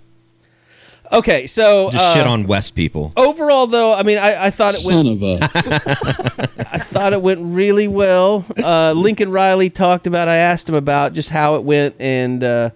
Okay, 1.09 1.47
so 1.47 1.89
Just 1.89 2.03
uh, 2.03 2.13
shit 2.15 2.27
on 2.27 2.47
West 2.47 2.75
people. 2.75 3.13
overall, 3.15 3.65
though, 3.65 3.93
I 3.93 4.03
mean, 4.03 4.17
I, 4.17 4.47
I 4.47 4.49
thought 4.49 4.73
it 4.77 4.81
went. 4.85 5.07
Son 5.07 5.07
of 5.07 5.23
a. 5.23 6.67
I 6.73 6.79
thought 6.79 7.13
it 7.13 7.21
went 7.21 7.39
really 7.41 7.87
well. 7.87 8.43
Uh, 8.61 8.91
Lincoln 8.91 9.31
Riley 9.31 9.69
talked 9.69 10.05
about. 10.05 10.27
I 10.27 10.35
asked 10.35 10.67
him 10.67 10.75
about 10.75 11.13
just 11.13 11.29
how 11.29 11.55
it 11.55 11.63
went 11.63 11.95
and 11.97 12.43
uh, 12.43 12.69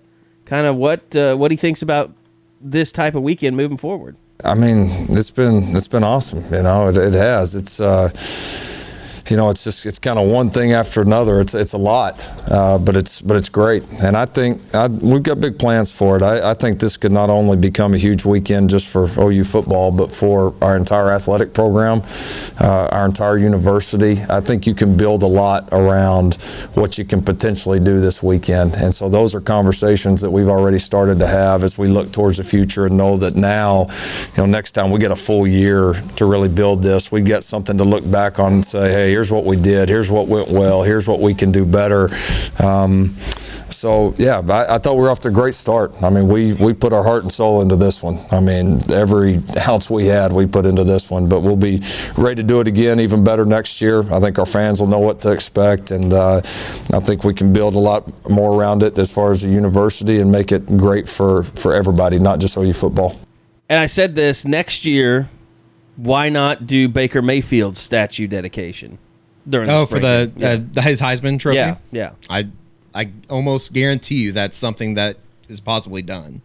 kind 0.45 0.65
of 0.65 0.77
what 0.77 1.13
uh, 1.13 1.35
what 1.35 1.51
he 1.51 1.57
thinks 1.57 1.81
about 1.81 2.13
this 2.61 2.93
type 2.93 3.15
of 3.15 3.21
weekend 3.23 3.57
moving 3.57 3.75
forward. 3.77 4.15
I 4.43 4.55
mean, 4.55 4.89
it's 5.15 5.31
been 5.31 5.75
it's 5.75 5.87
been 5.87 6.03
awesome. 6.03 6.43
You 6.51 6.63
know, 6.63 6.89
it, 6.89 6.97
it 6.97 7.13
has. 7.13 7.55
It's 7.55 7.79
uh, 7.79 8.09
you 9.31 9.37
know, 9.37 9.49
it's 9.49 9.63
just 9.63 9.85
it's 9.85 9.97
kind 9.97 10.19
of 10.19 10.27
one 10.27 10.49
thing 10.49 10.73
after 10.73 11.01
another. 11.01 11.39
It's 11.39 11.55
it's 11.55 11.71
a 11.71 11.77
lot, 11.77 12.29
uh, 12.51 12.77
but 12.77 12.97
it's 12.97 13.21
but 13.21 13.37
it's 13.37 13.47
great. 13.47 13.87
And 14.03 14.17
I 14.17 14.25
think 14.25 14.61
I, 14.75 14.87
we've 14.87 15.23
got 15.23 15.39
big 15.39 15.57
plans 15.57 15.89
for 15.89 16.17
it. 16.17 16.21
I, 16.21 16.51
I 16.51 16.53
think 16.53 16.81
this 16.81 16.97
could 16.97 17.13
not 17.13 17.29
only 17.29 17.55
become 17.55 17.93
a 17.93 17.97
huge 17.97 18.25
weekend 18.25 18.69
just 18.69 18.89
for 18.89 19.07
OU 19.17 19.45
football, 19.45 19.89
but 19.89 20.11
for 20.11 20.53
our 20.61 20.75
entire 20.75 21.11
athletic 21.11 21.53
program, 21.53 22.01
uh, 22.59 22.89
our 22.91 23.05
entire 23.05 23.37
university. 23.37 24.21
I 24.29 24.41
think 24.41 24.67
you 24.67 24.75
can 24.75 24.97
build 24.97 25.23
a 25.23 25.27
lot 25.27 25.69
around 25.71 26.35
what 26.73 26.97
you 26.97 27.05
can 27.05 27.21
potentially 27.21 27.79
do 27.79 28.01
this 28.01 28.21
weekend. 28.21 28.73
And 28.75 28.93
so 28.93 29.07
those 29.07 29.33
are 29.33 29.39
conversations 29.39 30.19
that 30.21 30.29
we've 30.29 30.49
already 30.49 30.79
started 30.79 31.19
to 31.19 31.27
have 31.27 31.63
as 31.63 31.77
we 31.77 31.87
look 31.87 32.11
towards 32.11 32.35
the 32.35 32.43
future 32.43 32.85
and 32.87 32.97
know 32.97 33.15
that 33.15 33.37
now, 33.37 33.85
you 34.35 34.37
know, 34.37 34.45
next 34.45 34.73
time 34.73 34.91
we 34.91 34.99
get 34.99 35.11
a 35.11 35.15
full 35.15 35.47
year 35.47 35.93
to 36.17 36.25
really 36.25 36.49
build 36.49 36.83
this, 36.83 37.13
we've 37.13 37.25
got 37.25 37.45
something 37.45 37.77
to 37.77 37.85
look 37.85 38.09
back 38.11 38.37
on 38.37 38.51
and 38.51 38.65
say, 38.65 38.91
hey, 38.91 39.20
here's 39.21 39.31
what 39.31 39.45
we 39.45 39.55
did, 39.55 39.87
here's 39.87 40.09
what 40.09 40.27
went 40.27 40.49
well, 40.49 40.81
here's 40.81 41.07
what 41.07 41.19
we 41.19 41.31
can 41.31 41.51
do 41.51 41.63
better. 41.63 42.09
Um, 42.57 43.15
so 43.69 44.15
yeah, 44.17 44.39
I, 44.49 44.75
I 44.75 44.77
thought 44.79 44.95
we 44.95 45.03
were 45.03 45.11
off 45.11 45.19
to 45.21 45.27
a 45.27 45.31
great 45.31 45.53
start. 45.53 45.93
I 46.01 46.09
mean, 46.09 46.27
we 46.27 46.53
we 46.53 46.73
put 46.73 46.91
our 46.91 47.03
heart 47.03 47.21
and 47.21 47.31
soul 47.31 47.61
into 47.61 47.75
this 47.75 48.01
one. 48.01 48.17
I 48.31 48.39
mean, 48.39 48.81
every 48.91 49.39
ounce 49.67 49.91
we 49.91 50.07
had, 50.07 50.33
we 50.33 50.47
put 50.47 50.65
into 50.65 50.83
this 50.83 51.11
one. 51.11 51.29
But 51.29 51.41
we'll 51.41 51.55
be 51.55 51.83
ready 52.17 52.41
to 52.41 52.47
do 52.47 52.61
it 52.61 52.67
again, 52.67 52.99
even 52.99 53.23
better 53.23 53.45
next 53.45 53.79
year. 53.79 53.99
I 54.11 54.19
think 54.19 54.39
our 54.39 54.45
fans 54.47 54.79
will 54.79 54.87
know 54.87 54.97
what 54.97 55.21
to 55.21 55.31
expect, 55.31 55.91
and 55.91 56.11
uh, 56.11 56.37
I 56.91 56.99
think 56.99 57.23
we 57.23 57.35
can 57.35 57.53
build 57.53 57.75
a 57.75 57.79
lot 57.79 58.27
more 58.27 58.59
around 58.59 58.81
it 58.81 58.97
as 58.97 59.11
far 59.11 59.29
as 59.29 59.43
the 59.43 59.49
university 59.49 60.19
and 60.19 60.31
make 60.31 60.51
it 60.51 60.65
great 60.77 61.07
for 61.07 61.43
for 61.43 61.75
everybody, 61.75 62.17
not 62.17 62.39
just 62.39 62.57
OU 62.57 62.73
football. 62.73 63.19
And 63.69 63.79
I 63.79 63.85
said 63.85 64.15
this 64.15 64.45
next 64.45 64.83
year. 64.83 65.29
Why 65.97 66.29
not 66.29 66.65
do 66.65 66.87
Baker 66.87 67.21
Mayfield's 67.21 67.77
statue 67.77 68.25
dedication 68.25 68.97
during? 69.49 69.69
Oh, 69.69 69.81
the 69.81 69.87
for 69.87 69.99
the 69.99 70.31
spring 70.31 70.39
game? 70.39 70.61
uh, 70.69 70.73
the 70.73 70.81
his 70.81 71.01
Heisman 71.01 71.39
trophy. 71.39 71.57
yeah, 71.57 71.77
yeah. 71.91 72.11
I 72.29 72.47
I 72.93 73.11
almost 73.29 73.73
guarantee 73.73 74.21
you 74.21 74.31
that's 74.31 74.57
something 74.57 74.95
that 74.95 75.17
is 75.49 75.59
possibly 75.59 76.01
done. 76.01 76.41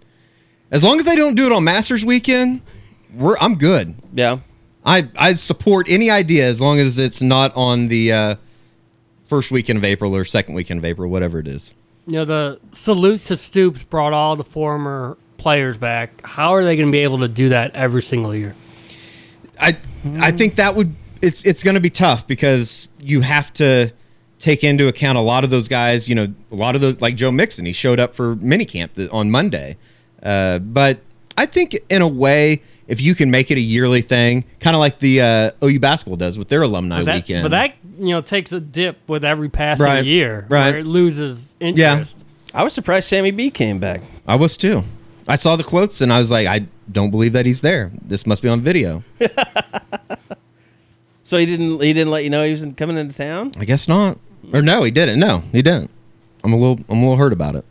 As 0.70 0.82
long 0.82 0.98
as 0.98 1.04
they 1.04 1.14
don't 1.16 1.34
do 1.34 1.46
it 1.46 1.52
on 1.52 1.64
Masters 1.64 2.04
weekend, 2.04 2.60
we're 3.14 3.36
I'm 3.38 3.56
good. 3.56 3.94
Yeah. 4.12 4.38
I 4.84 5.08
I 5.16 5.34
support 5.34 5.86
any 5.88 6.10
idea 6.10 6.46
as 6.46 6.60
long 6.60 6.78
as 6.78 6.98
it's 6.98 7.20
not 7.20 7.52
on 7.56 7.88
the 7.88 8.12
uh, 8.12 8.34
first 9.24 9.50
weekend 9.50 9.78
of 9.78 9.84
April 9.84 10.14
or 10.14 10.24
second 10.24 10.54
weekend 10.54 10.78
of 10.78 10.84
April, 10.84 11.10
whatever 11.10 11.38
it 11.38 11.48
is. 11.48 11.74
You 12.06 12.14
know, 12.14 12.24
the 12.24 12.60
salute 12.70 13.24
to 13.26 13.36
Stoops 13.36 13.82
brought 13.82 14.12
all 14.12 14.36
the 14.36 14.44
former 14.44 15.18
players 15.38 15.76
back. 15.76 16.24
How 16.24 16.54
are 16.54 16.62
they 16.64 16.76
going 16.76 16.88
to 16.88 16.92
be 16.92 17.00
able 17.00 17.18
to 17.18 17.28
do 17.28 17.48
that 17.48 17.74
every 17.74 18.02
single 18.02 18.34
year? 18.34 18.54
I 19.60 19.76
I 20.20 20.30
think 20.30 20.56
that 20.56 20.74
would 20.76 20.94
it's 21.26 21.44
it's 21.44 21.62
going 21.62 21.74
to 21.74 21.80
be 21.80 21.90
tough 21.90 22.26
because 22.26 22.88
you 23.00 23.20
have 23.22 23.52
to 23.54 23.92
take 24.38 24.62
into 24.64 24.86
account 24.88 25.18
a 25.18 25.20
lot 25.20 25.44
of 25.44 25.50
those 25.50 25.68
guys. 25.68 26.08
You 26.08 26.14
know, 26.14 26.26
a 26.52 26.54
lot 26.54 26.74
of 26.74 26.80
those 26.80 27.00
like 27.00 27.16
Joe 27.16 27.30
Mixon. 27.32 27.66
He 27.66 27.72
showed 27.72 27.98
up 28.00 28.14
for 28.14 28.36
minicamp 28.36 28.94
th- 28.94 29.10
on 29.10 29.30
Monday, 29.30 29.76
uh, 30.22 30.58
but 30.60 31.00
I 31.36 31.46
think 31.46 31.76
in 31.88 32.02
a 32.02 32.08
way, 32.08 32.60
if 32.88 33.00
you 33.00 33.14
can 33.14 33.30
make 33.30 33.50
it 33.50 33.56
a 33.58 33.60
yearly 33.60 34.00
thing, 34.02 34.44
kind 34.60 34.76
of 34.76 34.80
like 34.80 34.98
the 35.00 35.20
uh, 35.20 35.50
OU 35.66 35.80
basketball 35.80 36.16
does 36.16 36.38
with 36.38 36.48
their 36.48 36.62
alumni 36.62 36.98
But 37.00 37.04
that, 37.06 37.14
weekend. 37.16 37.42
but 37.44 37.50
that 37.50 37.74
you 37.98 38.10
know 38.10 38.20
takes 38.20 38.52
a 38.52 38.60
dip 38.60 38.98
with 39.08 39.24
every 39.24 39.48
passing 39.48 39.84
Right, 39.86 40.04
year, 40.04 40.46
right. 40.48 40.70
where 40.72 40.78
it 40.80 40.86
loses 40.86 41.54
interest. 41.60 42.24
Yeah. 42.54 42.60
I 42.60 42.62
was 42.62 42.72
surprised 42.72 43.08
Sammy 43.08 43.32
B 43.32 43.50
came 43.50 43.78
back. 43.78 44.00
I 44.26 44.36
was 44.36 44.56
too. 44.56 44.82
I 45.28 45.36
saw 45.36 45.56
the 45.56 45.64
quotes 45.64 46.00
and 46.00 46.12
I 46.12 46.20
was 46.20 46.30
like, 46.30 46.46
I 46.46 46.66
don't 46.90 47.10
believe 47.10 47.32
that 47.32 47.44
he's 47.46 47.60
there. 47.60 47.90
This 48.00 48.26
must 48.26 48.42
be 48.42 48.48
on 48.48 48.60
video. 48.60 49.02
So 51.26 51.38
he 51.38 51.44
didn't. 51.44 51.82
He 51.82 51.92
didn't 51.92 52.12
let 52.12 52.22
you 52.22 52.30
know 52.30 52.44
he 52.44 52.52
was 52.52 52.62
in- 52.62 52.74
coming 52.74 52.96
into 52.96 53.12
town. 53.16 53.50
I 53.58 53.64
guess 53.64 53.88
not. 53.88 54.16
Or 54.52 54.62
no, 54.62 54.84
he 54.84 54.92
didn't. 54.92 55.18
No, 55.18 55.40
he 55.50 55.60
didn't. 55.60 55.90
I'm 56.44 56.52
a 56.52 56.56
little 56.56 56.78
I'm 56.88 56.98
a 56.98 57.00
little 57.00 57.16
hurt 57.16 57.32
about 57.32 57.56
it. 57.56 57.64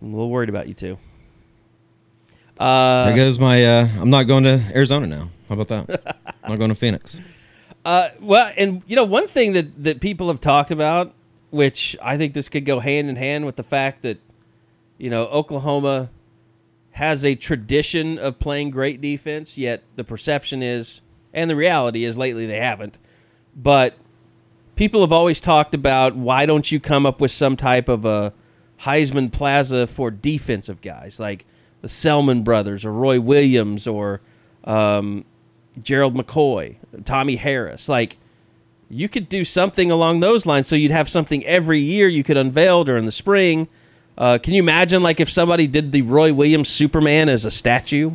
I'm 0.00 0.14
a 0.14 0.16
little 0.16 0.30
worried 0.30 0.48
about 0.48 0.68
you 0.68 0.72
too. 0.74 0.96
Uh, 2.58 3.08
There 3.08 3.16
goes 3.16 3.38
my. 3.38 3.62
Uh, 3.62 3.88
I'm 4.00 4.08
not 4.08 4.22
going 4.22 4.44
to 4.44 4.58
Arizona 4.74 5.06
now. 5.06 5.28
How 5.50 5.58
about 5.60 5.68
that? 5.68 6.16
I'm 6.44 6.50
not 6.52 6.58
going 6.58 6.70
to 6.70 6.74
Phoenix. 6.74 7.20
Uh, 7.84 8.08
well, 8.22 8.50
and 8.56 8.82
you 8.86 8.96
know, 8.96 9.04
one 9.04 9.28
thing 9.28 9.52
that 9.52 9.84
that 9.84 10.00
people 10.00 10.28
have 10.28 10.40
talked 10.40 10.70
about, 10.70 11.12
which 11.50 11.94
I 12.02 12.16
think 12.16 12.32
this 12.32 12.48
could 12.48 12.64
go 12.64 12.80
hand 12.80 13.10
in 13.10 13.16
hand 13.16 13.44
with 13.44 13.56
the 13.56 13.62
fact 13.62 14.00
that, 14.00 14.16
you 14.96 15.10
know, 15.10 15.26
Oklahoma 15.26 16.08
has 16.92 17.22
a 17.26 17.34
tradition 17.34 18.18
of 18.18 18.38
playing 18.38 18.70
great 18.70 19.02
defense, 19.02 19.58
yet 19.58 19.82
the 19.96 20.04
perception 20.04 20.62
is, 20.62 21.02
and 21.38 21.50
the 21.50 21.56
reality 21.56 22.04
is, 22.04 22.18
lately 22.18 22.46
they 22.46 22.60
haven't. 22.60 22.98
But 23.56 23.94
people 24.76 25.00
have 25.00 25.12
always 25.12 25.40
talked 25.40 25.74
about 25.74 26.14
why 26.16 26.46
don't 26.46 26.70
you 26.70 26.80
come 26.80 27.06
up 27.06 27.20
with 27.20 27.30
some 27.30 27.56
type 27.56 27.88
of 27.88 28.04
a 28.04 28.32
Heisman 28.80 29.32
Plaza 29.32 29.86
for 29.86 30.10
defensive 30.10 30.80
guys 30.80 31.18
like 31.18 31.44
the 31.80 31.88
Selmon 31.88 32.44
brothers 32.44 32.84
or 32.84 32.92
Roy 32.92 33.20
Williams 33.20 33.86
or 33.86 34.20
um, 34.64 35.24
Gerald 35.82 36.14
McCoy, 36.14 36.76
Tommie 37.04 37.36
Harris. 37.36 37.88
Like 37.88 38.18
you 38.90 39.08
could 39.08 39.28
do 39.28 39.44
something 39.44 39.90
along 39.90 40.20
those 40.20 40.46
lines, 40.46 40.66
so 40.66 40.76
you'd 40.76 40.92
have 40.92 41.08
something 41.08 41.44
every 41.44 41.80
year 41.80 42.08
you 42.08 42.24
could 42.24 42.36
unveil 42.36 42.84
during 42.84 43.06
the 43.06 43.12
spring. 43.12 43.68
Uh, 44.16 44.38
can 44.38 44.52
you 44.52 44.60
imagine, 44.60 45.00
like, 45.00 45.20
if 45.20 45.30
somebody 45.30 45.68
did 45.68 45.92
the 45.92 46.02
Roy 46.02 46.32
Williams 46.32 46.68
Superman 46.68 47.28
as 47.28 47.44
a 47.44 47.52
statue? 47.52 48.12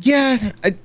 Yeah, 0.00 0.52
I, 0.64 0.76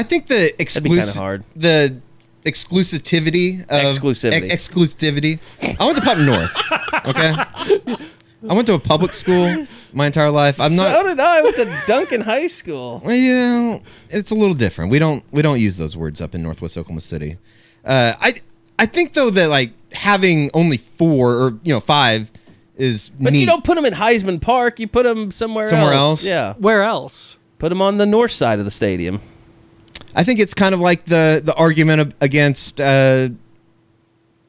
I 0.00 0.02
think 0.02 0.26
the 0.28 0.42
exclusive 0.60 1.14
hard. 1.20 1.44
the 1.54 2.00
exclusivity 2.44 3.60
of 3.62 3.68
Exclusivity. 3.68 4.50
ex- 4.50 4.68
exclusivity. 4.68 5.38
I 5.78 5.84
went 5.84 5.96
to 5.98 6.02
Putnam 6.02 6.26
North. 6.26 6.56
Okay, 7.06 7.34
I 8.48 8.54
went 8.54 8.66
to 8.68 8.74
a 8.74 8.78
public 8.78 9.12
school 9.12 9.66
my 9.92 10.06
entire 10.06 10.30
life. 10.30 10.60
I'm 10.60 10.72
so 10.72 10.82
not. 10.82 11.02
did 11.04 11.20
I. 11.20 11.38
I 11.38 11.42
went 11.42 11.56
to 11.56 11.82
Duncan 11.86 12.20
High 12.22 12.46
School. 12.46 13.02
Well, 13.04 13.14
yeah, 13.14 13.78
it's 14.08 14.30
a 14.30 14.34
little 14.34 14.54
different. 14.54 14.90
We 14.90 14.98
don't 14.98 15.22
we 15.32 15.42
don't 15.42 15.60
use 15.60 15.76
those 15.76 15.96
words 15.96 16.20
up 16.20 16.34
in 16.34 16.42
Northwest 16.42 16.76
Oklahoma 16.78 17.00
City. 17.00 17.36
Uh, 17.84 18.14
I 18.20 18.34
I 18.78 18.86
think 18.86 19.12
though 19.14 19.30
that 19.30 19.48
like 19.48 19.72
having 19.92 20.50
only 20.54 20.76
four 20.78 21.34
or 21.34 21.58
you 21.62 21.72
know 21.74 21.80
five 21.80 22.30
is 22.76 23.10
But 23.20 23.32
neat. 23.34 23.40
you 23.40 23.46
don't 23.46 23.64
put 23.64 23.74
them 23.74 23.84
in 23.84 23.92
Heisman 23.94 24.40
Park. 24.40 24.80
You 24.80 24.88
put 24.88 25.02
them 25.04 25.30
somewhere, 25.32 25.68
Somewhere 25.68 25.92
else. 25.92 26.22
else? 26.22 26.26
Yeah, 26.26 26.54
Where 26.58 26.82
else? 26.82 27.36
put 27.58 27.68
them 27.68 27.82
on 27.82 27.98
the 27.98 28.06
north 28.06 28.32
side 28.32 28.58
of 28.58 28.64
the 28.64 28.70
stadium. 28.70 29.20
I 30.14 30.24
think 30.24 30.40
it's 30.40 30.54
kind 30.54 30.74
of 30.74 30.80
like 30.80 31.04
the 31.04 31.40
the 31.44 31.54
argument 31.54 32.14
against 32.20 32.80
uh, 32.80 33.28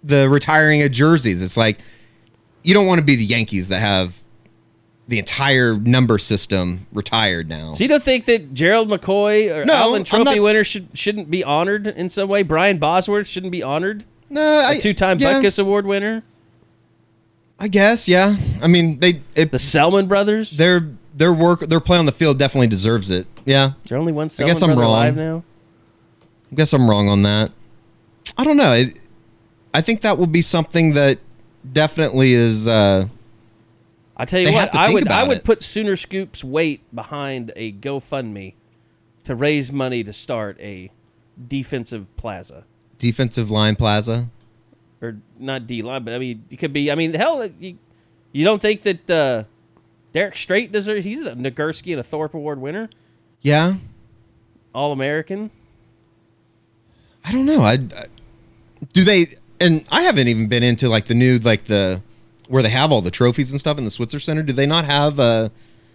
the 0.04 0.30
retiring 0.30 0.82
of 0.82 0.92
jerseys. 0.92 1.42
It's 1.44 1.58
like 1.58 1.80
you 2.64 2.74
don't 2.74 2.88
want 2.88 3.00
to 3.00 3.06
be 3.06 3.16
the 3.16 3.26
Yankees 3.26 3.70
that 3.70 3.80
have 3.80 4.22
the 5.08 5.20
entire 5.20 5.76
number 5.78 6.18
system 6.18 6.86
retired 6.94 7.50
now. 7.50 7.74
So 7.74 7.84
you 7.84 7.88
don't 7.90 8.04
think 8.04 8.26
that 8.26 8.54
Gerald 8.54 8.88
McCoy 8.90 9.54
or 9.54 9.66
No, 9.66 9.74
Allen 9.74 10.04
Trophy 10.04 10.24
not- 10.24 10.40
winner 10.42 10.64
should 10.64 10.88
shouldn't 10.94 11.30
be 11.30 11.44
honored 11.44 11.88
in 11.88 12.10
some 12.10 12.30
way? 12.30 12.44
Brian 12.44 12.78
Bosworth 12.78 13.28
shouldn't 13.28 13.52
be 13.52 13.62
honored. 13.64 14.06
no, 14.30 14.42
A 14.42 14.68
I, 14.70 14.80
two-time 14.80 15.20
yeah, 15.20 15.34
Butkus 15.34 15.60
Award 15.60 15.86
winner. 15.86 16.24
I 17.60 17.68
guess, 17.68 18.08
yeah. 18.08 18.38
I 18.64 18.68
mean, 18.68 19.00
they 19.00 19.22
it, 19.36 19.52
The 19.52 19.58
Selmon 19.60 20.08
brothers. 20.08 20.52
their 20.58 20.90
their 21.14 21.34
work, 21.34 21.60
their 21.60 21.80
play 21.82 21.98
on 21.98 22.06
the 22.06 22.12
field 22.12 22.40
definitely 22.40 22.68
deserves 22.68 23.10
it. 23.12 23.28
Yeah, 23.46 23.72
Is 23.84 23.90
there 23.90 23.98
only 24.00 24.14
one 24.14 24.30
I 24.40 24.44
guess 24.46 24.62
I'm 24.62 24.70
brother 24.70 24.82
wrong. 24.82 24.90
alive 24.92 25.16
now? 25.18 25.44
I 26.52 26.56
guess 26.56 26.73
I'm 26.73 26.90
wrong 26.90 27.07
on 27.10 27.23
that. 27.23 27.52
I 28.38 28.44
don't 28.44 28.57
know. 28.57 28.73
It, 28.73 28.98
I 29.73 29.82
think 29.82 30.02
that 30.02 30.18
will 30.18 30.28
be 30.28 30.41
something 30.41 30.94
that 30.94 31.19
definitely 31.72 32.34
is. 32.34 32.68
Uh, 32.68 33.07
I 34.18 34.26
tell 34.26 34.40
you 34.40 34.52
what, 34.52 34.76
I 34.76 34.94
would 34.94 35.07
I 35.07 35.23
would 35.28 35.38
it. 35.38 35.44
put 35.44 35.64
Sooner 35.64 35.95
Scoop's 35.95 36.44
weight 36.44 36.82
behind 36.94 37.52
a 37.56 37.72
GoFundMe 37.72 38.53
to 39.23 39.36
raise 39.36 39.72
money 39.72 40.03
to 40.03 40.14
start 40.14 40.60
a 40.60 40.91
defensive 41.48 42.15
plaza. 42.18 42.65
defensive 42.99 43.49
line 43.49 43.76
plaza. 43.76 44.30
Or 45.02 45.18
not 45.40 45.65
D 45.65 45.82
line, 45.82 46.03
but 46.03 46.14
I 46.14 46.19
mean 46.19 46.44
it 46.52 46.57
could 46.57 46.73
be 46.73 46.91
I 46.91 46.95
mean 46.95 47.14
hell 47.14 47.49
you, 47.60 47.78
you 48.32 48.45
don't 48.45 48.61
think 48.61 48.84
that 48.84 49.10
uh, 49.10 49.44
Derrick 50.14 50.38
Strait 50.38 50.72
deserves 50.72 51.06
he's 51.06 51.22
a 51.22 51.32
Nagurski 51.32 51.91
and 51.91 51.99
a 51.99 52.03
Thorpe 52.03 52.34
Award 52.36 52.60
winner? 52.61 52.90
Yeah, 53.41 53.76
All 54.76 54.91
American. 54.91 55.49
I 57.23 57.31
don't 57.31 57.45
know. 57.45 57.61
I, 57.61 57.73
I 57.73 58.07
do 58.93 59.03
they 59.03 59.27
and 59.60 59.85
I 59.91 60.02
haven't 60.02 60.27
even 60.27 60.48
been 60.48 60.64
into 60.64 60.89
like 60.89 61.06
the 61.06 61.14
new 61.14 61.38
like 61.38 61.65
the 61.65 62.02
where 62.48 62.64
they 62.64 62.69
have 62.69 62.91
all 62.91 63.02
the 63.02 63.11
trophies 63.11 63.52
and 63.52 63.60
stuff 63.60 63.77
in 63.77 63.85
the 63.85 63.91
Switzer 63.91 64.19
Center. 64.19 64.43
Do 64.43 64.52
they 64.53 64.65
not 64.65 64.85
have 64.85 65.19
uh, 65.19 65.49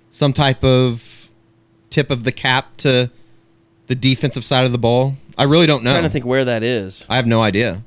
some 0.09 0.33
type 0.33 0.65
of 0.65 1.31
tip 1.91 2.11
of 2.11 2.25
the 2.25 2.33
cap 2.33 2.77
to 2.79 3.11
the 3.89 3.95
defensive 3.95 4.45
side 4.45 4.65
of 4.65 4.73
the 4.73 4.79
ball? 4.79 5.17
I 5.37 5.43
really 5.43 5.67
don't 5.67 5.85
know. 5.85 5.91
I'm 5.91 5.97
trying 5.97 6.05
to 6.05 6.11
think 6.11 6.25
where 6.25 6.45
that 6.47 6.63
is. 6.63 7.05
I 7.11 7.17
have 7.17 7.27
no 7.27 7.43
idea. 7.43 7.83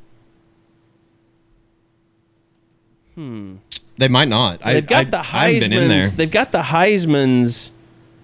Hmm. 3.15 3.55
They 3.97 4.07
might 4.07 4.27
not. 4.27 4.59
I, 4.63 4.73
They've 4.73 4.87
got 4.87 5.07
I, 5.07 5.09
the 5.09 5.17
I 5.17 5.21
haven't 5.23 5.69
been 5.71 5.73
in 5.83 5.89
there. 5.89 6.03
Heisman's. 6.03 6.13
They've 6.15 6.31
got 6.31 6.51
the 6.51 6.61
Heisman's. 6.61 7.71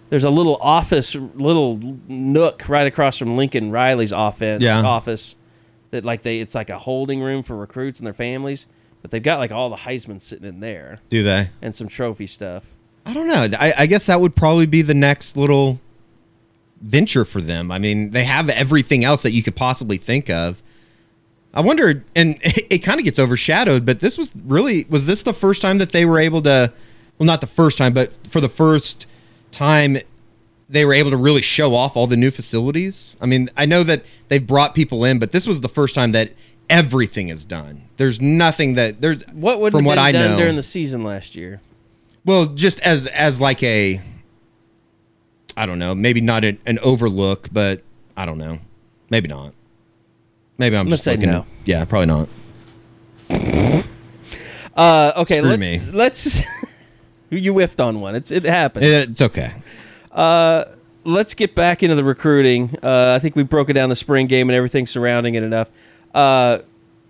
There's 0.09 0.23
a 0.23 0.29
little 0.29 0.57
office, 0.57 1.15
little 1.15 1.79
nook 2.07 2.67
right 2.69 2.85
across 2.87 3.17
from 3.17 3.37
Lincoln 3.37 3.71
Riley's 3.71 4.11
offense 4.11 4.63
Yeah. 4.63 4.81
office. 4.81 5.35
That 5.91 6.03
like 6.05 6.23
they, 6.23 6.39
it's 6.39 6.55
like 6.55 6.69
a 6.69 6.77
holding 6.79 7.21
room 7.21 7.43
for 7.43 7.55
recruits 7.55 7.99
and 7.99 8.05
their 8.07 8.13
families. 8.13 8.65
But 9.01 9.11
they've 9.11 9.21
got 9.23 9.39
like 9.39 9.51
all 9.51 9.69
the 9.69 9.75
Heisman 9.75 10.21
sitting 10.21 10.47
in 10.47 10.59
there 10.59 10.99
Do 11.09 11.21
they? 11.23 11.49
and 11.61 11.73
some 11.73 11.87
trophy 11.87 12.27
stuff. 12.27 12.75
I 13.05 13.13
don't 13.13 13.27
know. 13.27 13.47
I, 13.59 13.73
I 13.79 13.85
guess 13.85 14.07
that 14.07 14.19
would 14.19 14.35
probably 14.35 14.65
be 14.65 14.81
the 14.81 14.95
next 14.95 15.37
little 15.37 15.79
venture 16.81 17.23
for 17.25 17.39
them. 17.41 17.71
I 17.71 17.79
mean, 17.79 18.11
they 18.11 18.23
have 18.23 18.49
everything 18.49 19.03
else 19.03 19.21
that 19.23 19.31
you 19.31 19.43
could 19.43 19.55
possibly 19.55 19.97
think 19.97 20.29
of. 20.29 20.61
I 21.53 21.61
wonder, 21.61 22.03
and 22.15 22.37
it, 22.41 22.67
it 22.69 22.77
kind 22.79 22.99
of 22.99 23.05
gets 23.05 23.19
overshadowed, 23.19 23.85
but 23.85 23.99
this 23.99 24.17
was 24.17 24.35
really, 24.35 24.85
was 24.89 25.05
this 25.05 25.21
the 25.23 25.33
first 25.33 25.61
time 25.61 25.77
that 25.77 25.91
they 25.91 26.03
were 26.05 26.19
able 26.19 26.41
to, 26.43 26.73
well, 27.17 27.25
not 27.27 27.41
the 27.41 27.47
first 27.47 27.77
time, 27.77 27.93
but 27.93 28.11
for 28.27 28.41
the 28.41 28.49
first 28.49 29.05
time 29.55 29.97
they 30.69 30.83
were 30.85 30.93
able 30.93 31.11
to 31.11 31.17
really 31.17 31.41
show 31.41 31.73
off 31.75 31.95
all 31.95 32.07
the 32.07 32.17
new 32.17 32.31
facilities? 32.31 33.15
I 33.21 33.25
mean, 33.25 33.49
I 33.57 33.65
know 33.65 33.83
that 33.83 34.05
they've 34.27 34.45
brought 34.45 34.75
people 34.75 35.03
in, 35.05 35.19
but 35.19 35.31
this 35.31 35.47
was 35.47 35.61
the 35.61 35.69
first 35.69 35.95
time 35.95 36.11
that 36.13 36.33
everything 36.69 37.29
is 37.29 37.45
done. 37.45 37.83
There's 37.97 38.19
nothing 38.19 38.73
that, 38.73 38.99
there's, 39.01 39.23
What 39.27 39.59
would 39.59 39.71
from 39.71 39.85
have 39.85 39.87
what 39.87 39.97
I 39.97 40.11
done 40.11 40.31
know, 40.31 40.37
during 40.37 40.55
the 40.55 40.63
season 40.63 41.03
last 41.03 41.35
year? 41.35 41.61
well, 42.25 42.47
just 42.47 42.79
as 42.81 43.05
as 43.07 43.39
like 43.39 43.61
a, 43.61 44.01
I 45.55 45.65
don't 45.67 45.77
know, 45.79 45.93
maybe 45.95 46.21
not 46.21 46.43
an, 46.43 46.57
an 46.65 46.79
overlook, 46.79 47.49
but 47.53 47.83
I 48.17 48.25
don't 48.25 48.39
know, 48.39 48.57
maybe 49.11 49.27
not. 49.27 49.53
Maybe 50.57 50.75
I'm 50.75 50.85
gonna 50.85 50.91
just 50.95 51.03
say 51.03 51.11
looking. 51.15 51.29
no. 51.31 51.45
Yeah, 51.65 51.85
probably 51.85 52.07
not. 52.07 52.29
Uh, 54.75 55.13
okay, 55.17 55.37
Screw 55.37 55.49
let's 55.49 55.61
me. 55.61 55.91
let's. 55.93 56.43
you 57.37 57.53
whiffed 57.53 57.79
on 57.79 58.01
one. 58.01 58.15
It's 58.15 58.31
it 58.31 58.43
happens. 58.43 58.85
It's 58.85 59.21
okay. 59.21 59.53
let's 61.03 61.33
get 61.33 61.55
back 61.55 61.83
into 61.83 61.95
the 61.95 62.03
recruiting. 62.03 62.77
Uh, 62.81 63.13
I 63.15 63.19
think 63.19 63.35
we 63.35 63.43
broke 63.43 63.69
it 63.69 63.73
down 63.73 63.89
the 63.89 63.95
spring 63.95 64.27
game 64.27 64.49
and 64.49 64.55
everything 64.55 64.87
surrounding 64.87 65.35
it 65.35 65.43
enough. 65.43 65.69
Uh, 66.13 66.59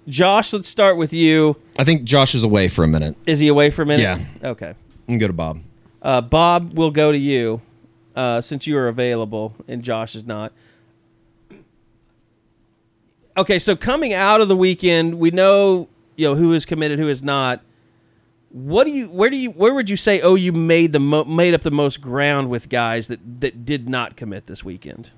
Josh, 0.08 0.54
let's 0.54 0.68
start 0.68 0.98
with 0.98 1.14
you. 1.14 1.56
I 1.80 1.84
think 1.84 2.04
Josh 2.04 2.36
is 2.36 2.44
away 2.44 2.68
for 2.68 2.84
a 2.84 2.88
minute. 2.88 3.18
Is 3.26 3.40
he 3.40 3.48
away 3.48 3.72
for 3.72 3.82
a 3.82 3.86
minute? 3.86 4.04
Yeah. 4.04 4.50
Okay. 4.52 4.70
You 4.70 5.12
can 5.14 5.18
go 5.18 5.28
to 5.28 5.34
Bob. 5.34 5.62
Uh, 6.02 6.22
Bob, 6.22 6.74
we'll 6.78 6.92
go 6.92 7.12
to 7.12 7.18
you 7.18 7.62
uh, 8.16 8.42
since 8.42 8.68
you 8.68 8.78
are 8.78 8.88
available 8.88 9.56
and 9.68 9.84
Josh 9.84 10.16
is 10.16 10.26
not. 10.26 10.54
Okay, 13.38 13.60
so 13.60 13.76
coming 13.76 14.14
out 14.14 14.40
of 14.40 14.48
the 14.48 14.56
weekend, 14.56 15.20
we 15.20 15.32
know 15.32 15.90
you 16.16 16.28
know 16.28 16.36
who 16.36 16.54
is 16.54 16.66
committed, 16.66 17.00
who 17.00 17.10
is 17.10 17.22
not. 17.22 17.62
What 18.56 18.86
do 18.86 18.92
you? 18.92 19.10
Where 19.10 19.30
do 19.30 19.36
you? 19.36 19.52
Where 19.52 19.74
would 19.74 19.90
you 19.90 19.98
say? 19.98 20.22
Oh, 20.22 20.36
you 20.36 20.54
made 20.54 20.94
the 20.94 21.00
mo- 21.02 21.26
made 21.26 21.54
up 21.54 21.64
the 21.64 21.72
most 21.72 22.00
ground 22.00 22.50
with 22.50 22.70
guys 22.70 23.10
that 23.10 23.20
that 23.42 23.66
did 23.66 23.90
not 23.90 24.16
commit 24.16 24.48
this 24.48 24.64
weekend. 24.64 25.12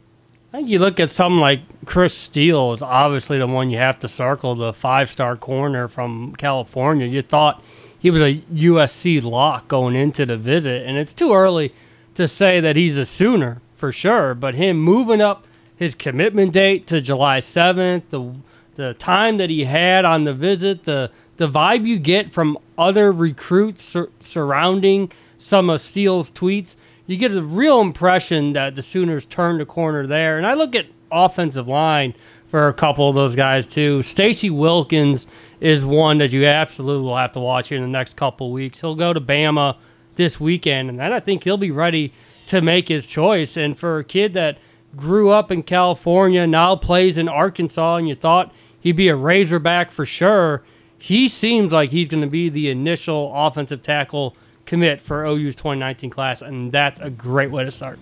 I 0.51 0.57
think 0.57 0.69
you 0.69 0.79
look 0.79 0.99
at 0.99 1.11
something 1.11 1.39
like 1.39 1.59
Chris 1.85 2.17
Steele 2.17 2.73
is 2.73 2.81
obviously 2.81 3.37
the 3.37 3.45
one 3.45 3.69
you 3.69 3.77
have 3.77 3.99
to 3.99 4.07
circle, 4.07 4.55
the 4.55 4.73
five 4.73 5.11
star 5.11 5.35
corner 5.35 5.87
from 5.87 6.33
California. 6.35 7.05
You 7.05 7.21
thought 7.21 7.63
he 7.99 8.09
was 8.09 8.23
a 8.23 8.37
USC 8.39 9.23
lock 9.23 9.67
going 9.67 9.95
into 9.95 10.25
the 10.25 10.35
visit, 10.37 10.87
and 10.87 10.97
it's 10.97 11.13
too 11.13 11.31
early 11.31 11.75
to 12.15 12.27
say 12.27 12.59
that 12.59 12.75
he's 12.75 12.97
a 12.97 13.05
Sooner 13.05 13.61
for 13.75 13.91
sure. 13.91 14.33
But 14.33 14.55
him 14.55 14.77
moving 14.79 15.21
up 15.21 15.45
his 15.75 15.93
commitment 15.93 16.53
date 16.53 16.87
to 16.87 17.01
July 17.01 17.39
seventh, 17.39 18.09
the 18.09 18.33
the 18.73 18.95
time 18.95 19.37
that 19.37 19.51
he 19.51 19.65
had 19.65 20.05
on 20.05 20.23
the 20.23 20.33
visit, 20.33 20.85
the 20.85 21.11
the 21.37 21.47
vibe 21.47 21.85
you 21.85 21.97
get 21.97 22.31
from 22.31 22.57
other 22.77 23.11
recruits 23.11 23.83
sur- 23.83 24.09
surrounding 24.19 25.11
some 25.37 25.69
of 25.69 25.81
Steele's 25.81 26.31
tweets, 26.31 26.75
you 27.05 27.15
get 27.15 27.31
a 27.31 27.41
real 27.41 27.79
impression 27.79 28.53
that 28.53 28.75
the 28.75 28.81
Sooners 28.81 29.25
turned 29.25 29.61
a 29.61 29.65
corner 29.65 30.05
there. 30.05 30.37
And 30.37 30.45
I 30.45 30.53
look 30.53 30.75
at 30.75 30.87
offensive 31.11 31.67
line 31.67 32.13
for 32.47 32.67
a 32.67 32.73
couple 32.73 33.07
of 33.07 33.15
those 33.15 33.35
guys 33.35 33.67
too. 33.67 34.01
Stacy 34.01 34.49
Wilkins 34.49 35.27
is 35.59 35.85
one 35.85 36.17
that 36.19 36.31
you 36.31 36.45
absolutely 36.45 37.03
will 37.03 37.17
have 37.17 37.31
to 37.33 37.39
watch 37.39 37.69
here 37.69 37.77
in 37.77 37.83
the 37.83 37.89
next 37.89 38.15
couple 38.15 38.47
of 38.47 38.53
weeks. 38.53 38.81
He'll 38.81 38.95
go 38.95 39.13
to 39.13 39.21
Bama 39.21 39.77
this 40.15 40.39
weekend, 40.39 40.89
and 40.89 40.99
then 40.99 41.13
I 41.13 41.19
think 41.19 41.43
he'll 41.43 41.57
be 41.57 41.71
ready 41.71 42.13
to 42.47 42.61
make 42.61 42.87
his 42.87 43.07
choice. 43.07 43.55
And 43.57 43.77
for 43.77 43.99
a 43.99 44.03
kid 44.03 44.33
that 44.33 44.57
grew 44.95 45.29
up 45.29 45.51
in 45.51 45.63
California, 45.63 46.47
now 46.47 46.75
plays 46.75 47.17
in 47.17 47.27
Arkansas, 47.27 47.97
and 47.97 48.07
you 48.07 48.15
thought 48.15 48.53
he'd 48.79 48.95
be 48.95 49.09
a 49.09 49.15
Razorback 49.15 49.91
for 49.91 50.05
sure, 50.05 50.63
he 50.97 51.27
seems 51.27 51.71
like 51.71 51.91
he's 51.91 52.09
going 52.09 52.21
to 52.21 52.27
be 52.29 52.49
the 52.49 52.69
initial 52.69 53.31
offensive 53.33 53.81
tackle 53.81 54.35
commit 54.65 54.99
for 54.99 55.25
OU's 55.25 55.55
2019 55.55 56.09
class, 56.09 56.41
and 56.41 56.71
that's 56.71 56.99
a 56.99 57.09
great 57.09 57.51
way 57.51 57.63
to 57.63 57.71
start. 57.71 57.99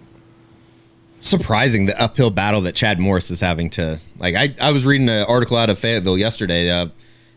surprising 1.20 1.86
the 1.86 2.00
uphill 2.02 2.30
battle 2.30 2.62
that 2.62 2.76
Chad 2.76 3.00
Morris 3.00 3.32
is 3.32 3.40
having 3.42 3.70
to 3.72 4.00
like 4.20 4.36
I, 4.36 4.54
I 4.62 4.72
was 4.72 4.86
reading 4.86 5.10
an 5.10 5.26
article 5.26 5.58
out 5.58 5.70
of 5.70 5.80
Fayetteville 5.80 6.18
yesterday 6.18 6.70
uh, 6.70 6.88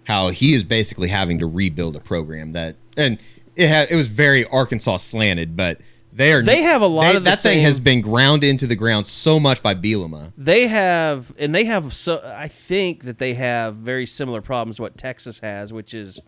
how 0.05 0.29
he 0.29 0.53
is 0.55 0.63
basically 0.63 1.09
having 1.09 1.39
to 1.39 1.47
rebuild 1.47 1.97
a 1.97 2.01
program 2.01 2.53
that 2.53 2.77
and 2.97 3.19
it 3.57 3.69
had 3.69 3.91
it 3.91 3.97
was 3.97 4.09
very 4.09 4.45
Arkansas 4.47 4.99
slanted 4.99 5.57
but 5.57 5.81
they 6.19 6.33
are 6.33 6.43
They 6.43 6.63
have 6.63 6.83
a 6.83 6.87
lot 6.87 7.13
they- 7.13 7.17
of 7.17 7.25
that 7.25 7.39
thing 7.39 7.61
has 7.61 7.81
been 7.81 8.01
ground 8.03 8.45
into 8.45 8.67
the 8.67 8.77
ground 8.77 9.07
so 9.07 9.41
much 9.41 9.63
by 9.63 9.75
Bielema 9.75 10.33
They 10.37 10.67
have, 10.67 11.33
and 11.39 11.55
they 11.55 11.65
have. 11.65 11.95
So 11.95 12.21
I 12.37 12.49
think 12.49 13.05
that 13.05 13.19
they 13.19 13.35
have 13.35 13.77
very 13.77 14.05
similar 14.05 14.43
problems 14.43 14.77
to 14.77 14.83
what 14.83 14.99
Texas 14.99 15.39
has, 15.39 15.73
which 15.73 15.95
is, 15.95 16.21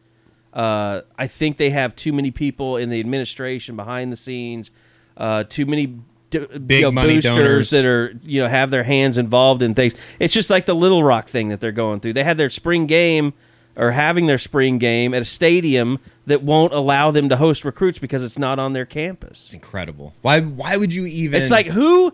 uh, 0.54 1.02
I 1.18 1.26
think 1.26 1.56
they 1.58 1.70
have 1.70 1.94
too 1.94 2.12
many 2.12 2.30
people 2.30 2.76
in 2.76 2.88
the 2.88 3.00
administration 3.00 3.76
behind 3.76 4.10
the 4.10 4.16
scenes, 4.16 4.70
uh, 5.16 5.44
too 5.44 5.66
many 5.66 5.98
Big 6.30 6.70
you 6.70 6.82
know, 6.82 6.92
money 6.92 7.14
boosters 7.16 7.24
donors. 7.38 7.70
that 7.70 7.84
are 7.84 8.14
you 8.22 8.40
know 8.40 8.46
have 8.48 8.70
their 8.70 8.84
hands 8.84 9.18
involved 9.18 9.62
in 9.62 9.74
things. 9.74 9.94
It's 10.20 10.32
just 10.32 10.48
like 10.48 10.64
the 10.64 10.74
Little 10.76 11.02
Rock 11.02 11.28
thing 11.28 11.48
that 11.48 11.60
they're 11.60 11.72
going 11.72 11.98
through. 11.98 12.12
They 12.12 12.22
had 12.22 12.36
their 12.36 12.50
spring 12.50 12.86
game 12.86 13.32
or 13.80 13.92
having 13.92 14.26
their 14.26 14.38
spring 14.38 14.78
game 14.78 15.14
at 15.14 15.22
a 15.22 15.24
stadium 15.24 15.98
that 16.26 16.42
won't 16.42 16.72
allow 16.72 17.10
them 17.10 17.28
to 17.30 17.36
host 17.36 17.64
recruits 17.64 17.98
because 17.98 18.22
it's 18.22 18.38
not 18.38 18.58
on 18.58 18.74
their 18.74 18.84
campus. 18.84 19.46
it's 19.46 19.54
incredible 19.54 20.14
why 20.20 20.40
why 20.40 20.76
would 20.76 20.92
you 20.94 21.06
even 21.06 21.40
It's 21.40 21.50
like 21.50 21.66
who 21.66 22.12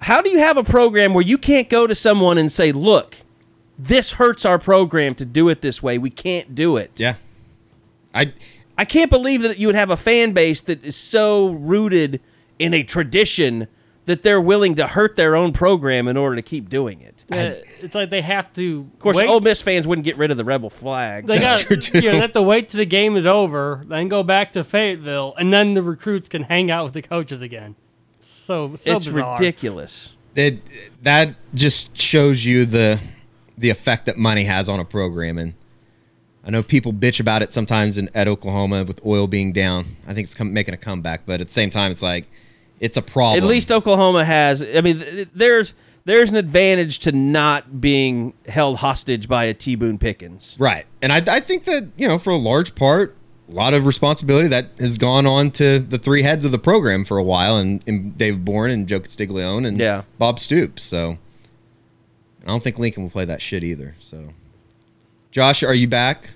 how 0.00 0.20
do 0.20 0.30
you 0.30 0.38
have 0.38 0.56
a 0.56 0.64
program 0.64 1.14
where 1.14 1.24
you 1.24 1.38
can't 1.38 1.68
go 1.68 1.86
to 1.86 1.94
someone 1.94 2.36
and 2.36 2.50
say, 2.50 2.72
"Look, 2.72 3.18
this 3.78 4.12
hurts 4.12 4.44
our 4.44 4.58
program 4.58 5.14
to 5.14 5.24
do 5.24 5.48
it 5.48 5.62
this 5.62 5.80
way. 5.80 5.96
We 5.96 6.10
can't 6.10 6.56
do 6.56 6.76
it." 6.76 6.90
yeah 6.96 7.14
I 8.12 8.32
I 8.76 8.84
can't 8.84 9.10
believe 9.10 9.42
that 9.42 9.58
you 9.58 9.68
would 9.68 9.76
have 9.76 9.90
a 9.90 9.96
fan 9.96 10.32
base 10.32 10.60
that 10.62 10.84
is 10.84 10.96
so 10.96 11.50
rooted 11.50 12.20
in 12.58 12.74
a 12.74 12.82
tradition 12.82 13.68
that 14.06 14.22
they're 14.22 14.40
willing 14.40 14.74
to 14.74 14.86
hurt 14.88 15.16
their 15.16 15.36
own 15.36 15.52
program 15.52 16.08
in 16.08 16.16
order 16.16 16.36
to 16.36 16.42
keep 16.42 16.68
doing 16.68 17.00
it. 17.00 17.24
Of 17.30 17.38
Uh, 17.38 17.54
it's 17.80 17.94
like 17.94 18.10
they 18.10 18.22
have 18.22 18.52
to. 18.54 18.90
Of 18.94 18.98
course, 19.00 19.16
wait. 19.16 19.28
Ole 19.28 19.40
Miss 19.40 19.62
fans 19.62 19.86
wouldn't 19.86 20.04
get 20.04 20.16
rid 20.16 20.30
of 20.30 20.36
the 20.36 20.44
rebel 20.44 20.70
flag. 20.70 21.26
They 21.26 21.38
got 21.38 21.60
true, 21.66 21.76
too. 21.76 21.98
you 22.00 22.06
know, 22.06 22.12
they 22.12 22.20
have 22.20 22.32
to 22.32 22.42
wait 22.42 22.68
till 22.68 22.78
the 22.78 22.86
game 22.86 23.16
is 23.16 23.26
over, 23.26 23.84
then 23.86 24.08
go 24.08 24.22
back 24.22 24.52
to 24.52 24.64
Fayetteville, 24.64 25.34
and 25.38 25.52
then 25.52 25.74
the 25.74 25.82
recruits 25.82 26.28
can 26.28 26.44
hang 26.44 26.70
out 26.70 26.84
with 26.84 26.94
the 26.94 27.02
coaches 27.02 27.40
again. 27.42 27.76
So 28.18 28.74
so 28.76 28.96
it's 28.96 29.04
bizarre. 29.06 29.38
ridiculous. 29.38 30.12
it 30.34 30.62
that 31.02 31.34
just 31.54 31.96
shows 31.96 32.44
you 32.44 32.64
the 32.64 33.00
the 33.56 33.70
effect 33.70 34.06
that 34.06 34.16
money 34.16 34.44
has 34.44 34.68
on 34.68 34.80
a 34.80 34.84
program 34.84 35.38
and 35.38 35.54
I 36.44 36.50
know 36.50 36.62
people 36.62 36.92
bitch 36.92 37.20
about 37.20 37.42
it 37.42 37.52
sometimes 37.52 37.96
in 37.96 38.10
at 38.14 38.26
Oklahoma 38.26 38.82
with 38.82 39.04
oil 39.06 39.28
being 39.28 39.52
down. 39.52 39.96
I 40.08 40.14
think 40.14 40.24
it's 40.24 40.34
come, 40.34 40.52
making 40.52 40.74
a 40.74 40.76
comeback, 40.76 41.22
but 41.24 41.40
at 41.40 41.46
the 41.46 41.52
same 41.52 41.70
time, 41.70 41.92
it's 41.92 42.02
like 42.02 42.26
it's 42.82 42.98
a 42.98 43.02
problem. 43.02 43.42
At 43.42 43.48
least 43.48 43.72
Oklahoma 43.72 44.24
has. 44.26 44.62
I 44.62 44.82
mean, 44.82 45.28
there's 45.34 45.72
there's 46.04 46.28
an 46.30 46.36
advantage 46.36 46.98
to 47.00 47.12
not 47.12 47.80
being 47.80 48.34
held 48.48 48.78
hostage 48.78 49.28
by 49.28 49.44
a 49.44 49.54
T. 49.54 49.76
Boone 49.76 49.96
Pickens. 49.98 50.56
right, 50.58 50.84
and 51.00 51.12
I, 51.12 51.22
I 51.36 51.40
think 51.40 51.64
that 51.64 51.88
you 51.96 52.06
know 52.08 52.18
for 52.18 52.30
a 52.30 52.36
large 52.36 52.74
part, 52.74 53.16
a 53.48 53.52
lot 53.52 53.72
of 53.72 53.86
responsibility 53.86 54.48
that 54.48 54.70
has 54.80 54.98
gone 54.98 55.26
on 55.26 55.50
to 55.52 55.78
the 55.78 55.98
three 55.98 56.22
heads 56.22 56.44
of 56.44 56.50
the 56.50 56.58
program 56.58 57.04
for 57.04 57.18
a 57.18 57.22
while, 57.22 57.56
and, 57.56 57.82
and 57.86 58.18
Dave 58.18 58.44
Boren 58.44 58.72
and 58.72 58.88
Joe 58.88 58.98
Castiglione 59.00 59.64
and 59.66 59.78
Yeah. 59.78 60.02
Bob 60.18 60.38
Stoops. 60.40 60.82
So 60.82 61.18
I 62.42 62.48
don't 62.48 62.64
think 62.64 62.78
Lincoln 62.80 63.04
will 63.04 63.10
play 63.10 63.24
that 63.24 63.40
shit 63.40 63.62
either. 63.62 63.94
So, 64.00 64.30
Josh, 65.30 65.62
are 65.62 65.74
you 65.74 65.86
back? 65.86 66.30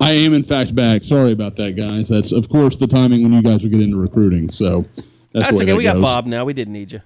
I 0.00 0.10
am 0.10 0.34
in 0.34 0.42
fact 0.42 0.74
back. 0.74 1.04
Sorry 1.04 1.32
about 1.32 1.56
that, 1.56 1.76
guys. 1.76 2.08
That's 2.08 2.32
of 2.32 2.48
course 2.50 2.76
the 2.76 2.86
timing 2.86 3.22
when 3.22 3.32
you 3.32 3.42
guys 3.42 3.62
would 3.62 3.72
get 3.72 3.80
into 3.80 3.96
recruiting. 3.98 4.48
So 4.50 4.84
that's, 5.32 5.48
That's 5.48 5.50
the 5.50 5.54
way 5.56 5.62
okay. 5.64 5.72
that 5.72 5.78
We 5.78 5.84
got. 5.84 6.00
Bob 6.00 6.26
now. 6.26 6.44
We 6.44 6.52
didn't 6.52 6.74
need 6.74 6.92
you. 6.92 7.00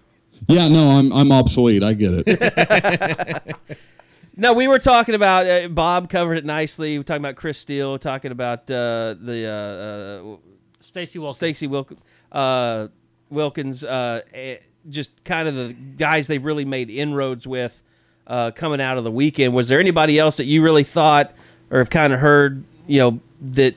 Yeah, 0.49 0.69
no, 0.69 0.99
I'm 0.99 1.13
I'm 1.13 1.33
obsolete. 1.33 1.83
I 1.83 1.95
get 1.95 2.25
it. 2.27 3.57
No, 4.39 4.53
we 4.53 4.69
were 4.69 4.79
talking 4.79 5.15
about 5.15 5.47
uh, 5.47 5.69
Bob 5.69 6.11
covered 6.11 6.35
it 6.37 6.45
nicely. 6.45 6.93
We 6.93 6.99
were 6.99 7.05
talking 7.05 7.23
about 7.23 7.37
Chris 7.37 7.57
Steele, 7.57 7.99
talking 7.99 8.33
about 8.33 8.71
uh, 8.71 9.15
the 9.19 9.47
uh, 9.47 10.35
uh, 10.35 10.37
Stacy 10.83 11.19
Wilkins. 11.19 11.37
Stacy 11.39 11.67
Wilk- 11.67 11.97
uh, 12.31 12.89
Wilkins, 13.31 13.83
uh, 13.83 14.21
eh, 14.35 14.59
just 14.91 15.25
kind 15.25 15.49
of 15.49 15.55
the 15.55 15.73
guys 15.73 16.27
they've 16.27 16.45
really 16.45 16.67
made 16.67 16.91
inroads 16.91 17.47
with 17.47 17.83
uh, 18.27 18.51
coming 18.51 18.79
out 18.79 18.99
of 18.99 19.05
the 19.05 19.11
weekend. 19.11 19.55
Was 19.55 19.69
there 19.69 19.81
anybody 19.81 20.19
else 20.19 20.37
that 20.37 20.45
you 20.45 20.63
really 20.63 20.85
thought 20.85 21.33
or 21.71 21.79
have 21.79 21.89
kind 21.89 22.13
of 22.13 22.21
heard, 22.21 22.63
you 22.87 22.99
know, 22.99 23.21
that 23.41 23.75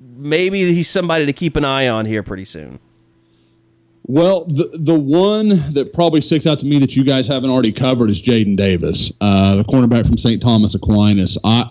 maybe 0.00 0.72
he's 0.72 0.88
somebody 0.88 1.26
to 1.26 1.34
keep 1.34 1.54
an 1.56 1.66
eye 1.66 1.86
on 1.86 2.06
here 2.06 2.22
pretty 2.22 2.46
soon? 2.46 2.78
Well, 4.08 4.46
the 4.46 4.70
the 4.72 4.98
one 4.98 5.48
that 5.74 5.92
probably 5.92 6.22
sticks 6.22 6.46
out 6.46 6.58
to 6.60 6.66
me 6.66 6.78
that 6.78 6.96
you 6.96 7.04
guys 7.04 7.28
haven't 7.28 7.50
already 7.50 7.72
covered 7.72 8.08
is 8.08 8.22
Jaden 8.22 8.56
Davis, 8.56 9.12
uh, 9.20 9.56
the 9.56 9.64
cornerback 9.64 10.06
from 10.06 10.16
St. 10.16 10.40
Thomas 10.40 10.74
Aquinas. 10.74 11.36
I, 11.44 11.70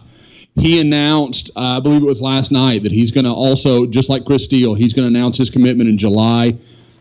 he 0.56 0.80
announced, 0.80 1.50
uh, 1.56 1.78
I 1.78 1.80
believe 1.80 2.04
it 2.04 2.06
was 2.06 2.22
last 2.22 2.52
night, 2.52 2.84
that 2.84 2.92
he's 2.92 3.10
going 3.10 3.26
to 3.26 3.32
also, 3.32 3.88
just 3.88 4.08
like 4.08 4.24
Chris 4.24 4.46
Steele, 4.46 4.76
he's 4.76 4.94
going 4.94 5.12
to 5.12 5.20
announce 5.20 5.40
his 5.40 5.50
commitment 5.50 5.90
in 5.90 5.98
July. 5.98 6.54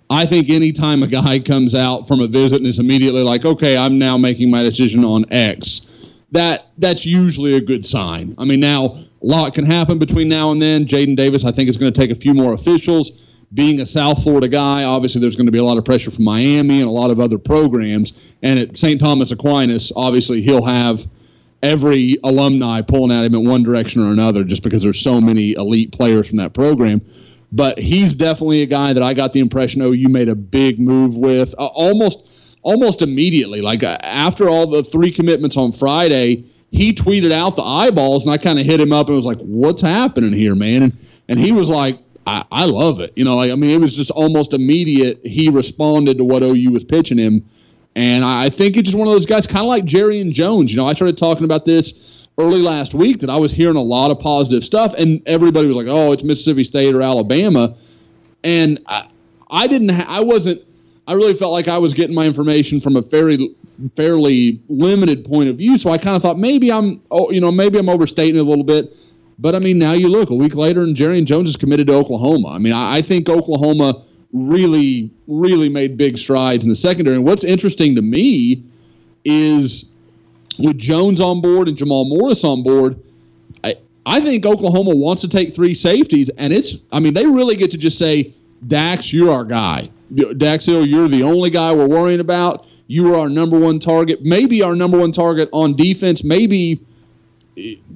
I 0.09 0.25
think 0.25 0.49
anytime 0.49 1.03
a 1.03 1.07
guy 1.07 1.39
comes 1.41 1.75
out 1.75 2.09
from 2.09 2.21
a 2.21 2.27
visit 2.27 2.57
and 2.57 2.67
is 2.67 2.79
immediately 2.79 3.23
like, 3.23 3.45
okay, 3.45 3.77
I'm 3.77 3.99
now 3.99 4.17
making 4.17 4.51
my 4.51 4.63
decision 4.63 5.05
on 5.05 5.27
X, 5.31 6.23
that 6.33 6.69
that's 6.79 7.05
usually 7.05 7.57
a 7.57 7.61
good 7.61 7.85
sign. 7.85 8.35
I 8.39 8.47
mean, 8.47 8.61
now 8.61 8.85
a 8.87 9.05
lot 9.21 9.53
can 9.53 9.67
happen 9.67 9.99
between 9.99 10.31
now 10.31 10.51
and 10.51 10.63
then. 10.63 10.87
Jaden 10.87 11.15
Davis, 11.17 11.45
I 11.45 11.53
think, 11.53 11.69
is 11.69 11.77
going 11.77 11.93
to 11.93 12.01
take 12.01 12.11
a 12.11 12.19
few 12.19 12.33
more 12.33 12.55
officials. 12.55 13.26
Being 13.55 13.81
a 13.81 13.87
South 13.87 14.23
Florida 14.23 14.49
guy, 14.49 14.85
obviously 14.85 15.21
there's 15.21 15.37
going 15.37 15.47
to 15.47 15.53
be 15.53 15.59
a 15.59 15.65
lot 15.65 15.79
of 15.79 15.85
pressure 15.85 16.11
from 16.11 16.25
Miami 16.25 16.81
and 16.81 16.89
a 16.89 16.93
lot 16.93 17.11
of 17.11 17.21
other 17.21 17.39
programs. 17.39 18.39
And 18.43 18.59
at 18.59 18.77
St. 18.77 19.01
Thomas 19.01 19.31
Aquinas, 19.31 19.93
obviously 19.95 20.43
he'll 20.43 20.65
have 20.65 21.07
every 21.63 22.17
alumni 22.25 22.83
pulling 22.83 23.17
at 23.17 23.25
him 23.25 23.35
in 23.35 23.49
one 23.49 23.63
direction 23.63 24.03
or 24.03 24.13
another 24.13 24.45
just 24.45 24.63
because 24.63 24.83
there's 24.83 25.01
so 25.01 25.21
many 25.21 25.53
elite 25.53 25.93
players 25.93 26.29
from 26.29 26.39
that 26.39 26.55
program. 26.55 27.01
But 27.53 27.79
he's 27.79 28.15
definitely 28.15 28.63
a 28.63 28.67
guy 28.67 28.93
that 28.93 29.03
I 29.03 29.15
got 29.15 29.33
the 29.33 29.41
impression 29.41 29.81
oh 29.83 29.93
you 29.93 30.09
made 30.09 30.29
a 30.29 30.35
big 30.35 30.81
move 30.81 31.17
with 31.17 31.55
uh, 31.59 31.67
almost 31.67 32.59
almost 32.63 33.01
immediately. 33.01 33.61
Like 33.61 33.85
uh, 33.85 33.97
after 34.03 34.49
all 34.49 34.67
the 34.67 34.83
three 34.83 35.13
commitments 35.13 35.57
on 35.57 35.71
Friday, 35.71 36.45
he 36.73 36.93
tweeted 36.93 37.31
out 37.31 37.55
the 37.55 37.63
eyeballs, 37.63 38.27
and 38.27 38.33
I 38.33 38.39
kind 38.39 38.59
of 38.59 38.67
hit 38.67 38.81
him 38.81 38.93
up 38.93 39.07
and 39.07 39.17
was 39.17 39.25
like, 39.25 39.41
"What's 39.41 39.81
happening 39.81 40.33
here, 40.33 40.57
man?" 40.57 40.83
And 40.83 41.23
and 41.29 41.39
he 41.39 41.53
was 41.53 41.71
like, 41.71 42.01
I, 42.27 42.45
I 42.51 42.67
love 42.67 43.01
it. 43.01 43.13
You 43.17 43.25
know, 43.25 43.37
like 43.37 43.53
I 43.53 43.55
mean, 43.55 43.71
it 43.71 43.81
was 43.81 43.97
just 43.97 44.11
almost 44.11 44.53
immediate. 44.53 45.21
He 45.25 45.49
responded 45.49 46.19
to 46.19 46.25
what 46.25 46.43
OU 46.43 46.73
was 46.73 46.85
pitching 46.85 47.19
him, 47.19 47.45
and 47.95 48.25
I 48.25 48.49
think 48.49 48.77
it's 48.77 48.91
just 48.91 48.99
one 48.99 49.07
of 49.07 49.15
those 49.15 49.27
guys, 49.27 49.47
kind 49.47 49.61
of 49.61 49.67
like 49.67 49.85
Jarrian 49.85 50.33
Jones. 50.33 50.73
You 50.73 50.79
know, 50.79 50.87
I 50.87 50.93
started 50.93 51.17
talking 51.17 51.45
about 51.45 51.65
this 51.65 52.29
early 52.39 52.61
last 52.61 52.95
week 52.95 53.19
that 53.21 53.31
I 53.31 53.37
was 53.37 53.53
hearing 53.53 53.77
a 53.77 53.83
lot 53.83 54.11
of 54.11 54.19
positive 54.19 54.65
stuff, 54.65 54.95
and 54.99 55.23
everybody 55.27 55.69
was 55.69 55.77
like, 55.77 55.87
"Oh, 55.89 56.13
it's 56.13 56.25
Mississippi 56.25 56.65
State 56.65 56.95
or 56.95 57.03
Alabama," 57.03 57.77
and 58.43 58.81
I, 58.89 59.09
I 59.49 59.67
didn't. 59.69 59.91
Ha- 59.91 60.07
I 60.09 60.21
wasn't. 60.23 60.63
I 61.09 61.15
really 61.15 61.35
felt 61.35 61.53
like 61.53 61.69
I 61.69 61.79
was 61.79 61.95
getting 61.95 62.17
my 62.17 62.27
information 62.27 62.81
from 62.81 62.97
a 62.97 63.03
fairly 63.03 63.55
fairly 63.95 64.61
limited 64.69 65.25
point 65.25 65.49
of 65.49 65.59
view. 65.59 65.79
So 65.79 65.91
I 65.91 65.99
kind 65.99 66.17
of 66.17 66.23
thought 66.23 66.37
maybe 66.37 66.73
I'm, 66.73 67.01
oh, 67.13 67.31
you 67.31 67.41
know, 67.41 67.53
maybe 67.53 67.79
I'm 67.79 67.89
overstating 67.89 68.35
it 68.35 68.41
a 68.41 68.43
little 68.43 68.65
bit. 68.65 68.97
But 69.39 69.55
I 69.55 69.59
mean, 69.59 69.79
now 69.79 69.93
you 69.93 70.09
look 70.09 70.31
a 70.31 70.35
week 70.35 70.55
later, 70.55 70.83
and 70.83 70.97
Jarrian 70.97 71.25
Jones 71.25 71.49
is 71.51 71.57
committed 71.57 71.87
to 71.89 71.95
Oklahoma. 71.95 72.49
I 72.49 72.59
mean, 72.59 72.73
I, 72.73 72.97
I 72.97 73.03
think 73.03 73.29
Oklahoma 73.29 74.03
really, 74.33 75.11
really 75.27 75.69
made 75.69 75.97
big 75.97 76.17
strides 76.19 76.65
in 76.65 76.69
the 76.69 76.77
secondary. 76.77 77.17
And 77.17 77.25
what's 77.25 77.45
interesting 77.45 77.95
to 77.97 78.03
me 78.03 78.65
is 79.25 79.91
with 80.59 80.79
Jones 80.79 81.21
on 81.21 81.41
board 81.41 81.69
and 81.69 81.77
Jamal 81.77 82.07
Morris 82.07 82.45
on 82.45 82.63
board, 82.63 82.99
I, 83.65 83.75
I 84.07 84.21
think 84.21 84.47
Oklahoma 84.47 84.95
wants 84.95 85.23
to 85.23 85.29
take 85.29 85.53
three 85.53 85.75
safeties, 85.75 86.31
and 86.31 86.53
it's 86.53 86.77
I 86.93 87.01
mean 87.01 87.15
they 87.15 87.27
really 87.27 87.57
get 87.57 87.71
to 87.73 87.79
just 87.79 87.99
say, 87.99 88.33
Dax, 88.67 89.13
you're 89.13 89.31
our 89.31 89.45
guy. 89.45 89.89
Dax 90.37 90.67
Hill, 90.67 90.87
you're 90.87 91.09
the 91.09 91.25
only 91.25 91.51
guy 91.51 91.75
we're 91.75 91.89
worrying 91.89 92.21
about. 92.21 92.73
You 92.87 93.15
are 93.15 93.23
our 93.23 93.29
number 93.29 93.59
one 93.59 93.81
target, 93.81 94.23
maybe 94.23 94.63
our 94.63 94.77
number 94.77 94.99
one 94.99 95.11
target 95.11 95.49
on 95.53 95.75
defense, 95.75 96.23
maybe 96.23 96.81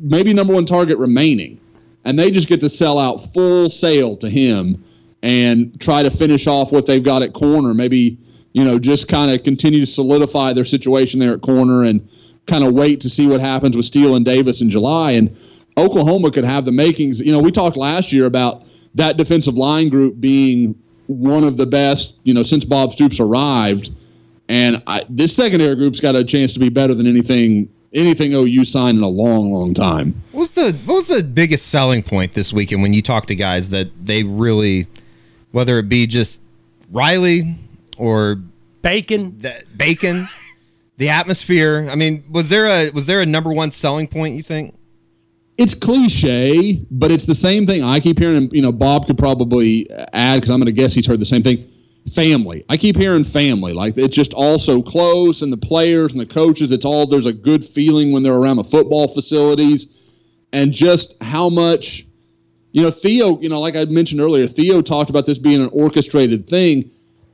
maybe 0.01 0.33
number 0.33 0.55
one 0.55 0.65
target 0.65 0.99
remaining. 0.99 1.61
And 2.05 2.19
they 2.19 2.31
just 2.31 2.49
get 2.49 2.61
to 2.61 2.69
sell 2.69 2.99
out 2.99 3.19
full 3.19 3.69
sale 3.69 4.17
to 4.17 4.29
him 4.29 4.83
and 5.23 5.79
try 5.81 6.03
to 6.03 6.11
finish 6.11 6.47
off 6.47 6.73
what 6.73 6.87
they've 6.87 7.05
got 7.05 7.23
at 7.23 7.35
corner. 7.35 7.75
Maybe, 7.75 8.19
you 8.53 8.65
know, 8.65 8.79
just 8.79 9.09
kind 9.09 9.31
of 9.31 9.43
continue 9.43 9.81
to 9.81 9.87
solidify 9.87 10.55
their 10.55 10.65
situation 10.65 11.21
there 11.21 11.35
at 11.35 11.43
corner 11.43 11.85
and 11.85 12.01
kind 12.47 12.65
of 12.65 12.73
wait 12.73 13.01
to 13.01 13.11
see 13.11 13.27
what 13.27 13.41
happens 13.41 13.77
with 13.77 13.85
Steele 13.85 14.17
and 14.17 14.25
Davis 14.25 14.63
in 14.63 14.71
July. 14.71 15.13
And 15.13 15.31
Oklahoma 15.77 16.31
could 16.31 16.45
have 16.45 16.65
the 16.65 16.73
makings. 16.73 17.21
You 17.21 17.33
know, 17.33 17.41
we 17.41 17.51
talked 17.51 17.77
last 17.77 18.13
year 18.13 18.25
about 18.25 18.67
that 18.95 19.19
defensive 19.19 19.59
line 19.59 19.91
group 19.91 20.21
being 20.21 20.75
one 21.07 21.45
of 21.45 21.59
the 21.59 21.67
best, 21.67 22.19
you 22.25 22.33
know, 22.33 22.43
since 22.43 22.65
Bob 22.65 22.93
Stoops 22.93 23.21
arrived. 23.21 23.93
And 24.49 24.83
I, 24.87 25.05
this 25.09 25.37
secondary 25.37 25.77
group's 25.77 26.01
got 26.01 26.17
a 26.17 26.25
chance 26.25 26.55
to 26.55 26.61
be 26.61 26.71
better 26.71 26.95
than 26.95 27.07
anything 27.07 27.69
anything 27.93 28.33
OU 28.35 28.65
signed 28.65 28.99
in 28.99 29.05
a 29.05 29.09
long, 29.09 29.53
long 29.53 29.75
time. 29.75 30.23
What 30.33 30.41
was 30.41 30.53
the 30.53 30.73
what 30.85 30.95
was 30.95 31.07
the 31.07 31.23
biggest 31.23 31.67
selling 31.67 32.03
point 32.03 32.33
this 32.33 32.53
weekend 32.53 32.83
when 32.83 32.93
you 32.93 33.03
talk 33.03 33.27
to 33.27 33.35
guys 33.35 33.71
that 33.71 33.91
they 34.05 34.23
really, 34.23 34.87
whether 35.53 35.79
it 35.79 35.89
be 35.89 36.07
just 36.07 36.41
Riley 36.91 37.57
or 37.99 38.41
Bacon. 38.83 39.39
the 39.41 39.63
bacon, 39.77 40.29
the 40.97 41.09
atmosphere? 41.09 41.89
I 41.91 41.95
mean, 41.95 42.25
was 42.31 42.49
there 42.49 42.67
a 42.67 42.91
was 42.91 43.07
there 43.07 43.21
a 43.21 43.27
number 43.27 43.53
one 43.53 43.71
selling 43.71 44.07
point? 44.07 44.37
You 44.37 44.43
think? 44.43 44.75
It's 45.59 45.75
cliche, 45.75 46.83
but 46.91 47.11
it's 47.11 47.27
the 47.27 47.35
same 47.35 47.67
thing 47.67 47.83
I 47.83 48.01
keep 48.01 48.19
hearing. 48.19 48.37
And 48.37 48.53
you 48.53 48.63
know, 48.63 48.73
Bob 48.73 49.07
could 49.07 49.19
probably 49.19 49.87
add 50.15 50.37
because 50.37 50.51
I'm 50.51 50.59
going 50.59 50.67
to 50.67 50.73
guess 50.73 50.95
he's 50.95 51.07
heard 51.07 51.21
the 51.21 51.27
same 51.27 51.43
thing. 51.43 51.63
Family. 52.15 52.65
I 52.69 52.77
keep 52.77 52.97
hearing 52.97 53.25
family. 53.25 53.73
Like 53.73 53.97
it's 53.97 54.17
just 54.17 54.35
all 54.35 54.59
so 54.59 54.83
close, 54.83 55.43
and 55.43 55.53
the 55.53 55.57
players 55.57 56.13
and 56.13 56.21
the 56.21 56.27
coaches. 56.27 56.73
It's 56.73 56.85
all 56.85 57.07
there's 57.07 57.27
a 57.27 57.33
good 57.33 57.65
feeling 57.65 58.13
when 58.13 58.23
they're 58.23 58.35
around 58.35 58.57
the 58.57 58.65
football 58.65 59.09
facilities, 59.09 60.41
and 60.53 60.73
just 60.73 61.23
how 61.23 61.49
much 61.49 62.07
you 62.73 62.83
know, 62.83 62.91
Theo, 62.91 63.39
you 63.41 63.49
know, 63.49 63.61
like 63.61 63.77
I 63.77 63.85
mentioned 63.87 64.21
earlier, 64.21 64.47
Theo 64.47 64.81
talked 64.81 65.11
about 65.11 65.27
this 65.27 65.39
being 65.39 65.61
an 65.61 65.71
orchestrated 65.73 66.47
thing. 66.47 66.91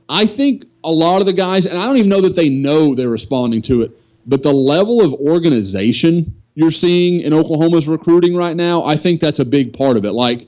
I 0.09 0.25
think 0.25 0.65
a 0.83 0.91
lot 0.91 1.19
of 1.19 1.27
the 1.27 1.33
guys, 1.33 1.65
and 1.65 1.77
I 1.77 1.85
don't 1.85 1.97
even 1.97 2.09
know 2.09 2.21
that 2.21 2.35
they 2.35 2.49
know 2.49 2.95
they're 2.95 3.09
responding 3.09 3.61
to 3.63 3.81
it, 3.81 3.91
but 4.25 4.41
the 4.41 4.53
level 4.53 5.03
of 5.03 5.13
organization 5.13 6.33
you're 6.55 6.71
seeing 6.71 7.19
in 7.19 7.33
Oklahoma's 7.33 7.87
recruiting 7.87 8.35
right 8.35 8.55
now, 8.55 8.83
I 8.83 8.95
think 8.95 9.21
that's 9.21 9.39
a 9.39 9.45
big 9.45 9.73
part 9.77 9.95
of 9.95 10.05
it. 10.05 10.13
Like, 10.13 10.47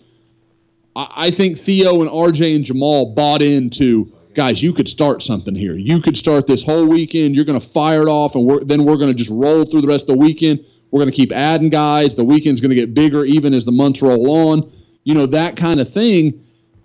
I 0.96 1.30
think 1.30 1.58
Theo 1.58 2.02
and 2.02 2.10
RJ 2.10 2.56
and 2.56 2.66
Jamal 2.66 3.14
bought 3.14 3.42
into 3.42 4.12
guys. 4.40 4.64
You 4.64 4.72
could 4.72 4.88
start 4.88 5.22
something 5.22 5.53
here. 5.53 5.74
You 5.74 5.99
could 5.99 6.16
start 6.16 6.48
this 6.48 6.64
whole 6.64 6.88
weekend. 6.88 7.36
You're 7.36 7.44
going 7.44 7.60
to 7.60 7.68
fire 7.68 8.03
it 8.03 8.07
off, 8.07 8.36
and 8.36 8.45
we're, 8.45 8.64
then 8.64 8.86
we're 8.86 8.95
going 8.95 9.11
to 9.11 9.14
just 9.14 9.30
roll 9.30 9.66
through 9.66 9.82
the 9.82 9.88
rest 9.90 10.10
of 10.10 10.16
the 10.16 10.22
weekend. 10.22 10.66
We're 10.91 10.99
going 10.99 11.11
to 11.11 11.16
keep 11.16 11.34
adding 11.34 11.70
guys. 11.70 12.16
The 12.16 12.24
weekend's 12.24 12.61
going 12.61 12.70
to 12.70 12.76
get 12.76 12.94
bigger 12.94 13.26
even 13.26 13.53
as 13.53 13.66
the 13.66 13.74
months 13.74 14.02
roll 14.02 14.32
on. 14.32 14.72
You 15.03 15.14
know 15.14 15.26
that 15.26 15.57
kind 15.57 15.82
of 15.82 15.90
thing. 15.90 16.41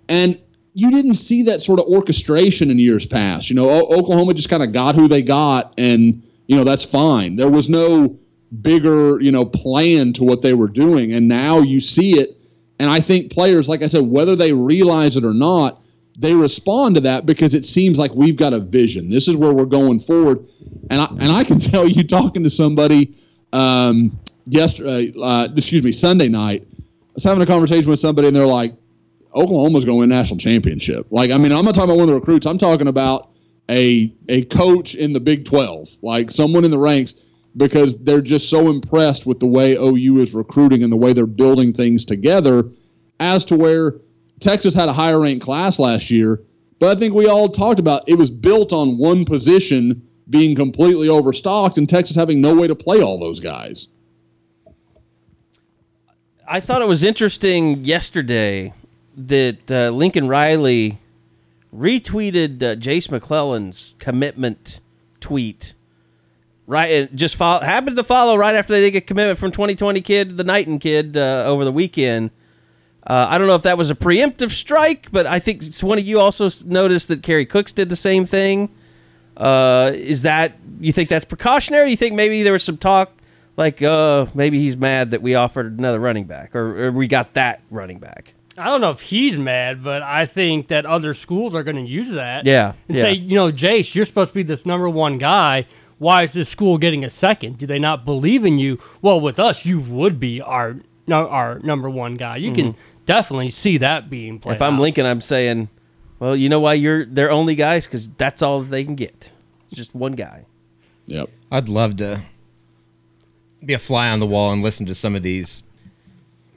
And 0.09 0.37
you 0.73 0.91
didn't 0.91 1.13
see 1.13 1.43
that 1.43 1.61
sort 1.61 1.79
of 1.79 1.85
orchestration 1.85 2.69
in 2.69 2.77
years 2.77 3.05
past. 3.05 3.49
You 3.49 3.55
know, 3.55 3.69
o- 3.69 3.97
Oklahoma 3.97 4.33
just 4.33 4.49
kind 4.49 4.61
of 4.61 4.73
got 4.73 4.93
who 4.95 5.07
they 5.07 5.21
got, 5.21 5.73
and 5.77 6.21
you 6.47 6.57
know 6.57 6.65
that's 6.65 6.83
fine. 6.83 7.37
There 7.37 7.49
was 7.49 7.69
no 7.69 8.17
bigger, 8.61 9.21
you 9.21 9.31
know, 9.31 9.45
plan 9.45 10.11
to 10.13 10.25
what 10.25 10.41
they 10.41 10.53
were 10.53 10.67
doing, 10.67 11.13
and 11.13 11.29
now 11.29 11.59
you 11.59 11.79
see 11.79 12.19
it. 12.19 12.41
And 12.79 12.89
I 12.89 12.99
think 12.99 13.31
players, 13.31 13.69
like 13.69 13.81
I 13.81 13.87
said, 13.87 14.03
whether 14.05 14.35
they 14.35 14.51
realize 14.51 15.15
it 15.15 15.23
or 15.23 15.33
not, 15.33 15.81
they 16.17 16.33
respond 16.33 16.95
to 16.95 17.01
that 17.01 17.25
because 17.25 17.55
it 17.55 17.65
seems 17.65 17.99
like 17.99 18.13
we've 18.15 18.37
got 18.37 18.53
a 18.53 18.59
vision. 18.59 19.09
This 19.09 19.27
is 19.27 19.35
where 19.35 19.53
we're 19.53 19.65
going 19.65 19.99
forward. 19.99 20.39
And 20.89 21.01
I, 21.01 21.07
and 21.19 21.31
I 21.31 21.43
can 21.43 21.59
tell 21.71 21.87
you, 21.87 22.03
talking 22.03 22.43
to 22.43 22.49
somebody 22.49 23.13
um, 23.53 24.17
yesterday, 24.45 25.13
uh, 25.21 25.47
excuse 25.55 25.83
me, 25.83 25.91
Sunday 25.91 26.29
night, 26.29 26.65
I 26.71 27.11
was 27.15 27.23
having 27.23 27.41
a 27.41 27.45
conversation 27.45 27.89
with 27.89 27.99
somebody, 27.99 28.27
and 28.27 28.35
they're 28.35 28.45
like, 28.45 28.73
Oklahoma's 29.35 29.83
going 29.83 29.97
to 29.97 29.99
win 29.99 30.09
national 30.09 30.37
championship. 30.37 31.07
Like, 31.11 31.31
I 31.31 31.37
mean, 31.37 31.51
I'm 31.51 31.65
not 31.65 31.75
talking 31.75 31.89
about 31.89 31.97
one 31.97 32.03
of 32.03 32.09
the 32.09 32.15
recruits. 32.15 32.45
I'm 32.45 32.57
talking 32.57 32.87
about 32.87 33.31
a 33.69 34.13
a 34.29 34.45
coach 34.45 34.95
in 34.95 35.11
the 35.11 35.19
Big 35.19 35.45
12, 35.45 35.97
like 36.01 36.31
someone 36.31 36.63
in 36.63 36.71
the 36.71 36.77
ranks, 36.77 37.13
because 37.57 37.97
they're 37.97 38.21
just 38.21 38.49
so 38.49 38.69
impressed 38.69 39.25
with 39.25 39.39
the 39.39 39.47
way 39.47 39.75
OU 39.75 40.17
is 40.17 40.35
recruiting 40.35 40.83
and 40.83 40.91
the 40.91 40.97
way 40.97 41.11
they're 41.11 41.27
building 41.27 41.73
things 41.73 42.05
together, 42.05 42.63
as 43.19 43.43
to 43.45 43.55
where 43.57 43.99
Texas 44.39 44.73
had 44.73 44.89
a 44.89 44.93
higher 44.93 45.19
ranked 45.19 45.43
class 45.43 45.79
last 45.79 46.11
year. 46.11 46.41
But 46.79 46.97
I 46.97 46.99
think 46.99 47.13
we 47.13 47.27
all 47.27 47.47
talked 47.47 47.79
about 47.79 48.07
it 48.07 48.17
was 48.17 48.29
built 48.29 48.73
on 48.73 48.97
one 48.97 49.25
position 49.25 50.01
being 50.29 50.55
completely 50.55 51.07
overstocked 51.07 51.77
and 51.77 51.87
Texas 51.87 52.15
having 52.15 52.41
no 52.41 52.55
way 52.55 52.67
to 52.67 52.75
play 52.75 53.01
all 53.01 53.19
those 53.19 53.39
guys. 53.39 53.87
I 56.47 56.59
thought 56.59 56.81
it 56.81 56.87
was 56.87 57.03
interesting 57.03 57.83
yesterday 57.85 58.73
that 59.15 59.71
uh, 59.71 59.89
Lincoln 59.89 60.27
Riley 60.27 60.99
retweeted 61.75 62.61
uh, 62.61 62.75
Jase 62.75 63.09
McClellan's 63.09 63.95
commitment 63.99 64.79
tweet. 65.19 65.73
Right, 66.67 66.87
and 66.87 67.17
just 67.17 67.35
follow, 67.35 67.63
happened 67.63 67.95
to 67.97 68.03
follow 68.03 68.35
right 68.35 68.55
after 68.55 68.73
they 68.73 68.89
get 68.89 69.05
commitment 69.05 69.37
from 69.37 69.51
2020 69.51 70.01
kid, 70.01 70.35
the 70.37 70.43
Knighton 70.43 70.79
kid, 70.79 71.15
uh, 71.15 71.43
over 71.45 71.63
the 71.63 71.71
weekend. 71.71 72.31
Uh, 73.07 73.27
I 73.29 73.37
don't 73.37 73.47
know 73.47 73.55
if 73.55 73.63
that 73.63 73.77
was 73.77 73.89
a 73.89 73.95
preemptive 73.95 74.51
strike, 74.51 75.11
but 75.11 75.27
I 75.27 75.39
think 75.39 75.63
one 75.81 75.99
of 75.99 76.05
you 76.05 76.19
also 76.19 76.49
noticed 76.65 77.07
that 77.09 77.21
Kerry 77.21 77.45
Cooks 77.45 77.71
did 77.71 77.89
the 77.89 77.95
same 77.95 78.25
thing. 78.25 78.69
Uh, 79.37 79.91
is 79.93 80.23
that 80.23 80.57
you 80.79 80.91
think 80.91 81.09
that's 81.09 81.25
precautionary? 81.25 81.91
You 81.91 81.97
think 81.97 82.15
maybe 82.15 82.41
there 82.41 82.53
was 82.53 82.63
some 82.63 82.77
talk 82.77 83.11
like, 83.57 83.81
uh, 83.81 84.25
maybe 84.33 84.59
he's 84.59 84.75
mad 84.75 85.11
that 85.11 85.21
we 85.21 85.35
offered 85.35 85.77
another 85.79 85.99
running 85.99 86.25
back, 86.25 86.55
or, 86.55 86.87
or 86.87 86.91
we 86.91 87.07
got 87.07 87.33
that 87.33 87.61
running 87.69 87.99
back? 87.99 88.33
I 88.57 88.65
don't 88.65 88.81
know 88.81 88.91
if 88.91 89.01
he's 89.01 89.37
mad, 89.37 89.83
but 89.83 90.01
I 90.01 90.25
think 90.25 90.69
that 90.69 90.85
other 90.85 91.13
schools 91.13 91.55
are 91.55 91.63
going 91.63 91.75
to 91.75 91.89
use 91.89 92.11
that. 92.11 92.45
Yeah, 92.45 92.73
And 92.87 92.97
yeah. 92.97 93.03
say, 93.03 93.13
you 93.13 93.35
know, 93.35 93.51
Jase, 93.51 93.93
you're 93.95 94.05
supposed 94.05 94.31
to 94.31 94.35
be 94.35 94.43
this 94.43 94.65
number 94.65 94.89
one 94.89 95.17
guy. 95.17 95.67
Why 95.97 96.23
is 96.23 96.33
this 96.33 96.49
school 96.49 96.77
getting 96.77 97.03
a 97.03 97.09
second? 97.09 97.57
Do 97.57 97.65
they 97.65 97.79
not 97.79 98.05
believe 98.05 98.45
in 98.45 98.59
you? 98.59 98.79
Well, 99.01 99.19
with 99.19 99.39
us, 99.39 99.65
you 99.65 99.79
would 99.79 100.19
be 100.19 100.41
our 100.41 100.77
no, 101.07 101.27
our 101.27 101.59
number 101.59 101.89
one 101.89 102.15
guy. 102.15 102.37
You 102.37 102.51
can 102.51 102.75
definitely 103.05 103.49
see 103.49 103.77
that 103.77 104.09
being 104.09 104.39
played. 104.39 104.55
If 104.55 104.61
I'm 104.61 104.75
out. 104.75 104.81
Lincoln, 104.81 105.05
I'm 105.05 105.21
saying, 105.21 105.69
well, 106.19 106.35
you 106.35 106.49
know 106.49 106.59
why 106.59 106.73
you're 106.73 107.05
their 107.05 107.31
only 107.31 107.55
guys 107.55 107.85
because 107.85 108.09
that's 108.09 108.41
all 108.41 108.61
they 108.61 108.83
can 108.83 108.95
get. 108.95 109.31
It's 109.67 109.77
just 109.77 109.95
one 109.95 110.13
guy. 110.13 110.45
Yep. 111.07 111.29
I'd 111.51 111.69
love 111.69 111.97
to 111.97 112.21
be 113.63 113.73
a 113.73 113.79
fly 113.79 114.09
on 114.09 114.19
the 114.19 114.25
wall 114.25 114.51
and 114.51 114.61
listen 114.61 114.85
to 114.87 114.95
some 114.95 115.15
of 115.15 115.21
these, 115.21 115.63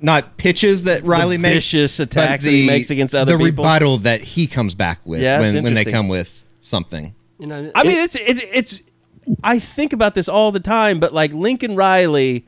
not 0.01 0.37
pitches 0.37 0.85
that 0.85 1.03
Riley 1.05 1.39
makes, 1.39 1.55
vicious 1.55 1.99
but 1.99 2.05
attacks 2.05 2.45
that 2.45 2.51
he 2.51 2.67
makes 2.67 2.91
against 2.91 3.15
other 3.15 3.33
people. 3.33 3.45
the 3.47 3.51
people. 3.51 3.65
rebuttal 3.65 3.99
that 3.99 4.21
he 4.21 4.47
comes 4.47 4.75
back 4.75 5.01
with 5.05 5.21
Yeah, 5.21 5.41
when, 5.41 5.63
when 5.63 5.75
they 5.75 5.85
come 5.85 6.09
with 6.09 6.45
something. 6.61 7.15
you 7.39 7.47
know, 7.47 7.71
I 7.75 7.83
mean, 7.85 7.99
it's 7.99 8.15
it's 8.17 8.41
it's. 8.53 8.83
I 9.45 9.59
think 9.59 9.93
about 9.93 10.15
this 10.15 10.29
all 10.29 10.53
the 10.53 10.61
time, 10.61 11.01
but 11.01 11.13
like 11.13 11.33
Lincoln 11.33 11.77
Riley, 11.77 12.47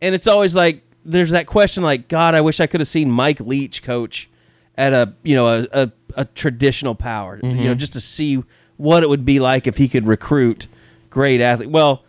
and 0.00 0.14
it's 0.14 0.26
always 0.26 0.54
like 0.54 0.82
there's 1.04 1.30
that 1.32 1.46
question, 1.46 1.82
like 1.82 2.08
God, 2.08 2.34
I 2.34 2.40
wish 2.40 2.60
I 2.60 2.66
could 2.66 2.80
have 2.80 2.88
seen 2.88 3.10
Mike 3.10 3.40
Leach 3.40 3.82
coach 3.82 4.28
at 4.76 4.92
a 4.92 5.14
you 5.22 5.34
know 5.34 5.46
a 5.46 5.66
a, 5.72 5.92
a 6.16 6.24
traditional 6.24 6.94
power, 6.94 7.38
you 7.42 7.48
Mm-hmm. 7.48 7.64
know, 7.64 7.74
just 7.74 7.92
to 7.94 8.00
see 8.00 8.42
what 8.76 9.02
it 9.02 9.08
would 9.08 9.24
be 9.24 9.38
like 9.40 9.66
if 9.66 9.76
he 9.76 9.88
could 9.88 10.06
recruit 10.06 10.66
great 11.10 11.40
athlete. 11.40 11.70
Well, 11.70 12.04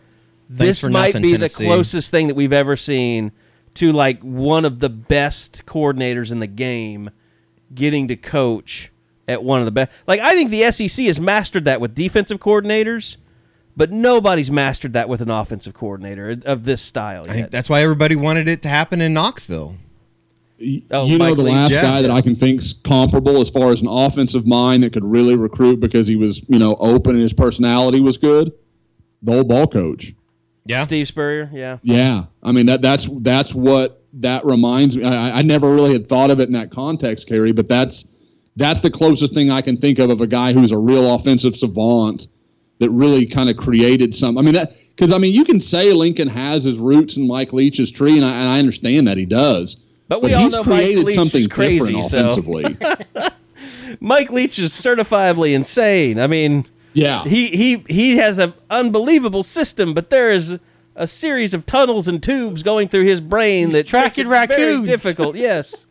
this 0.50 0.84
might 0.84 1.10
nothing, 1.14 1.22
be 1.22 1.32
Tennessee. 1.34 1.64
the 1.64 1.70
closest 1.70 2.10
thing 2.12 2.28
that 2.28 2.36
we've 2.36 2.54
ever 2.54 2.76
seen 2.76 3.32
to 3.76 3.92
like 3.92 4.22
one 4.22 4.66
of 4.66 4.80
the 4.80 4.90
best 4.90 5.64
coordinators 5.66 6.32
in 6.32 6.40
the 6.40 6.48
game 6.48 7.10
getting 7.74 8.08
to 8.08 8.16
coach 8.16 8.92
at 9.28 9.44
one 9.44 9.60
of 9.60 9.66
the 9.66 9.72
best. 9.72 9.92
Like 10.08 10.22
I 10.22 10.32
think 10.34 10.50
the 10.52 10.72
SEC 10.72 11.06
has 11.08 11.20
mastered 11.20 11.66
that 11.66 11.82
with 11.82 11.94
defensive 11.94 12.40
coordinators, 12.40 13.18
but 13.76 13.92
nobody's 13.92 14.52
mastered 14.52 14.94
that 14.94 15.10
with 15.10 15.22
an 15.22 15.30
offensive 15.30 15.74
coordinator 15.74 16.38
of 16.46 16.66
this 16.66 16.82
style 16.82 17.24
I 17.24 17.26
yet. 17.26 17.34
think 17.34 17.52
that's 17.52 17.70
why 17.70 17.82
everybody 17.82 18.16
wanted 18.16 18.48
it 18.48 18.62
to 18.64 18.70
happen 18.70 19.02
in 19.02 19.14
Knoxville. 19.14 19.76
Oh, 20.92 21.06
you 21.06 21.18
know 21.18 21.26
Mike 21.26 21.36
the 21.36 21.44
Leach, 21.44 21.54
last 21.54 21.76
yeah. 21.76 21.82
guy 21.82 22.02
that 22.02 22.12
I 22.12 22.22
can 22.22 22.36
think's 22.36 22.72
comparable 22.72 23.42
as 23.42 23.50
far 23.50 23.72
as 23.72 23.82
an 23.82 23.88
offensive 23.90 24.48
mind 24.48 24.84
that 24.84 24.94
could 24.94 25.04
really 25.04 25.36
recruit 25.36 25.82
because 25.82 26.08
he 26.08 26.16
was, 26.16 26.48
you 26.48 26.60
know, 26.60 26.78
open 26.80 27.14
and 27.14 27.22
his 27.22 27.34
personality 27.34 28.00
was 28.00 28.16
good. 28.16 28.54
The 29.24 29.38
old 29.38 29.50
ball 29.50 29.68
coach. 29.68 30.14
Yeah. 30.66 30.86
Steve 30.86 31.08
Spurrier, 31.08 31.50
yeah. 31.54 31.78
Yeah, 31.82 32.26
I 32.42 32.54
mean 32.54 32.68
that 32.68 32.82
that's 32.82 33.10
that's 33.22 33.54
what 33.54 34.02
that 34.14 34.46
reminds 34.46 34.98
me. 34.98 35.04
I, 35.04 35.40
I 35.40 35.42
never 35.42 35.74
really 35.74 35.92
had 35.92 36.06
thought 36.08 36.32
of 36.32 36.40
it 36.40 36.48
in 36.48 36.54
that 36.54 36.72
context, 36.72 37.28
Kerry, 37.28 37.52
but 37.52 37.68
that's 37.68 38.50
that's 38.56 38.80
the 38.80 38.90
closest 38.90 39.34
thing 39.34 39.52
I 39.52 39.62
can 39.62 39.76
think 39.76 40.00
of 40.00 40.10
of 40.10 40.22
a 40.22 40.28
guy 40.28 40.54
who's 40.54 40.72
a 40.72 40.78
real 40.78 41.14
offensive 41.14 41.54
savant 41.54 42.28
that 42.80 42.90
really 42.90 43.26
kind 43.26 43.50
of 43.50 43.58
created 43.58 44.14
some. 44.14 44.38
I 44.38 44.42
mean 44.42 44.54
that 44.54 44.74
because 44.90 45.12
I 45.12 45.18
mean 45.18 45.34
you 45.34 45.44
can 45.46 45.60
say 45.60 45.94
Lincoln 45.94 46.28
has 46.28 46.64
his 46.64 46.80
roots 46.80 47.18
in 47.18 47.28
Mike 47.28 47.54
Leach's 47.54 47.92
tree, 47.92 48.16
and 48.16 48.26
I, 48.26 48.32
and 48.32 48.50
I 48.50 48.60
understand 48.60 49.08
that 49.08 49.18
he 49.18 49.26
does. 49.26 50.06
But 50.08 50.22
we 50.22 50.34
all 50.34 50.44
he's 50.44 50.54
know 50.54 50.60
Mike 50.60 50.68
created 50.68 51.06
Leach 51.06 51.16
something 51.16 51.42
is 51.42 51.48
crazy, 51.48 51.94
different 51.94 52.08
so- 52.08 52.20
offensively. 52.20 52.78
Mike 54.00 54.30
Leach 54.30 54.60
is 54.60 54.72
certifiably 54.72 55.54
insane. 55.54 56.20
I 56.20 56.28
mean, 56.28 56.66
yeah, 56.94 57.24
he 57.24 57.48
he 57.48 57.84
he 57.88 58.18
has 58.18 58.38
an 58.38 58.54
unbelievable 58.70 59.44
system, 59.44 59.94
but 59.94 60.10
there 60.10 60.32
is 60.32 60.60
a 60.96 61.08
series 61.08 61.54
of 61.54 61.66
tunnels 61.66 62.08
and 62.08 62.22
tubes 62.22 62.64
going 62.64 62.88
through 62.88 63.04
his 63.04 63.20
brain 63.22 63.68
He's 63.68 63.76
that 63.76 63.86
tracking 63.88 64.30
makes 64.30 64.44
it 64.52 64.56
very 64.56 64.86
difficult. 64.86 65.36
Yes. 65.36 65.86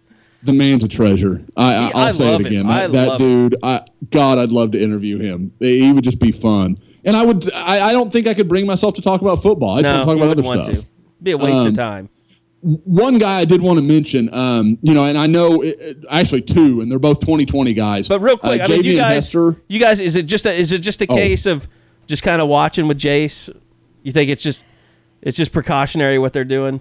The 0.44 0.52
man's 0.52 0.84
a 0.84 0.88
treasure. 0.88 1.44
I, 1.56 1.62
I, 1.64 1.86
He- 1.86 1.92
I'll 1.94 1.98
I 2.06 2.10
say 2.10 2.34
it 2.34 2.46
again. 2.46 2.66
That, 2.66 3.18
dude, 3.18 3.56
I, 3.62 3.80
God, 4.10 4.38
I'd 4.38 4.50
love 4.52 4.70
to 4.72 4.82
interview 4.82 5.18
him. 5.18 5.52
He 5.58 5.92
would 5.92 6.04
just 6.04 6.20
be 6.20 6.32
fun. 6.32 6.76
And 7.04 7.16
I 7.16 7.24
would. 7.24 7.52
I, 7.54 7.80
I 7.80 7.92
don't 7.92 8.12
think 8.12 8.26
I 8.26 8.34
could 8.34 8.48
bring 8.48 8.66
myself 8.66 8.94
to 8.94 9.02
talk 9.02 9.20
about 9.22 9.42
football. 9.42 9.78
I 9.78 9.82
just 9.82 9.84
no, 9.92 10.06
want 10.06 10.20
to 10.20 10.26
talk 10.26 10.44
about 10.44 10.54
other 10.58 10.64
stuff. 10.72 10.82
to. 10.82 10.86
Be 11.22 11.30
a 11.32 11.36
waste 11.36 11.48
Um, 11.56 11.66
of 11.68 11.74
time. 11.74 12.08
One 12.62 13.18
guy 13.18 13.40
I 13.40 13.44
did 13.44 13.60
want 13.60 13.78
to 13.78 13.84
mention, 13.84 14.30
um, 14.32 14.78
you 14.80 14.94
know, 14.94 15.04
and 15.04 15.18
I 15.18 15.26
know 15.26 15.62
it, 15.62 15.76
it- 15.78 15.96
actually 16.10 16.40
two, 16.42 16.80
and 16.80 16.90
they're 16.90 16.98
both 16.98 17.20
2020 17.20 17.74
guys. 17.74 18.08
But 18.08 18.20
real 18.20 18.38
quick, 18.38 18.60
uh, 18.60 18.64
I 18.64 18.68
mean, 18.68 18.84
you 18.84 18.90
and 18.92 19.00
guys, 19.00 19.14
Hester. 19.26 19.60
you 19.68 19.78
guys, 19.78 20.00
is 20.00 20.16
it 20.16 20.22
just 20.24 20.46
a, 20.46 20.52
is 20.54 20.72
it 20.72 20.78
just 20.78 21.02
a 21.02 21.06
Oh. 21.10 21.14
case 21.14 21.44
of 21.46 21.68
just 22.06 22.22
kind 22.22 22.40
of 22.40 22.48
watching 22.48 22.88
with 22.88 22.96
Jase? 22.98 23.50
You 24.02 24.12
think 24.12 24.30
it's 24.30 24.42
just 24.42 24.60
it's 25.20 25.36
just 25.36 25.52
precautionary 25.52 26.18
what 26.18 26.32
they're 26.32 26.44
doing? 26.44 26.80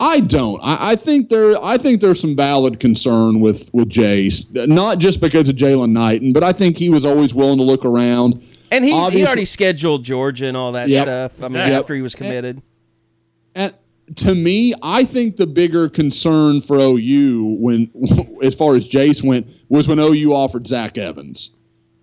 I, 0.00 0.14
I 0.16 0.20
don't. 0.20 0.60
I, 0.62 0.92
I 0.92 0.96
think 0.96 1.28
there. 1.28 1.56
I 1.62 1.76
think 1.78 2.00
there's 2.00 2.20
some 2.20 2.36
valid 2.36 2.78
concern 2.80 3.40
with 3.40 3.68
with 3.72 3.88
Jase, 3.88 4.50
not 4.52 4.98
just 4.98 5.20
because 5.20 5.48
of 5.48 5.56
Jalen 5.56 5.90
Knighton, 5.90 6.32
but 6.32 6.42
I 6.44 6.52
think 6.52 6.76
he 6.76 6.88
was 6.88 7.04
always 7.04 7.34
willing 7.34 7.58
to 7.58 7.64
look 7.64 7.84
around. 7.84 8.34
And 8.70 8.84
he, 8.84 8.90
he 8.90 9.24
already 9.24 9.44
scheduled 9.44 10.04
Georgia 10.04 10.46
and 10.46 10.56
all 10.56 10.72
that 10.72 10.88
Yep. 10.88 11.04
stuff. 11.04 11.42
I 11.42 11.48
mean, 11.48 11.58
Yep. 11.66 11.80
after 11.80 11.94
he 11.94 12.02
was 12.02 12.14
committed. 12.14 12.62
And 13.54 13.72
to 14.16 14.34
me, 14.34 14.74
I 14.82 15.04
think 15.04 15.36
the 15.36 15.46
bigger 15.46 15.88
concern 15.88 16.60
for 16.60 16.76
OU 16.78 17.56
when, 17.60 17.90
as 18.42 18.54
far 18.54 18.76
as 18.76 18.86
Jase 18.86 19.22
went, 19.22 19.50
was 19.68 19.88
when 19.88 19.98
OU 19.98 20.32
offered 20.32 20.66
Zach 20.66 20.96
Evans. 20.98 21.50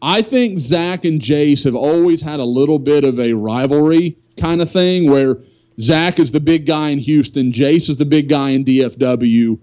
I 0.02 0.22
think 0.22 0.60
Zach 0.60 1.06
and 1.06 1.22
Jase 1.22 1.64
have 1.64 1.76
always 1.76 2.22
had 2.22 2.40
a 2.40 2.44
little 2.46 2.78
bit 2.80 3.04
of 3.04 3.20
a 3.20 3.34
rivalry 3.34 4.18
kind 4.40 4.62
of 4.62 4.70
thing 4.70 5.10
where 5.10 5.38
Zach 5.80 6.20
is 6.20 6.32
the 6.32 6.40
big 6.40 6.66
guy 6.66 6.90
in 6.90 7.00
Houston, 7.00 7.52
Jase 7.52 7.90
is 7.90 7.98
the 7.98 8.06
big 8.06 8.30
guy 8.30 8.52
in 8.52 8.64
DFW, 8.64 9.60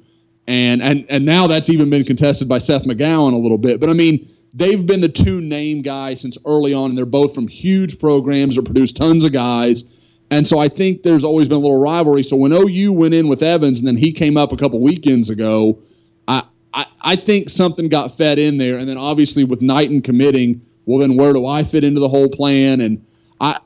and 0.46 0.82
and 0.82 1.04
and 1.08 1.24
now 1.24 1.46
that's 1.46 1.70
even 1.70 1.90
been 1.90 2.04
contested 2.04 2.48
by 2.48 2.58
Seth 2.58 2.84
McGowan 2.84 3.32
a 3.32 3.36
little 3.36 3.58
bit. 3.58 3.80
But 3.80 3.88
I 3.88 3.94
mean, 3.94 4.28
they've 4.54 4.86
been 4.86 5.00
the 5.00 5.08
two 5.08 5.40
name 5.40 5.82
guys 5.82 6.20
since 6.20 6.36
early 6.46 6.74
on, 6.74 6.90
and 6.90 6.98
they're 6.98 7.06
both 7.06 7.34
from 7.34 7.48
huge 7.48 7.98
programs 7.98 8.56
that 8.56 8.64
produce 8.64 8.92
tons 8.92 9.24
of 9.24 9.32
guys. 9.32 10.18
And 10.30 10.46
so 10.46 10.58
I 10.58 10.68
think 10.68 11.02
there's 11.02 11.24
always 11.24 11.46
been 11.48 11.58
a 11.58 11.60
little 11.60 11.80
rivalry. 11.80 12.22
So 12.22 12.36
when 12.36 12.52
OU 12.52 12.92
went 12.92 13.12
in 13.12 13.28
with 13.28 13.42
Evans 13.42 13.80
and 13.80 13.86
then 13.86 13.98
he 13.98 14.12
came 14.12 14.38
up 14.38 14.50
a 14.50 14.56
couple 14.56 14.80
weekends 14.80 15.28
ago, 15.28 15.78
I, 16.26 16.42
I, 16.72 16.86
I 17.02 17.16
think 17.16 17.50
something 17.50 17.90
got 17.90 18.10
fed 18.10 18.38
in 18.38 18.56
there. 18.56 18.78
And 18.78 18.88
then 18.88 18.96
obviously 18.96 19.44
with 19.44 19.60
Knighton 19.60 20.00
committing, 20.00 20.62
well, 20.86 21.00
then 21.00 21.16
where 21.16 21.34
do 21.34 21.44
I 21.44 21.64
fit 21.64 21.84
into 21.84 22.00
the 22.00 22.08
whole 22.08 22.30
plan? 22.30 22.80
And 22.80 23.06
I, 23.42 23.58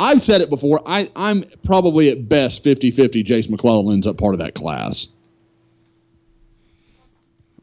I've 0.00 0.20
said 0.20 0.40
it 0.40 0.48
before. 0.48 0.80
I, 0.86 1.10
I'm 1.14 1.44
probably 1.62 2.10
at 2.10 2.28
best 2.28 2.64
50 2.64 2.90
50 2.90 3.22
Jase 3.22 3.50
McClellan 3.50 3.92
ends 3.92 4.06
up 4.06 4.16
part 4.16 4.34
of 4.34 4.38
that 4.40 4.54
class. 4.54 5.08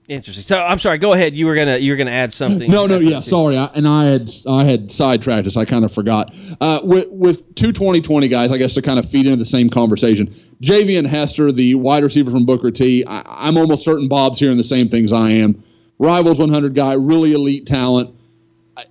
Interesting. 0.07 0.43
So 0.43 0.57
I'm 0.57 0.79
sorry. 0.79 0.99
Go 0.99 1.11
ahead. 1.11 1.35
You 1.35 1.47
were 1.47 1.55
gonna 1.55 1.77
you 1.77 1.91
were 1.91 1.97
gonna 1.97 2.11
add 2.11 2.31
something. 2.31 2.71
No, 2.71 2.85
no, 2.85 2.97
yeah, 2.99 3.19
sorry, 3.19 3.57
I, 3.57 3.65
and 3.75 3.85
I 3.85 4.05
had 4.05 4.29
I 4.47 4.63
had 4.63 4.89
sidetracked 4.89 5.43
this. 5.43 5.57
I 5.57 5.65
kind 5.65 5.83
of 5.83 5.93
forgot. 5.93 6.33
Uh, 6.61 6.79
with 6.81 7.07
with 7.11 7.55
two 7.55 7.73
2020 7.73 8.29
guys, 8.29 8.53
I 8.53 8.57
guess 8.57 8.73
to 8.75 8.81
kind 8.81 8.99
of 8.99 9.09
feed 9.09 9.25
into 9.25 9.35
the 9.35 9.43
same 9.43 9.69
conversation. 9.69 10.27
JV 10.27 10.97
and 10.97 11.05
Hester, 11.05 11.51
the 11.51 11.75
wide 11.75 12.03
receiver 12.03 12.31
from 12.31 12.45
Booker 12.45 12.71
T. 12.71 13.03
I, 13.05 13.21
I'm 13.25 13.57
almost 13.57 13.83
certain 13.83 14.07
Bob's 14.07 14.39
hearing 14.39 14.55
the 14.55 14.63
same 14.63 14.87
things 14.87 15.11
I 15.11 15.31
am. 15.31 15.59
Rivals 15.99 16.39
100 16.39 16.73
guy, 16.73 16.93
really 16.93 17.33
elite 17.33 17.65
talent. 17.65 18.17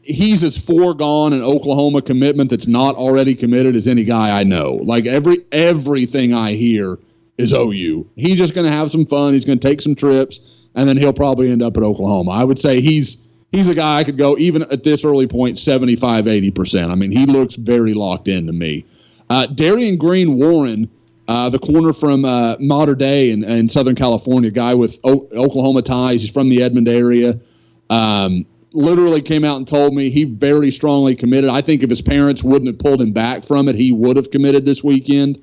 He's 0.02 0.42
as 0.42 0.58
foregone 0.64 1.32
an 1.32 1.42
Oklahoma 1.42 2.02
commitment 2.02 2.50
that's 2.50 2.66
not 2.66 2.96
already 2.96 3.34
committed 3.34 3.76
as 3.76 3.86
any 3.86 4.04
guy 4.04 4.38
I 4.38 4.44
know. 4.44 4.80
Like 4.82 5.06
every 5.06 5.38
everything 5.52 6.32
I 6.32 6.52
hear 6.52 6.98
is 7.38 7.52
OU. 7.52 8.08
He's 8.16 8.38
just 8.38 8.54
going 8.54 8.66
to 8.66 8.72
have 8.72 8.90
some 8.90 9.04
fun. 9.04 9.32
He's 9.32 9.44
going 9.44 9.58
to 9.58 9.68
take 9.68 9.80
some 9.80 9.94
trips, 9.94 10.68
and 10.74 10.88
then 10.88 10.96
he'll 10.96 11.12
probably 11.12 11.50
end 11.50 11.62
up 11.62 11.76
at 11.76 11.82
Oklahoma. 11.82 12.32
I 12.32 12.44
would 12.44 12.58
say 12.58 12.80
he's 12.80 13.22
he's 13.52 13.68
a 13.68 13.74
guy 13.74 13.98
I 13.98 14.04
could 14.04 14.18
go 14.18 14.36
even 14.38 14.62
at 14.62 14.82
this 14.82 15.04
early 15.04 15.26
point 15.26 15.58
75, 15.58 16.28
80 16.28 16.50
percent. 16.50 16.90
I 16.90 16.94
mean, 16.94 17.12
he 17.12 17.26
looks 17.26 17.56
very 17.56 17.94
locked 17.94 18.28
in 18.28 18.46
to 18.46 18.52
me. 18.52 18.84
Uh, 19.28 19.46
Darian 19.46 19.96
Green 19.96 20.36
Warren, 20.36 20.88
uh, 21.28 21.48
the 21.48 21.58
corner 21.58 21.92
from 21.92 22.24
uh, 22.24 22.56
Mater 22.60 22.94
Dei 22.94 23.30
in, 23.32 23.44
in 23.44 23.68
Southern 23.68 23.96
California, 23.96 24.50
guy 24.50 24.74
with 24.74 25.00
o- 25.04 25.28
Oklahoma 25.36 25.82
ties. 25.82 26.22
He's 26.22 26.30
from 26.30 26.48
the 26.48 26.62
Edmond 26.62 26.88
area. 26.88 27.34
Um, 27.90 28.46
literally 28.76 29.22
came 29.22 29.44
out 29.44 29.56
and 29.56 29.66
told 29.66 29.94
me 29.94 30.10
he 30.10 30.24
very 30.24 30.70
strongly 30.70 31.16
committed. 31.16 31.50
I 31.50 31.62
think 31.62 31.82
if 31.82 31.90
his 31.90 32.02
parents 32.02 32.44
wouldn't 32.44 32.68
have 32.68 32.78
pulled 32.78 33.00
him 33.00 33.12
back 33.12 33.44
from 33.44 33.68
it, 33.68 33.74
he 33.74 33.90
would 33.90 34.16
have 34.16 34.30
committed 34.30 34.64
this 34.64 34.84
weekend. 34.84 35.42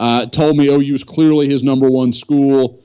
Uh, 0.00 0.26
told 0.26 0.56
me 0.56 0.66
OU 0.66 0.94
is 0.94 1.04
clearly 1.04 1.48
his 1.48 1.62
number 1.62 1.88
one 1.88 2.12
school. 2.12 2.80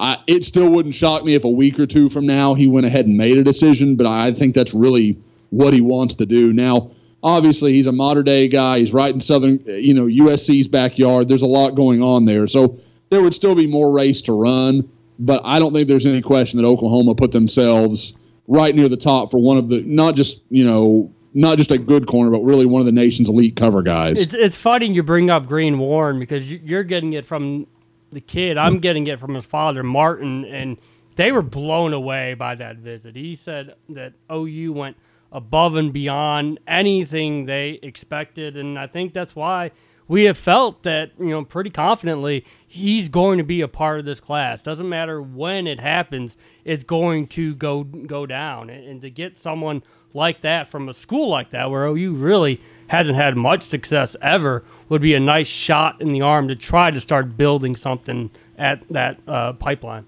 I, 0.00 0.18
it 0.26 0.44
still 0.44 0.70
wouldn't 0.70 0.94
shock 0.94 1.24
me 1.24 1.34
if 1.34 1.44
a 1.44 1.48
week 1.48 1.78
or 1.78 1.86
two 1.86 2.08
from 2.08 2.26
now 2.26 2.54
he 2.54 2.66
went 2.66 2.86
ahead 2.86 3.06
and 3.06 3.16
made 3.16 3.38
a 3.38 3.44
decision, 3.44 3.96
but 3.96 4.06
I 4.06 4.32
think 4.32 4.54
that's 4.54 4.74
really 4.74 5.16
what 5.50 5.72
he 5.72 5.80
wants 5.80 6.16
to 6.16 6.26
do. 6.26 6.52
Now, 6.52 6.90
obviously, 7.22 7.72
he's 7.72 7.86
a 7.86 7.92
Mater 7.92 8.24
Dei 8.24 8.48
guy. 8.48 8.80
He's 8.80 8.92
right 8.92 9.14
in 9.14 9.20
Southern, 9.20 9.60
you 9.64 9.94
know, 9.94 10.06
USC's 10.06 10.66
backyard. 10.66 11.28
There's 11.28 11.42
a 11.42 11.46
lot 11.46 11.76
going 11.76 12.02
on 12.02 12.24
there. 12.24 12.46
So 12.48 12.76
there 13.10 13.22
would 13.22 13.32
still 13.32 13.54
be 13.54 13.68
more 13.68 13.92
race 13.92 14.20
to 14.22 14.32
run, 14.32 14.88
but 15.20 15.40
I 15.44 15.60
don't 15.60 15.72
think 15.72 15.86
there's 15.86 16.04
any 16.04 16.20
question 16.20 16.60
that 16.60 16.66
Oklahoma 16.66 17.14
put 17.14 17.30
themselves 17.30 18.14
right 18.48 18.74
near 18.74 18.88
the 18.88 18.96
top 18.96 19.30
for 19.30 19.38
one 19.38 19.56
of 19.56 19.68
the, 19.68 19.82
not 19.82 20.14
just, 20.14 20.42
you 20.50 20.64
know, 20.64 21.12
not 21.34 21.58
just 21.58 21.70
a 21.70 21.78
good 21.78 22.06
corner, 22.06 22.30
but 22.30 22.40
really 22.40 22.64
one 22.64 22.80
of 22.80 22.86
the 22.86 22.92
nation's 22.92 23.28
elite 23.28 23.56
cover 23.56 23.82
guys. 23.82 24.20
It's 24.20 24.34
it's 24.34 24.56
funny 24.56 24.86
you 24.86 25.02
bring 25.02 25.28
up 25.28 25.46
Green 25.46 25.78
Warren 25.78 26.18
because 26.18 26.50
you- 26.50 26.60
you're 26.64 26.84
getting 26.84 27.12
it 27.12 27.26
from 27.26 27.66
the 28.10 28.20
kid. 28.20 28.56
I'm 28.56 28.78
mm. 28.78 28.80
getting 28.80 29.06
it 29.06 29.20
from 29.20 29.34
his 29.34 29.44
father, 29.44 29.82
Martin, 29.82 30.44
and 30.46 30.78
they 31.16 31.32
were 31.32 31.42
blown 31.42 31.92
away 31.92 32.34
by 32.34 32.54
that 32.54 32.78
visit. 32.78 33.16
He 33.16 33.34
said 33.34 33.74
that 33.90 34.14
OU 34.32 34.72
went 34.72 34.96
above 35.30 35.76
and 35.76 35.92
beyond 35.92 36.58
anything 36.66 37.44
they 37.44 37.80
expected, 37.82 38.56
and 38.56 38.78
I 38.78 38.86
think 38.86 39.12
that's 39.12 39.36
why 39.36 39.72
we 40.08 40.24
have 40.24 40.38
felt 40.38 40.82
that 40.84 41.12
you 41.18 41.30
know 41.30 41.44
pretty 41.44 41.70
confidently 41.70 42.44
he's 42.66 43.08
going 43.08 43.38
to 43.38 43.44
be 43.44 43.60
a 43.60 43.68
part 43.68 43.98
of 43.98 44.04
this 44.04 44.20
class. 44.20 44.62
Doesn't 44.62 44.88
matter 44.88 45.20
when 45.20 45.66
it 45.66 45.80
happens, 45.80 46.36
it's 46.64 46.84
going 46.84 47.26
to 47.28 47.54
go 47.54 47.84
go 47.84 48.26
down, 48.26 48.70
and, 48.70 48.84
and 48.84 49.02
to 49.02 49.10
get 49.10 49.38
someone 49.38 49.82
like 50.14 50.40
that 50.40 50.66
from 50.68 50.88
a 50.88 50.94
school 50.94 51.28
like 51.28 51.50
that 51.50 51.70
where 51.70 51.84
OU 51.86 52.14
really 52.14 52.60
hasn't 52.88 53.16
had 53.16 53.36
much 53.36 53.62
success 53.62 54.16
ever 54.22 54.64
would 54.88 55.02
be 55.02 55.14
a 55.14 55.20
nice 55.20 55.48
shot 55.48 56.00
in 56.00 56.08
the 56.08 56.22
arm 56.22 56.48
to 56.48 56.56
try 56.56 56.90
to 56.90 57.00
start 57.00 57.36
building 57.36 57.76
something 57.76 58.30
at 58.56 58.86
that 58.88 59.18
uh, 59.28 59.52
pipeline. 59.52 60.06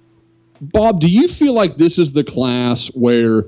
Bob, 0.61 1.01
do 1.01 1.09
you 1.09 1.29
feel 1.29 1.55
like 1.55 1.77
this 1.77 1.99
is 1.99 2.15
the 2.15 2.25
class 2.25 2.89
where 2.95 3.45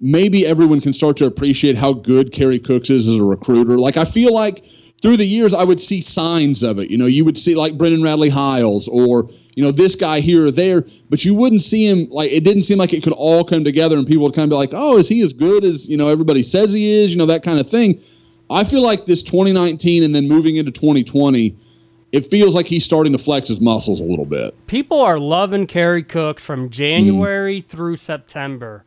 maybe 0.00 0.46
everyone 0.46 0.80
can 0.80 0.92
start 0.92 1.16
to 1.18 1.26
appreciate 1.26 1.76
how 1.76 1.92
good 1.92 2.32
Kerry 2.32 2.58
Cooks 2.58 2.90
is 2.90 3.06
as 3.08 3.18
a 3.18 3.24
recruiter? 3.24 3.78
Like, 3.78 3.96
I 3.96 4.04
feel 4.04 4.34
like 4.34 4.64
through 5.00 5.16
the 5.16 5.26
years, 5.26 5.54
I 5.54 5.64
would 5.64 5.80
see 5.80 6.00
signs 6.00 6.62
of 6.62 6.78
it. 6.78 6.90
You 6.90 6.98
know, 6.98 7.06
you 7.06 7.24
would 7.24 7.38
see 7.38 7.54
like 7.54 7.78
Brendan 7.78 8.02
Radley 8.02 8.28
Hiles 8.28 8.88
or, 8.88 9.28
you 9.54 9.62
know, 9.62 9.70
this 9.70 9.94
guy 9.94 10.20
here 10.20 10.46
or 10.46 10.50
there, 10.50 10.84
but 11.08 11.24
you 11.24 11.34
wouldn't 11.34 11.62
see 11.62 11.88
him 11.88 12.08
like 12.10 12.30
it 12.30 12.44
didn't 12.44 12.62
seem 12.62 12.78
like 12.78 12.92
it 12.92 13.02
could 13.02 13.12
all 13.12 13.44
come 13.44 13.64
together 13.64 13.96
and 13.96 14.06
people 14.06 14.24
would 14.24 14.34
kind 14.34 14.44
of 14.44 14.50
be 14.50 14.56
like, 14.56 14.70
oh, 14.72 14.98
is 14.98 15.08
he 15.08 15.20
as 15.22 15.32
good 15.32 15.64
as, 15.64 15.88
you 15.88 15.96
know, 15.96 16.08
everybody 16.08 16.42
says 16.42 16.72
he 16.72 16.90
is, 16.90 17.12
you 17.12 17.18
know, 17.18 17.26
that 17.26 17.42
kind 17.42 17.60
of 17.60 17.68
thing. 17.68 18.00
I 18.50 18.64
feel 18.64 18.82
like 18.82 19.06
this 19.06 19.22
2019 19.22 20.02
and 20.02 20.14
then 20.14 20.26
moving 20.26 20.56
into 20.56 20.72
2020, 20.72 21.54
it 22.12 22.24
feels 22.24 22.54
like 22.54 22.66
he's 22.66 22.84
starting 22.84 23.12
to 23.12 23.18
flex 23.18 23.48
his 23.48 23.60
muscles 23.60 24.00
a 24.00 24.04
little 24.04 24.24
bit. 24.24 24.54
People 24.66 25.00
are 25.00 25.18
loving 25.18 25.66
Kerry 25.66 26.02
Cook 26.02 26.40
from 26.40 26.70
January 26.70 27.60
mm. 27.60 27.64
through 27.64 27.96
September, 27.96 28.84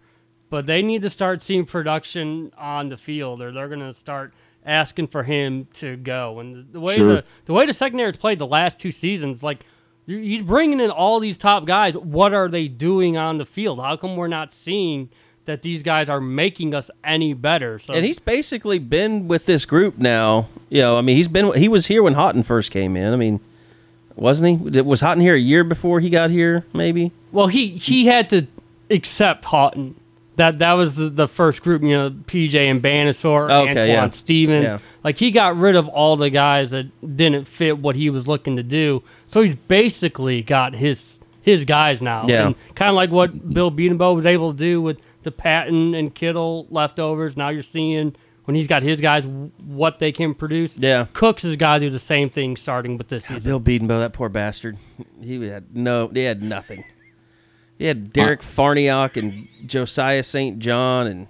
but 0.49 0.65
they 0.65 0.81
need 0.81 1.03
to 1.03 1.09
start 1.09 1.41
seeing 1.41 1.63
production 1.63 2.51
on 2.57 2.89
the 2.89 2.97
field, 2.97 3.41
or 3.43 3.51
they're 3.51 3.67
going 3.67 3.79
to 3.79 3.93
start 3.93 4.33
asking 4.65 5.07
for 5.07 5.23
him 5.23 5.67
to 5.73 5.95
go. 5.97 6.39
And 6.39 6.71
the, 6.71 6.79
way 6.79 6.95
Sure. 6.95 7.07
the 7.15 7.23
the 7.45 7.53
way 7.53 7.65
the 7.65 7.73
secondary's 7.73 8.17
played 8.17 8.39
the 8.39 8.47
last 8.47 8.79
two 8.79 8.91
seasons, 8.91 9.43
like 9.43 9.65
he's 10.05 10.43
bringing 10.43 10.79
in 10.79 10.91
all 10.91 11.19
these 11.19 11.38
top 11.38 11.65
guys. 11.65 11.95
What 11.95 12.33
are 12.33 12.47
they 12.47 12.67
doing 12.67 13.17
on 13.17 13.38
the 13.38 13.45
field? 13.45 13.79
How 13.79 13.95
come 13.95 14.15
we're 14.15 14.27
not 14.27 14.51
seeing 14.53 15.09
that 15.45 15.63
these 15.63 15.81
guys 15.83 16.09
are 16.09 16.21
making 16.21 16.75
us 16.75 16.91
any 17.03 17.33
better? 17.33 17.79
So 17.79 17.93
And 17.93 18.05
he's 18.05 18.19
basically 18.19 18.77
been 18.79 19.27
with 19.27 19.45
this 19.45 19.65
group 19.65 19.97
now. 19.97 20.47
You 20.69 20.81
know, 20.81 20.97
I 20.97 21.01
mean, 21.01 21.17
he's 21.17 21.27
been 21.27 21.53
he 21.53 21.67
was 21.67 21.88
here 21.88 22.03
when 22.03 22.13
Houghton 22.13 22.43
first 22.43 22.71
came 22.71 22.95
in. 22.95 23.11
I 23.13 23.15
mean, 23.15 23.39
wasn't 24.15 24.73
he? 24.75 24.81
Was 24.81 25.01
Houghton 25.01 25.21
here 25.21 25.35
a 25.35 25.39
year 25.39 25.63
before 25.63 25.99
he 25.99 26.09
got 26.09 26.29
here? 26.29 26.65
Maybe. 26.73 27.11
Well, 27.31 27.47
he 27.47 27.69
he 27.69 28.05
had 28.05 28.29
to 28.29 28.47
accept 28.89 29.45
Houghton. 29.45 29.95
That 30.41 30.57
that 30.57 30.73
was 30.73 30.95
the, 30.95 31.07
the 31.09 31.27
first 31.27 31.61
group, 31.61 31.84
you 31.84 31.89
know, 31.89 32.09
PJ 32.09 32.55
and 32.55 32.81
Banisaur, 32.81 33.43
Okay, 33.45 33.69
Antoine 33.69 33.88
yeah. 33.88 34.09
Stevens. 34.09 34.63
Yeah. 34.63 34.80
Like 35.03 35.19
he 35.19 35.30
got 35.30 35.55
rid 35.55 35.76
of 35.76 35.88
all 35.88 36.15
the 36.18 36.31
guys 36.31 36.72
that 36.72 36.88
didn't 37.15 37.45
fit 37.45 37.77
what 37.77 37.95
he 37.95 38.09
was 38.09 38.27
looking 38.27 38.55
to 38.55 38.63
do. 38.63 39.03
So 39.27 39.43
he's 39.43 39.55
basically 39.55 40.41
got 40.41 40.73
his 40.73 41.19
his 41.43 41.63
guys 41.63 42.01
now. 42.01 42.26
Yeah. 42.27 42.53
kind 42.73 42.89
of 42.89 42.95
like 42.95 43.11
what 43.11 43.53
Bill 43.53 43.69
Bedenbaugh 43.72 44.15
was 44.15 44.26
able 44.26 44.51
to 44.51 44.57
do 44.57 44.81
with 44.81 44.97
the 45.22 45.31
Patton 45.31 45.93
and 45.93 46.13
Kittle 46.15 46.65
leftovers. 46.72 47.38
Now 47.38 47.49
you're 47.49 47.61
seeing 47.61 48.15
when 48.45 48.55
he's 48.55 48.68
got 48.68 48.81
his 48.81 48.99
guys 48.99 49.27
what 49.27 49.99
they 49.99 50.11
can 50.11 50.34
produce. 50.34 50.76
Yeah. 50.76 51.05
Cooks 51.13 51.43
has 51.43 51.55
got 51.55 51.76
to 51.76 51.80
do 51.81 51.89
the 51.91 51.99
same 51.99 52.30
thing 52.30 52.57
starting 52.57 52.97
with 52.97 53.09
this 53.09 53.26
season. 53.26 53.43
Bill 53.43 53.61
Bedenbaugh, 53.61 53.99
that 53.99 54.13
poor 54.13 54.30
bastard. 54.30 54.80
He 55.22 55.47
had 55.47 55.76
no. 55.76 56.07
He 56.07 56.23
had 56.23 56.41
nothing. 56.41 56.84
He 57.81 57.87
had 57.87 58.13
Derek 58.13 58.41
Farniok 58.41 59.17
and 59.17 59.47
Josiah 59.65 60.21
St. 60.21 60.59
John 60.59 61.07
and 61.07 61.27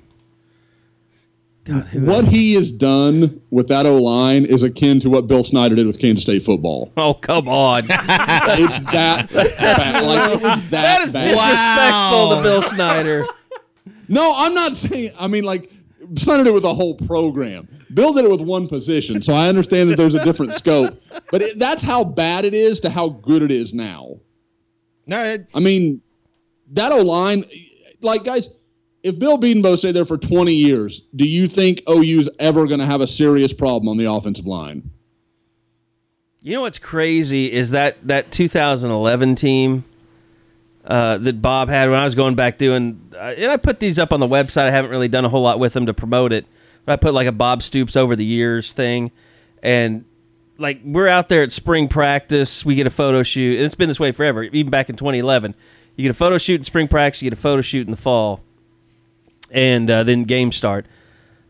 God, 1.64 1.88
who 1.88 2.02
What 2.02 2.26
he 2.26 2.56
has 2.56 2.74
done 2.74 3.40
with 3.52 3.70
that 3.70 3.86
O 3.86 3.96
line 3.96 4.44
is 4.44 4.62
akin 4.62 5.00
to 5.00 5.10
what 5.10 5.28
Bill 5.28 5.46
Snyder 5.46 5.76
did 5.76 5.88
with 5.88 5.98
Kansas 5.98 6.24
State 6.26 6.44
football. 6.44 6.92
Oh 6.98 7.14
come 7.14 7.48
on! 7.48 7.84
It's 7.90 8.80
that 8.80 9.30
bad. 9.32 10.04
Like 10.04 10.34
it 10.34 10.42
was 10.42 10.60
that, 10.72 10.72
that 10.72 11.02
is 11.04 11.14
bad. 11.14 11.30
disrespectful 11.30 12.36
to 12.36 12.42
Bill 12.44 12.62
Snyder. 12.62 13.26
No, 14.10 14.34
I'm 14.36 14.54
not 14.54 14.76
saying. 14.76 15.12
I 15.18 15.28
mean, 15.28 15.46
like 15.46 15.72
Snyder 16.18 16.44
did 16.44 16.50
it 16.50 16.54
with 16.54 16.66
a 16.66 16.74
whole 16.74 16.96
program. 16.96 17.66
Bill 17.94 18.12
did 18.12 18.26
it 18.26 18.32
with 18.32 18.42
one 18.42 18.68
position, 18.68 19.22
so 19.22 19.34
I 19.34 19.48
understand 19.48 19.90
that 19.90 19.96
there's 19.96 20.16
a 20.16 20.26
different 20.26 20.54
scope. 20.54 21.02
But 21.32 21.44
it, 21.44 21.58
that's 21.58 21.82
how 21.82 22.04
bad 22.04 22.44
it 22.44 22.54
is 22.54 22.82
to 22.82 22.90
how 22.90 23.08
good 23.08 23.42
it 23.42 23.52
is 23.52 23.74
now. 23.74 24.18
No, 25.08 25.24
it, 25.24 25.48
I 25.56 25.62
mean, 25.62 26.02
that 26.72 26.92
O 26.92 27.02
line, 27.02 27.44
like 28.02 28.24
guys, 28.24 28.50
if 29.04 29.18
Bill 29.18 29.38
Bedenbaugh 29.38 29.78
stayed 29.78 29.94
there 29.94 30.06
for 30.06 30.18
20 30.18 30.54
years, 30.54 31.02
do 31.16 31.28
you 31.28 31.48
think 31.48 31.82
OU's 31.90 32.30
ever 32.40 32.68
going 32.68 32.80
to 32.80 32.86
have 32.86 33.02
a 33.02 33.08
serious 33.08 33.54
problem 33.54 33.90
on 33.90 33.98
the 33.98 34.06
offensive 34.06 34.46
line? 34.46 34.90
You 36.42 36.54
know 36.54 36.62
what's 36.62 36.80
crazy 36.80 37.52
is 37.52 37.72
that 37.72 37.98
that 38.08 38.32
2011 38.32 39.36
team 39.36 39.86
uh, 40.86 41.20
that 41.20 41.42
Bob 41.42 41.70
had 41.70 41.90
when 41.90 42.00
I 42.00 42.06
was 42.06 42.16
going 42.16 42.36
back 42.36 42.58
doing, 42.58 43.12
uh, 43.14 43.36
and 43.38 43.52
I 43.52 43.58
put 43.58 43.80
these 43.80 44.00
up 44.00 44.12
on 44.12 44.20
the 44.20 44.28
website. 44.28 44.64
I 44.64 44.72
haven't 44.72 44.90
really 44.90 45.08
done 45.08 45.26
a 45.26 45.30
whole 45.30 45.44
lot 45.44 45.60
with 45.60 45.74
them 45.74 45.86
to 45.86 45.94
promote 45.94 46.34
it, 46.34 46.46
but 46.86 46.94
I 46.94 46.96
put 46.96 47.14
like 47.14 47.28
a 47.28 47.32
Bob 47.32 47.62
Stoops 47.62 47.96
over 47.96 48.16
the 48.16 48.26
years 48.26 48.74
thing, 48.74 49.12
and 49.62 50.06
like 50.58 50.82
we're 50.84 51.08
out 51.08 51.30
there 51.30 51.44
at 51.44 51.52
spring 51.52 51.88
practice, 51.88 52.66
we 52.66 52.74
get 52.74 52.88
a 52.88 52.92
photo 52.92 53.22
shoot, 53.22 53.58
and 53.58 53.66
it's 53.66 53.76
been 53.76 53.88
this 53.88 54.00
way 54.00 54.12
forever. 54.12 54.42
Even 54.44 54.72
back 54.72 54.90
in 54.90 54.96
2011, 54.96 55.54
you 55.96 56.04
get 56.04 56.12
a 56.12 56.16
photo 56.16 56.38
shoot 56.38 56.56
in 56.56 56.64
spring 56.64 56.88
practice, 56.88 57.22
you 57.22 57.30
get 57.30 57.38
a 57.38 57.42
photo 57.42 57.62
shoot 57.62 57.88
in 57.88 57.92
the 57.92 57.98
fall, 57.98 58.42
and 59.50 59.90
uh, 59.90 60.04
then 60.04 60.24
games 60.24 60.56
start. 60.56 60.86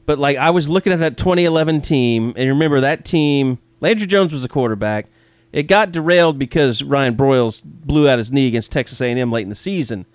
But 0.06 0.20
like 0.20 0.38
I 0.38 0.50
was 0.50 0.70
looking 0.70 0.94
at 0.94 1.00
that 1.00 1.18
2011 1.18 1.82
team, 1.82 2.34
and 2.36 2.50
remember 2.50 2.82
that 2.82 3.06
team, 3.06 3.60
Landry 3.80 4.08
Jones 4.08 4.34
was 4.34 4.44
a 4.44 4.50
quarterback. 4.50 5.08
It 5.52 5.64
got 5.64 5.92
derailed 5.92 6.40
because 6.40 6.82
Ryan 6.82 7.16
Broyles 7.16 7.62
blew 7.64 8.08
out 8.08 8.20
his 8.20 8.32
knee 8.32 8.48
against 8.48 8.72
Texas 8.72 9.02
A&M 9.02 9.32
late 9.32 9.44
in 9.44 9.50
the 9.50 9.56
season. 9.56 10.06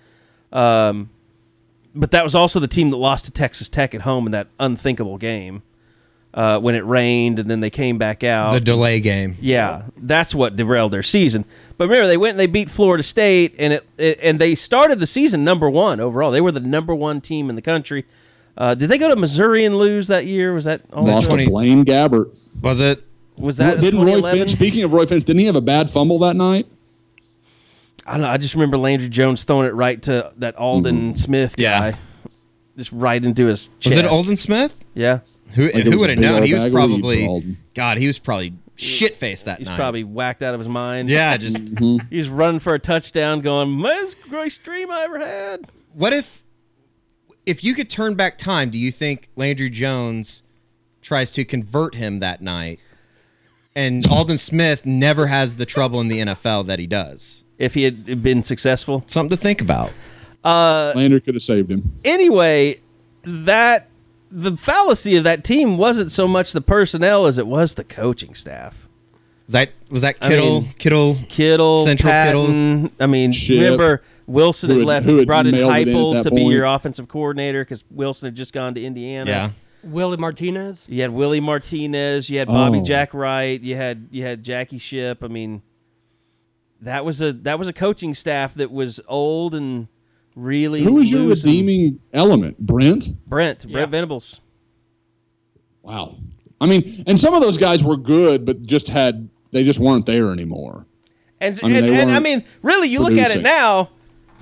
Um, 0.51 1.11
but 1.93 2.11
that 2.11 2.23
was 2.23 2.33
also 2.33 2.59
the 2.59 2.67
team 2.67 2.89
that 2.89 2.97
lost 2.97 3.25
to 3.25 3.31
Texas 3.31 3.69
Tech 3.69 3.93
at 3.93 4.01
home 4.01 4.25
in 4.25 4.31
that 4.31 4.47
unthinkable 4.59 5.17
game 5.17 5.61
uh, 6.33 6.59
when 6.59 6.75
it 6.75 6.85
rained, 6.85 7.39
and 7.39 7.49
then 7.49 7.59
they 7.59 7.69
came 7.69 7.97
back 7.97 8.23
out. 8.23 8.53
the 8.53 8.59
delay 8.59 8.99
game. 8.99 9.35
Yeah, 9.39 9.83
that's 9.97 10.35
what 10.35 10.55
derailed 10.55 10.91
their 10.93 11.03
season. 11.03 11.45
But 11.77 11.85
remember, 11.89 12.07
they 12.07 12.17
went 12.17 12.31
and 12.31 12.39
they 12.39 12.47
beat 12.47 12.69
Florida 12.71 13.03
State, 13.03 13.55
and 13.59 13.73
it, 13.73 13.87
it 13.97 14.19
and 14.21 14.39
they 14.39 14.55
started 14.55 14.99
the 14.99 15.07
season 15.07 15.43
number 15.43 15.69
one 15.69 15.99
overall. 15.99 16.31
They 16.31 16.41
were 16.41 16.51
the 16.51 16.59
number 16.59 16.93
one 16.95 17.21
team 17.21 17.49
in 17.49 17.55
the 17.55 17.61
country. 17.61 18.05
Uh, 18.57 18.73
did 18.73 18.89
they 18.89 18.97
go 18.97 19.09
to 19.09 19.15
Missouri 19.15 19.65
and 19.65 19.77
lose 19.77 20.07
that 20.07 20.25
year? 20.25 20.53
Was 20.53 20.65
that 20.65 20.81
also, 20.91 21.11
Lost 21.11 21.25
to 21.25 21.35
20 21.35 21.45
Blaine 21.49 21.85
Gabbert. 21.85 22.35
Was 22.63 22.81
it? 22.81 23.03
was 23.37 23.57
that 23.57 23.79
didn't 23.79 23.99
Roy 24.03 24.19
Finch? 24.21 24.49
Speaking 24.49 24.83
of 24.83 24.93
Roy 24.93 25.05
Finch, 25.05 25.23
didn't 25.23 25.39
he 25.41 25.45
have 25.45 25.55
a 25.55 25.61
bad 25.61 25.89
fumble 25.91 26.17
that 26.19 26.35
night? 26.35 26.65
I 28.05 28.13
don't 28.13 28.21
know. 28.21 28.29
I 28.29 28.37
just 28.37 28.55
remember 28.55 28.77
Landry 28.77 29.09
Jones 29.09 29.43
throwing 29.43 29.67
it 29.67 29.73
right 29.73 30.01
to 30.03 30.31
that 30.37 30.55
Aldon 30.55 31.15
Smith 31.17 31.55
guy, 31.57 31.61
Yeah. 31.89 31.95
just 32.77 32.91
right 32.91 33.23
into 33.23 33.45
his 33.47 33.69
Was 33.85 33.95
it 33.95 34.05
Aldon 34.05 34.37
Smith? 34.37 34.83
Yeah, 34.95 35.19
Who, 35.53 35.65
it 35.65 35.85
who 35.87 35.97
would 35.99 36.09
have 36.09 36.19
known? 36.19 36.43
He 36.43 36.53
was 36.53 36.63
bag 36.63 36.73
of 36.73 36.89
weed 36.89 37.01
for 37.01 37.07
probably 37.07 37.57
God. 37.73 37.97
He 37.97 38.07
was 38.07 38.19
probably 38.19 38.53
shit 38.75 39.15
faced 39.15 39.45
that 39.45 39.53
night. 39.53 39.59
he's 39.59 39.67
night. 39.69 39.75
probably 39.77 40.03
whacked 40.03 40.43
out 40.43 40.53
of 40.53 40.59
his 40.59 40.67
mind. 40.67 41.09
yeah. 41.09 41.35
Just 41.37 41.61
he's 42.09 42.29
running 42.29 42.59
for 42.59 42.73
a 42.73 42.79
touchdown, 42.79 43.41
going, 43.41 43.81
"Best 43.81 44.21
greatest 44.29 44.63
dream 44.63 44.91
I 44.91 45.03
ever 45.03 45.19
had." 45.19 45.69
what 45.93 46.13
if 46.13 46.43
if 47.45 47.63
you 47.63 47.73
could 47.73 47.89
turn 47.89 48.15
back 48.15 48.37
time? 48.37 48.69
Do 48.69 48.77
you 48.77 48.91
think 48.91 49.29
Landry 49.35 49.69
Jones 49.69 50.43
tries 51.01 51.31
to 51.31 51.45
convert 51.45 51.95
him 51.95 52.19
that 52.19 52.41
night, 52.41 52.79
and 53.75 54.05
Aldon 54.11 54.37
Smith 54.37 54.85
never 54.85 55.27
has 55.27 55.55
the 55.55 55.65
trouble 55.65 55.99
in 56.01 56.07
the 56.09 56.19
NFL 56.19 56.65
that 56.67 56.77
he 56.79 56.85
does? 56.87 57.45
If 57.57 57.73
he 57.73 57.83
had 57.83 58.21
been 58.21 58.43
successful, 58.43 59.03
Something 59.07 59.35
to 59.35 59.41
think 59.41 59.61
about. 59.61 59.91
Uh, 60.43 60.93
Landry 60.95 61.19
could 61.19 61.33
have 61.33 61.41
saved 61.41 61.71
him. 61.71 61.81
anyway, 62.05 62.79
that 63.23 63.86
the 64.31 64.55
fallacy 64.57 65.15
of 65.15 65.23
that 65.23 65.43
team 65.43 65.77
wasn't 65.77 66.11
so 66.11 66.27
much 66.27 66.51
the 66.51 66.61
personnel 66.61 67.25
as 67.25 67.37
it 67.37 67.47
was 67.47 67.75
the 67.75 67.83
coaching 67.83 68.33
staff. 68.35 68.87
Was 69.45 69.53
that 69.53 69.69
was 69.89 70.01
that 70.01 70.19
Kittle? 70.19 70.61
mean, 70.61 70.73
Kittle, 70.77 71.15
Kittle, 71.29 71.85
Central 71.85 72.11
Patton. 72.11 72.91
I 72.99 73.05
mean, 73.07 73.31
Ship. 73.31 73.61
remember 73.61 74.03
Wilson 74.25 74.69
had 74.69 74.79
had- 74.79 74.85
left, 74.87 75.05
had 75.07 75.25
brought 75.27 75.45
in 75.47 75.53
mailed 75.53 75.71
in 75.73 75.81
at 75.81 75.87
Heupel 75.87 76.13
that 76.23 76.29
to 76.29 76.35
be 76.35 76.43
your 76.43 76.65
offensive 76.65 77.07
coordinator 77.07 77.63
because 77.63 77.83
Wilson 77.89 78.27
had 78.27 78.35
just 78.35 78.51
gone 78.51 78.73
to 78.75 78.83
Indiana. 78.83 79.29
Yeah. 79.31 79.49
Willie 79.83 80.17
Martinez. 80.17 80.85
You 80.89 81.01
had 81.01 81.11
Willie 81.11 81.39
Martinez. 81.39 82.29
You 82.29 82.39
had 82.39 82.47
Bobby 82.49 82.79
Oh. 82.79 82.83
Jack 82.83 83.13
Wright. 83.13 83.61
You 83.61 83.75
had 83.77 84.09
you 84.11 84.23
had 84.23 84.43
Jackie 84.43 84.79
Shipp. 84.79 85.23
I 85.23 85.27
mean, 85.29 85.61
that 86.81 87.05
was 87.05 87.21
a 87.21 87.31
that 87.31 87.57
was 87.57 87.69
a 87.69 87.73
coaching 87.73 88.13
staff 88.13 88.53
that 88.55 88.69
was 88.71 88.99
old 89.07 89.55
and 89.55 89.87
really. 90.37 90.83
Who 90.83 90.93
was 90.95 91.11
your 91.11 91.27
redeeming 91.27 91.99
element? 92.13 92.57
Brent? 92.59 93.13
Brent 93.27 93.63
Brent 93.63 93.71
Yeah. 93.71 93.85
Venables. 93.87 94.39
Wow. 95.81 96.15
I 96.61 96.65
mean, 96.65 97.03
and 97.07 97.19
some 97.19 97.33
of 97.33 97.41
those 97.41 97.57
guys 97.57 97.83
were 97.83 97.97
good, 97.97 98.45
but 98.45 98.61
just 98.65 98.87
had 98.89 99.29
they 99.51 99.63
just 99.63 99.79
weren't 99.79 100.05
there 100.05 100.31
anymore. 100.31 100.85
And 101.39 101.59
I 101.63 101.67
mean, 101.67 101.83
and, 101.83 101.95
and 101.95 102.11
I 102.11 102.19
mean, 102.19 102.43
really, 102.61 102.89
you 102.89 102.99
look 102.99 103.17
at 103.17 103.35
it 103.35 103.41
now. 103.41 103.89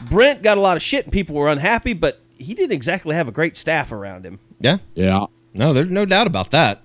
Brent 0.09 0.41
got 0.41 0.57
a 0.57 0.61
lot 0.61 0.75
of 0.75 0.83
shit 0.83 1.05
and 1.05 1.13
people 1.13 1.35
were 1.35 1.49
unhappy, 1.49 1.93
but 1.93 2.21
he 2.37 2.53
didn't 2.53 2.73
exactly 2.73 3.15
have 3.15 3.27
a 3.29 3.31
great 3.31 3.55
staff 3.55 3.91
around 3.93 4.25
him. 4.25 4.39
Yeah. 4.59 4.77
Yeah. 4.93 5.25
No, 5.53 5.71
there's 5.71 5.87
no 5.89 6.05
doubt 6.05 6.27
about 6.27 6.51
that. 6.51 6.81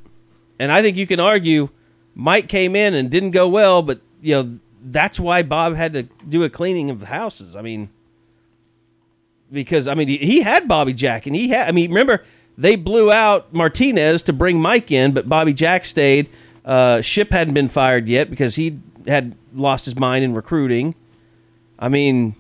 And 0.61 0.71
I 0.71 0.81
think 0.81 0.97
you 0.97 1.07
can 1.07 1.19
argue 1.19 1.71
Mike 2.15 2.49
came 2.49 2.77
in 2.77 2.95
and 2.95 3.11
didn't 3.11 3.33
go 3.33 3.49
well, 3.49 3.83
but 3.83 4.01
you 4.21 4.35
know 4.35 4.59
that's 4.83 5.19
why 5.19 5.43
Bob 5.43 5.75
had 5.75 5.93
to 5.95 6.05
do 6.29 6.43
a 6.45 6.51
cleaning 6.51 6.91
of 6.91 7.01
the 7.01 7.07
houses. 7.07 7.57
I 7.57 7.63
mean, 7.63 7.91
because 9.53 9.89
I 9.89 9.95
mean 9.95 10.09
he, 10.09 10.43
had 10.43 10.69
Bobby 10.69 10.93
Jack 10.93 11.27
and 11.27 11.35
he 11.35 11.49
had. 11.49 11.69
I 11.69 11.73
mean, 11.73 11.91
remember 11.91 12.25
they 12.57 12.77
blew 12.77 13.11
out 13.11 13.53
Martinez 13.53 14.23
to 14.25 14.33
bring 14.33 14.61
Mike 14.61 14.91
in, 14.91 15.13
but 15.13 15.29
Bobby 15.29 15.53
Jack 15.53 15.85
stayed. 15.85 16.29
Uh, 16.65 17.01
Shipp 17.01 17.31
hadn't 17.31 17.55
been 17.55 17.69
fired 17.69 18.09
yet 18.09 18.31
because 18.31 18.57
he 18.57 18.79
had 19.07 19.35
lost 19.55 19.85
his 19.85 19.97
mind 19.97 20.25
in 20.25 20.35
recruiting. 20.35 20.95
I 21.79 21.89
mean, 21.89 22.37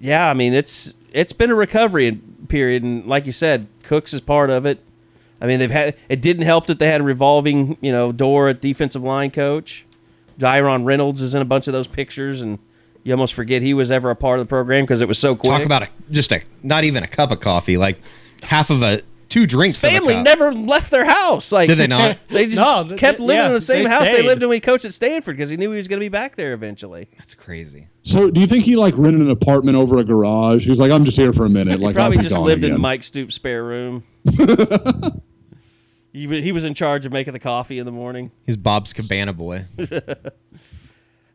yeah, 0.00 0.30
I 0.30 0.34
mean 0.34 0.54
it's 0.54 0.94
it's 1.12 1.32
been 1.32 1.50
a 1.50 1.54
recovery 1.54 2.20
period, 2.48 2.82
and 2.82 3.06
like 3.06 3.26
you 3.26 3.32
said, 3.32 3.66
Cooks 3.82 4.12
is 4.12 4.20
part 4.20 4.50
of 4.50 4.66
it. 4.66 4.80
I 5.40 5.46
mean, 5.46 5.58
they've 5.58 5.70
had 5.70 5.96
it 6.08 6.20
didn't 6.20 6.44
help 6.44 6.66
that 6.66 6.78
they 6.78 6.88
had 6.88 7.00
a 7.00 7.04
revolving, 7.04 7.78
you 7.80 7.92
know, 7.92 8.12
door 8.12 8.48
at 8.48 8.60
defensive 8.60 9.02
line 9.02 9.30
coach. 9.30 9.86
Diron 10.38 10.84
Reynolds 10.84 11.22
is 11.22 11.34
in 11.34 11.42
a 11.42 11.46
bunch 11.46 11.66
of 11.66 11.72
those 11.72 11.86
pictures, 11.86 12.40
and 12.40 12.58
you 13.04 13.12
almost 13.12 13.34
forget 13.34 13.62
he 13.62 13.74
was 13.74 13.90
ever 13.90 14.10
a 14.10 14.16
part 14.16 14.40
of 14.40 14.46
the 14.46 14.48
program 14.48 14.84
because 14.84 15.00
it 15.00 15.08
was 15.08 15.18
so 15.18 15.34
quick. 15.34 15.50
Talk 15.52 15.64
about 15.64 15.82
a 15.84 15.88
just 16.10 16.32
a 16.32 16.42
not 16.62 16.84
even 16.84 17.02
a 17.02 17.08
cup 17.08 17.30
of 17.30 17.40
coffee, 17.40 17.76
like 17.76 17.98
half 18.42 18.70
of 18.70 18.82
a 18.82 19.02
two 19.28 19.46
drinks. 19.46 19.80
His 19.80 19.84
of 19.84 19.90
a 19.90 19.98
family 19.98 20.14
cup. 20.14 20.24
never 20.24 20.52
left 20.52 20.90
their 20.90 21.04
house. 21.04 21.52
Like 21.52 21.68
Did 21.68 21.78
they 21.78 21.86
not? 21.86 22.18
They 22.28 22.46
just 22.46 22.56
No, 22.58 22.86
th- 22.88 22.98
kept 23.00 23.18
th- 23.18 23.26
living 23.26 23.42
yeah, 23.42 23.46
in 23.48 23.52
the 23.54 23.60
same 23.60 23.84
they 23.84 23.90
house 23.90 24.04
they 24.04 24.22
lived 24.22 24.42
in 24.42 24.48
when 24.48 24.56
he 24.56 24.60
coached 24.60 24.84
at 24.84 24.92
Stanford 24.92 25.36
because 25.36 25.50
he 25.50 25.56
knew 25.56 25.70
he 25.70 25.76
was 25.76 25.86
going 25.88 25.98
to 26.00 26.04
be 26.04 26.08
back 26.08 26.36
there 26.36 26.52
eventually. 26.52 27.08
That's 27.16 27.34
crazy. 27.34 27.86
So, 28.02 28.30
do 28.30 28.40
you 28.40 28.46
think 28.46 28.64
he 28.64 28.76
like 28.76 28.96
rented 28.98 29.20
an 29.22 29.30
apartment 29.30 29.76
over 29.76 29.98
a 29.98 30.04
garage? 30.04 30.66
He's 30.66 30.80
like, 30.80 30.90
I'm 30.90 31.04
just 31.04 31.16
here 31.16 31.32
for 31.32 31.46
a 31.46 31.50
minute. 31.50 31.78
He 31.78 31.84
Like, 31.84 31.96
I'll 31.96 32.02
probably 32.08 32.16
be 32.18 32.22
just 32.24 32.34
gone 32.34 32.44
lived 32.44 32.64
again. 32.64 32.76
in 32.76 32.80
Mike 32.82 33.02
Stoops' 33.04 33.34
spare 33.36 33.62
room. 33.62 34.02
he, 36.12 36.26
he 36.40 36.52
was 36.52 36.64
in 36.64 36.74
charge 36.74 37.06
of 37.06 37.12
making 37.12 37.32
the 37.32 37.38
coffee 37.38 37.78
in 37.78 37.86
the 37.86 37.92
morning. 37.92 38.30
He's 38.46 38.56
Bob's 38.56 38.92
Cabana 38.92 39.32
boy. 39.32 39.64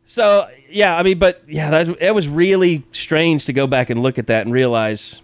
So 0.06 0.48
yeah, 0.70 0.96
I 0.96 1.02
mean, 1.02 1.18
but 1.18 1.42
yeah, 1.48 1.70
that 1.70 1.88
was, 1.88 2.00
it 2.00 2.14
was 2.14 2.28
really 2.28 2.84
strange 2.92 3.44
to 3.46 3.52
go 3.52 3.66
back 3.66 3.90
and 3.90 4.02
look 4.02 4.18
at 4.18 4.28
that 4.28 4.46
and 4.46 4.52
realize, 4.54 5.20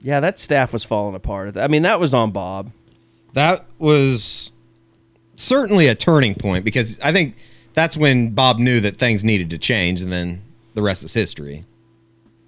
yeah, 0.00 0.20
that 0.20 0.38
staff 0.38 0.72
was 0.72 0.82
falling 0.84 1.14
apart. 1.14 1.56
I 1.56 1.68
mean, 1.68 1.82
that 1.82 2.00
was 2.00 2.14
on 2.14 2.30
Bob. 2.30 2.72
that 3.34 3.66
was 3.78 4.50
certainly 5.36 5.88
a 5.88 5.94
turning 5.94 6.34
point 6.34 6.64
because 6.64 6.98
I 7.00 7.12
think 7.12 7.36
that's 7.74 7.96
when 7.96 8.30
Bob 8.30 8.58
knew 8.58 8.80
that 8.80 8.96
things 8.96 9.24
needed 9.24 9.50
to 9.50 9.58
change, 9.58 10.00
and 10.00 10.10
then 10.12 10.42
the 10.74 10.82
rest 10.82 11.04
is 11.04 11.12
history. 11.12 11.64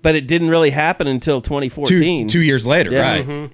But 0.03 0.15
it 0.15 0.27
didn't 0.29 0.49
really 0.51 0.71
happen 0.71 1.07
until 1.09 1.41
2014. 1.41 2.29
two 2.29 2.41
years 2.41 2.65
later, 2.65 2.91
Yeah. 2.93 3.19
Mm-hmm. 3.19 3.31
right? 3.43 3.51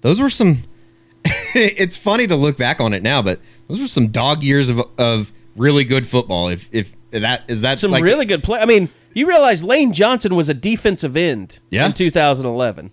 Those 0.00 0.20
were 0.20 0.30
some. 0.30 0.62
it's 1.54 1.96
funny 1.96 2.26
to 2.26 2.36
look 2.36 2.56
back 2.56 2.80
on 2.80 2.92
it 2.92 3.02
now, 3.02 3.20
but 3.22 3.40
those 3.66 3.80
were 3.80 3.88
some 3.88 4.08
dog 4.08 4.42
years 4.42 4.68
of 4.68 4.80
of 4.98 5.32
really 5.56 5.84
good 5.84 6.06
football. 6.06 6.48
If 6.48 6.68
if 6.72 6.92
that 7.10 7.42
is 7.48 7.62
that 7.62 7.78
Some 7.78 7.90
like, 7.90 8.02
really 8.04 8.26
good 8.26 8.42
play. 8.42 8.60
I 8.60 8.66
mean, 8.66 8.88
you 9.14 9.26
realize 9.26 9.64
Lane 9.64 9.92
Johnson 9.92 10.34
was 10.34 10.48
a 10.48 10.54
defensive 10.54 11.16
end 11.16 11.58
Yeah. 11.70 11.86
in 11.86 11.92
2011. 11.92 12.90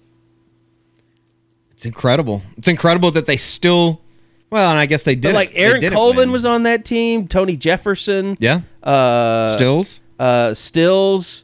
It's 1.72 1.86
incredible. 1.86 2.42
It's 2.58 2.68
incredible 2.68 3.12
that 3.12 3.26
they 3.26 3.38
still. 3.38 4.02
Well, 4.50 4.70
and 4.70 4.80
I 4.80 4.86
guess 4.86 5.04
they 5.04 5.16
But 5.16 5.22
did. 5.22 5.34
like 5.36 5.52
Aaron 5.56 5.92
Colvin 5.92 6.32
was 6.32 6.46
on 6.46 6.64
that 6.64 6.86
team. 6.86 7.28
Tony 7.28 7.58
Jefferson. 7.58 8.38
Yeah. 8.40 8.62
Uh, 8.84 9.54
Stills. 9.56 10.00
uh, 10.20 10.54
Stills, 10.54 11.44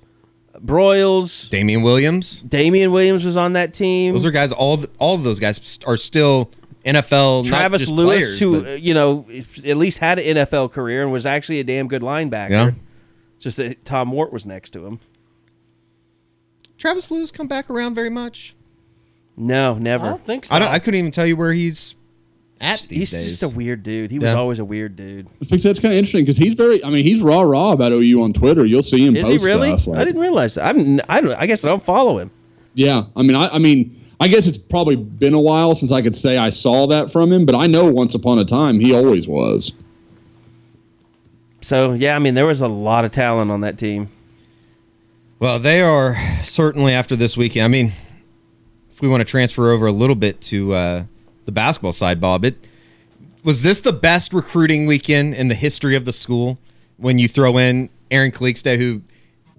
Broyles, 0.64 1.50
Damien 1.50 1.82
Williams. 1.82 2.42
Damien 2.42 2.92
Williams 2.92 3.26
was 3.26 3.36
on 3.36 3.54
that 3.54 3.74
team. 3.74 4.14
Those 4.14 4.26
are 4.26 4.32
guys. 4.32 4.52
All 4.52 4.84
all 5.00 5.16
of 5.16 5.24
those 5.24 5.40
guys 5.40 5.80
are 5.88 5.98
still 5.98 6.52
NFL. 6.86 7.44
not 7.44 7.46
Travis 7.50 7.82
just 7.82 7.92
Lewis, 7.92 8.10
players, 8.38 8.40
who 8.40 8.62
but- 8.62 8.70
uh, 8.72 8.74
you 8.76 8.94
know 8.94 9.26
at 9.66 9.78
least 9.78 9.98
had 10.00 10.20
an 10.20 10.38
NFL 10.38 10.72
career 10.72 11.04
and 11.04 11.12
was 11.12 11.26
actually 11.26 11.60
a 11.60 11.64
damn 11.64 11.88
good 11.88 12.02
linebacker. 12.02 12.50
Yeah. 12.50 12.72
Just 13.40 13.58
that 13.58 13.84
Tom 13.86 14.12
Wort 14.12 14.34
was 14.34 14.46
next 14.46 14.72
to 14.72 14.86
him. 14.86 15.00
Travis 16.78 17.12
Lewis 17.12 17.32
come 17.32 17.48
back 17.48 17.70
around 17.70 17.94
very 17.96 18.10
much. 18.10 18.56
No, 19.36 19.76
I 19.76 19.80
never. 19.80 20.08
don't 20.08 20.22
think 20.22 20.46
so. 20.46 20.56
I 20.56 20.60
don't. 20.60 20.70
I 20.70 20.80
couldn't 20.80 20.98
even 21.00 21.12
tell 21.12 21.26
you 21.26 21.36
where 21.38 21.54
he's 21.54 21.96
at 22.60 22.82
these 22.90 23.12
He's 23.12 23.12
days. 23.12 23.40
just 23.40 23.44
a 23.44 23.56
weird 23.56 23.84
dude. 23.84 24.12
He 24.12 24.20
was 24.20 24.34
always 24.34 24.60
a 24.60 24.66
weird 24.66 24.96
dude. 24.98 25.28
I 25.42 25.46
think 25.46 25.62
that's 25.62 25.80
kind 25.80 25.94
of 25.94 25.98
interesting 25.98 26.24
because 26.24 26.38
he's 26.38 26.56
very. 26.56 26.84
I 26.84 26.90
mean, 26.90 27.04
he's 27.04 27.22
raw 27.22 27.42
raw 27.42 27.72
about 27.72 27.92
OU 27.94 28.22
on 28.22 28.34
Twitter. 28.34 28.66
You'll 28.66 28.82
see 28.82 29.06
him 29.06 29.16
Is 29.16 29.28
he 29.28 29.34
post 29.38 29.46
really? 29.46 29.78
stuff. 29.78 29.88
like- 29.94 30.00
I 30.02 30.06
didn't 30.06 30.22
realize 30.22 30.56
that. 30.56 30.66
I'm. 30.76 31.00
I 31.08 31.22
don't. 31.22 31.34
I 31.34 31.46
guess 31.46 31.64
I 31.64 31.70
don't 31.70 31.84
follow 31.84 32.18
him. 32.18 32.32
Yeah, 32.74 33.04
I 33.16 33.24
mean, 33.24 33.36
I, 33.36 33.48
I 33.50 33.60
mean, 33.60 33.94
I 34.20 34.28
guess 34.28 34.48
it's 34.48 34.58
probably 34.58 34.98
been 34.98 35.34
a 35.34 35.40
while 35.40 35.76
since 35.76 35.92
I 35.92 36.02
could 36.02 36.16
say 36.16 36.38
I 36.38 36.50
saw 36.50 36.88
that 36.88 37.10
from 37.10 37.32
him, 37.32 37.46
but 37.46 37.56
I 37.56 37.68
know 37.68 37.86
once 37.86 38.16
upon 38.16 38.40
a 38.40 38.46
time 38.46 38.80
he 38.80 38.94
always 38.94 39.28
was. 39.28 39.74
So 41.62 41.94
yeah, 41.94 42.16
I 42.16 42.20
mean, 42.20 42.34
there 42.34 42.46
was 42.46 42.62
a 42.62 42.68
lot 42.68 43.06
of 43.06 43.12
talent 43.12 43.52
on 43.52 43.62
that 43.62 43.78
team. 43.78 44.10
Well, 45.40 45.58
they 45.58 45.82
are 45.82 46.18
certainly 46.44 46.94
after 46.94 47.16
this 47.16 47.38
weekend. 47.38 47.64
I 47.64 47.70
mean, 47.70 47.94
if 48.92 49.02
we 49.02 49.08
want 49.08 49.22
to 49.22 49.26
transfer 49.26 49.72
over 49.72 49.86
a 49.86 49.92
little 49.92 50.16
bit 50.16 50.42
to 50.42 50.74
uh, 50.74 51.04
the 51.46 51.54
basketball 51.54 51.94
side, 51.94 52.20
Bob, 52.20 52.44
it 52.44 52.58
was 53.44 53.64
this 53.64 53.80
the 53.80 53.94
best 53.94 54.34
recruiting 54.34 54.86
weekend 54.86 55.34
in 55.36 55.48
the 55.48 55.56
history 55.56 55.96
of 55.96 56.04
the 56.04 56.12
school 56.12 56.58
when 56.98 57.18
you 57.18 57.30
throw 57.30 57.58
in 57.58 57.90
Aaron 58.12 58.32
Calixte, 58.32 58.78
who, 58.78 59.02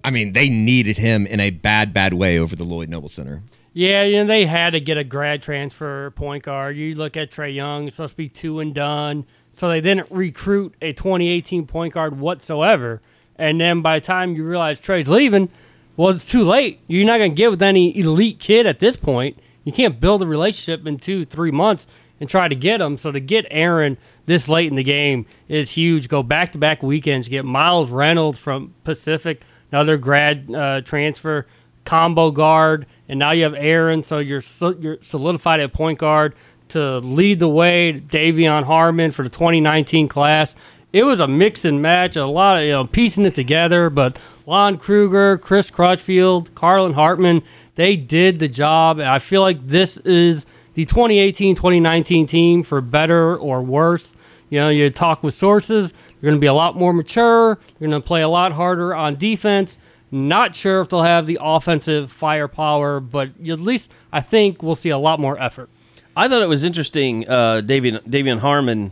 I 0.03 0.11
mean, 0.11 0.33
they 0.33 0.49
needed 0.49 0.99
him 0.99 1.25
in 1.25 1.39
a 1.39 1.49
bad, 1.49 1.93
bad 1.93 2.13
way 2.13 2.37
over 2.37 2.55
the 2.55 2.63
Lloyd 2.63 2.89
Noble 2.89 3.09
Center. 3.09 3.41
Yeah, 3.73 4.03
you 4.03 4.17
know, 4.17 4.25
they 4.25 4.45
had 4.45 4.71
to 4.71 4.81
get 4.81 4.97
a 4.97 5.03
grad 5.03 5.41
transfer 5.41 6.11
point 6.11 6.43
guard. 6.43 6.75
You 6.75 6.93
look 6.95 7.15
at 7.15 7.31
Trae 7.31 7.53
Young, 7.53 7.87
it's 7.87 7.95
supposed 7.95 8.13
to 8.13 8.17
be 8.17 8.27
two 8.27 8.59
and 8.59 8.75
done. 8.75 9.25
So 9.51 9.69
they 9.69 9.81
didn't 9.81 10.11
recruit 10.11 10.75
a 10.81 10.93
2018 10.93 11.67
point 11.67 11.93
guard 11.93 12.19
whatsoever. 12.19 13.01
And 13.37 13.59
then 13.59 13.81
by 13.81 13.99
the 13.99 14.05
time 14.05 14.35
you 14.35 14.45
realize 14.45 14.79
Trae's 14.81 15.07
leaving, 15.07 15.49
well, 15.95 16.09
it's 16.09 16.29
too 16.29 16.43
late. 16.43 16.79
You're 16.87 17.05
not 17.05 17.17
going 17.17 17.31
to 17.31 17.35
get 17.35 17.49
with 17.49 17.61
any 17.61 17.97
elite 17.97 18.39
kid 18.39 18.65
at 18.65 18.79
this 18.79 18.95
point. 18.95 19.39
You 19.63 19.71
can't 19.71 19.99
build 19.99 20.21
a 20.21 20.27
relationship 20.27 20.85
in 20.85 20.97
two, 20.97 21.23
three 21.23 21.51
months 21.51 21.87
and 22.19 22.29
try 22.29 22.47
to 22.47 22.55
get 22.55 22.81
him. 22.81 22.97
So 22.97 23.11
to 23.11 23.19
get 23.19 23.45
Aaron 23.51 23.97
this 24.25 24.47
late 24.47 24.67
in 24.67 24.75
the 24.75 24.83
game 24.83 25.25
is 25.47 25.71
huge. 25.71 26.07
Go 26.07 26.23
back 26.23 26.51
to 26.53 26.57
back 26.57 26.83
weekends. 26.83 27.27
Get 27.27 27.45
Miles 27.45 27.89
Reynolds 27.89 28.37
from 28.37 28.73
Pacific, 28.83 29.43
another 29.71 29.97
grad 29.97 30.53
uh, 30.53 30.81
transfer, 30.81 31.47
combo 31.83 32.31
guard, 32.31 32.85
and 33.11 33.19
now 33.19 33.31
you 33.31 33.43
have 33.43 33.53
Aaron. 33.53 34.01
So 34.01 34.19
you're 34.19 34.41
so, 34.41 34.69
you're 34.79 34.97
solidified 35.01 35.59
at 35.59 35.73
point 35.73 35.99
guard 35.99 36.33
to 36.69 36.99
lead 36.99 37.39
the 37.39 37.49
way. 37.49 38.01
De'Vion 38.07 38.63
Harmon 38.63 39.11
for 39.11 39.23
the 39.23 39.29
2019 39.29 40.07
class. 40.07 40.55
It 40.93 41.03
was 41.03 41.19
a 41.19 41.27
mix 41.27 41.65
and 41.65 41.81
match, 41.81 42.15
a 42.15 42.25
lot 42.25 42.57
of 42.57 42.63
you 42.63 42.71
know 42.71 42.85
piecing 42.85 43.25
it 43.25 43.35
together. 43.35 43.89
But 43.89 44.17
Lon 44.47 44.77
Kruger, 44.77 45.37
Chris 45.37 45.69
Crutchfield, 45.69 46.55
Carlin 46.55 46.93
Hartman, 46.93 47.43
they 47.75 47.97
did 47.97 48.39
the 48.39 48.47
job. 48.47 48.99
I 49.01 49.19
feel 49.19 49.41
like 49.41 49.67
this 49.67 49.97
is 49.97 50.45
the 50.73 50.85
2018-2019 50.85 52.27
team 52.29 52.63
for 52.63 52.79
better 52.79 53.35
or 53.35 53.61
worse. 53.61 54.15
You 54.49 54.59
know, 54.59 54.69
you 54.69 54.89
talk 54.89 55.21
with 55.21 55.33
sources, 55.33 55.91
they're 55.91 56.29
going 56.29 56.35
to 56.35 56.39
be 56.39 56.47
a 56.47 56.53
lot 56.53 56.77
more 56.77 56.93
mature. 56.93 57.59
They're 57.77 57.89
going 57.89 58.01
to 58.01 58.05
play 58.05 58.21
a 58.21 58.29
lot 58.29 58.53
harder 58.53 58.95
on 58.95 59.15
defense. 59.15 59.77
Not 60.11 60.53
sure 60.55 60.81
if 60.81 60.89
they'll 60.89 61.03
have 61.03 61.25
the 61.25 61.37
offensive 61.41 62.11
firepower, 62.11 62.99
but 62.99 63.29
at 63.47 63.59
least 63.59 63.89
I 64.11 64.19
think 64.19 64.61
we'll 64.61 64.75
see 64.75 64.89
a 64.89 64.97
lot 64.97 65.19
more 65.19 65.41
effort. 65.41 65.69
I 66.15 66.27
thought 66.27 66.41
it 66.41 66.49
was 66.49 66.63
interesting. 66.65 67.27
Uh, 67.27 67.61
De'Vion 67.63 68.01
De'Vion 68.03 68.39
Harmon 68.39 68.91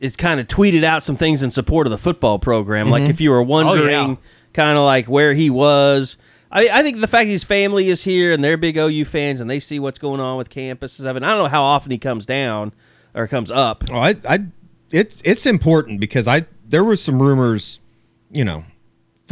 is 0.00 0.16
kind 0.16 0.40
of 0.40 0.46
tweeted 0.46 0.84
out 0.84 1.02
some 1.02 1.16
things 1.16 1.42
in 1.42 1.50
support 1.50 1.86
of 1.86 1.90
the 1.90 1.98
football 1.98 2.38
program. 2.38 2.90
Like 2.90 3.02
if 3.04 3.20
you 3.20 3.30
were 3.30 3.42
wondering, 3.42 4.10
yeah. 4.10 4.16
kind 4.52 4.78
of 4.78 4.84
like 4.84 5.06
where 5.06 5.34
he 5.34 5.50
was. 5.50 6.16
I, 6.50 6.68
I 6.68 6.82
think 6.82 7.00
the 7.00 7.08
fact 7.08 7.28
his 7.28 7.44
family 7.44 7.88
is 7.88 8.02
here 8.02 8.32
and 8.32 8.44
they're 8.44 8.56
big 8.56 8.76
OU 8.76 9.06
fans 9.06 9.40
and 9.40 9.48
they 9.48 9.58
see 9.58 9.80
what's 9.80 9.98
going 9.98 10.20
on 10.20 10.36
with 10.36 10.50
campus. 10.50 11.00
I 11.00 11.12
mean, 11.12 11.24
I 11.24 11.34
don't 11.34 11.44
know 11.44 11.48
how 11.48 11.62
often 11.62 11.90
he 11.90 11.98
comes 11.98 12.26
down 12.26 12.72
or 13.14 13.26
comes 13.26 13.50
up. 13.50 13.84
Oh, 13.90 13.98
I, 13.98 14.14
I, 14.28 14.40
it's 14.90 15.22
it's 15.24 15.46
important 15.46 15.98
because 15.98 16.28
I 16.28 16.46
there 16.68 16.84
were 16.84 16.96
some 16.96 17.20
rumors, 17.20 17.80
you 18.30 18.44
know, 18.44 18.64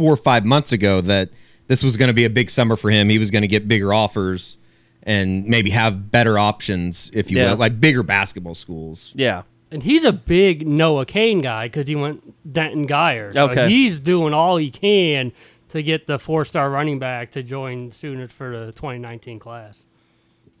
four 0.01 0.13
or 0.13 0.17
five 0.17 0.45
months 0.45 0.71
ago 0.71 0.99
that 1.01 1.29
this 1.67 1.83
was 1.83 1.95
going 1.95 2.07
to 2.07 2.13
be 2.13 2.25
a 2.25 2.29
big 2.29 2.49
summer 2.49 2.75
for 2.75 2.89
him. 2.89 3.07
He 3.09 3.19
was 3.19 3.29
going 3.29 3.43
to 3.43 3.47
get 3.47 3.67
bigger 3.67 3.93
offers 3.93 4.57
and 5.03 5.45
maybe 5.45 5.69
have 5.69 6.09
better 6.11 6.39
options, 6.39 7.11
if 7.13 7.29
you 7.29 7.37
Yeah. 7.37 7.51
will, 7.51 7.57
like 7.57 7.79
bigger 7.79 8.01
basketball 8.03 8.55
schools. 8.55 9.13
Yeah. 9.15 9.43
And 9.71 9.83
he's 9.83 10.03
a 10.03 10.11
big 10.11 10.67
Noah 10.67 11.05
Cain 11.05 11.41
guy 11.41 11.67
because 11.67 11.87
he 11.87 11.95
went 11.95 12.51
Denton 12.51 12.87
Guyer. 12.87 13.31
So 13.31 13.49
Okay. 13.51 13.69
he's 13.69 13.99
doing 13.99 14.33
all 14.33 14.57
he 14.57 14.71
can 14.71 15.31
to 15.69 15.83
get 15.83 16.07
the 16.07 16.17
four 16.17 16.45
star 16.45 16.69
running 16.71 16.97
back 16.99 17.29
to 17.31 17.43
join 17.43 17.91
Sooners 17.91 18.31
for 18.31 18.65
the 18.65 18.71
2019 18.71 19.37
class. 19.39 19.85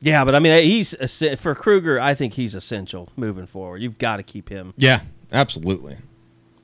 Yeah, 0.01 0.23
but 0.23 0.33
I 0.35 0.39
mean, 0.39 0.63
he's 0.63 0.95
for 1.39 1.55
Kruger. 1.55 1.99
I 1.99 2.13
think 2.13 2.33
he's 2.35 2.53
essential 2.55 3.09
moving 3.15 3.45
forward. 3.47 3.81
You've 3.81 3.97
got 3.97 4.17
to 4.17 4.23
keep 4.23 4.49
him. 4.49 4.73
Yeah, 4.77 5.01
absolutely. 5.31 5.97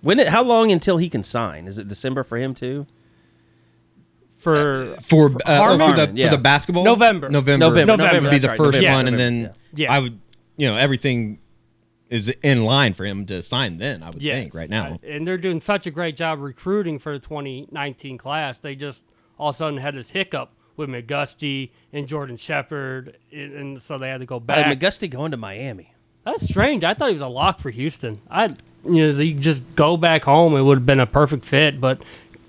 When? 0.08 0.20
It, 0.20 0.30
how 0.30 0.42
long 0.42 0.72
until 0.72 0.98
he 0.98 1.10
can 1.10 1.22
sign? 1.22 1.68
Is 1.68 1.78
it 1.78 1.90
December 1.90 2.24
for 2.24 2.38
him 2.38 2.56
too? 2.56 2.88
For 4.32 4.96
For 5.02 5.36
uh, 5.46 5.58
Harmon? 5.58 5.90
for 5.92 5.96
the 6.06 6.12
Yeah. 6.16 6.30
for 6.30 6.38
the 6.38 6.42
basketball 6.42 6.84
November. 6.86 7.28
November 7.30 7.66
November, 7.66 7.98
November, 7.98 8.22
would 8.30 8.32
be 8.32 8.38
the 8.40 8.48
right, 8.50 8.58
first 8.58 8.80
November, 8.80 8.96
one, 8.98 9.08
and 9.08 9.18
then 9.20 9.54
yeah. 9.74 9.92
I 9.94 10.00
would 10.00 10.20
you 10.56 10.68
know 10.68 10.78
everything 10.78 11.40
is 12.10 12.30
in 12.42 12.64
line 12.64 12.94
for 12.94 13.04
him 13.04 13.26
to 13.26 13.44
sign. 13.44 13.80
Then 13.80 14.02
I 14.02 14.10
would 14.12 14.22
yes, 14.22 14.40
think 14.40 14.54
right 14.56 14.70
now. 14.70 14.94
uh, 14.94 14.98
and 15.08 15.28
they're 15.28 15.38
doing 15.38 15.60
such 15.60 15.88
a 15.88 15.92
great 15.92 16.16
job 16.16 16.40
recruiting 16.40 17.00
for 17.00 17.12
the 17.12 17.20
2019 17.20 18.18
class. 18.18 18.60
They 18.60 18.76
just 18.76 19.06
all 19.38 19.50
of 19.50 19.56
a 19.56 19.58
sudden 19.58 19.80
had 19.80 19.96
this 19.96 20.12
hiccup 20.12 20.54
with 20.78 20.90
McGusty 20.90 21.72
and 21.92 22.08
Jordan 22.08 22.38
Shepherd, 22.38 23.18
and, 23.34 23.54
and 23.54 23.82
so 23.82 23.98
they 23.98 24.08
had 24.08 24.22
to 24.22 24.26
go 24.26 24.38
Uh, 24.38 24.40
back. 24.40 24.80
McGusty 24.80 25.10
going 25.10 25.32
to 25.32 25.38
Miami. 25.38 25.94
That's 26.24 26.48
strange. 26.48 26.84
I 26.84 26.94
thought 26.94 27.10
he 27.10 27.14
was 27.14 27.22
a 27.22 27.28
lock 27.28 27.60
for 27.60 27.72
Houston. 27.72 28.20
I, 28.30 28.56
you 28.88 29.12
know, 29.12 29.20
you 29.20 29.34
just 29.34 29.64
go 29.76 29.98
back 29.98 30.24
home. 30.24 30.56
It 30.56 30.62
would 30.62 30.78
have 30.80 30.86
been 30.86 31.00
a 31.00 31.06
perfect 31.06 31.46
fit, 31.46 31.80
but 31.82 32.04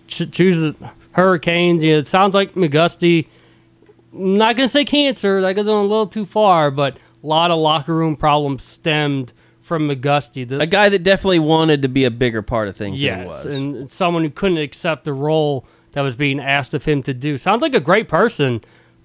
ch- 0.07 0.31
choose 0.31 0.61
the 0.61 0.75
Hurricanes. 1.13 1.83
You 1.83 1.93
know, 1.93 1.99
it 1.99 2.07
sounds 2.07 2.35
like 2.35 2.55
McGusty. 2.55 3.27
Not 4.13 4.57
gonna 4.57 4.69
say 4.69 4.85
cancer. 4.85 5.41
That 5.43 5.55
goes 5.55 5.67
a 5.67 5.73
little 5.73 6.07
too 6.07 6.25
far, 6.27 6.71
but 6.71 6.97
a 7.23 7.27
lot 7.27 7.51
of 7.51 7.59
locker 7.59 7.95
room 7.95 8.17
problems 8.17 8.63
stemmed 8.63 9.33
from 9.61 9.89
McGusty. 9.89 10.49
The, 10.49 10.61
A 10.61 10.67
guy 10.67 10.89
that 10.89 11.03
definitely 11.03 11.41
wanted 11.41 11.83
to 11.83 11.89
be 11.89 12.05
a 12.05 12.11
bigger 12.11 12.41
part 12.41 12.69
of 12.69 12.77
things 12.77 13.01
than 13.01 13.19
he 13.19 13.25
yes, 13.25 13.45
was. 13.45 13.55
and 13.55 13.91
someone 13.91 14.23
who 14.25 14.31
couldn't 14.31 14.59
accept 14.59 15.05
the 15.05 15.13
role 15.13 15.67
that 15.93 16.01
was 16.01 16.17
being 16.17 16.41
asked 16.41 16.73
of 16.75 16.85
him 16.85 17.03
to 17.03 17.13
do. 17.13 17.37
Sounds 17.37 17.61
like 17.61 17.75
a 17.75 17.81
great 17.81 18.09
person, 18.09 18.63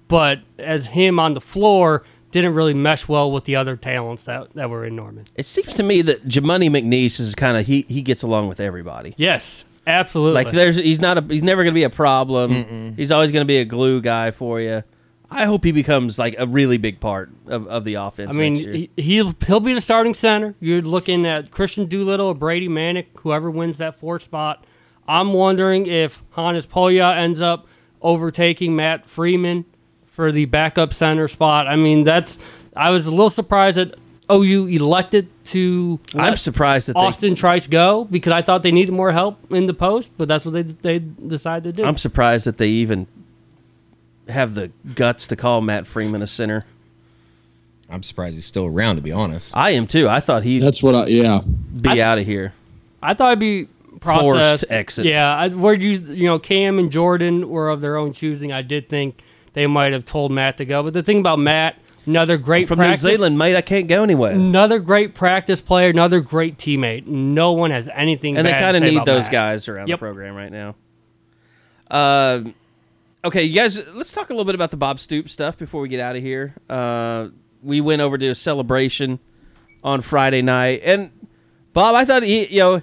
but 0.08 0.40
as 0.58 0.86
him 0.86 1.18
on 1.18 1.34
the 1.34 1.40
floor, 1.40 2.02
didn't 2.40 2.54
really 2.54 2.74
mesh 2.74 3.08
well 3.08 3.30
with 3.30 3.44
the 3.44 3.56
other 3.56 3.76
talents 3.76 4.24
that, 4.24 4.52
that 4.54 4.68
were 4.68 4.84
in 4.84 4.96
Norman. 4.96 5.24
it 5.36 5.46
seems 5.46 5.74
to 5.74 5.82
me 5.82 6.02
that 6.02 6.26
Jamuni 6.26 6.68
McNeace 6.68 7.20
is 7.20 7.34
kind 7.34 7.56
of 7.56 7.66
he 7.66 7.86
he 7.88 8.02
gets 8.02 8.22
along 8.22 8.48
with 8.48 8.60
everybody. 8.60 9.14
Yes, 9.16 9.64
absolutely. 9.86 10.44
Like 10.44 10.52
there's 10.52 10.76
he's 10.76 11.00
not 11.00 11.18
a 11.18 11.22
he's 11.22 11.42
never 11.42 11.62
going 11.62 11.72
to 11.72 11.78
be 11.78 11.84
a 11.84 11.90
problem. 11.90 12.94
He's 12.96 13.10
always 13.10 13.30
going 13.30 13.44
to 13.44 13.48
be 13.48 13.58
a 13.58 13.64
glue 13.64 14.00
guy 14.00 14.30
for 14.30 14.60
you. 14.60 14.82
I 15.30 15.46
hope 15.46 15.64
he 15.64 15.72
becomes 15.72 16.18
like 16.18 16.36
a 16.38 16.46
really 16.46 16.76
big 16.76 17.00
part 17.00 17.30
of, 17.46 17.66
of 17.66 17.84
the 17.84 17.94
offense. 17.94 18.30
I 18.30 18.38
mean, 18.38 18.54
next 18.54 18.66
year. 18.66 18.74
he, 18.74 18.90
he'll 18.96 19.34
he'll 19.46 19.60
be 19.60 19.74
the 19.74 19.80
starting 19.80 20.14
center. 20.14 20.54
You're 20.60 20.82
looking 20.82 21.26
at 21.26 21.50
Kristian 21.50 21.88
Doolittle 21.88 22.26
or 22.26 22.34
Brady 22.34 22.68
Manek, 22.68 23.06
whoever 23.20 23.50
wins 23.50 23.78
that 23.78 23.94
fourth 23.94 24.22
spot. 24.22 24.64
I'm 25.06 25.32
wondering 25.32 25.86
if 25.86 26.22
Hannes 26.32 26.66
Polla 26.66 27.14
ends 27.16 27.40
up 27.40 27.66
overtaking 28.00 28.76
Matt 28.76 29.08
Freeman 29.08 29.64
for 30.14 30.30
the 30.30 30.44
backup 30.44 30.92
center 30.92 31.26
spot. 31.26 31.66
I 31.66 31.74
mean, 31.74 32.04
that's 32.04 32.38
I 32.76 32.90
was 32.90 33.08
a 33.08 33.10
little 33.10 33.30
surprised 33.30 33.78
that 33.78 33.96
OU 34.30 34.68
elected 34.68 35.28
to 35.46 35.98
I'm 36.14 36.36
surprised 36.36 36.86
that 36.86 36.92
they, 36.92 37.00
Austin 37.00 37.34
Trice 37.34 37.66
go 37.66 38.04
because 38.04 38.32
I 38.32 38.40
thought 38.40 38.62
they 38.62 38.70
needed 38.70 38.92
more 38.92 39.10
help 39.10 39.38
in 39.50 39.66
the 39.66 39.74
post, 39.74 40.12
but 40.16 40.28
that's 40.28 40.46
what 40.46 40.52
they 40.52 40.62
they 40.62 41.00
decided 41.00 41.64
to 41.64 41.82
do. 41.82 41.84
I'm 41.84 41.96
surprised 41.96 42.46
that 42.46 42.58
they 42.58 42.68
even 42.68 43.08
have 44.28 44.54
the 44.54 44.70
guts 44.94 45.26
to 45.26 45.36
call 45.36 45.60
Matt 45.60 45.84
Freeman 45.84 46.22
a 46.22 46.28
center. 46.28 46.64
I'm 47.90 48.04
surprised 48.04 48.36
he's 48.36 48.46
still 48.46 48.66
around. 48.66 48.96
To 48.96 49.02
be 49.02 49.12
honest, 49.12 49.50
I 49.52 49.70
am 49.70 49.88
too. 49.88 50.08
I 50.08 50.20
thought 50.20 50.44
he'd 50.44 50.60
That's 50.60 50.80
what 50.80 50.94
I. 50.94 51.06
Yeah. 51.06 51.40
be 51.80 52.00
out 52.00 52.18
of 52.18 52.24
here. 52.24 52.54
I 53.02 53.14
thought 53.14 53.30
it'd 53.30 53.40
be 53.40 53.66
processed. 53.98 54.60
Forced 54.60 54.64
exit. 54.70 55.06
Yeah, 55.06 55.36
I, 55.36 55.48
where 55.48 55.74
you 55.74 55.90
you 56.14 56.28
know 56.28 56.38
Cam 56.38 56.78
and 56.78 56.92
Jordan 56.92 57.48
were 57.48 57.68
of 57.68 57.80
their 57.80 57.96
own 57.96 58.12
choosing. 58.12 58.52
I 58.52 58.62
did 58.62 58.88
think 58.88 59.22
they 59.54 59.66
might 59.66 59.92
have 59.92 60.04
told 60.04 60.30
Matt 60.30 60.58
to 60.58 60.64
go, 60.64 60.82
but 60.82 60.92
the 60.92 61.02
thing 61.02 61.18
about 61.18 61.38
Matt, 61.38 61.76
another 62.06 62.36
great 62.36 62.68
From 62.68 62.76
practice, 62.76 63.02
New 63.02 63.10
Zealand, 63.12 63.38
mate, 63.38 63.56
I 63.56 63.62
can't 63.62 63.88
go 63.88 64.02
anywhere. 64.02 64.32
another 64.32 64.78
great 64.78 65.14
practice 65.14 65.62
player, 65.62 65.88
another 65.88 66.20
great 66.20 66.58
teammate. 66.58 67.06
No 67.06 67.52
one 67.52 67.70
has 67.70 67.88
anything. 67.94 68.36
and 68.36 68.46
they 68.46 68.52
kind 68.52 68.76
of 68.76 68.82
need 68.82 69.04
those 69.06 69.24
Matt. 69.24 69.32
guys 69.32 69.68
around 69.68 69.88
Yep. 69.88 69.98
the 69.98 70.04
program 70.04 70.34
right 70.34 70.52
now. 70.52 70.74
Uh, 71.90 72.42
okay, 73.24 73.42
you 73.44 73.54
guys, 73.54 73.78
let's 73.94 74.12
talk 74.12 74.30
a 74.30 74.32
little 74.32 74.44
bit 74.44 74.54
about 74.54 74.70
the 74.70 74.76
Bob 74.76 74.98
Stoops 74.98 75.32
stuff 75.32 75.56
before 75.56 75.80
we 75.80 75.88
get 75.88 76.00
out 76.00 76.16
of 76.16 76.22
here. 76.22 76.54
Uh, 76.68 77.28
we 77.62 77.80
went 77.80 78.02
over 78.02 78.18
to 78.18 78.28
a 78.28 78.34
celebration 78.34 79.18
on 79.82 80.00
Friday 80.00 80.42
night, 80.42 80.80
and 80.84 81.10
Bob, 81.72 81.94
I 81.94 82.04
thought 82.04 82.22
he, 82.22 82.46
you 82.46 82.58
know, 82.60 82.82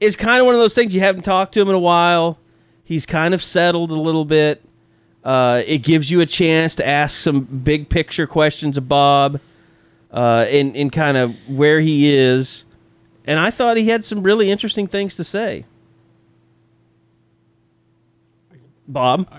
it's 0.00 0.16
kind 0.16 0.40
of 0.40 0.46
one 0.46 0.54
of 0.54 0.60
those 0.60 0.74
things 0.74 0.94
you 0.94 1.00
haven't 1.00 1.22
talked 1.22 1.52
to 1.54 1.60
him 1.60 1.68
in 1.68 1.74
a 1.74 1.78
while. 1.80 2.38
He's 2.82 3.06
kind 3.06 3.34
of 3.34 3.42
settled 3.42 3.90
a 3.90 3.94
little 3.94 4.24
bit. 4.24 4.62
Uh, 5.22 5.62
it 5.66 5.78
gives 5.78 6.10
you 6.10 6.20
a 6.20 6.26
chance 6.26 6.74
to 6.76 6.86
ask 6.86 7.18
some 7.18 7.40
big 7.40 7.88
picture 7.88 8.26
questions 8.26 8.78
of 8.78 8.88
Bob, 8.88 9.40
uh, 10.10 10.46
in 10.48 10.74
in 10.74 10.90
kind 10.90 11.16
of 11.16 11.36
where 11.48 11.80
he 11.80 12.14
is 12.14 12.64
and 13.30 13.38
I 13.38 13.50
thought 13.50 13.76
he 13.76 13.88
had 13.88 14.04
some 14.04 14.22
really 14.22 14.50
interesting 14.50 14.86
things 14.86 15.14
to 15.16 15.24
say. 15.24 15.64
Bob? 18.88 19.32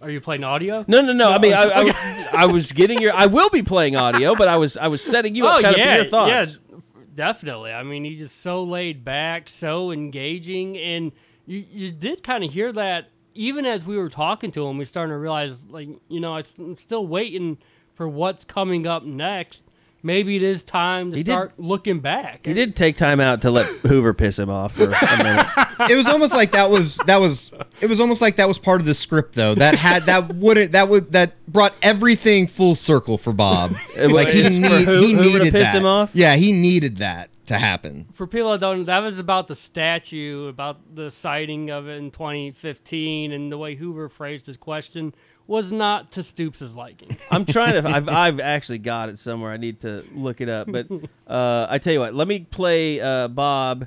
Are, 0.00 0.10
you 0.10 0.20
playing 0.20 0.44
audio? 0.44 0.84
No, 0.86 1.00
no, 1.00 1.12
no. 1.12 1.32
I 1.32 1.38
mean, 1.38 1.54
I, 1.54 1.62
I, 1.62 1.82
was- 1.84 1.94
I 2.34 2.46
was 2.46 2.72
getting 2.72 3.00
your. 3.00 3.14
I 3.14 3.26
will 3.26 3.48
be 3.48 3.62
playing 3.62 3.96
audio, 3.96 4.36
but 4.36 4.48
I 4.48 4.58
was 4.58 4.76
I 4.76 4.88
was 4.88 5.02
setting 5.02 5.34
you 5.34 5.46
up 5.46 5.58
oh 5.58 5.62
kind 5.62 5.76
yeah, 5.76 5.94
of 5.94 5.96
for 5.96 6.02
your 6.02 6.10
thoughts. 6.10 6.58
yeah, 6.70 6.76
definitely. 7.14 7.72
I 7.72 7.82
mean, 7.82 8.04
he's 8.04 8.18
just 8.18 8.42
so 8.42 8.62
laid 8.62 9.02
back, 9.02 9.48
so 9.48 9.90
engaging, 9.90 10.76
and 10.76 11.10
you 11.46 11.64
you 11.72 11.90
did 11.90 12.22
kind 12.22 12.44
of 12.44 12.52
hear 12.52 12.70
that 12.72 13.08
even 13.34 13.66
as 13.66 13.84
we 13.84 13.96
were 13.96 14.08
talking 14.08 14.50
to 14.52 14.66
him. 14.66 14.78
We're 14.78 14.84
starting 14.84 15.12
to 15.12 15.18
realize, 15.18 15.64
like, 15.66 15.88
you 16.08 16.20
know, 16.20 16.36
it's, 16.36 16.56
I'm 16.58 16.76
still 16.76 17.06
waiting 17.06 17.58
for 17.94 18.08
what's 18.08 18.44
coming 18.44 18.86
up 18.86 19.04
next. 19.04 19.64
Maybe 20.02 20.36
it 20.36 20.42
is 20.42 20.64
time 20.64 21.12
to 21.12 21.16
He 21.16 21.22
did- 21.22 21.32
start 21.32 21.52
looking 21.56 22.00
back. 22.00 22.44
He 22.44 22.52
did 22.52 22.76
take 22.76 22.98
time 22.98 23.20
out 23.20 23.40
to 23.42 23.50
let 23.50 23.64
Hoover 23.86 24.12
piss 24.12 24.38
him 24.38 24.50
off 24.50 24.72
for 24.74 24.84
a 24.84 24.88
minute. 25.16 25.46
it 25.90 25.96
was 25.96 26.06
almost 26.08 26.34
like 26.34 26.52
that 26.52 26.68
was 26.68 26.98
that 27.06 27.20
was 27.22 27.50
it 27.80 27.86
was 27.88 28.00
almost 28.00 28.20
like 28.20 28.36
that 28.36 28.46
was 28.46 28.58
part 28.58 28.82
of 28.82 28.86
the 28.86 28.92
script 28.92 29.34
though. 29.34 29.54
That 29.54 29.76
had 29.76 30.04
that 30.04 30.34
wouldn't 30.34 30.72
that 30.72 30.90
would 30.90 31.12
that 31.12 31.32
brought 31.50 31.72
everything 31.80 32.46
full 32.48 32.74
circle 32.74 33.16
for 33.16 33.32
Bob. 33.32 33.76
It 33.96 34.08
like 34.10 34.28
he, 34.28 34.42
was 34.42 34.54
for 34.56 34.60
need, 34.60 34.84
Hoo- 34.84 35.00
he 35.00 35.12
Hoover 35.14 35.22
to 35.24 35.38
needed 35.38 35.52
piss 35.54 35.62
that. 35.72 35.74
him 35.74 35.86
off? 35.86 36.10
Yeah, 36.12 36.36
he 36.36 36.52
needed 36.52 36.98
that 36.98 37.30
to 37.46 37.58
happen. 37.58 38.06
for 38.12 38.26
people 38.26 38.52
that 38.52 38.60
don't, 38.60 38.84
that 38.86 39.00
was 39.00 39.18
about 39.18 39.48
the 39.48 39.54
statue, 39.54 40.48
about 40.48 40.94
the 40.94 41.10
sighting 41.10 41.70
of 41.70 41.88
it 41.88 41.96
in 41.98 42.10
2015, 42.10 43.32
and 43.32 43.52
the 43.52 43.58
way 43.58 43.74
Hoover 43.74 44.08
phrased 44.08 44.46
his 44.46 44.56
question 44.56 45.14
was 45.46 45.70
not 45.70 46.10
to 46.12 46.22
Stoops' 46.22 46.74
liking. 46.74 47.16
I'm 47.30 47.44
trying 47.44 47.82
to. 47.82 47.88
I've, 47.88 48.08
I've 48.08 48.40
actually 48.40 48.78
got 48.78 49.08
it 49.08 49.18
somewhere. 49.18 49.52
I 49.52 49.56
need 49.56 49.80
to 49.82 50.04
look 50.12 50.40
it 50.40 50.48
up. 50.48 50.70
But 50.70 50.86
uh, 51.26 51.66
I 51.68 51.78
tell 51.78 51.92
you 51.92 52.00
what. 52.00 52.14
Let 52.14 52.28
me 52.28 52.40
play 52.40 53.00
uh, 53.00 53.28
Bob. 53.28 53.86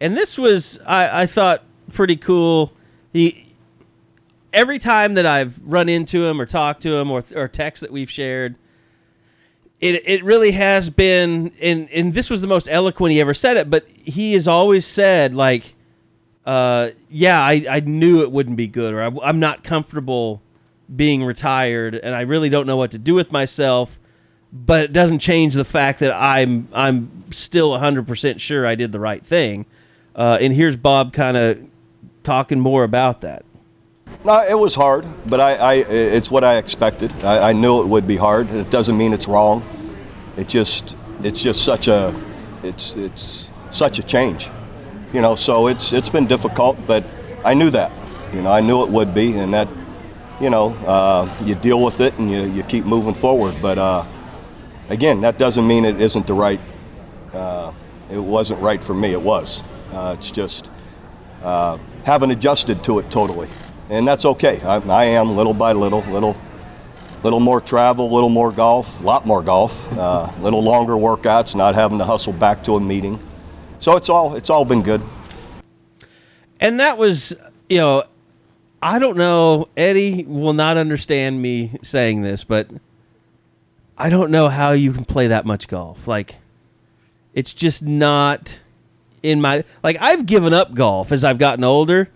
And 0.00 0.16
this 0.16 0.36
was 0.36 0.78
I, 0.86 1.22
I 1.22 1.26
thought 1.26 1.64
pretty 1.92 2.16
cool. 2.16 2.72
He 3.12 3.54
every 4.52 4.78
time 4.78 5.14
that 5.14 5.26
I've 5.26 5.58
run 5.62 5.88
into 5.88 6.24
him 6.24 6.40
or 6.40 6.46
talked 6.46 6.82
to 6.82 6.96
him 6.96 7.10
or 7.10 7.24
or 7.34 7.48
text 7.48 7.80
that 7.82 7.90
we've 7.90 8.10
shared. 8.10 8.56
It, 9.82 10.02
it 10.06 10.24
really 10.24 10.52
has 10.52 10.88
been 10.88 11.52
and, 11.60 11.90
and 11.90 12.14
this 12.14 12.30
was 12.30 12.40
the 12.40 12.46
most 12.46 12.68
eloquent 12.70 13.12
he 13.12 13.20
ever 13.20 13.34
said 13.34 13.56
it 13.56 13.68
but 13.68 13.86
he 13.88 14.32
has 14.34 14.46
always 14.48 14.86
said 14.86 15.34
like 15.34 15.74
uh, 16.46 16.90
yeah 17.10 17.42
I, 17.42 17.66
I 17.68 17.80
knew 17.80 18.22
it 18.22 18.30
wouldn't 18.32 18.56
be 18.56 18.68
good 18.68 18.94
or 18.94 19.02
I, 19.02 19.10
i'm 19.28 19.40
not 19.40 19.64
comfortable 19.64 20.40
being 20.94 21.24
retired 21.24 21.94
and 21.94 22.14
I 22.14 22.22
really 22.22 22.48
don't 22.48 22.66
know 22.66 22.76
what 22.76 22.90
to 22.92 22.98
do 22.98 23.14
with 23.14 23.32
myself. 23.32 23.98
But 24.52 24.84
it 24.84 24.92
doesn't 24.92 25.20
change 25.20 25.54
the 25.54 25.64
fact 25.64 26.00
that 26.00 26.12
I'm 26.14 26.68
I'm 26.74 27.24
still 27.30 27.70
100% 27.70 28.38
sure 28.38 28.66
I 28.66 28.74
did 28.74 28.92
the 28.92 29.00
right 29.00 29.24
thing. 29.24 29.64
Uh, 30.14 30.36
and 30.42 30.52
here's 30.52 30.76
Bob 30.76 31.14
kind 31.14 31.38
of 31.38 31.58
talking 32.22 32.60
more 32.60 32.84
about 32.84 33.22
that. 33.22 33.46
No, 34.24 34.42
it 34.42 34.58
was 34.58 34.74
hard, 34.74 35.04
but 35.26 35.40
I, 35.40 35.54
I 35.56 35.74
it's 35.74 36.30
what 36.30 36.44
I 36.44 36.56
expected. 36.56 37.12
I, 37.24 37.50
I 37.50 37.52
knew 37.52 37.80
it 37.80 37.88
would 37.88 38.06
be 38.06 38.16
hard. 38.16 38.50
It 38.50 38.70
doesn't 38.70 38.96
mean 38.96 39.12
it's 39.12 39.26
wrong. 39.26 39.62
It 40.36 40.48
just 40.48 40.96
it's 41.22 41.42
just 41.42 41.64
such 41.64 41.88
a 41.88 42.14
it's 42.62 42.94
it's 42.94 43.50
such 43.70 43.98
a 43.98 44.02
change, 44.02 44.48
you 45.12 45.20
know. 45.20 45.34
So 45.34 45.66
it's 45.66 45.92
it's 45.92 46.08
been 46.08 46.26
difficult, 46.26 46.78
but 46.86 47.04
I 47.44 47.54
knew 47.54 47.70
that. 47.70 47.90
You 48.32 48.42
know, 48.42 48.52
I 48.52 48.60
knew 48.60 48.82
it 48.84 48.90
would 48.90 49.12
be, 49.12 49.36
and 49.36 49.52
that 49.52 49.68
you 50.40 50.50
know 50.50 50.72
uh, 50.86 51.28
you 51.44 51.54
deal 51.56 51.82
with 51.82 52.00
it 52.00 52.16
and 52.18 52.30
you, 52.30 52.44
you 52.44 52.62
keep 52.62 52.84
moving 52.84 53.14
forward. 53.14 53.56
But 53.60 53.78
uh, 53.78 54.06
again, 54.88 55.20
that 55.22 55.38
doesn't 55.38 55.66
mean 55.66 55.84
it 55.84 56.00
isn't 56.00 56.26
the 56.26 56.34
right. 56.34 56.60
Uh, 57.32 57.72
it 58.10 58.18
wasn't 58.18 58.60
right 58.60 58.82
for 58.82 58.94
me. 58.94 59.12
It 59.12 59.20
was. 59.20 59.62
Uh, 59.90 60.16
it's 60.18 60.30
just 60.30 60.70
uh, 61.42 61.76
haven't 62.04 62.30
adjusted 62.30 62.82
to 62.84 62.98
it 63.00 63.10
totally, 63.10 63.48
and 63.92 64.08
that's 64.08 64.24
okay. 64.24 64.58
I, 64.62 64.76
I 64.78 65.04
am 65.04 65.36
little 65.36 65.52
by 65.52 65.72
little, 65.72 66.00
little, 66.00 66.34
little 67.22 67.40
more 67.40 67.60
travel, 67.60 68.10
little 68.10 68.30
more 68.30 68.50
golf, 68.50 68.98
a 69.00 69.02
lot 69.02 69.26
more 69.26 69.42
golf, 69.42 69.92
uh, 69.98 70.32
little 70.40 70.62
longer 70.62 70.94
workouts, 70.94 71.54
not 71.54 71.74
having 71.74 71.98
to 71.98 72.04
hustle 72.04 72.32
back 72.32 72.64
to 72.64 72.76
a 72.76 72.80
meeting. 72.80 73.20
So 73.80 73.96
it's 73.96 74.08
all 74.08 74.34
it's 74.34 74.48
all 74.48 74.64
been 74.64 74.82
good. 74.82 75.02
And 76.58 76.80
that 76.80 76.96
was, 76.96 77.34
you 77.68 77.78
know, 77.78 78.04
I 78.80 78.98
don't 78.98 79.18
know. 79.18 79.68
Eddie 79.76 80.24
will 80.24 80.54
not 80.54 80.78
understand 80.78 81.42
me 81.42 81.78
saying 81.82 82.22
this, 82.22 82.44
but 82.44 82.68
I 83.98 84.08
don't 84.08 84.30
know 84.30 84.48
how 84.48 84.72
you 84.72 84.92
can 84.92 85.04
play 85.04 85.26
that 85.26 85.44
much 85.44 85.68
golf. 85.68 86.08
Like, 86.08 86.36
it's 87.34 87.52
just 87.52 87.82
not 87.82 88.58
in 89.22 89.42
my. 89.42 89.64
Like, 89.82 89.98
I've 90.00 90.24
given 90.24 90.54
up 90.54 90.72
golf 90.72 91.12
as 91.12 91.24
I've 91.24 91.38
gotten 91.38 91.62
older 91.62 92.08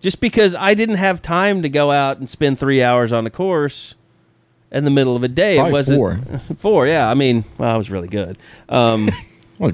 just 0.00 0.20
because 0.20 0.54
I 0.54 0.74
didn't 0.74 0.96
have 0.96 1.22
time 1.22 1.62
to 1.62 1.68
go 1.68 1.90
out 1.90 2.18
and 2.18 2.28
spend 2.28 2.58
three 2.58 2.82
hours 2.82 3.12
on 3.12 3.26
a 3.26 3.30
course 3.30 3.94
in 4.70 4.84
the 4.84 4.90
middle 4.90 5.16
of 5.16 5.22
a 5.22 5.28
day. 5.28 5.56
Probably 5.56 5.70
it 5.70 5.72
wasn't 5.72 5.98
four. 5.98 6.18
four, 6.56 6.86
yeah. 6.86 7.10
I 7.10 7.14
mean, 7.14 7.44
well, 7.58 7.74
I 7.74 7.76
was 7.76 7.90
really 7.90 8.08
good. 8.08 8.38
Um, 8.68 9.10
Well, 9.58 9.72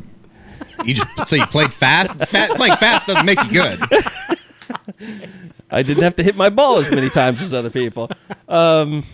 you 0.85 0.94
just 0.94 1.27
so 1.27 1.36
you 1.36 1.47
played 1.47 1.73
fast. 1.73 2.16
Fa- 2.16 2.51
playing 2.55 2.77
fast 2.77 3.09
doesn't 3.09 3.27
make 3.27 3.43
you 3.43 3.51
good. 3.51 3.81
I 5.70 5.82
didn't 5.82 6.03
have 6.03 6.16
to 6.16 6.23
hit 6.23 6.36
my 6.36 6.51
ball 6.51 6.78
as 6.78 6.90
many 6.90 7.11
times 7.11 7.43
as 7.43 7.53
other 7.53 7.70
people. 7.70 8.11
Um, 8.49 9.05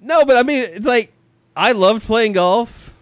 no, 0.00 0.24
but 0.24 0.36
I 0.36 0.42
mean, 0.42 0.62
it's 0.64 0.86
like 0.86 1.12
I 1.56 1.72
loved 1.72 2.04
playing 2.04 2.32
golf, 2.32 2.92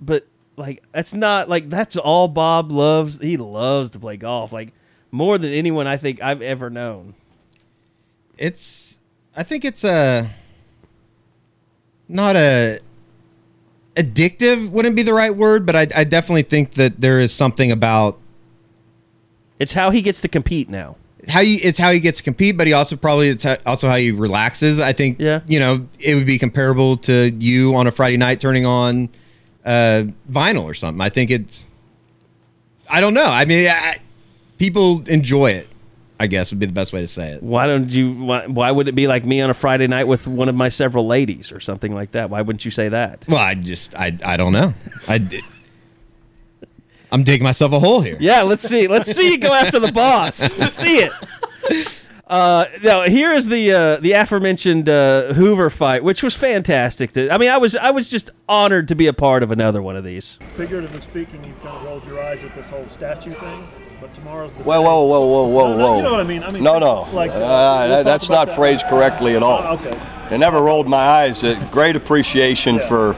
but 0.00 0.26
like 0.56 0.82
that's 0.92 1.14
not 1.14 1.48
like 1.48 1.68
that's 1.68 1.96
all 1.96 2.28
Bob 2.28 2.70
loves. 2.70 3.20
He 3.20 3.36
loves 3.36 3.90
to 3.90 3.98
play 3.98 4.16
golf, 4.16 4.52
like 4.52 4.72
more 5.12 5.38
than 5.38 5.52
anyone 5.52 5.86
I 5.86 5.96
think 5.96 6.20
I've 6.20 6.42
ever 6.42 6.68
known. 6.70 7.14
It's. 8.38 8.98
I 9.36 9.42
think 9.44 9.64
it's 9.64 9.84
a. 9.84 10.28
Not 12.08 12.34
a. 12.36 12.80
Addictive 13.94 14.70
wouldn't 14.70 14.96
be 14.96 15.02
the 15.02 15.12
right 15.12 15.34
word, 15.36 15.66
but 15.66 15.76
I, 15.76 15.86
I 15.94 16.04
definitely 16.04 16.42
think 16.44 16.72
that 16.72 17.00
there 17.02 17.20
is 17.20 17.30
something 17.32 17.70
about 17.70 18.18
It's 19.58 19.74
how 19.74 19.90
he 19.90 20.00
gets 20.00 20.22
to 20.22 20.28
compete 20.28 20.70
now. 20.70 20.96
how 21.28 21.40
you 21.40 21.58
it's 21.62 21.78
how 21.78 21.92
he 21.92 22.00
gets 22.00 22.16
to 22.18 22.24
compete, 22.24 22.56
but 22.56 22.66
he 22.66 22.72
also 22.72 22.96
probably 22.96 23.28
it's 23.28 23.44
how- 23.44 23.58
also 23.66 23.90
how 23.90 23.96
he 23.96 24.10
relaxes. 24.10 24.80
I 24.80 24.94
think 24.94 25.18
Yeah. 25.20 25.40
you 25.46 25.60
know 25.60 25.86
it 26.00 26.14
would 26.14 26.24
be 26.24 26.38
comparable 26.38 26.96
to 26.98 27.30
you 27.38 27.74
on 27.74 27.86
a 27.86 27.90
Friday 27.90 28.16
night 28.16 28.40
turning 28.40 28.64
on 28.64 29.10
uh, 29.62 30.04
vinyl 30.30 30.64
or 30.64 30.72
something. 30.74 31.02
I 31.02 31.10
think 31.10 31.30
it's 31.30 31.62
I 32.88 33.02
don't 33.02 33.12
know. 33.14 33.26
I 33.26 33.44
mean, 33.44 33.68
I, 33.68 33.96
people 34.62 35.02
enjoy 35.08 35.50
it. 35.50 35.68
I 36.20 36.28
guess 36.28 36.52
would 36.52 36.60
be 36.60 36.66
the 36.66 36.72
best 36.72 36.92
way 36.92 37.00
to 37.00 37.06
say 37.08 37.30
it. 37.30 37.42
Why 37.42 37.66
don't 37.66 37.90
you? 37.90 38.12
Why, 38.14 38.46
why 38.46 38.70
would 38.70 38.86
it 38.86 38.94
be 38.94 39.08
like 39.08 39.24
me 39.24 39.40
on 39.40 39.50
a 39.50 39.54
Friday 39.54 39.88
night 39.88 40.04
with 40.04 40.28
one 40.28 40.48
of 40.48 40.54
my 40.54 40.68
several 40.68 41.04
ladies 41.04 41.50
or 41.50 41.58
something 41.58 41.92
like 41.92 42.12
that? 42.12 42.30
Why 42.30 42.42
wouldn't 42.42 42.64
you 42.64 42.70
say 42.70 42.88
that? 42.88 43.24
Well, 43.26 43.40
I 43.40 43.56
just 43.56 43.96
I 43.96 44.16
I 44.24 44.36
don't 44.36 44.52
know. 44.52 44.72
I 45.08 45.42
I'm 47.10 47.24
digging 47.24 47.42
myself 47.42 47.72
a 47.72 47.80
hole 47.80 48.02
here. 48.02 48.16
Yeah, 48.20 48.42
let's 48.42 48.62
see. 48.62 48.86
Let's 48.86 49.10
see 49.10 49.32
you 49.32 49.38
go 49.38 49.52
after 49.52 49.80
the 49.80 49.90
boss. 49.90 50.56
Let's 50.58 50.74
see 50.74 50.98
it. 50.98 51.12
Uh, 52.28 52.64
now 52.82 53.02
here 53.02 53.34
is 53.34 53.48
the 53.48 53.72
uh, 53.72 53.96
the 53.96 54.12
aforementioned 54.12 54.88
uh, 54.88 55.34
Hoover 55.34 55.70
fight, 55.70 56.04
which 56.04 56.22
was 56.22 56.36
fantastic. 56.36 57.12
To, 57.12 57.30
I 57.30 57.36
mean, 57.36 57.50
I 57.50 57.58
was 57.58 57.74
I 57.74 57.90
was 57.90 58.08
just 58.08 58.30
honored 58.48 58.86
to 58.88 58.94
be 58.94 59.08
a 59.08 59.12
part 59.12 59.42
of 59.42 59.50
another 59.50 59.82
one 59.82 59.96
of 59.96 60.04
these. 60.04 60.38
figuratively 60.56 61.00
speaking, 61.00 61.42
you 61.44 61.52
kind 61.62 61.76
of 61.76 61.82
rolled 61.82 62.06
your 62.06 62.22
eyes 62.22 62.44
at 62.44 62.54
this 62.54 62.68
whole 62.68 62.88
statue 62.88 63.34
thing, 63.34 63.66
but 64.02 64.12
tomorrow's 64.14 64.52
the 64.52 64.62
Whoa, 64.64 64.80
day. 64.80 64.84
whoa, 64.84 65.04
whoa, 65.04 65.26
whoa, 65.26 65.46
whoa, 65.46 65.68
No, 65.70 65.76
no, 65.76 65.86
whoa! 65.86 65.96
you 65.98 66.02
know 66.02 66.10
what 66.10 66.20
I 66.20 66.24
mean. 66.24 66.42
I 66.42 66.50
mean, 66.50 66.62
no, 66.64 66.78
no, 66.80 67.06
like, 67.12 67.30
uh, 67.30 67.34
uh, 67.34 67.86
that- 67.86 68.04
that's 68.04 68.28
not 68.28 68.48
that. 68.48 68.56
phrased 68.56 68.86
correctly 68.86 69.36
at 69.36 69.44
all. 69.44 69.60
Oh, 69.62 69.74
okay. 69.74 69.96
It 70.34 70.38
never 70.38 70.60
rolled 70.60 70.88
my 70.88 70.96
eyes. 70.98 71.44
It, 71.44 71.70
great 71.70 71.94
appreciation 71.94 72.76
Yeah. 72.76 72.88
for, 72.88 73.16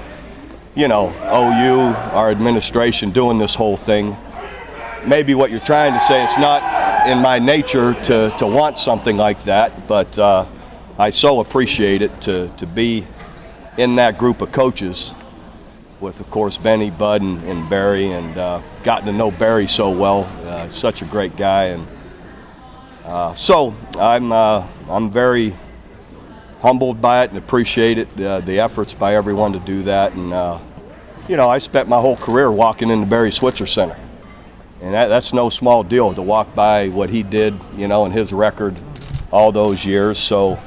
you 0.74 0.86
know, 0.86 1.10
OU, 1.32 1.94
our 2.12 2.30
administration 2.30 3.10
doing 3.10 3.38
this 3.38 3.54
whole 3.54 3.78
thing. 3.78 4.14
Maybe 5.06 5.34
what 5.34 5.50
you're 5.50 5.60
trying 5.60 5.94
to 5.94 6.00
say, 6.00 6.22
it's 6.22 6.36
not 6.38 7.06
in 7.08 7.18
my 7.18 7.38
nature 7.38 7.94
to, 7.94 8.34
to 8.36 8.46
want 8.46 8.78
something 8.78 9.16
like 9.16 9.42
that, 9.44 9.86
but 9.86 10.18
uh, 10.18 10.44
I 10.98 11.08
so 11.10 11.40
appreciate 11.40 12.02
it 12.02 12.20
to, 12.22 12.48
to 12.58 12.66
be 12.66 13.06
in 13.78 13.96
that 13.96 14.18
group 14.18 14.42
of 14.42 14.52
coaches 14.52 15.14
with, 16.00 16.20
of 16.20 16.30
course, 16.30 16.58
Benny, 16.58 16.90
Bud, 16.90 17.22
and, 17.22 17.42
and 17.44 17.68
Barry, 17.70 18.12
and 18.12 18.36
uh, 18.36 18.62
gotten 18.82 19.06
to 19.06 19.12
know 19.12 19.30
Barry 19.30 19.66
so 19.66 19.90
well. 19.90 20.24
Uh, 20.44 20.68
such 20.68 21.02
a 21.02 21.04
great 21.04 21.36
guy, 21.36 21.66
and 21.66 21.86
uh, 23.04 23.34
so 23.34 23.74
I'm 23.98 24.32
uh, 24.32 24.66
I'm 24.88 25.10
very 25.10 25.54
humbled 26.64 26.98
by 26.98 27.22
it 27.22 27.28
and 27.28 27.36
appreciate 27.36 27.98
it, 27.98 28.08
uh, 28.18 28.40
the 28.40 28.58
efforts 28.58 28.94
by 28.94 29.14
everyone 29.14 29.52
to 29.52 29.58
do 29.58 29.82
that. 29.82 30.14
And, 30.14 30.32
uh, 30.32 30.58
you 31.28 31.36
know, 31.36 31.46
I 31.50 31.58
spent 31.58 31.90
my 31.90 32.00
whole 32.00 32.16
career 32.16 32.50
walking 32.50 32.88
in 32.88 33.00
the 33.00 33.06
Barry 33.06 33.30
Switzer 33.30 33.66
Center. 33.66 33.98
And 34.80 34.94
that, 34.94 35.08
that's 35.08 35.34
no 35.34 35.50
small 35.50 35.82
deal 35.82 36.14
to 36.14 36.22
walk 36.22 36.54
by 36.54 36.88
what 36.88 37.10
he 37.10 37.22
did, 37.22 37.54
you 37.76 37.86
know, 37.86 38.06
and 38.06 38.14
his 38.14 38.32
record 38.32 38.74
all 39.30 39.52
those 39.52 39.84
years. 39.84 40.18
So, 40.18 40.58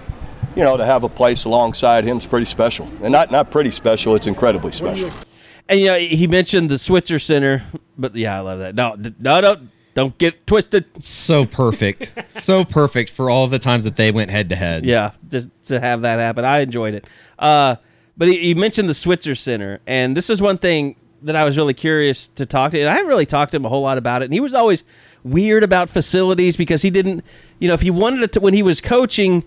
you 0.58 0.64
know, 0.64 0.76
to 0.76 0.84
have 0.84 1.04
a 1.04 1.10
place 1.10 1.46
alongside 1.46 2.04
him 2.04 2.18
is 2.18 2.26
pretty 2.26 2.48
special. 2.48 2.90
And 3.04 3.12
not, 3.12 3.30
not 3.30 3.52
pretty 3.52 3.70
special, 3.70 4.16
it's 4.16 4.26
incredibly 4.26 4.72
special. 4.72 5.12
And 5.70 5.80
you 5.80 5.86
know, 5.86 6.00
he 6.00 6.26
mentioned 6.26 6.72
the 6.72 6.80
Switzer 6.80 7.20
Center, 7.20 7.64
but 7.96 8.16
yeah, 8.16 8.38
I 8.38 8.40
love 8.40 8.58
that. 8.60 8.74
No, 8.74 8.96
no, 9.20 9.40
no, 9.40 9.68
don't 9.94 10.18
get 10.18 10.48
twisted. 10.48 10.86
So 10.98 11.46
perfect, 11.46 12.12
so 12.30 12.66
perfect 12.66 13.12
for 13.12 13.30
all 13.30 13.48
the 13.48 13.60
times 13.60 13.84
that 13.84 13.98
they 13.98 14.12
went 14.12 14.32
head 14.32 14.50
to 14.50 14.56
head. 14.56 14.84
Yeah, 14.84 15.12
just 15.28 15.50
to 15.68 15.80
have 15.80 16.02
that 16.02 16.18
happen, 16.18 16.44
I 16.44 16.62
enjoyed 16.62 16.96
it. 16.96 17.06
Uh, 17.38 17.76
but 18.18 18.28
he, 18.28 18.40
he 18.40 18.54
mentioned 18.56 18.90
the 18.90 18.96
Switzer 18.96 19.36
Center, 19.36 19.80
and 19.86 20.18
this 20.18 20.28
is 20.28 20.42
one 20.42 20.58
thing 20.58 20.96
that 21.22 21.36
I 21.36 21.44
was 21.46 21.56
really 21.56 21.76
curious 21.76 22.30
to 22.30 22.48
talk 22.48 22.72
to. 22.72 22.80
And 22.80 22.90
I 22.90 22.94
haven't 22.94 23.10
really 23.10 23.26
talked 23.28 23.52
to 23.52 23.58
him 23.58 23.66
a 23.66 23.70
whole 23.70 23.82
lot 23.82 24.00
about 24.00 24.24
it. 24.24 24.26
And 24.26 24.34
he 24.34 24.40
was 24.40 24.54
always 24.54 24.84
weird 25.24 25.64
about 25.64 25.90
facilities 25.90 26.58
because 26.58 26.82
he 26.82 26.90
didn't, 26.90 27.24
you 27.60 27.68
know, 27.68 27.74
if 27.74 27.82
he 27.82 27.92
wanted 27.92 28.32
to 28.34 28.40
when 28.40 28.54
he 28.54 28.64
was 28.64 28.82
coaching, 28.82 29.44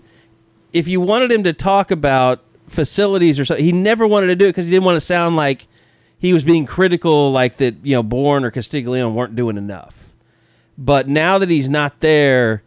if 0.73 0.87
you 0.87 1.01
wanted 1.01 1.31
him 1.31 1.43
to 1.43 1.53
talk 1.53 1.91
about 1.91 2.43
facilities 2.67 3.39
or 3.39 3.45
something, 3.45 3.63
he 3.63 3.71
never 3.71 4.07
wanted 4.07 4.27
to 4.27 4.35
do 4.35 4.45
it 4.45 4.49
because 4.49 4.65
he 4.65 4.71
didn't 4.71 4.85
want 4.85 4.95
to 4.95 5.01
sound 5.01 5.35
like 5.35 5.67
he 6.17 6.33
was 6.33 6.43
being 6.43 6.65
critical, 6.65 7.31
like 7.31 7.57
that, 7.57 7.75
you 7.83 7.95
know, 7.95 8.03
Boren 8.03 8.45
or 8.45 8.51
Castiglione 8.51 9.13
weren't 9.13 9.35
doing 9.35 9.57
enough. 9.57 10.13
But 10.77 11.07
now 11.07 11.37
that 11.37 11.49
he's 11.49 11.69
not 11.69 11.99
there, 11.99 12.63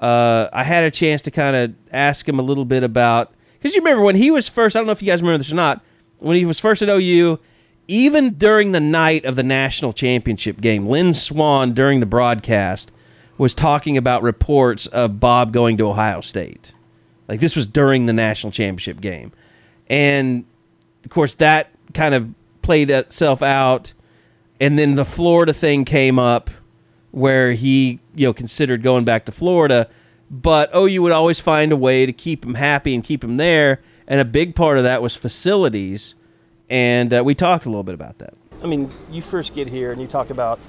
uh, 0.00 0.48
I 0.52 0.64
had 0.64 0.84
a 0.84 0.90
chance 0.90 1.22
to 1.22 1.30
kind 1.30 1.54
of 1.54 1.74
ask 1.92 2.28
him 2.28 2.38
a 2.38 2.42
little 2.42 2.64
bit 2.64 2.82
about 2.82 3.32
because 3.54 3.74
you 3.74 3.80
remember 3.80 4.02
when 4.02 4.16
he 4.16 4.30
was 4.30 4.48
first. 4.48 4.74
I 4.74 4.80
don't 4.80 4.86
know 4.86 4.92
if 4.92 5.02
you 5.02 5.06
guys 5.06 5.22
remember 5.22 5.38
this 5.38 5.52
or 5.52 5.56
not. 5.56 5.82
When 6.18 6.36
he 6.36 6.44
was 6.44 6.58
first 6.58 6.82
at 6.82 6.88
OU, 6.88 7.38
even 7.88 8.34
during 8.34 8.72
the 8.72 8.80
night 8.80 9.24
of 9.24 9.36
the 9.36 9.42
national 9.42 9.92
championship 9.92 10.60
game, 10.60 10.86
Lynn 10.86 11.12
Swann 11.12 11.74
during 11.74 12.00
the 12.00 12.06
broadcast 12.06 12.90
was 13.38 13.54
talking 13.54 13.96
about 13.96 14.22
reports 14.22 14.86
of 14.86 15.20
Bob 15.20 15.52
going 15.52 15.76
to 15.78 15.88
Ohio 15.88 16.20
State. 16.20 16.72
Like 17.32 17.40
this 17.40 17.56
was 17.56 17.66
during 17.66 18.04
the 18.04 18.12
national 18.12 18.50
championship 18.50 19.00
game, 19.00 19.32
and 19.88 20.44
of 21.02 21.10
course 21.10 21.32
that 21.36 21.70
kind 21.94 22.14
of 22.14 22.28
played 22.60 22.90
itself 22.90 23.40
out, 23.40 23.94
and 24.60 24.78
then 24.78 24.96
the 24.96 25.06
Florida 25.06 25.54
thing 25.54 25.86
came 25.86 26.18
up 26.18 26.50
where 27.10 27.52
he 27.52 28.00
you 28.14 28.26
know 28.26 28.34
considered 28.34 28.82
going 28.82 29.06
back 29.06 29.24
to 29.24 29.32
Florida, 29.32 29.88
but 30.30 30.68
oh, 30.74 30.84
you 30.84 31.00
would 31.00 31.10
always 31.10 31.40
find 31.40 31.72
a 31.72 31.76
way 31.76 32.04
to 32.04 32.12
keep 32.12 32.44
him 32.44 32.56
happy 32.56 32.94
and 32.94 33.02
keep 33.02 33.24
him 33.24 33.38
there, 33.38 33.80
and 34.06 34.20
a 34.20 34.26
big 34.26 34.54
part 34.54 34.76
of 34.76 34.84
that 34.84 35.00
was 35.00 35.16
facilities, 35.16 36.14
and 36.68 37.14
uh, 37.14 37.22
we 37.24 37.34
talked 37.34 37.64
a 37.64 37.70
little 37.70 37.82
bit 37.82 37.94
about 37.94 38.18
that. 38.18 38.34
I 38.62 38.66
mean, 38.66 38.92
you 39.10 39.22
first 39.22 39.54
get 39.54 39.68
here 39.68 39.90
and 39.90 40.02
you 40.02 40.06
talk 40.06 40.28
about 40.28 40.60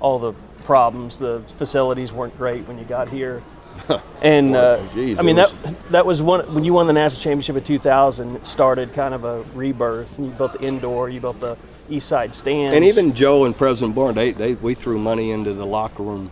all 0.00 0.18
the 0.18 0.32
problems. 0.64 1.18
The 1.18 1.42
facilities 1.56 2.14
weren't 2.14 2.34
great 2.38 2.66
when 2.66 2.78
you 2.78 2.86
got 2.86 3.10
here. 3.10 3.42
And 4.22 4.56
uh, 4.56 4.80
geez, 4.94 5.18
I 5.18 5.22
mean 5.22 5.38
it 5.38 5.50
that 5.62 5.90
that 5.90 6.06
was 6.06 6.20
one 6.20 6.52
when 6.52 6.64
you 6.64 6.72
won 6.72 6.86
the 6.88 6.92
national 6.92 7.20
championship 7.22 7.56
in 7.56 7.62
2000. 7.64 8.36
It 8.36 8.46
started 8.46 8.92
kind 8.92 9.14
of 9.14 9.24
a 9.24 9.42
rebirth, 9.54 10.18
you 10.18 10.26
built 10.30 10.54
the 10.54 10.62
indoor, 10.66 11.08
you 11.08 11.20
built 11.20 11.38
the 11.40 11.56
east 11.88 12.08
side 12.08 12.34
stands, 12.34 12.74
And 12.74 12.84
even 12.84 13.14
Joe 13.14 13.44
and 13.44 13.56
President 13.56 13.94
Boren, 13.94 14.14
they, 14.14 14.32
they 14.32 14.54
we 14.54 14.74
threw 14.74 14.98
money 14.98 15.30
into 15.30 15.54
the 15.54 15.64
locker 15.64 16.02
room. 16.02 16.30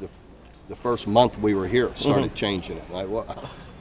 The, 0.00 0.08
the 0.68 0.76
first 0.76 1.06
month 1.06 1.38
we 1.38 1.54
were 1.54 1.66
here, 1.66 1.90
started 1.96 2.26
Mm-hmm. 2.26 2.34
changing 2.34 2.76
it. 2.76 2.90
Like, 2.90 3.08
well, 3.08 3.26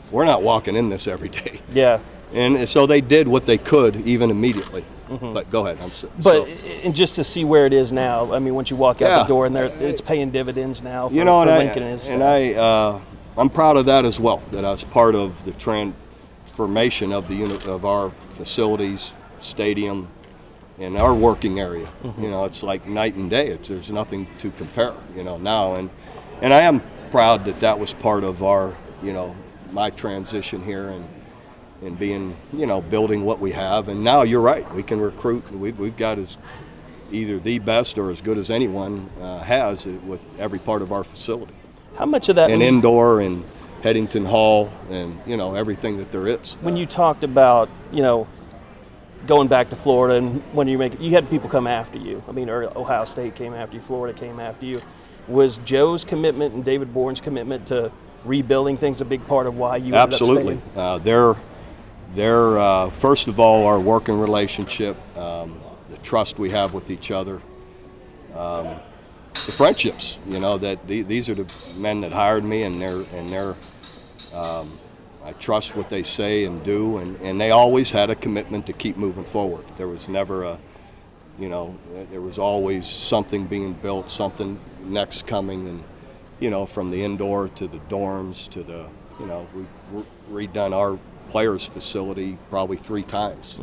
we're 0.10 0.26
not 0.26 0.42
walking 0.42 0.76
in 0.76 0.90
this 0.90 1.06
every 1.08 1.30
day, 1.30 1.60
yeah. 1.74 2.00
And 2.34 2.68
so 2.68 2.86
they 2.86 3.02
did 3.02 3.28
what 3.28 3.46
they 3.46 3.58
could, 3.58 3.96
even 4.08 4.32
immediately. 4.32 4.84
But 5.10 5.52
go 5.52 5.68
ahead, 5.68 5.78
I'm 5.84 5.92
so, 5.92 6.08
Mm-hmm. 6.08 6.22
But 6.24 6.46
so- 6.46 6.52
and 6.84 6.96
just 6.96 7.16
to 7.16 7.24
see 7.24 7.44
where 7.46 7.66
it 7.68 7.74
is 7.74 7.92
now, 7.92 8.34
I 8.34 8.40
mean, 8.40 8.56
once 8.56 8.72
you 8.72 8.76
walk 8.76 9.02
out 9.02 9.10
Yeah. 9.10 9.18
the 9.24 9.28
door 9.28 9.46
and 9.46 9.56
there, 9.56 9.66
it's 9.80 10.02
paying 10.02 10.32
dividends 10.32 10.82
now. 10.82 11.10
For, 11.10 11.14
you 11.14 11.24
know, 11.24 11.42
and 11.42 11.50
I, 11.52 11.58
Lincoln 11.60 11.84
and 11.84 11.92
his 11.94 12.08
and 12.10 12.20
staff. 12.22 12.30
I, 12.30 12.54
uh, 12.56 13.02
I'm 13.38 13.50
proud 13.50 13.78
of 13.78 13.86
that 13.86 14.06
as 14.06 14.20
well. 14.20 14.42
That 14.52 14.66
I 14.66 14.72
was 14.72 14.84
part 14.84 15.14
of 15.14 15.44
the 15.46 15.52
transformation 15.54 17.14
of 17.14 17.28
the 17.28 17.36
unit 17.36 17.68
of 17.68 17.86
our 17.86 18.12
facilities, 18.32 19.12
stadium, 19.40 20.08
and 20.80 20.98
our 20.98 21.14
working 21.14 21.60
area. 21.60 21.88
You 22.20 22.30
know, 22.32 22.46
it's 22.46 22.64
like 22.64 22.88
night 22.88 23.14
and 23.16 23.30
day. 23.30 23.50
It's, 23.50 23.68
there's 23.70 23.92
nothing 23.92 24.28
to 24.40 24.50
compare. 24.52 24.94
You 25.16 25.24
know 25.24 25.38
now, 25.38 25.76
and 25.76 25.90
and 26.42 26.52
I 26.54 26.62
am 26.62 26.82
proud 27.12 27.46
that 27.46 27.60
that 27.60 27.78
was 27.80 27.94
part 27.94 28.24
of 28.24 28.42
our 28.44 28.74
you 29.04 29.14
know 29.14 29.36
my 29.72 29.92
transition 29.92 30.64
here 30.64 30.90
and 30.90 31.08
and 31.86 31.98
being 31.98 32.36
you 32.52 32.66
know 32.66 32.82
building 32.82 33.24
what 33.26 33.40
we 33.40 33.52
have. 33.52 33.90
And 33.90 34.04
now 34.04 34.24
you're 34.24 34.42
right. 34.42 34.70
We 34.74 34.84
can 34.84 35.00
recruit. 35.00 35.52
We've 35.52 35.78
we've 35.78 35.98
got 35.98 36.20
as 36.20 36.38
either 37.12 37.40
the 37.40 37.60
best 37.60 37.98
or 37.98 38.10
as 38.10 38.22
good 38.22 38.38
as 38.38 38.50
anyone 38.50 39.10
uh, 39.22 39.40
has 39.40 39.86
with 39.86 40.22
every 40.40 40.60
part 40.60 40.82
of 40.82 40.92
our 40.92 41.04
facility 41.04 41.54
How 41.96 42.06
much 42.06 42.28
of 42.30 42.38
that? 42.38 42.50
and 42.50 42.64
indoor 42.64 43.22
and 43.22 43.44
Headington 43.84 44.26
Hall 44.26 44.72
and 44.90 45.20
you 45.28 45.38
know 45.38 45.54
everything 45.54 45.98
that 45.98 46.12
there 46.12 46.28
is. 46.28 46.56
when 46.62 46.76
you 46.76 46.86
talked 46.86 47.24
about 47.24 47.70
you 47.92 48.02
know 48.02 48.28
going 49.28 49.48
back 49.48 49.70
to 49.70 49.76
Florida 49.76 50.16
and 50.16 50.42
when 50.54 50.68
you 50.68 50.78
make 50.78 51.00
you 51.00 51.12
had 51.12 51.30
people 51.30 51.50
come 51.50 51.68
after 51.68 51.98
you. 51.98 52.24
I 52.28 52.32
mean, 52.32 52.50
Ohio 52.50 53.06
State 53.06 53.36
came 53.36 53.54
after 53.54 53.76
you, 53.76 53.82
Florida 53.82 54.18
came 54.18 54.40
after 54.40 54.66
you. 54.66 54.82
Was 55.28 55.60
Joe's 55.60 56.04
commitment 56.04 56.54
and 56.54 56.66
David 56.66 56.94
Boren's 56.94 57.22
commitment 57.22 57.68
to 57.68 57.92
rebuilding 58.26 58.78
things 58.78 59.00
a 59.00 59.06
big 59.06 59.26
part 59.28 59.48
of 59.48 59.56
why 59.56 59.78
you 59.78 59.94
absolutely, 59.96 60.60
uh, 60.76 60.98
they're 60.98 61.36
they're 62.16 62.58
uh, 62.58 62.90
first 62.90 63.28
of 63.28 63.40
all 63.40 63.66
our 63.66 63.80
working 63.80 64.20
relationship, 64.20 64.98
um, 65.18 65.60
the 65.90 65.98
trust 65.98 66.40
we 66.40 66.50
have 66.52 66.74
with 66.74 66.90
each 66.90 67.12
other, 67.12 67.42
um, 68.36 68.76
the 69.46 69.52
friendships. 69.52 70.20
You 70.28 70.40
know 70.40 70.58
that 70.60 70.88
the, 70.88 71.02
these 71.02 71.30
are 71.30 71.36
the 71.36 71.48
men 71.76 72.02
that 72.02 72.12
hired 72.12 72.44
me, 72.44 72.64
and 72.64 72.82
they're 72.82 73.04
and 73.14 73.30
they're. 73.30 73.56
Um, 74.34 74.80
I 75.26 75.32
trust 75.34 75.74
what 75.76 75.90
they 75.90 76.04
say 76.04 76.44
and 76.44 76.62
do, 76.66 76.98
and, 76.98 77.16
and 77.22 77.40
they 77.40 77.52
always 77.52 77.92
had 77.92 78.10
a 78.10 78.16
commitment 78.16 78.66
to 78.66 78.74
keep 78.74 78.98
moving 78.98 79.24
forward. 79.24 79.64
There 79.78 79.88
was 79.88 80.10
never 80.10 80.44
a, 80.44 80.60
you 81.40 81.48
know, 81.48 81.78
there 82.12 82.20
was 82.20 82.38
always 82.38 82.86
something 82.86 83.46
being 83.46 83.72
built, 83.72 84.12
something 84.12 84.60
next 84.84 85.26
coming, 85.26 85.68
and 85.70 85.84
you 86.42 86.50
know, 86.50 86.66
from 86.66 86.92
the 86.92 87.06
indoor 87.06 87.48
to 87.50 87.68
the 87.68 87.78
dorms 87.90 88.50
to 88.50 88.64
the, 88.64 88.86
you 89.18 89.26
know, 89.26 89.48
we've 89.56 90.06
re- 90.30 90.48
redone 90.48 90.74
our 90.74 91.00
players' 91.34 91.66
facility 91.66 92.38
probably 92.52 92.78
three 92.78 93.02
times. 93.02 93.60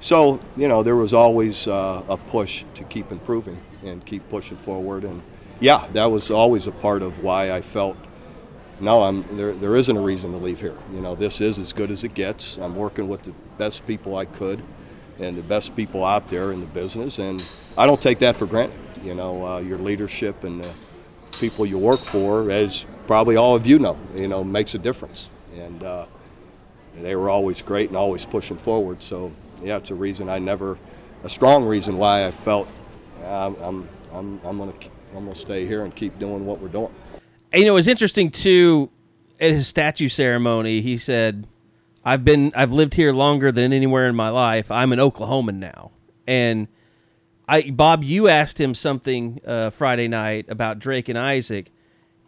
So, 0.00 0.40
you 0.56 0.66
know, 0.66 0.82
there 0.82 0.96
was 0.96 1.14
always 1.14 1.68
uh, 1.68 2.02
a 2.08 2.16
push 2.16 2.64
to 2.74 2.82
keep 2.84 3.12
improving 3.12 3.58
and 3.84 4.04
keep 4.04 4.28
pushing 4.28 4.56
forward. 4.56 5.04
And 5.04 5.22
yeah, 5.60 5.86
that 5.92 6.06
was 6.06 6.32
always 6.32 6.66
a 6.66 6.72
part 6.72 7.02
of 7.02 7.22
why 7.22 7.52
I 7.52 7.62
felt, 7.62 7.96
no, 8.80 9.02
I'm, 9.02 9.36
there, 9.36 9.52
there 9.52 9.76
isn't 9.76 9.96
a 9.96 10.00
reason 10.00 10.32
to 10.32 10.38
leave 10.38 10.58
here. 10.58 10.76
You 10.92 11.00
know, 11.00 11.14
this 11.14 11.40
is 11.40 11.56
as 11.56 11.72
good 11.72 11.92
as 11.92 12.02
it 12.02 12.14
gets. 12.14 12.58
I'm 12.58 12.74
working 12.74 13.08
with 13.08 13.22
the 13.22 13.32
best 13.58 13.86
people 13.86 14.16
I 14.16 14.24
could 14.24 14.60
and 15.20 15.38
the 15.38 15.42
best 15.42 15.76
people 15.76 16.04
out 16.04 16.28
there 16.28 16.50
in 16.50 16.58
the 16.58 16.66
business. 16.66 17.20
And 17.20 17.44
I 17.78 17.86
don't 17.86 18.02
take 18.02 18.18
that 18.18 18.34
for 18.34 18.46
granted. 18.46 18.76
You 19.04 19.14
know, 19.14 19.46
uh, 19.46 19.58
your 19.60 19.78
leadership 19.78 20.42
and 20.42 20.60
the 20.60 20.72
people 21.38 21.64
you 21.64 21.78
work 21.78 22.00
for, 22.00 22.50
as 22.50 22.86
probably 23.06 23.36
all 23.36 23.54
of 23.54 23.66
you 23.66 23.78
know, 23.78 23.96
you 24.16 24.26
know, 24.26 24.42
makes 24.42 24.74
a 24.74 24.78
difference. 24.78 25.30
And 25.56 25.82
uh, 25.84 26.06
they 27.02 27.16
were 27.16 27.30
always 27.30 27.62
great 27.62 27.88
and 27.88 27.96
always 27.96 28.26
pushing 28.26 28.56
forward. 28.56 29.02
So 29.02 29.32
yeah, 29.62 29.78
it's 29.78 29.90
a 29.90 29.94
reason 29.94 30.28
I 30.28 30.38
never, 30.38 30.78
a 31.22 31.28
strong 31.28 31.64
reason 31.64 31.96
why 31.96 32.26
I 32.26 32.30
felt 32.30 32.68
I'm, 33.24 33.56
I'm, 33.56 33.88
I'm, 34.12 34.40
I'm 34.44 34.58
gonna, 34.58 34.74
I'm 35.16 35.24
gonna 35.24 35.34
stay 35.34 35.66
here 35.66 35.84
and 35.84 35.94
keep 35.94 36.18
doing 36.18 36.44
what 36.46 36.60
we're 36.60 36.68
doing. 36.68 36.92
And, 37.52 37.60
you 37.60 37.66
know, 37.66 37.72
it 37.72 37.76
was 37.76 37.88
interesting 37.88 38.30
too. 38.30 38.90
At 39.40 39.50
his 39.50 39.66
statue 39.66 40.08
ceremony, 40.08 40.80
he 40.80 40.96
said, 40.96 41.48
"I've 42.04 42.24
been, 42.24 42.52
I've 42.54 42.70
lived 42.70 42.94
here 42.94 43.12
longer 43.12 43.50
than 43.50 43.72
anywhere 43.72 44.08
in 44.08 44.14
my 44.14 44.28
life. 44.28 44.70
I'm 44.70 44.92
an 44.92 45.00
Oklahoman 45.00 45.56
now." 45.56 45.90
And 46.26 46.68
I, 47.48 47.70
Bob, 47.70 48.04
you 48.04 48.28
asked 48.28 48.60
him 48.60 48.74
something 48.74 49.40
uh, 49.44 49.70
Friday 49.70 50.06
night 50.06 50.46
about 50.48 50.78
Drake 50.78 51.08
and 51.08 51.18
Isaac, 51.18 51.72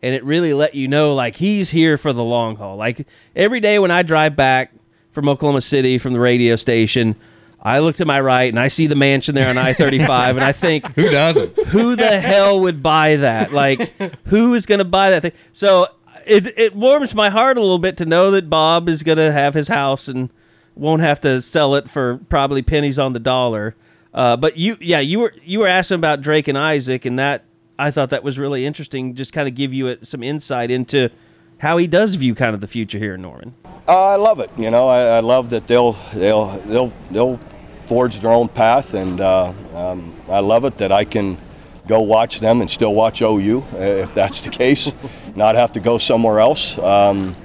and 0.02 0.14
it 0.14 0.24
really 0.24 0.52
let 0.54 0.74
you 0.74 0.88
know 0.88 1.14
like 1.14 1.36
he's 1.36 1.70
here 1.70 1.96
for 1.98 2.12
the 2.12 2.24
long 2.24 2.56
haul. 2.56 2.76
Like 2.76 3.06
every 3.34 3.60
day 3.60 3.78
when 3.78 3.90
I 3.90 4.02
drive 4.02 4.36
back 4.36 4.72
from 5.12 5.28
Oklahoma 5.30 5.62
City 5.62 5.96
from 5.98 6.12
the 6.12 6.20
radio 6.20 6.56
station. 6.56 7.16
I 7.62 7.80
look 7.80 7.96
to 7.96 8.04
my 8.04 8.20
right 8.20 8.52
and 8.52 8.60
I 8.60 8.68
see 8.68 8.86
the 8.86 8.94
mansion 8.94 9.34
there 9.34 9.48
on 9.48 9.58
I 9.58 9.72
35, 9.72 10.36
and 10.36 10.44
I 10.44 10.52
think, 10.52 10.86
Who 10.94 11.08
doesn't? 11.10 11.56
who 11.68 11.96
the 11.96 12.20
hell 12.20 12.60
would 12.60 12.80
buy 12.80 13.16
that? 13.16 13.50
Like, 13.52 13.92
who 14.26 14.54
is 14.54 14.66
going 14.66 14.78
to 14.78 14.84
buy 14.84 15.10
that 15.10 15.22
thing? 15.22 15.32
So 15.52 15.86
it 16.26 16.46
it 16.58 16.76
warms 16.76 17.14
my 17.14 17.30
heart 17.30 17.56
a 17.56 17.60
little 17.60 17.78
bit 17.78 17.96
to 17.96 18.04
know 18.06 18.30
that 18.32 18.48
Bob 18.50 18.88
is 18.88 19.02
going 19.02 19.18
to 19.18 19.32
have 19.32 19.54
his 19.54 19.68
house 19.68 20.06
and 20.06 20.28
won't 20.76 21.00
have 21.02 21.20
to 21.22 21.40
sell 21.40 21.74
it 21.74 21.88
for 21.88 22.18
probably 22.28 22.62
pennies 22.62 22.98
on 22.98 23.14
the 23.14 23.18
dollar. 23.18 23.74
Uh, 24.12 24.36
but 24.36 24.56
you, 24.58 24.76
yeah, 24.80 25.00
you 25.00 25.20
were 25.20 25.32
you 25.42 25.60
were 25.60 25.66
asking 25.66 25.96
about 25.96 26.20
Drake 26.20 26.46
and 26.46 26.58
Isaac, 26.58 27.04
and 27.04 27.18
that 27.18 27.44
I 27.78 27.90
thought 27.90 28.10
that 28.10 28.24
was 28.24 28.38
really 28.38 28.64
interesting. 28.64 29.14
Just 29.14 29.32
kind 29.32 29.48
of 29.48 29.54
give 29.54 29.72
you 29.72 29.88
a, 29.88 30.04
some 30.04 30.22
insight 30.22 30.70
into 30.70 31.10
how 31.58 31.76
he 31.76 31.86
does 31.86 32.14
view 32.14 32.34
kind 32.34 32.54
of 32.54 32.60
the 32.60 32.66
future 32.66 32.98
here 32.98 33.14
in 33.14 33.22
Norman. 33.22 33.54
Uh, 33.88 34.04
I 34.04 34.16
love 34.16 34.40
it. 34.40 34.50
You 34.56 34.70
know, 34.70 34.88
I, 34.88 35.16
I 35.16 35.20
love 35.20 35.50
that 35.50 35.66
they'll 35.66 35.92
they'll 36.14 36.58
they'll 36.60 36.92
they'll 37.10 37.40
forge 37.86 38.20
their 38.20 38.32
own 38.32 38.48
path, 38.48 38.94
and 38.94 39.20
uh, 39.20 39.52
um, 39.72 40.14
I 40.28 40.40
love 40.40 40.64
it 40.64 40.78
that 40.78 40.90
I 40.90 41.04
can 41.04 41.38
go 41.86 42.00
watch 42.00 42.40
them 42.40 42.60
and 42.60 42.70
still 42.70 42.94
watch 42.94 43.22
OU 43.22 43.64
uh, 43.72 43.76
if 43.76 44.12
that's 44.12 44.40
the 44.40 44.50
case, 44.50 44.92
not 45.36 45.54
have 45.54 45.72
to 45.72 45.80
go 45.80 45.98
somewhere 45.98 46.40
else. 46.40 46.78
Um, 46.78 47.36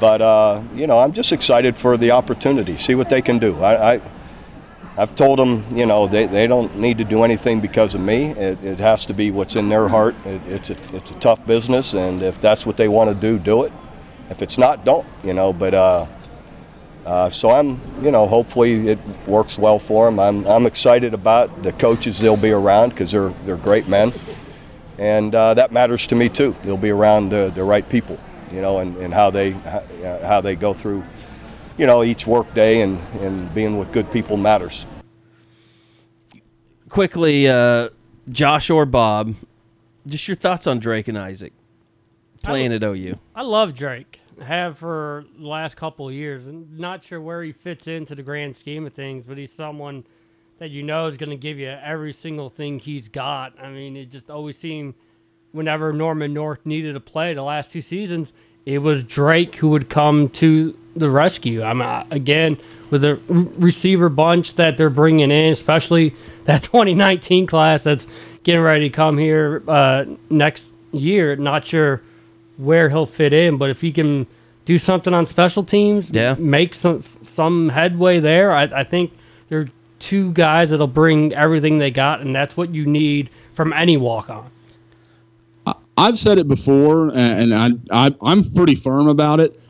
but 0.00 0.22
uh, 0.22 0.62
you 0.74 0.86
know, 0.86 0.98
I'm 0.98 1.12
just 1.12 1.32
excited 1.32 1.78
for 1.78 1.96
the 1.96 2.12
opportunity. 2.12 2.76
See 2.76 2.94
what 2.94 3.08
they 3.08 3.22
can 3.22 3.38
do. 3.38 3.56
I. 3.60 3.94
I 3.94 4.00
I've 4.98 5.14
told 5.14 5.38
them, 5.38 5.64
you 5.70 5.86
know, 5.86 6.08
they, 6.08 6.26
they 6.26 6.48
don't 6.48 6.76
need 6.76 6.98
to 6.98 7.04
do 7.04 7.22
anything 7.22 7.60
because 7.60 7.94
of 7.94 8.00
me. 8.00 8.30
It, 8.32 8.64
it 8.64 8.78
has 8.80 9.06
to 9.06 9.14
be 9.14 9.30
what's 9.30 9.54
in 9.54 9.68
their 9.68 9.86
heart. 9.86 10.16
It, 10.24 10.42
it's, 10.48 10.70
a, 10.70 10.96
it's 10.96 11.12
a 11.12 11.14
tough 11.20 11.46
business, 11.46 11.94
and 11.94 12.20
if 12.20 12.40
that's 12.40 12.66
what 12.66 12.76
they 12.76 12.88
want 12.88 13.08
to 13.08 13.14
do, 13.14 13.38
do 13.38 13.62
it. 13.62 13.72
If 14.28 14.42
it's 14.42 14.58
not, 14.58 14.84
don't, 14.84 15.06
you 15.22 15.34
know. 15.34 15.52
But 15.52 15.74
uh, 15.74 16.06
uh, 17.06 17.30
so 17.30 17.50
I'm, 17.50 17.80
you 18.04 18.10
know, 18.10 18.26
hopefully 18.26 18.88
it 18.88 18.98
works 19.28 19.56
well 19.56 19.78
for 19.78 20.06
them. 20.06 20.18
I'm, 20.18 20.44
I'm 20.48 20.66
excited 20.66 21.14
about 21.14 21.62
the 21.62 21.72
coaches 21.72 22.18
they'll 22.18 22.36
be 22.36 22.50
around 22.50 22.88
because 22.88 23.12
they're, 23.12 23.32
they're 23.46 23.56
great 23.56 23.86
men. 23.86 24.12
And 24.98 25.32
uh, 25.32 25.54
that 25.54 25.70
matters 25.70 26.08
to 26.08 26.16
me 26.16 26.28
too. 26.28 26.56
They'll 26.64 26.76
be 26.76 26.90
around 26.90 27.28
the, 27.28 27.52
the 27.54 27.62
right 27.62 27.88
people, 27.88 28.18
you 28.50 28.60
know, 28.60 28.80
and, 28.80 28.96
and 28.96 29.14
how, 29.14 29.30
they, 29.30 29.52
how 30.02 30.40
they 30.40 30.56
go 30.56 30.74
through 30.74 31.04
you 31.78 31.86
know, 31.86 32.02
each 32.02 32.26
work 32.26 32.52
day 32.54 32.82
and, 32.82 33.00
and 33.20 33.52
being 33.54 33.78
with 33.78 33.92
good 33.92 34.10
people 34.12 34.36
matters. 34.36 34.86
Quickly, 36.88 37.48
uh, 37.48 37.90
Josh 38.30 38.68
or 38.68 38.84
Bob, 38.84 39.34
just 40.06 40.26
your 40.26 40.36
thoughts 40.36 40.66
on 40.66 40.80
Drake 40.80 41.08
and 41.08 41.18
Isaac 41.18 41.52
playing 42.42 42.72
at 42.72 42.82
OU. 42.82 43.18
I 43.34 43.42
love 43.42 43.74
Drake. 43.74 44.20
Have 44.42 44.78
for 44.78 45.24
the 45.38 45.46
last 45.46 45.76
couple 45.76 46.08
of 46.08 46.14
years. 46.14 46.46
and 46.46 46.78
not 46.78 47.02
sure 47.02 47.20
where 47.20 47.42
he 47.42 47.52
fits 47.52 47.88
into 47.88 48.14
the 48.14 48.22
grand 48.22 48.56
scheme 48.56 48.86
of 48.86 48.92
things, 48.92 49.24
but 49.26 49.36
he's 49.36 49.52
someone 49.52 50.04
that 50.58 50.70
you 50.70 50.82
know 50.82 51.06
is 51.06 51.16
going 51.16 51.30
to 51.30 51.36
give 51.36 51.58
you 51.58 51.68
every 51.68 52.12
single 52.12 52.48
thing 52.48 52.78
he's 52.78 53.08
got. 53.08 53.58
I 53.60 53.70
mean, 53.70 53.96
it 53.96 54.10
just 54.10 54.30
always 54.30 54.56
seemed 54.56 54.94
whenever 55.52 55.92
Norman 55.92 56.34
North 56.34 56.64
needed 56.64 56.94
a 56.94 57.00
play 57.00 57.34
the 57.34 57.42
last 57.42 57.70
two 57.70 57.82
seasons, 57.82 58.32
it 58.66 58.78
was 58.78 59.02
Drake 59.02 59.56
who 59.56 59.68
would 59.70 59.88
come 59.88 60.28
to 60.30 60.78
the 60.98 61.10
rescue. 61.10 61.62
I'm 61.62 61.80
uh, 61.80 62.04
again 62.10 62.58
with 62.90 63.02
the 63.02 63.12
r- 63.12 63.18
receiver 63.58 64.08
bunch 64.08 64.54
that 64.54 64.76
they're 64.76 64.90
bringing 64.90 65.30
in, 65.30 65.52
especially 65.52 66.14
that 66.44 66.62
2019 66.64 67.46
class 67.46 67.82
that's 67.82 68.06
getting 68.42 68.60
ready 68.62 68.88
to 68.88 68.94
come 68.94 69.18
here 69.18 69.62
uh, 69.68 70.04
next 70.30 70.72
year. 70.92 71.36
Not 71.36 71.64
sure 71.64 72.02
where 72.56 72.88
he'll 72.88 73.06
fit 73.06 73.32
in, 73.32 73.56
but 73.58 73.70
if 73.70 73.80
he 73.80 73.92
can 73.92 74.26
do 74.64 74.78
something 74.78 75.14
on 75.14 75.26
special 75.26 75.62
teams, 75.62 76.10
Yeah. 76.10 76.34
make 76.38 76.74
some 76.74 77.00
some 77.02 77.70
headway 77.70 78.20
there, 78.20 78.52
I, 78.52 78.64
I 78.64 78.84
think 78.84 79.12
there 79.48 79.60
are 79.60 79.70
two 79.98 80.32
guys 80.32 80.70
that'll 80.70 80.86
bring 80.86 81.32
everything 81.34 81.78
they 81.78 81.90
got, 81.90 82.20
and 82.20 82.34
that's 82.34 82.56
what 82.56 82.74
you 82.74 82.84
need 82.86 83.30
from 83.54 83.72
any 83.72 83.96
walk 83.96 84.28
on. 84.30 84.50
I've 85.96 86.16
said 86.16 86.38
it 86.38 86.46
before, 86.46 87.10
and 87.14 87.52
I, 87.54 87.70
I 87.90 88.14
I'm 88.22 88.44
pretty 88.44 88.74
firm 88.76 89.08
about 89.08 89.40
it. 89.40 89.60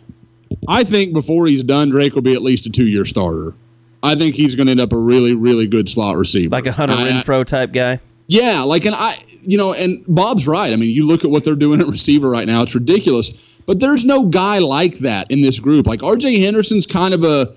I 0.68 0.84
think 0.84 1.12
before 1.12 1.46
he's 1.46 1.62
done, 1.62 1.90
Drake 1.90 2.14
will 2.14 2.22
be 2.22 2.34
at 2.34 2.42
least 2.42 2.66
a 2.66 2.70
two 2.70 2.86
year 2.86 3.04
starter. 3.04 3.54
I 4.02 4.14
think 4.14 4.34
he's 4.34 4.54
going 4.54 4.66
to 4.66 4.70
end 4.70 4.80
up 4.80 4.92
a 4.92 4.98
really, 4.98 5.34
really 5.34 5.66
good 5.66 5.88
slot 5.88 6.16
receiver, 6.16 6.50
Like 6.50 6.66
a 6.66 6.72
Hunter 6.72 6.94
Renfrow 6.94 7.44
type 7.44 7.72
guy. 7.72 8.00
Yeah, 8.28 8.60
like 8.60 8.84
and 8.84 8.94
I, 8.94 9.14
you 9.40 9.56
know, 9.56 9.72
and 9.72 10.04
Bob's 10.06 10.46
right. 10.46 10.72
I 10.72 10.76
mean, 10.76 10.90
you 10.90 11.06
look 11.06 11.24
at 11.24 11.30
what 11.30 11.44
they're 11.44 11.56
doing 11.56 11.80
at 11.80 11.86
receiver 11.86 12.28
right 12.28 12.46
now; 12.46 12.62
it's 12.62 12.74
ridiculous. 12.74 13.58
But 13.66 13.80
there's 13.80 14.04
no 14.04 14.26
guy 14.26 14.58
like 14.58 14.98
that 14.98 15.30
in 15.30 15.40
this 15.40 15.60
group. 15.60 15.86
Like 15.86 16.02
R.J. 16.02 16.40
Henderson's 16.40 16.86
kind 16.86 17.12
of 17.12 17.24
a, 17.24 17.54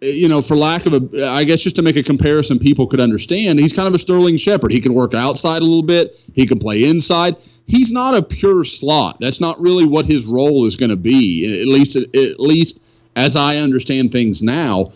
you 0.00 0.28
know, 0.28 0.40
for 0.40 0.56
lack 0.56 0.86
of 0.86 0.94
a, 0.94 1.26
I 1.28 1.44
guess 1.44 1.62
just 1.62 1.76
to 1.76 1.82
make 1.82 1.96
a 1.96 2.02
comparison, 2.02 2.58
people 2.58 2.86
could 2.86 3.00
understand. 3.00 3.58
He's 3.58 3.72
kind 3.72 3.88
of 3.88 3.94
a 3.94 3.98
Sterling 3.98 4.36
Shepard. 4.36 4.72
He 4.72 4.80
can 4.80 4.94
work 4.94 5.14
outside 5.14 5.62
a 5.62 5.64
little 5.64 5.82
bit. 5.82 6.16
He 6.34 6.46
can 6.46 6.58
play 6.58 6.88
inside. 6.88 7.36
He's 7.66 7.92
not 7.92 8.16
a 8.16 8.22
pure 8.22 8.64
slot. 8.64 9.18
That's 9.20 9.40
not 9.40 9.58
really 9.58 9.86
what 9.86 10.06
his 10.06 10.26
role 10.26 10.66
is 10.66 10.76
going 10.76 10.90
to 10.90 10.96
be. 10.96 11.62
At 11.62 11.68
least, 11.68 11.96
at 11.96 12.40
least 12.40 13.04
as 13.16 13.36
I 13.36 13.56
understand 13.56 14.12
things 14.12 14.42
now. 14.42 14.90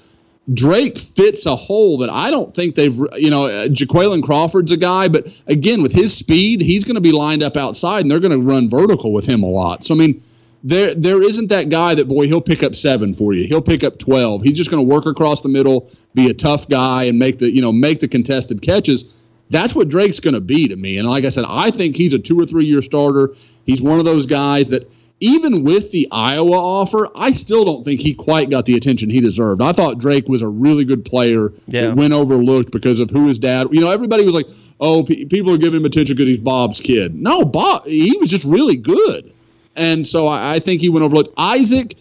Drake 0.54 0.98
fits 0.98 1.44
a 1.44 1.54
hole 1.54 1.98
that 1.98 2.08
I 2.08 2.30
don't 2.30 2.54
think 2.54 2.74
they've, 2.74 2.96
you 3.16 3.30
know, 3.30 3.46
uh, 3.46 3.68
Jaquayln 3.68 4.22
Crawford's 4.22 4.72
a 4.72 4.78
guy, 4.78 5.06
but 5.06 5.26
again, 5.46 5.82
with 5.82 5.92
his 5.92 6.16
speed, 6.16 6.62
he's 6.62 6.84
going 6.84 6.94
to 6.94 7.02
be 7.02 7.12
lined 7.12 7.42
up 7.42 7.58
outside 7.58 8.00
and 8.00 8.10
they're 8.10 8.18
going 8.18 8.38
to 8.38 8.44
run 8.44 8.68
vertical 8.68 9.12
with 9.12 9.26
him 9.26 9.42
a 9.42 9.46
lot. 9.46 9.84
So, 9.84 9.94
I 9.94 9.98
mean, 9.98 10.22
there 10.64 10.94
there 10.94 11.22
isn't 11.22 11.48
that 11.48 11.68
guy 11.70 11.94
that, 11.94 12.08
boy, 12.08 12.26
he'll 12.26 12.40
pick 12.40 12.62
up 12.62 12.74
seven 12.74 13.12
for 13.14 13.32
you. 13.32 13.46
He'll 13.46 13.62
pick 13.62 13.84
up 13.84 13.98
12. 13.98 14.42
He's 14.42 14.56
just 14.56 14.70
going 14.70 14.86
to 14.86 14.88
work 14.94 15.06
across 15.06 15.40
the 15.42 15.48
middle, 15.48 15.88
be 16.14 16.28
a 16.28 16.34
tough 16.34 16.68
guy, 16.68 17.04
and 17.04 17.18
make 17.18 17.38
the, 17.38 17.50
you 17.52 17.62
know, 17.62 17.72
make 17.72 18.00
the 18.00 18.08
contested 18.08 18.60
catches. 18.62 19.24
That's 19.50 19.74
what 19.74 19.88
Drake's 19.88 20.20
going 20.20 20.34
to 20.34 20.40
be 20.42 20.68
to 20.68 20.76
me. 20.76 20.98
And 20.98 21.08
like 21.08 21.24
I 21.24 21.30
said, 21.30 21.44
I 21.48 21.70
think 21.70 21.96
he's 21.96 22.12
a 22.12 22.18
two 22.18 22.38
or 22.38 22.44
three 22.44 22.66
year 22.66 22.82
starter. 22.82 23.32
He's 23.66 23.82
one 23.82 23.98
of 23.98 24.04
those 24.04 24.26
guys 24.26 24.68
that 24.70 24.84
even 25.20 25.64
with 25.64 25.90
the 25.90 26.06
Iowa 26.12 26.52
offer, 26.56 27.08
I 27.16 27.30
still 27.32 27.64
don't 27.64 27.82
think 27.84 27.98
he 28.00 28.14
quite 28.14 28.50
got 28.50 28.66
the 28.66 28.76
attention 28.76 29.10
he 29.10 29.20
deserved. 29.20 29.62
I 29.62 29.72
thought 29.72 29.98
Drake 29.98 30.28
was 30.28 30.42
a 30.42 30.48
really 30.48 30.84
good 30.84 31.04
player 31.04 31.52
Yeah. 31.66 31.88
that 31.88 31.96
went 31.96 32.12
overlooked 32.12 32.70
because 32.72 33.00
of 33.00 33.10
who 33.10 33.26
his 33.26 33.38
dad. 33.38 33.66
You 33.72 33.80
know, 33.80 33.90
everybody 33.90 34.24
was 34.24 34.34
like, 34.34 34.46
"Oh, 34.80 35.02
pe 35.02 35.24
people 35.24 35.52
are 35.52 35.58
giving 35.58 35.80
him 35.80 35.86
attention 35.86 36.14
because 36.14 36.28
he's 36.28 36.38
Bob's 36.38 36.78
kid." 36.80 37.14
No, 37.16 37.44
Bob, 37.44 37.84
he 37.86 38.16
was 38.20 38.30
just 38.30 38.44
really 38.44 38.76
good, 38.76 39.32
and 39.78 40.06
so 40.06 40.26
I, 40.26 40.54
I 40.54 40.58
think 40.58 40.80
he 40.80 40.88
went 40.88 41.04
overlooked. 41.04 41.32
Isaac. 41.36 41.94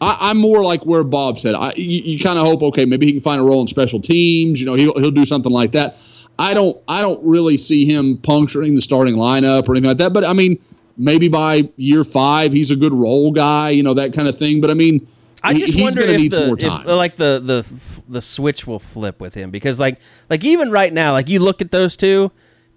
I, 0.00 0.16
I'm 0.20 0.38
more 0.38 0.62
like 0.62 0.86
where 0.86 1.02
Bob 1.02 1.38
said. 1.38 1.54
I, 1.56 1.72
you, 1.76 2.02
you 2.04 2.18
kind 2.20 2.38
of 2.38 2.46
hope, 2.46 2.62
okay, 2.62 2.84
maybe 2.84 3.06
he 3.06 3.12
can 3.12 3.20
find 3.20 3.40
a 3.40 3.44
role 3.44 3.60
in 3.60 3.66
special 3.66 4.00
teams. 4.00 4.60
You 4.60 4.66
know, 4.66 4.74
he'll 4.74 4.96
he'll 4.98 5.10
do 5.10 5.24
something 5.24 5.52
like 5.52 5.72
that. 5.72 6.00
I 6.38 6.54
don't 6.54 6.80
I 6.86 7.02
don't 7.02 7.20
really 7.24 7.56
see 7.56 7.84
him 7.84 8.16
puncturing 8.18 8.74
the 8.74 8.80
starting 8.80 9.16
lineup 9.16 9.68
or 9.68 9.72
anything 9.72 9.88
like 9.88 9.96
that. 9.98 10.12
But 10.12 10.24
I 10.24 10.32
mean, 10.32 10.58
maybe 10.96 11.28
by 11.28 11.68
year 11.76 12.04
five, 12.04 12.52
he's 12.52 12.70
a 12.70 12.76
good 12.76 12.92
role 12.92 13.32
guy. 13.32 13.70
You 13.70 13.82
know, 13.82 13.94
that 13.94 14.12
kind 14.12 14.28
of 14.28 14.38
thing. 14.38 14.60
But 14.60 14.70
I 14.70 14.74
mean, 14.74 15.06
I 15.42 15.52
just 15.54 15.74
he's 15.74 15.82
wonder 15.82 16.00
going 16.00 16.08
to 16.08 16.14
if 16.14 16.20
need 16.20 16.32
the, 16.32 16.36
some 16.36 16.46
more 16.46 16.56
if, 16.58 16.68
time. 16.68 16.86
like 16.86 17.16
the 17.16 17.40
the 17.42 18.02
the 18.08 18.22
switch 18.22 18.66
will 18.66 18.78
flip 18.78 19.20
with 19.20 19.34
him 19.34 19.50
because 19.50 19.80
like 19.80 19.98
like 20.30 20.44
even 20.44 20.70
right 20.70 20.92
now, 20.92 21.12
like 21.12 21.28
you 21.28 21.40
look 21.40 21.60
at 21.60 21.72
those 21.72 21.96
two, 21.96 22.30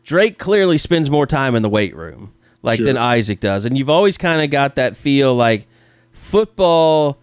Drake 0.04 0.40
clearly 0.40 0.80
spends 0.80 1.10
more 1.10 1.28
time 1.28 1.56
in 1.56 1.62
the 1.62 1.70
weight 1.70 1.96
room 1.96 2.34
like 2.64 2.78
Sure. 2.78 2.86
than 2.86 2.98
Isaac 2.98 3.40
does, 3.40 3.66
and 3.66 3.78
you've 3.78 3.90
always 3.90 4.18
kind 4.18 4.42
of 4.44 4.50
got 4.50 4.76
that 4.76 4.96
feel 4.96 5.34
like 5.36 5.68
football 6.12 7.18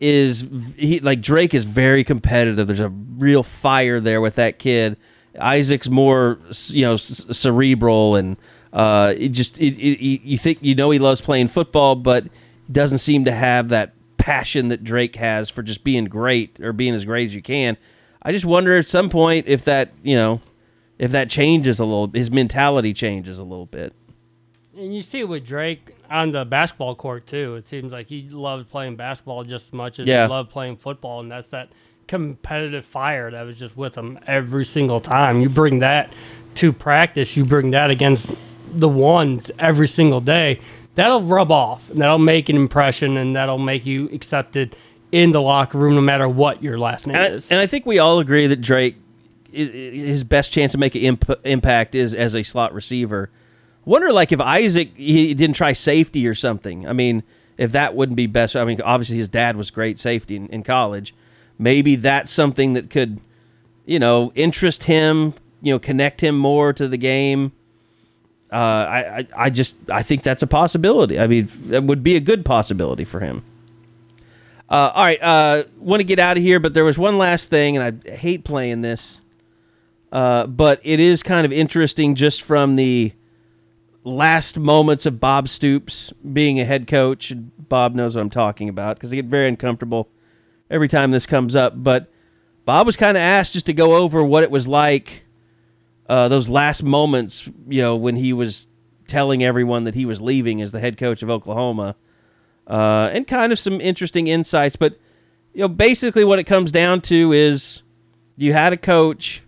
is 0.00 0.46
he 0.76 1.00
like 1.00 1.20
Drake 1.20 1.54
is 1.54 1.64
very 1.64 2.04
competitive. 2.04 2.66
There's 2.66 2.80
a 2.80 2.88
real 2.88 3.42
fire 3.42 4.00
there 4.00 4.20
with 4.20 4.34
that 4.36 4.58
kid. 4.58 4.96
Isaac's 5.40 5.88
more 5.88 6.38
you 6.68 6.82
know 6.82 6.96
c- 6.96 7.32
cerebral 7.32 8.16
and 8.16 8.36
uh, 8.72 9.14
it 9.16 9.30
just 9.30 9.58
it, 9.58 9.74
it, 9.78 10.00
you 10.02 10.36
think 10.38 10.58
you 10.60 10.74
know 10.74 10.90
he 10.90 10.98
loves 10.98 11.20
playing 11.20 11.48
football, 11.48 11.94
but 11.94 12.26
doesn't 12.70 12.98
seem 12.98 13.24
to 13.24 13.32
have 13.32 13.68
that 13.68 13.94
passion 14.16 14.68
that 14.68 14.84
Drake 14.84 15.16
has 15.16 15.50
for 15.50 15.62
just 15.62 15.82
being 15.84 16.04
great 16.06 16.60
or 16.60 16.72
being 16.72 16.94
as 16.94 17.04
great 17.04 17.26
as 17.26 17.34
you 17.34 17.42
can. 17.42 17.76
I 18.22 18.30
just 18.32 18.44
wonder 18.44 18.76
at 18.78 18.86
some 18.86 19.08
point 19.10 19.46
if 19.48 19.64
that 19.64 19.92
you 20.02 20.16
know 20.16 20.40
if 20.98 21.10
that 21.12 21.30
changes 21.30 21.78
a 21.80 21.84
little, 21.84 22.08
his 22.08 22.30
mentality 22.30 22.92
changes 22.92 23.38
a 23.38 23.42
little 23.44 23.66
bit. 23.66 23.92
And 24.76 24.94
you 24.94 25.02
see 25.02 25.20
it 25.20 25.28
with 25.28 25.44
Drake 25.44 25.94
on 26.10 26.30
the 26.30 26.44
basketball 26.44 26.94
court 26.94 27.26
too. 27.26 27.56
It 27.56 27.66
seems 27.66 27.92
like 27.92 28.06
he 28.08 28.28
loves 28.30 28.64
playing 28.66 28.96
basketball 28.96 29.44
just 29.44 29.68
as 29.68 29.72
much 29.72 29.98
as 29.98 30.06
Yeah. 30.06 30.26
he 30.26 30.30
loved 30.30 30.50
playing 30.50 30.76
football, 30.76 31.20
and 31.20 31.30
that's 31.30 31.48
that 31.48 31.68
competitive 32.08 32.84
fire 32.84 33.30
that 33.30 33.42
was 33.44 33.58
just 33.58 33.76
with 33.76 33.94
him 33.96 34.18
every 34.26 34.64
single 34.64 35.00
time. 35.00 35.40
You 35.40 35.48
bring 35.48 35.78
that 35.80 36.12
to 36.56 36.72
practice, 36.72 37.36
you 37.36 37.44
bring 37.44 37.70
that 37.70 37.90
against 37.90 38.30
the 38.72 38.88
ones 38.88 39.50
every 39.58 39.88
single 39.88 40.20
day. 40.20 40.58
That'll 40.94 41.22
rub 41.22 41.50
off, 41.50 41.90
and 41.90 42.00
that'll 42.00 42.18
make 42.18 42.48
an 42.48 42.56
impression, 42.56 43.16
and 43.16 43.34
that'll 43.36 43.58
make 43.58 43.86
you 43.86 44.08
accepted 44.12 44.74
in 45.10 45.32
the 45.32 45.40
locker 45.40 45.78
room, 45.78 45.94
no 45.94 46.00
matter 46.00 46.28
what 46.28 46.62
your 46.62 46.78
last 46.78 47.06
name 47.06 47.16
And 47.16 47.24
I, 47.24 47.28
is. 47.36 47.50
and 47.50 47.60
I 47.60 47.66
think 47.66 47.84
we 47.86 47.98
all 47.98 48.18
agree 48.18 48.46
that 48.46 48.60
Drake, 48.62 48.96
i- 49.54 49.58
i- 49.58 49.60
his 49.62 50.24
best 50.24 50.52
chance 50.52 50.72
to 50.72 50.78
make 50.78 50.94
an 50.94 51.02
imp- 51.02 51.40
impact 51.44 51.94
is 51.94 52.14
as 52.14 52.34
a 52.34 52.42
slot 52.42 52.74
receiver. 52.74 53.30
Wonder 53.84 54.12
like 54.12 54.32
if 54.32 54.40
Isaac 54.40 54.96
he 54.96 55.34
didn't 55.34 55.56
try 55.56 55.72
safety 55.72 56.26
or 56.26 56.34
something. 56.34 56.86
I 56.86 56.92
mean, 56.92 57.22
if 57.58 57.72
that 57.72 57.94
wouldn't 57.94 58.16
be 58.16 58.26
best. 58.26 58.56
I 58.56 58.64
mean, 58.64 58.80
obviously 58.80 59.16
his 59.16 59.28
dad 59.28 59.56
was 59.56 59.70
great 59.70 59.98
safety 59.98 60.36
in, 60.36 60.48
in 60.48 60.62
college. 60.62 61.14
Maybe 61.58 61.96
that's 61.96 62.30
something 62.30 62.72
that 62.74 62.90
could, 62.90 63.20
you 63.84 63.98
know, 63.98 64.32
interest 64.34 64.84
him. 64.84 65.34
You 65.60 65.74
know, 65.74 65.78
connect 65.78 66.20
him 66.20 66.36
more 66.36 66.72
to 66.72 66.88
the 66.88 66.96
game. 66.96 67.52
Uh, 68.50 68.56
I, 68.56 68.98
I 69.18 69.26
I 69.36 69.50
just 69.50 69.76
I 69.90 70.02
think 70.02 70.22
that's 70.22 70.42
a 70.42 70.46
possibility. 70.46 71.18
I 71.18 71.26
mean, 71.26 71.48
that 71.66 71.84
would 71.84 72.02
be 72.02 72.16
a 72.16 72.20
good 72.20 72.44
possibility 72.44 73.04
for 73.04 73.20
him. 73.20 73.44
Uh, 74.68 74.90
all 74.94 75.04
right, 75.04 75.22
uh, 75.22 75.64
want 75.78 76.00
to 76.00 76.04
get 76.04 76.18
out 76.18 76.36
of 76.36 76.42
here, 76.42 76.58
but 76.58 76.72
there 76.72 76.84
was 76.84 76.96
one 76.96 77.18
last 77.18 77.50
thing, 77.50 77.76
and 77.76 78.02
I 78.06 78.10
hate 78.10 78.42
playing 78.42 78.80
this, 78.80 79.20
uh, 80.10 80.46
but 80.46 80.80
it 80.82 80.98
is 80.98 81.22
kind 81.22 81.44
of 81.44 81.52
interesting 81.52 82.14
just 82.14 82.42
from 82.42 82.76
the 82.76 83.12
last 84.04 84.58
moments 84.58 85.06
of 85.06 85.20
Bob 85.20 85.48
Stoops 85.48 86.12
being 86.32 86.60
a 86.60 86.64
head 86.64 86.86
coach. 86.86 87.30
And 87.30 87.50
Bob 87.68 87.94
knows 87.94 88.14
what 88.14 88.22
I'm 88.22 88.30
talking 88.30 88.68
about 88.68 88.96
because 88.96 89.12
I 89.12 89.16
get 89.16 89.26
very 89.26 89.48
uncomfortable 89.48 90.08
every 90.70 90.88
time 90.88 91.10
this 91.10 91.26
comes 91.26 91.54
up. 91.54 91.82
But 91.82 92.10
Bob 92.64 92.86
was 92.86 92.96
kind 92.96 93.16
of 93.16 93.20
asked 93.20 93.52
just 93.52 93.66
to 93.66 93.72
go 93.72 93.96
over 93.96 94.24
what 94.24 94.42
it 94.42 94.50
was 94.50 94.68
like 94.68 95.24
uh, 96.08 96.28
those 96.28 96.48
last 96.48 96.82
moments, 96.82 97.48
you 97.68 97.80
know, 97.80 97.96
when 97.96 98.16
he 98.16 98.32
was 98.32 98.66
telling 99.06 99.42
everyone 99.42 99.84
that 99.84 99.94
he 99.94 100.04
was 100.04 100.20
leaving 100.20 100.60
as 100.60 100.72
the 100.72 100.80
head 100.80 100.96
coach 100.96 101.22
of 101.22 101.30
Oklahoma 101.30 101.96
uh, 102.66 103.10
and 103.12 103.26
kind 103.26 103.52
of 103.52 103.58
some 103.58 103.80
interesting 103.80 104.26
insights. 104.26 104.76
But 104.76 104.98
you 105.52 105.60
know, 105.60 105.68
basically, 105.68 106.24
what 106.24 106.38
it 106.38 106.44
comes 106.44 106.72
down 106.72 107.00
to 107.02 107.32
is 107.32 107.82
you 108.36 108.52
had 108.52 108.72
a 108.72 108.76
coach 108.76 109.41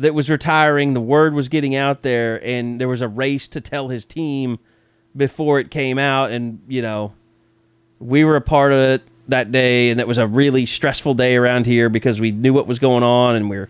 that 0.00 0.14
was 0.14 0.30
retiring. 0.30 0.94
The 0.94 1.00
word 1.00 1.34
was 1.34 1.48
getting 1.48 1.76
out 1.76 2.02
there, 2.02 2.44
and 2.44 2.80
there 2.80 2.88
was 2.88 3.02
a 3.02 3.08
race 3.08 3.46
to 3.48 3.60
tell 3.60 3.88
his 3.88 4.06
team 4.06 4.58
before 5.14 5.60
it 5.60 5.70
came 5.70 5.98
out. 5.98 6.30
And 6.30 6.60
you 6.66 6.82
know, 6.82 7.12
we 7.98 8.24
were 8.24 8.36
a 8.36 8.40
part 8.40 8.72
of 8.72 8.78
it 8.78 9.02
that 9.28 9.52
day, 9.52 9.90
and 9.90 10.00
that 10.00 10.08
was 10.08 10.18
a 10.18 10.26
really 10.26 10.66
stressful 10.66 11.14
day 11.14 11.36
around 11.36 11.66
here 11.66 11.88
because 11.88 12.18
we 12.18 12.30
knew 12.32 12.52
what 12.52 12.66
was 12.66 12.78
going 12.78 13.02
on, 13.02 13.36
and 13.36 13.50
we 13.50 13.58
were 13.58 13.68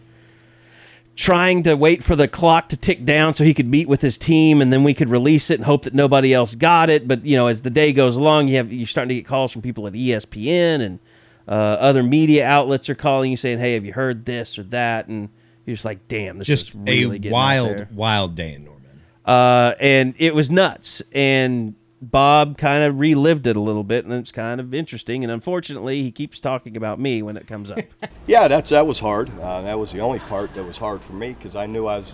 trying 1.17 1.65
to 1.65 1.75
wait 1.75 2.03
for 2.03 2.15
the 2.17 2.29
clock 2.29 2.69
to 2.69 2.77
tick 2.77 3.05
down 3.05 3.35
so 3.35 3.45
he 3.45 3.53
could 3.53 3.67
meet 3.67 3.89
with 3.89 4.01
his 4.01 4.17
team 4.17 4.63
and 4.63 4.73
then 4.73 4.83
we 4.83 4.95
could 4.95 5.11
release 5.11 5.51
it 5.51 5.57
and 5.57 5.65
hope 5.65 5.83
that 5.83 5.93
nobody 5.93 6.33
else 6.33 6.55
got 6.55 6.89
it 6.89 7.07
but 7.07 7.23
you 7.27 7.37
know 7.37 7.47
as 7.47 7.61
the 7.61 7.69
day 7.69 7.93
goes 7.93 8.17
along 8.17 8.49
you 8.49 8.57
have 8.57 8.73
you're 8.73 8.87
starting 8.87 9.11
to 9.11 9.15
get 9.17 9.27
calls 9.27 9.53
from 9.53 9.61
people 9.61 9.87
at 9.87 9.93
espn 9.93 10.81
and 10.81 10.99
uh, 11.47 11.51
other 11.53 12.03
media 12.03 12.47
outlets 12.47 12.89
are 12.89 12.95
calling 12.95 13.31
you 13.31 13.37
saying 13.37 13.59
hey 13.59 13.75
have 13.75 13.85
you 13.85 13.93
heard 13.93 14.25
this 14.25 14.59
or 14.59 14.63
that 14.63 15.09
and 15.09 15.29
you're 15.71 15.77
just 15.77 15.85
like 15.85 16.07
damn 16.09 16.39
this 16.39 16.47
Just 16.49 16.69
is 16.71 16.75
really 16.75 17.17
a 17.17 17.19
getting 17.21 17.39
out 17.39 17.65
there. 17.65 17.77
wild, 17.91 17.95
wild 17.97 18.35
day 18.35 18.55
in 18.55 18.65
Norman. 18.65 19.01
uh, 19.25 19.75
and 19.81 20.15
it 20.19 20.35
was 20.35 20.51
nuts 20.51 21.01
and 21.13 21.75
bob 22.03 22.57
kind 22.57 22.83
of 22.83 22.99
relived 22.99 23.47
it 23.47 23.57
a 23.57 23.61
little 23.61 23.85
bit 23.85 24.05
and 24.07 24.15
it's 24.15 24.33
kind 24.33 24.59
of 24.59 24.73
interesting 24.73 25.23
and 25.23 25.31
unfortunately 25.31 26.03
he 26.03 26.11
keeps 26.11 26.41
talking 26.41 26.75
about 26.77 26.99
me 26.99 27.21
when 27.23 27.37
it 27.37 27.47
comes 27.47 27.71
up 27.71 27.79
Yeah, 28.27 28.49
that's 28.49 28.71
that 28.71 28.87
was 28.87 28.99
hard. 29.01 29.31
Uh, 29.41 29.63
that 29.63 29.79
was 29.79 29.91
the 29.93 29.99
only 30.01 30.19
part 30.21 30.55
that 30.55 30.65
was 30.65 30.79
hard 30.79 31.03
for 31.03 31.13
me 31.15 31.33
because 31.35 31.57
I 31.57 31.67
knew 31.67 31.87
I 31.87 31.99
was 31.99 32.13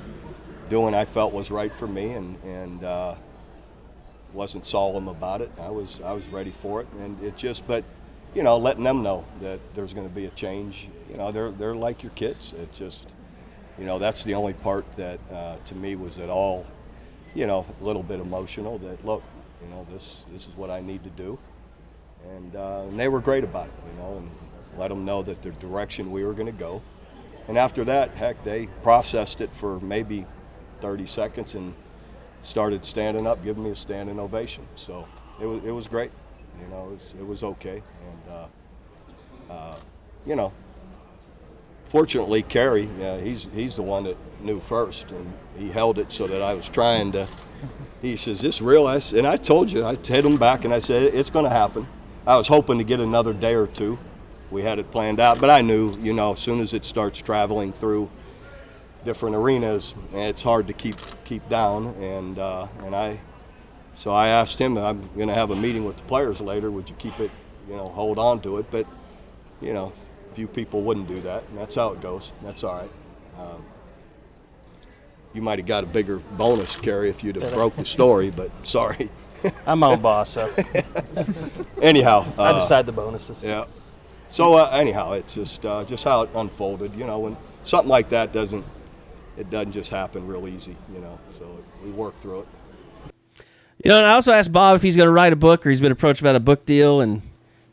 doing 0.70 0.94
I 0.94 1.04
felt 1.04 1.32
was 1.32 1.50
right 1.50 1.72
for 1.74 1.86
me 1.86 2.12
and 2.14 2.36
and 2.42 2.82
uh, 2.84 3.14
wasn't 4.32 4.66
solemn 4.66 5.08
about 5.08 5.40
it. 5.42 5.50
I 5.60 5.68
was 5.70 6.00
I 6.04 6.12
was 6.12 6.26
ready 6.28 6.50
for 6.50 6.80
it, 6.80 6.88
and 7.00 7.22
it 7.22 7.36
just 7.36 7.66
but 7.66 7.84
you 8.34 8.42
know 8.42 8.56
letting 8.58 8.84
them 8.84 9.02
know 9.02 9.24
that 9.40 9.60
there's 9.74 9.92
going 9.94 10.08
to 10.08 10.14
be 10.14 10.26
a 10.26 10.30
change. 10.30 10.88
You 11.10 11.16
know 11.18 11.32
they're 11.32 11.50
they're 11.50 11.74
like 11.76 12.02
your 12.02 12.12
kids. 12.12 12.52
It 12.54 12.72
just 12.72 13.08
you 13.78 13.85
know 13.85 13.98
that's 13.98 14.24
the 14.24 14.35
only 14.35 14.55
part 14.55 14.85
that 14.97 15.20
uh, 15.32 15.57
to 15.66 15.74
me 15.74 15.97
was 15.97 16.19
at 16.19 16.28
all 16.28 16.66
you 17.35 17.47
know 17.47 17.66
a 17.81 17.85
little 17.85 18.03
bit 18.03 18.20
emotional. 18.20 18.78
That 18.78 19.05
look 19.05 19.23
you 19.62 19.69
know 19.69 19.86
this 19.90 20.24
this 20.32 20.47
is 20.47 20.55
what 20.57 20.70
I 20.70 20.81
need 20.81 21.05
to 21.05 21.11
do 21.11 21.39
and, 22.35 22.57
uh, 22.57 22.85
and 22.89 22.98
they 22.98 23.09
were 23.09 23.20
great 23.20 23.44
about 23.44 23.66
it, 23.66 23.73
you 23.93 24.03
know, 24.03 24.16
and 24.19 24.31
let 24.78 24.89
them 24.89 25.05
know 25.05 25.23
that 25.23 25.43
the 25.43 25.51
direction 25.53 26.11
we 26.11 26.24
were 26.24 26.32
going 26.32 26.47
to 26.47 26.53
go. 26.53 26.82
And 27.48 27.57
after 27.57 27.85
that, 27.85 28.11
heck, 28.12 28.43
they 28.44 28.66
processed 28.82 29.40
it 29.40 29.55
for 29.55 29.78
maybe 29.81 30.27
30 30.81 31.07
seconds 31.07 31.55
and 31.55 31.74
started 32.43 32.85
standing 32.85 33.27
up, 33.27 33.43
giving 33.44 33.65
me 33.65 33.70
a 33.70 33.77
standing 33.77 34.19
ovation. 34.19 34.66
So 34.74 35.07
it 35.40 35.47
was, 35.47 35.65
it 35.65 35.70
was 35.70 35.86
great, 35.86 36.11
you 36.61 36.69
know, 36.69 36.89
it 36.89 36.93
was, 36.93 37.15
it 37.20 37.27
was 37.27 37.44
okay. 37.44 37.82
And, 38.09 38.35
uh, 38.35 39.53
uh, 39.53 39.77
you 40.27 40.35
know, 40.35 40.53
fortunately, 41.88 42.42
Carey, 42.42 42.88
yeah, 42.98 43.18
he's, 43.18 43.46
he's 43.54 43.74
the 43.74 43.82
one 43.82 44.04
that 44.04 44.16
knew 44.40 44.60
first, 44.60 45.10
and 45.10 45.32
he 45.58 45.70
held 45.70 45.98
it 45.98 46.12
so 46.12 46.26
that 46.26 46.42
I 46.42 46.54
was 46.54 46.68
trying 46.68 47.12
to. 47.12 47.26
He 48.02 48.16
says, 48.16 48.40
"This 48.40 48.60
real?" 48.60 48.86
I 48.86 49.00
and 49.14 49.26
I 49.26 49.36
told 49.36 49.72
you, 49.72 49.84
I 49.84 49.96
hit 49.96 50.24
him 50.24 50.36
back, 50.36 50.64
and 50.64 50.72
I 50.72 50.78
said, 50.78 51.02
"It's 51.02 51.30
going 51.30 51.44
to 51.44 51.50
happen." 51.50 51.86
I 52.26 52.36
was 52.36 52.48
hoping 52.48 52.78
to 52.78 52.84
get 52.84 53.00
another 53.00 53.32
day 53.32 53.54
or 53.54 53.66
two. 53.66 53.98
We 54.50 54.62
had 54.62 54.78
it 54.78 54.90
planned 54.90 55.18
out, 55.18 55.40
but 55.40 55.50
I 55.50 55.62
knew, 55.62 55.96
you 55.98 56.12
know, 56.12 56.32
as 56.32 56.38
soon 56.38 56.60
as 56.60 56.74
it 56.74 56.84
starts 56.84 57.20
traveling 57.20 57.72
through 57.72 58.10
different 59.04 59.36
arenas, 59.36 59.94
it's 60.12 60.42
hard 60.42 60.66
to 60.66 60.72
keep 60.72 60.96
keep 61.24 61.48
down. 61.48 61.94
And 62.00 62.38
uh, 62.38 62.68
and 62.84 62.94
I, 62.94 63.20
so 63.96 64.12
I 64.12 64.28
asked 64.28 64.58
him, 64.58 64.76
"I'm 64.76 65.08
going 65.16 65.28
to 65.28 65.34
have 65.34 65.50
a 65.50 65.56
meeting 65.56 65.84
with 65.84 65.96
the 65.96 66.02
players 66.04 66.40
later. 66.40 66.70
Would 66.70 66.90
you 66.90 66.96
keep 66.96 67.18
it, 67.18 67.30
you 67.68 67.76
know, 67.76 67.86
hold 67.86 68.18
on 68.18 68.40
to 68.42 68.58
it?" 68.58 68.66
But 68.70 68.86
you 69.60 69.72
know, 69.72 69.92
few 70.36 70.46
people 70.46 70.82
wouldn't 70.82 71.08
do 71.08 71.18
that, 71.22 71.44
and 71.48 71.56
that's 71.56 71.76
how 71.76 71.94
it 71.94 72.02
goes. 72.02 72.30
That's 72.42 72.62
all 72.62 72.74
right. 72.74 72.90
Um, 73.38 73.64
you 75.32 75.40
might 75.40 75.58
have 75.58 75.66
got 75.66 75.82
a 75.82 75.86
bigger 75.86 76.18
bonus, 76.18 76.76
Carey, 76.76 77.08
if 77.08 77.24
you'd 77.24 77.36
have 77.36 77.54
broke 77.54 77.74
the 77.76 77.86
story, 77.86 78.30
but 78.30 78.50
sorry. 78.62 79.08
I'm 79.66 79.78
my 79.78 79.88
own 79.88 80.02
boss, 80.02 80.28
so 80.28 80.52
anyhow, 81.82 82.30
I 82.36 82.50
uh, 82.50 82.60
decide 82.60 82.84
the 82.84 82.92
bonuses. 82.92 83.42
Yeah. 83.42 83.64
So 84.28 84.54
uh, 84.54 84.68
anyhow, 84.74 85.12
it's 85.12 85.32
just 85.32 85.64
uh, 85.64 85.84
just 85.84 86.04
how 86.04 86.20
it 86.22 86.30
unfolded. 86.34 86.94
You 86.94 87.06
know, 87.06 87.18
when 87.18 87.36
something 87.62 87.88
like 87.88 88.10
that 88.10 88.34
doesn't, 88.34 88.64
it 89.38 89.48
doesn't 89.48 89.72
just 89.72 89.88
happen 89.88 90.26
real 90.26 90.46
easy. 90.46 90.76
You 90.92 91.00
know, 91.00 91.18
so 91.38 91.64
we 91.82 91.90
work 91.92 92.20
through 92.20 92.40
it. 92.40 92.48
You 93.82 93.90
know, 93.90 93.98
and 93.98 94.06
I 94.06 94.12
also 94.12 94.32
asked 94.32 94.52
Bob 94.52 94.76
if 94.76 94.82
he's 94.82 94.96
going 94.96 95.06
to 95.06 95.12
write 95.12 95.32
a 95.32 95.36
book 95.36 95.66
or 95.66 95.70
he's 95.70 95.80
been 95.80 95.92
approached 95.92 96.20
about 96.20 96.36
a 96.36 96.40
book 96.40 96.66
deal, 96.66 97.00
and 97.00 97.22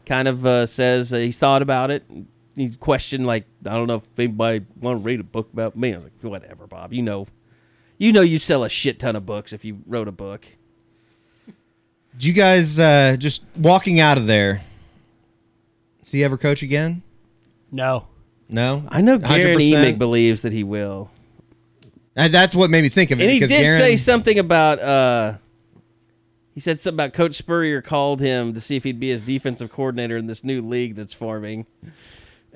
kind 0.06 0.30
of 0.30 0.46
uh, 0.46 0.66
says 0.66 1.12
uh, 1.12 1.18
he's 1.18 1.40
thought 1.40 1.62
about 1.62 1.92
it. 1.92 2.04
He 2.56 2.70
questioned 2.70 3.26
like, 3.26 3.46
I 3.66 3.72
don't 3.72 3.88
know 3.88 3.96
if 3.96 4.20
anybody 4.20 4.66
want 4.80 5.00
to 5.00 5.04
read 5.04 5.20
a 5.20 5.24
book 5.24 5.52
about 5.54 5.76
me. 5.76 5.94
I 5.94 5.98
was 5.98 6.06
like, 6.06 6.14
whatever, 6.22 6.68
Bob. 6.68 6.94
You 6.94 7.02
know, 7.02 7.28
you 7.98 8.12
know, 8.12 8.22
you 8.22 8.40
sell 8.40 8.64
a 8.64 8.70
shit 8.70 9.00
ton 9.00 9.16
of 9.16 9.26
books 9.26 9.54
if 9.54 9.66
you 9.66 9.82
wrote 9.88 10.08
a 10.08 10.12
book. 10.12 10.46
Did 12.14 12.26
you 12.26 12.34
guys 12.34 12.78
uh, 12.78 13.16
just 13.18 13.44
walking 13.58 14.00
out 14.00 14.18
of 14.18 14.28
there? 14.28 14.62
See 16.04 16.18
he 16.18 16.24
ever 16.24 16.38
coach 16.38 16.62
again? 16.62 17.02
No. 17.72 18.08
No, 18.50 18.86
I 18.90 19.02
know 19.02 19.18
Garen 19.18 19.58
100%? 19.58 19.74
Emick 19.74 19.98
believes 19.98 20.44
that 20.44 20.52
he 20.52 20.64
will. 20.64 21.10
And 22.16 22.32
that's 22.32 22.54
what 22.56 22.70
made 22.70 22.84
me 22.84 22.90
think 22.90 23.10
of 23.10 23.20
it. 23.20 23.24
And 23.24 23.32
he 23.32 23.38
because 23.38 23.50
did 23.50 23.62
Garen, 23.62 23.80
say 23.80 23.98
something 23.98 24.38
about 24.38 24.80
uh 24.80 25.38
he 26.54 26.60
said 26.60 26.80
something 26.80 26.96
about 26.96 27.14
Coach 27.14 27.36
Spurrier 27.36 27.82
called 27.82 28.22
him 28.22 28.54
to 28.54 28.62
see 28.62 28.76
if 28.76 28.84
he'd 28.84 29.00
be 29.00 29.10
his 29.10 29.24
defensive 29.24 29.72
coordinator 29.72 30.18
in 30.18 30.28
this 30.28 30.44
new 30.44 30.62
league 30.62 30.94
that's 30.94 31.16
forming. 31.16 31.66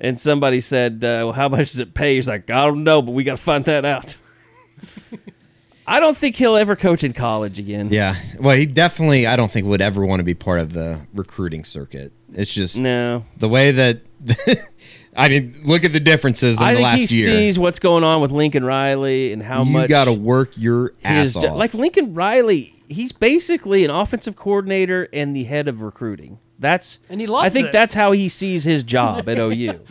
And 0.00 0.18
somebody 0.18 0.60
said, 0.60 0.94
uh, 1.02 1.26
well, 1.26 1.32
how 1.32 1.48
much 1.48 1.72
does 1.72 1.80
it 1.80 1.92
pay? 1.92 2.14
He's 2.16 2.28
like, 2.28 2.48
I 2.50 2.64
don't 2.66 2.84
know, 2.84 3.02
but 3.02 3.12
we 3.12 3.24
got 3.24 3.32
to 3.32 3.42
find 3.42 3.64
that 3.64 3.84
out. 3.84 4.16
I 5.86 6.00
don't 6.00 6.16
think 6.16 6.36
he'll 6.36 6.56
ever 6.56 6.76
coach 6.76 7.02
in 7.02 7.14
college 7.14 7.58
again. 7.58 7.88
Yeah. 7.90 8.14
Well, 8.38 8.56
he 8.56 8.66
definitely, 8.66 9.26
I 9.26 9.36
don't 9.36 9.50
think 9.50 9.66
would 9.66 9.80
ever 9.80 10.04
want 10.04 10.20
to 10.20 10.24
be 10.24 10.34
part 10.34 10.60
of 10.60 10.72
the 10.72 11.00
recruiting 11.14 11.64
circuit. 11.64 12.12
It's 12.32 12.52
just 12.52 12.78
No. 12.78 13.24
the 13.38 13.48
way 13.48 13.70
that. 13.72 14.02
I 15.16 15.28
mean, 15.30 15.54
look 15.64 15.82
at 15.84 15.92
the 15.92 15.98
differences 16.00 16.60
in 16.60 16.64
I 16.66 16.74
the 16.74 16.82
think 16.82 17.10
he 17.10 17.22
sees 17.24 17.58
what's 17.58 17.78
going 17.80 18.04
on 18.04 18.20
with 18.20 18.30
Lincoln 18.30 18.64
Riley 18.64 19.32
and 19.32 19.42
how 19.42 19.64
you 19.64 19.70
much 19.72 19.82
you 19.84 19.88
got 19.88 20.04
to 20.04 20.12
work 20.12 20.52
your 20.56 20.92
ass 21.02 21.34
off. 21.34 21.56
like 21.56 21.74
Lincoln 21.74 22.14
Riley, 22.14 22.72
he's 22.88 23.10
basically 23.10 23.84
an 23.84 23.90
offensive 23.90 24.36
coordinator 24.36 25.08
and 25.12 25.34
the 25.34 25.44
head 25.44 25.66
of 25.66 25.80
recruiting. 25.80 26.38
That's 26.58 26.98
And 27.08 27.20
he 27.20 27.26
loves 27.26 27.46
I 27.46 27.50
think 27.50 27.68
it. 27.68 27.72
that's 27.72 27.94
how 27.94 28.12
he 28.12 28.28
sees 28.28 28.64
his 28.64 28.82
job 28.82 29.28
at 29.28 29.38
OU. 29.38 29.80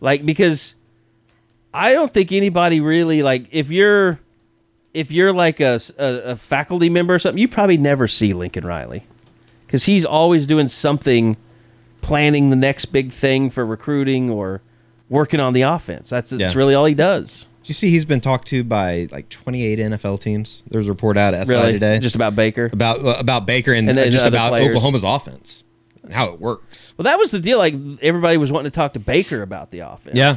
Like 0.00 0.26
because 0.26 0.74
I 1.72 1.92
don't 1.94 2.12
think 2.12 2.32
anybody 2.32 2.80
really 2.80 3.22
like 3.22 3.46
if 3.52 3.70
you're 3.70 4.18
if 4.92 5.12
you're 5.12 5.32
like 5.32 5.60
a 5.60 5.80
a 5.96 6.34
faculty 6.36 6.90
member 6.90 7.14
or 7.14 7.18
something, 7.20 7.38
you 7.40 7.46
probably 7.46 7.76
never 7.76 8.08
see 8.08 8.32
Lincoln 8.32 8.66
Riley 8.66 9.06
because 9.64 9.84
he's 9.84 10.04
always 10.04 10.44
doing 10.44 10.66
something, 10.66 11.36
planning 12.00 12.50
the 12.50 12.56
next 12.56 12.86
big 12.86 13.12
thing 13.12 13.48
for 13.48 13.64
recruiting 13.64 14.28
or 14.28 14.60
working 15.08 15.38
on 15.38 15.52
the 15.52 15.62
offense. 15.62 16.10
That's, 16.10 16.30
that's 16.30 16.40
Yeah. 16.54 16.58
really 16.58 16.74
all 16.74 16.84
he 16.84 16.94
does. 16.94 17.42
Do 17.62 17.68
you 17.68 17.74
see 17.74 17.90
he's 17.90 18.04
been 18.04 18.20
talked 18.20 18.48
to 18.48 18.64
by 18.64 19.06
like 19.12 19.28
28 19.28 19.78
NFL 19.78 20.18
teams? 20.20 20.64
There's 20.68 20.88
a 20.88 20.90
report 20.90 21.16
out 21.16 21.32
at 21.32 21.46
SI 21.46 21.52
Really, 21.54 21.72
today 21.74 22.00
just 22.00 22.16
about 22.16 22.34
Baker. 22.34 22.68
about 22.72 22.98
uh, 23.04 23.14
about 23.20 23.46
Baker 23.46 23.72
and, 23.72 23.88
And 23.88 23.96
then 23.96 24.08
uh, 24.08 24.10
just 24.10 24.26
about 24.26 24.48
players. 24.48 24.70
Oklahoma's 24.70 25.04
offense 25.04 25.62
and 26.02 26.12
how 26.12 26.26
it 26.32 26.40
works. 26.40 26.94
Well, 26.96 27.04
that 27.04 27.18
was 27.18 27.30
the 27.30 27.40
deal. 27.40 27.58
Like 27.58 27.74
everybody 28.00 28.36
was 28.36 28.50
wanting 28.52 28.70
to 28.70 28.74
talk 28.74 28.94
to 28.94 29.00
Baker 29.00 29.42
about 29.42 29.70
the 29.70 29.80
offense. 29.80 30.16
Yeah. 30.16 30.36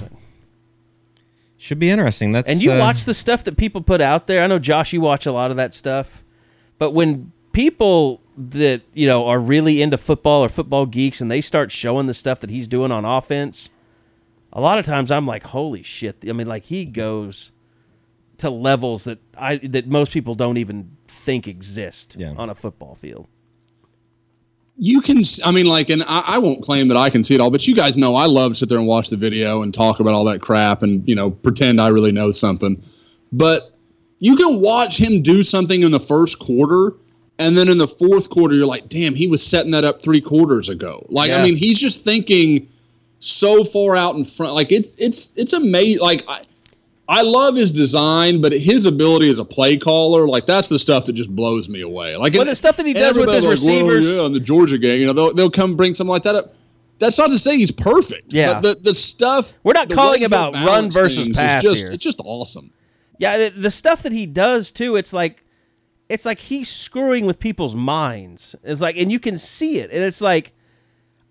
Should 1.58 1.80
be 1.80 1.90
interesting. 1.90 2.32
That's 2.32 2.52
And 2.52 2.62
you 2.62 2.74
uh, 2.74 2.80
watch 2.80 3.06
the 3.06 3.14
stuff 3.14 3.44
that 3.46 3.58
people 3.58 3.82
put 3.82 4.02
out 4.02 4.28
there. 4.28 4.44
I 4.44 4.48
know 4.48 4.60
Josh, 4.60 4.94
you 4.94 5.02
watch 5.02 5.26
a 5.26 5.32
lot 5.32 5.52
of 5.52 5.58
that 5.58 5.74
stuff. 5.74 6.24
But 6.78 6.92
when 6.92 7.32
people 7.54 8.22
that 8.38 8.82
you 8.94 9.08
know 9.08 9.26
are 9.28 9.40
really 9.40 9.82
into 9.82 9.98
football 9.98 10.44
or 10.44 10.50
football 10.50 10.86
geeks 10.86 11.22
and 11.22 11.32
they 11.32 11.42
start 11.42 11.72
showing 11.72 12.06
the 12.08 12.14
stuff 12.14 12.42
that 12.42 12.50
he's 12.50 12.68
doing 12.68 12.92
on 12.92 13.06
offense, 13.06 13.70
a 14.52 14.60
lot 14.62 14.78
of 14.78 14.86
times 14.86 15.10
I'm 15.10 15.26
like, 15.26 15.44
holy 15.44 15.82
shit! 15.82 16.18
I 16.28 16.34
mean, 16.34 16.48
like 16.48 16.66
he 16.66 16.86
goes 16.86 17.52
to 18.40 18.50
levels 18.50 19.06
that 19.06 19.20
I 19.38 19.58
that 19.58 19.88
most 19.88 20.12
people 20.12 20.36
don't 20.36 20.58
even 20.58 20.98
think 21.08 21.48
exist 21.48 22.18
Yeah. 22.20 22.34
on 22.38 22.50
a 22.50 22.56
football 22.56 22.94
field. 22.96 23.28
You 24.78 25.00
can 25.02 25.22
i 25.46 25.52
mean 25.52 25.66
like 25.66 25.90
and 25.90 26.04
I, 26.08 26.24
I 26.36 26.38
won't 26.40 26.62
claim 26.62 26.90
that 26.90 26.98
i 26.98 27.10
can 27.10 27.24
see 27.24 27.34
it 27.34 27.42
all 27.42 27.50
but 27.50 27.66
you 27.66 27.74
guys 27.76 27.98
know 27.98 28.16
i 28.16 28.26
love 28.26 28.52
to 28.52 28.56
sit 28.56 28.70
there 28.70 28.78
and 28.78 28.88
watch 28.88 29.10
the 29.10 29.16
video 29.16 29.62
and 29.62 29.74
talk 29.74 30.00
about 30.02 30.14
all 30.14 30.26
that 30.26 30.42
crap 30.42 30.84
and 30.84 31.08
you 31.08 31.16
know 31.16 31.32
pretend 31.32 31.80
i 31.80 31.88
really 31.88 32.12
know 32.12 32.32
something. 32.32 32.78
But 33.32 33.72
you 34.20 34.36
can 34.36 34.62
watch 34.62 34.98
him 35.00 35.22
do 35.22 35.44
something 35.44 35.84
in 35.84 35.92
the 35.92 36.00
first 36.00 36.40
quarter 36.40 36.94
and 37.40 37.56
then 37.58 37.68
in 37.70 37.78
the 37.78 37.88
fourth 37.88 38.30
quarter 38.30 38.56
you're 38.56 38.66
like 38.66 38.88
damn 38.90 39.14
he 39.16 39.28
was 39.28 39.46
setting 39.46 39.72
that 39.72 39.84
up 39.84 40.02
three 40.02 40.22
quarters 40.22 40.70
ago. 40.70 41.02
Like 41.10 41.32
Yeah. 41.32 41.40
i 41.40 41.44
mean 41.44 41.56
he's 41.56 41.80
just 41.80 42.04
thinking 42.04 42.68
so 43.20 43.64
far 43.64 43.96
out 43.96 44.16
in 44.16 44.24
front. 44.24 44.54
Like 44.54 44.72
it's 44.72 44.98
it's 45.00 45.34
it's 45.36 45.54
amazing 45.54 46.02
like 46.02 46.24
I, 46.28 46.42
I 47.08 47.22
love 47.22 47.56
his 47.56 47.72
design, 47.72 48.42
but 48.42 48.52
his 48.52 48.88
ability 48.88 49.30
as 49.30 49.38
a 49.38 49.46
play 49.46 49.78
caller, 49.78 50.28
like 50.28 50.46
that's 50.46 50.70
the 50.70 50.80
stuff 50.80 51.06
that 51.06 51.14
just 51.14 51.36
blows 51.36 51.70
me 51.70 51.82
away. 51.82 52.16
Like 52.16 52.34
Well, 52.34 52.46
the 52.46 52.56
stuff 52.56 52.78
that 52.78 52.86
he 52.86 52.94
does 52.94 53.16
with 53.16 53.30
his 53.30 53.36
like, 53.36 53.44
well, 53.44 53.52
receivers- 53.52 54.08
yeah, 54.08 54.22
on 54.22 54.32
the 54.32 54.40
Georgia 54.40 54.78
game, 54.78 55.00
you 55.00 55.06
know, 55.06 55.14
they'll, 55.14 55.34
they'll 55.34 55.50
come 55.50 55.76
bring 55.76 55.94
something 55.94 56.12
like 56.12 56.24
that 56.24 56.36
up. 56.36 56.56
That's 56.98 57.18
not 57.18 57.30
to 57.30 57.38
say 57.38 57.58
he's 57.58 57.72
perfect. 57.72 58.34
Yeah. 58.34 58.54
but 58.54 58.62
the 58.62 58.90
the 58.90 58.94
stuff 58.94 59.60
We're 59.64 59.74
not 59.74 59.90
calling 59.90 60.24
about 60.24 60.54
run 60.54 60.90
versus 60.90 61.30
pass 61.30 61.62
just, 61.62 61.82
here. 61.82 61.92
It's 61.92 62.04
just 62.04 62.22
awesome. 62.24 62.72
Yeah, 63.18 63.38
the, 63.38 63.50
the 63.50 63.72
stuff 63.72 64.04
that 64.04 64.12
he 64.12 64.26
does 64.26 64.72
too, 64.72 64.96
it's 64.96 65.12
like 65.12 65.44
it's 66.08 66.26
like 66.26 66.40
he's 66.40 66.70
screwing 66.70 67.26
with 67.26 67.40
people's 67.40 67.76
minds. 67.76 68.56
It's 68.64 68.82
like 68.82 68.96
and 68.96 69.12
you 69.12 69.20
can 69.20 69.38
see 69.38 69.80
it. 69.80 69.92
And 69.92 70.04
it's 70.04 70.22
like 70.22 70.54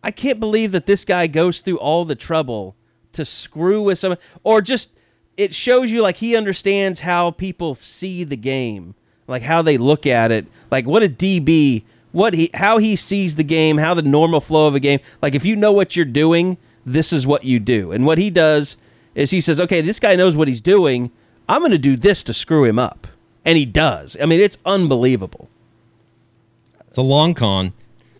I 0.02 0.10
can't 0.10 0.38
believe 0.38 0.72
that 0.72 0.86
this 0.86 1.04
guy 1.04 1.26
goes 1.26 1.60
through 1.60 1.78
all 1.78 2.04
the 2.04 2.14
trouble 2.14 2.76
to 3.12 3.24
screw 3.24 3.82
with 3.82 3.98
someone 3.98 4.18
or 4.42 4.60
just 4.60 4.90
it 5.36 5.54
shows 5.54 5.90
you 5.90 6.02
like 6.02 6.18
he 6.18 6.36
understands 6.36 7.00
how 7.00 7.30
people 7.32 7.74
see 7.74 8.24
the 8.24 8.36
game, 8.36 8.94
like 9.26 9.42
how 9.42 9.62
they 9.62 9.76
look 9.76 10.06
at 10.06 10.30
it, 10.32 10.46
like 10.70 10.86
what 10.86 11.02
a 11.02 11.08
DB, 11.08 11.82
what 12.12 12.34
he 12.34 12.50
how 12.54 12.78
he 12.78 12.94
sees 12.96 13.36
the 13.36 13.42
game, 13.44 13.78
how 13.78 13.94
the 13.94 14.02
normal 14.02 14.40
flow 14.40 14.66
of 14.68 14.74
a 14.74 14.80
game. 14.80 15.00
Like 15.22 15.34
if 15.34 15.44
you 15.44 15.56
know 15.56 15.72
what 15.72 15.96
you're 15.96 16.04
doing, 16.04 16.56
this 16.84 17.12
is 17.12 17.26
what 17.26 17.44
you 17.44 17.58
do. 17.58 17.90
And 17.92 18.06
what 18.06 18.18
he 18.18 18.30
does 18.30 18.76
is 19.14 19.30
he 19.30 19.40
says, 19.40 19.58
"Okay, 19.60 19.80
this 19.80 19.98
guy 20.00 20.14
knows 20.16 20.36
what 20.36 20.48
he's 20.48 20.60
doing. 20.60 21.10
I'm 21.48 21.60
going 21.60 21.72
to 21.72 21.78
do 21.78 21.96
this 21.96 22.22
to 22.24 22.32
screw 22.34 22.64
him 22.64 22.78
up." 22.78 23.06
And 23.44 23.58
he 23.58 23.66
does. 23.66 24.16
I 24.22 24.26
mean, 24.26 24.40
it's 24.40 24.56
unbelievable. 24.64 25.48
It's 26.88 26.96
a 26.96 27.02
long 27.02 27.34
con. 27.34 27.72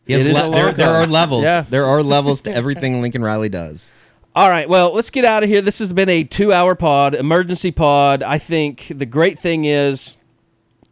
He 0.06 0.12
has 0.12 0.26
It 0.26 0.30
is 0.30 0.36
le- 0.36 0.48
a 0.48 0.50
there, 0.54 0.64
long 0.66 0.74
there 0.74 0.86
con. 0.92 0.94
are 0.96 1.06
levels. 1.06 1.44
Yeah. 1.44 1.62
There 1.62 1.86
are 1.86 2.02
levels 2.02 2.40
to 2.42 2.50
everything 2.54 3.00
Lincoln 3.00 3.22
Riley 3.22 3.48
does. 3.48 3.92
All 4.36 4.50
right, 4.50 4.68
well, 4.68 4.92
let's 4.92 5.10
get 5.10 5.24
out 5.24 5.44
of 5.44 5.48
here. 5.48 5.60
This 5.60 5.78
has 5.78 5.92
been 5.92 6.08
a 6.08 6.24
two 6.24 6.52
hour 6.52 6.74
pod, 6.74 7.14
emergency 7.14 7.70
pod. 7.70 8.20
I 8.20 8.38
think 8.38 8.90
the 8.92 9.06
great 9.06 9.38
thing 9.38 9.64
is 9.64 10.16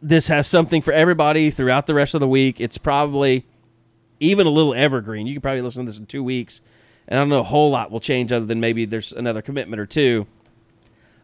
this 0.01 0.27
has 0.27 0.47
something 0.47 0.81
for 0.81 0.93
everybody 0.93 1.51
throughout 1.51 1.85
the 1.85 1.93
rest 1.93 2.13
of 2.13 2.21
the 2.21 2.27
week. 2.27 2.61
It's 2.61 2.77
probably 2.77 3.45
even 4.21 4.47
a 4.47 4.49
little 4.49 4.73
evergreen. 4.73 5.27
You 5.27 5.33
can 5.33 5.41
probably 5.41 5.61
listen 5.61 5.83
to 5.83 5.91
this 5.91 5.99
in 5.99 6.05
two 6.05 6.23
weeks, 6.23 6.61
and 7.05 7.19
I 7.19 7.21
don't 7.21 7.27
know 7.27 7.41
a 7.41 7.43
whole 7.43 7.69
lot 7.69 7.91
will 7.91 7.99
change 7.99 8.31
other 8.31 8.45
than 8.45 8.61
maybe 8.61 8.85
there's 8.85 9.11
another 9.11 9.41
commitment 9.41 9.81
or 9.81 9.85
two. 9.85 10.25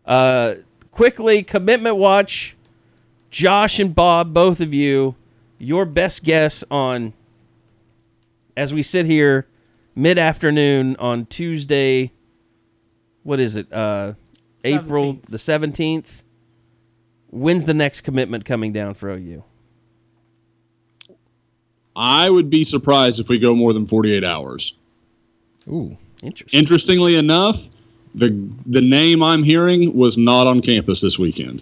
Uh, 0.06 0.56
quickly, 0.92 1.42
commitment 1.42 1.96
watch. 1.96 2.58
Josh 3.32 3.80
and 3.80 3.96
Bob, 3.96 4.34
both 4.34 4.60
of 4.60 4.74
you, 4.74 5.16
your 5.58 5.86
best 5.86 6.26
guess 6.26 6.66
on 6.70 7.14
as 8.58 8.74
we 8.74 8.84
sit 8.84 9.06
here 9.06 9.48
mid 10.00 10.18
afternoon 10.18 10.96
on 10.98 11.26
Tuesday. 11.26 12.12
What 13.24 13.40
is 13.40 13.56
it? 13.56 13.72
Uh, 13.72 14.14
April 14.64 15.20
the 15.30 15.38
seventeenth. 15.38 16.24
When's 17.32 17.66
the 17.66 17.74
next 17.74 18.02
commitment 18.02 18.46
coming 18.46 18.74
down 18.74 18.96
for 18.96 19.10
OU? 19.12 19.44
I 21.96 22.30
would 22.30 22.50
be 22.50 22.64
surprised 22.64 23.20
if 23.20 23.30
we 23.30 23.38
go 23.38 23.54
more 23.54 23.72
than 23.72 23.86
48 23.86 24.24
hours. 24.24 24.74
Ooh. 25.68 25.96
Interesting. 26.24 26.60
Interestingly 26.60 27.18
enough, 27.18 27.70
the 28.16 28.30
the 28.66 28.82
name 28.82 29.22
I'm 29.22 29.44
hearing 29.44 29.96
was 29.96 30.18
not 30.18 30.48
on 30.48 30.62
campus 30.62 31.02
this 31.02 31.20
weekend. 31.20 31.62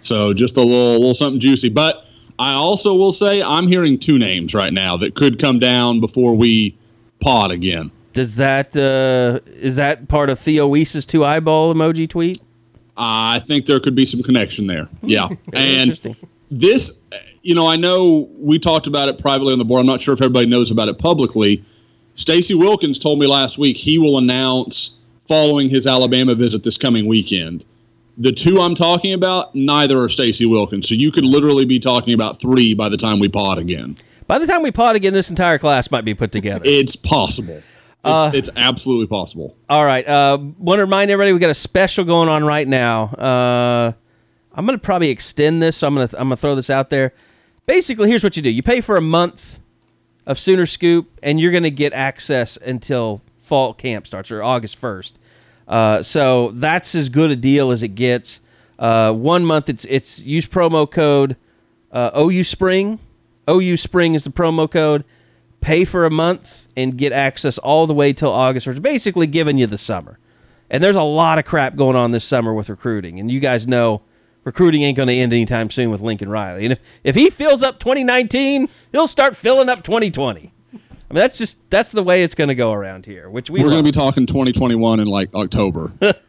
So 0.00 0.32
just 0.32 0.56
a 0.56 0.62
little 0.62 0.94
little 0.94 1.14
something 1.14 1.40
juicy. 1.40 1.68
But 1.68 2.04
I 2.40 2.54
also 2.54 2.96
will 2.96 3.12
say 3.12 3.42
I'm 3.42 3.68
hearing 3.68 3.98
two 3.98 4.18
names 4.18 4.54
right 4.54 4.72
now 4.72 4.96
that 4.96 5.14
could 5.14 5.38
come 5.38 5.58
down 5.58 6.00
before 6.00 6.34
we 6.34 6.74
pod 7.20 7.50
again. 7.50 7.90
Does 8.14 8.36
that 8.36 8.74
uh, 8.74 9.40
is 9.46 9.76
that 9.76 10.08
part 10.08 10.30
of 10.30 10.38
Theo 10.38 10.66
Wease's 10.66 11.04
two 11.04 11.22
eyeball 11.22 11.72
emoji 11.74 12.08
tweet? 12.08 12.38
I 12.96 13.40
think 13.40 13.66
there 13.66 13.78
could 13.78 13.94
be 13.94 14.06
some 14.06 14.22
connection 14.22 14.66
there. 14.66 14.88
Yeah. 15.02 15.28
And 15.52 15.98
this, 16.50 17.00
you 17.42 17.54
know, 17.54 17.66
I 17.66 17.76
know 17.76 18.28
we 18.38 18.58
talked 18.58 18.86
about 18.86 19.10
it 19.10 19.18
privately 19.18 19.52
on 19.52 19.58
the 19.58 19.64
board. 19.66 19.80
I'm 19.80 19.86
not 19.86 20.00
sure 20.00 20.14
if 20.14 20.22
everybody 20.22 20.46
knows 20.46 20.70
about 20.70 20.88
it 20.88 20.98
publicly. 20.98 21.62
Stacy 22.14 22.54
Wilkins 22.54 22.98
told 22.98 23.18
me 23.18 23.26
last 23.26 23.58
week 23.58 23.76
he 23.76 23.98
will 23.98 24.16
announce 24.18 24.96
following 25.18 25.68
his 25.68 25.86
Alabama 25.86 26.34
visit 26.34 26.62
this 26.62 26.78
coming 26.78 27.06
weekend. 27.06 27.66
The 28.20 28.32
two 28.32 28.60
I'm 28.60 28.74
talking 28.74 29.14
about, 29.14 29.54
neither 29.54 29.98
are 29.98 30.08
Stacy 30.08 30.44
Wilkins. 30.44 30.88
So 30.88 30.94
you 30.94 31.10
could 31.10 31.24
literally 31.24 31.64
be 31.64 31.78
talking 31.78 32.12
about 32.12 32.38
three 32.38 32.74
by 32.74 32.88
the 32.90 32.96
time 32.98 33.18
we 33.18 33.28
pod 33.30 33.56
again. 33.58 33.96
By 34.26 34.38
the 34.38 34.46
time 34.46 34.62
we 34.62 34.70
pod 34.70 34.94
again, 34.94 35.12
this 35.14 35.30
entire 35.30 35.58
class 35.58 35.90
might 35.90 36.04
be 36.04 36.12
put 36.14 36.30
together. 36.30 36.62
It's 36.66 36.94
possible. 36.96 37.54
It's, 37.56 37.64
Uh, 38.04 38.30
it's 38.34 38.50
absolutely 38.56 39.06
possible. 39.06 39.56
All 39.70 39.84
right. 39.86 40.06
Uh, 40.06 40.36
Want 40.58 40.78
to 40.78 40.84
remind 40.84 41.10
everybody 41.10 41.32
we 41.32 41.38
got 41.38 41.50
a 41.50 41.54
special 41.54 42.04
going 42.04 42.28
on 42.28 42.44
right 42.44 42.68
now. 42.68 43.04
Uh, 43.14 43.92
I'm 44.54 44.66
gonna 44.66 44.78
probably 44.78 45.08
extend 45.10 45.62
this. 45.62 45.78
So 45.78 45.86
I'm 45.86 45.94
gonna 45.94 46.10
I'm 46.12 46.26
gonna 46.28 46.36
throw 46.36 46.54
this 46.54 46.70
out 46.70 46.90
there. 46.90 47.12
Basically, 47.66 48.08
here's 48.08 48.22
what 48.24 48.36
you 48.36 48.42
do: 48.42 48.50
you 48.50 48.62
pay 48.62 48.80
for 48.80 48.96
a 48.96 49.00
month 49.02 49.58
of 50.26 50.38
Sooner 50.38 50.66
Scoop, 50.66 51.10
and 51.22 51.40
you're 51.40 51.52
gonna 51.52 51.70
get 51.70 51.92
access 51.92 52.56
until 52.58 53.22
fall 53.38 53.72
camp 53.74 54.06
starts 54.06 54.30
or 54.30 54.42
August 54.42 54.80
1st. 54.80 55.12
Uh, 55.70 56.02
so 56.02 56.50
that's 56.50 56.94
as 56.96 57.08
good 57.08 57.30
a 57.30 57.36
deal 57.36 57.70
as 57.70 57.82
it 57.82 57.94
gets. 57.94 58.40
Uh, 58.78 59.12
one 59.12 59.44
month, 59.44 59.68
it's 59.68 59.86
it's 59.86 60.20
use 60.20 60.44
promo 60.44 60.90
code 60.90 61.36
uh, 61.92 62.10
OU 62.18 62.44
Spring. 62.44 62.98
OU 63.48 63.76
Spring 63.76 64.14
is 64.14 64.24
the 64.24 64.30
promo 64.30 64.70
code. 64.70 65.04
Pay 65.60 65.84
for 65.84 66.04
a 66.04 66.10
month 66.10 66.68
and 66.76 66.96
get 66.98 67.12
access 67.12 67.56
all 67.58 67.86
the 67.86 67.94
way 67.94 68.12
till 68.12 68.30
August 68.30 68.66
1st. 68.66 68.82
Basically, 68.82 69.26
giving 69.26 69.58
you 69.58 69.66
the 69.66 69.78
summer. 69.78 70.18
And 70.68 70.82
there's 70.82 70.96
a 70.96 71.02
lot 71.02 71.38
of 71.38 71.44
crap 71.44 71.76
going 71.76 71.96
on 71.96 72.10
this 72.10 72.24
summer 72.24 72.52
with 72.54 72.68
recruiting. 72.68 73.20
And 73.20 73.30
you 73.30 73.40
guys 73.40 73.66
know 73.66 74.02
recruiting 74.44 74.82
ain't 74.82 74.96
going 74.96 75.08
to 75.08 75.14
end 75.14 75.32
anytime 75.32 75.70
soon 75.70 75.90
with 75.90 76.00
Lincoln 76.00 76.28
Riley. 76.28 76.64
And 76.64 76.72
if, 76.72 76.80
if 77.04 77.14
he 77.14 77.28
fills 77.28 77.62
up 77.62 77.78
2019, 77.78 78.68
he'll 78.92 79.08
start 79.08 79.36
filling 79.36 79.68
up 79.68 79.82
2020. 79.82 80.52
I 81.10 81.14
mean, 81.14 81.22
that's 81.22 81.38
just 81.38 81.58
that's 81.70 81.90
the 81.90 82.04
way 82.04 82.22
it's 82.22 82.34
going 82.34 82.48
to 82.48 82.54
go 82.54 82.72
around 82.72 83.04
here, 83.04 83.28
which 83.28 83.50
we 83.50 83.62
We're 83.62 83.70
going 83.70 83.84
to 83.84 83.88
be 83.88 83.90
talking 83.90 84.26
2021 84.26 85.00
in 85.00 85.08
like 85.08 85.34
October. 85.34 85.92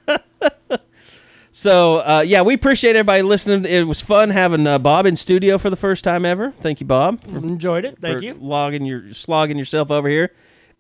So 1.54 1.98
uh, 2.00 2.24
yeah, 2.26 2.42
we 2.44 2.54
appreciate 2.54 2.96
everybody 2.96 3.22
listening. 3.24 3.66
It 3.66 3.86
was 3.86 4.00
fun 4.00 4.30
having 4.30 4.66
uh, 4.66 4.80
Bob 4.80 5.06
in 5.06 5.18
studio 5.18 5.58
for 5.58 5.70
the 5.70 5.76
first 5.76 6.04
time 6.04 6.26
ever. 6.26 6.54
Thank 6.62 6.80
you, 6.80 6.88
Bob, 6.88 7.24
for, 7.24 7.38
Enjoyed 7.38 7.84
it. 7.84 8.00
Thank 8.00 8.20
for 8.20 8.24
you. 8.24 8.38
logging 8.40 8.86
your 8.86 9.14
slogging 9.14 9.58
yourself 9.58 9.92
over 9.92 10.08
here. 10.08 10.32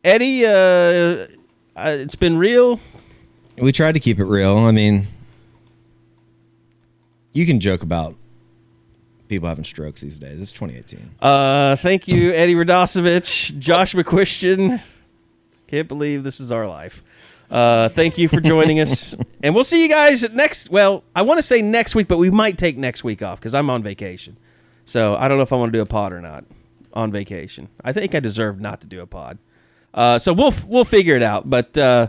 Eddie, 0.03 0.45
uh, 0.45 0.49
uh, 0.49 1.28
it's 1.76 2.15
been 2.15 2.38
real. 2.38 2.80
We 3.61 3.73
tried 3.73 3.91
to 3.94 3.99
keep 3.99 4.18
it 4.18 4.23
real. 4.23 4.57
I 4.57 4.72
mean, 4.72 5.07
you 7.34 7.45
can 7.45 7.60
joke 7.60 7.84
about 7.84 8.15
people 9.32 9.48
having 9.48 9.64
strokes 9.64 10.02
these 10.02 10.20
days. 10.20 10.41
It's 10.41 10.52
2018. 10.52 11.12
Uh, 11.22 11.78
thank 11.78 12.06
you, 12.06 12.34
Eddie 12.34 12.53
Radosevich, 12.53 13.58
Josh 13.60 13.95
McCuistion. 13.95 14.82
Can't 15.68 15.88
believe 15.88 16.26
this 16.26 16.41
is 16.41 16.52
our 16.52 16.68
life. 16.68 17.02
Uh, 17.49 17.88
thank 17.88 18.18
you 18.18 18.28
for 18.28 18.41
joining 18.41 18.82
us, 18.82 19.16
and 19.44 19.56
we'll 19.56 19.64
see 19.64 19.82
you 19.82 19.88
guys 19.88 20.30
next. 20.32 20.70
Well, 20.70 21.06
I 21.16 21.22
want 21.22 21.38
to 21.38 21.44
say 21.44 21.62
next 21.62 21.95
week, 21.95 22.10
but 22.10 22.18
we 22.18 22.30
might 22.30 22.58
take 22.58 22.78
next 22.78 23.06
week 23.06 23.24
off 23.24 23.40
because 23.40 23.53
I'm 23.53 23.70
on 23.70 23.82
vacation. 23.82 24.36
So 24.86 25.16
I 25.16 25.30
don't 25.30 25.38
know 25.38 25.44
if 25.44 25.53
I 25.53 25.56
want 25.56 25.72
to 25.72 25.78
do 25.78 25.82
a 25.82 25.86
pod 25.86 26.12
or 26.12 26.20
not 26.20 26.44
on 26.94 27.10
vacation. 27.10 27.70
I 27.86 27.94
think 27.94 28.14
I 28.14 28.20
deserve 28.20 28.60
not 28.60 28.82
to 28.82 28.88
do 28.88 28.99
a 28.99 29.08
pod. 29.08 29.38
Uh, 29.94 30.20
so 30.20 30.34
we'll 30.34 30.53
we'll 30.68 30.86
figure 30.86 31.16
it 31.16 31.24
out. 31.24 31.49
But 31.49 31.78
uh, 31.78 32.08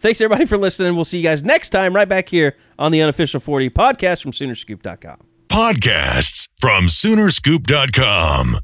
thanks 0.00 0.20
everybody 0.20 0.44
for 0.44 0.58
listening. 0.58 0.94
We'll 0.94 1.06
see 1.06 1.16
you 1.16 1.24
guys 1.24 1.42
next 1.42 1.70
time 1.70 1.96
right 1.96 2.08
back 2.08 2.28
here 2.28 2.56
on 2.78 2.92
the 2.92 3.00
unofficial 3.00 3.40
40 3.40 3.70
podcast 3.70 4.22
from 4.22 4.32
Soonerscoop.com. 4.32 5.27
Podcasts 5.58 6.46
from 6.60 6.86
Soonerscoop.com. 6.86 8.60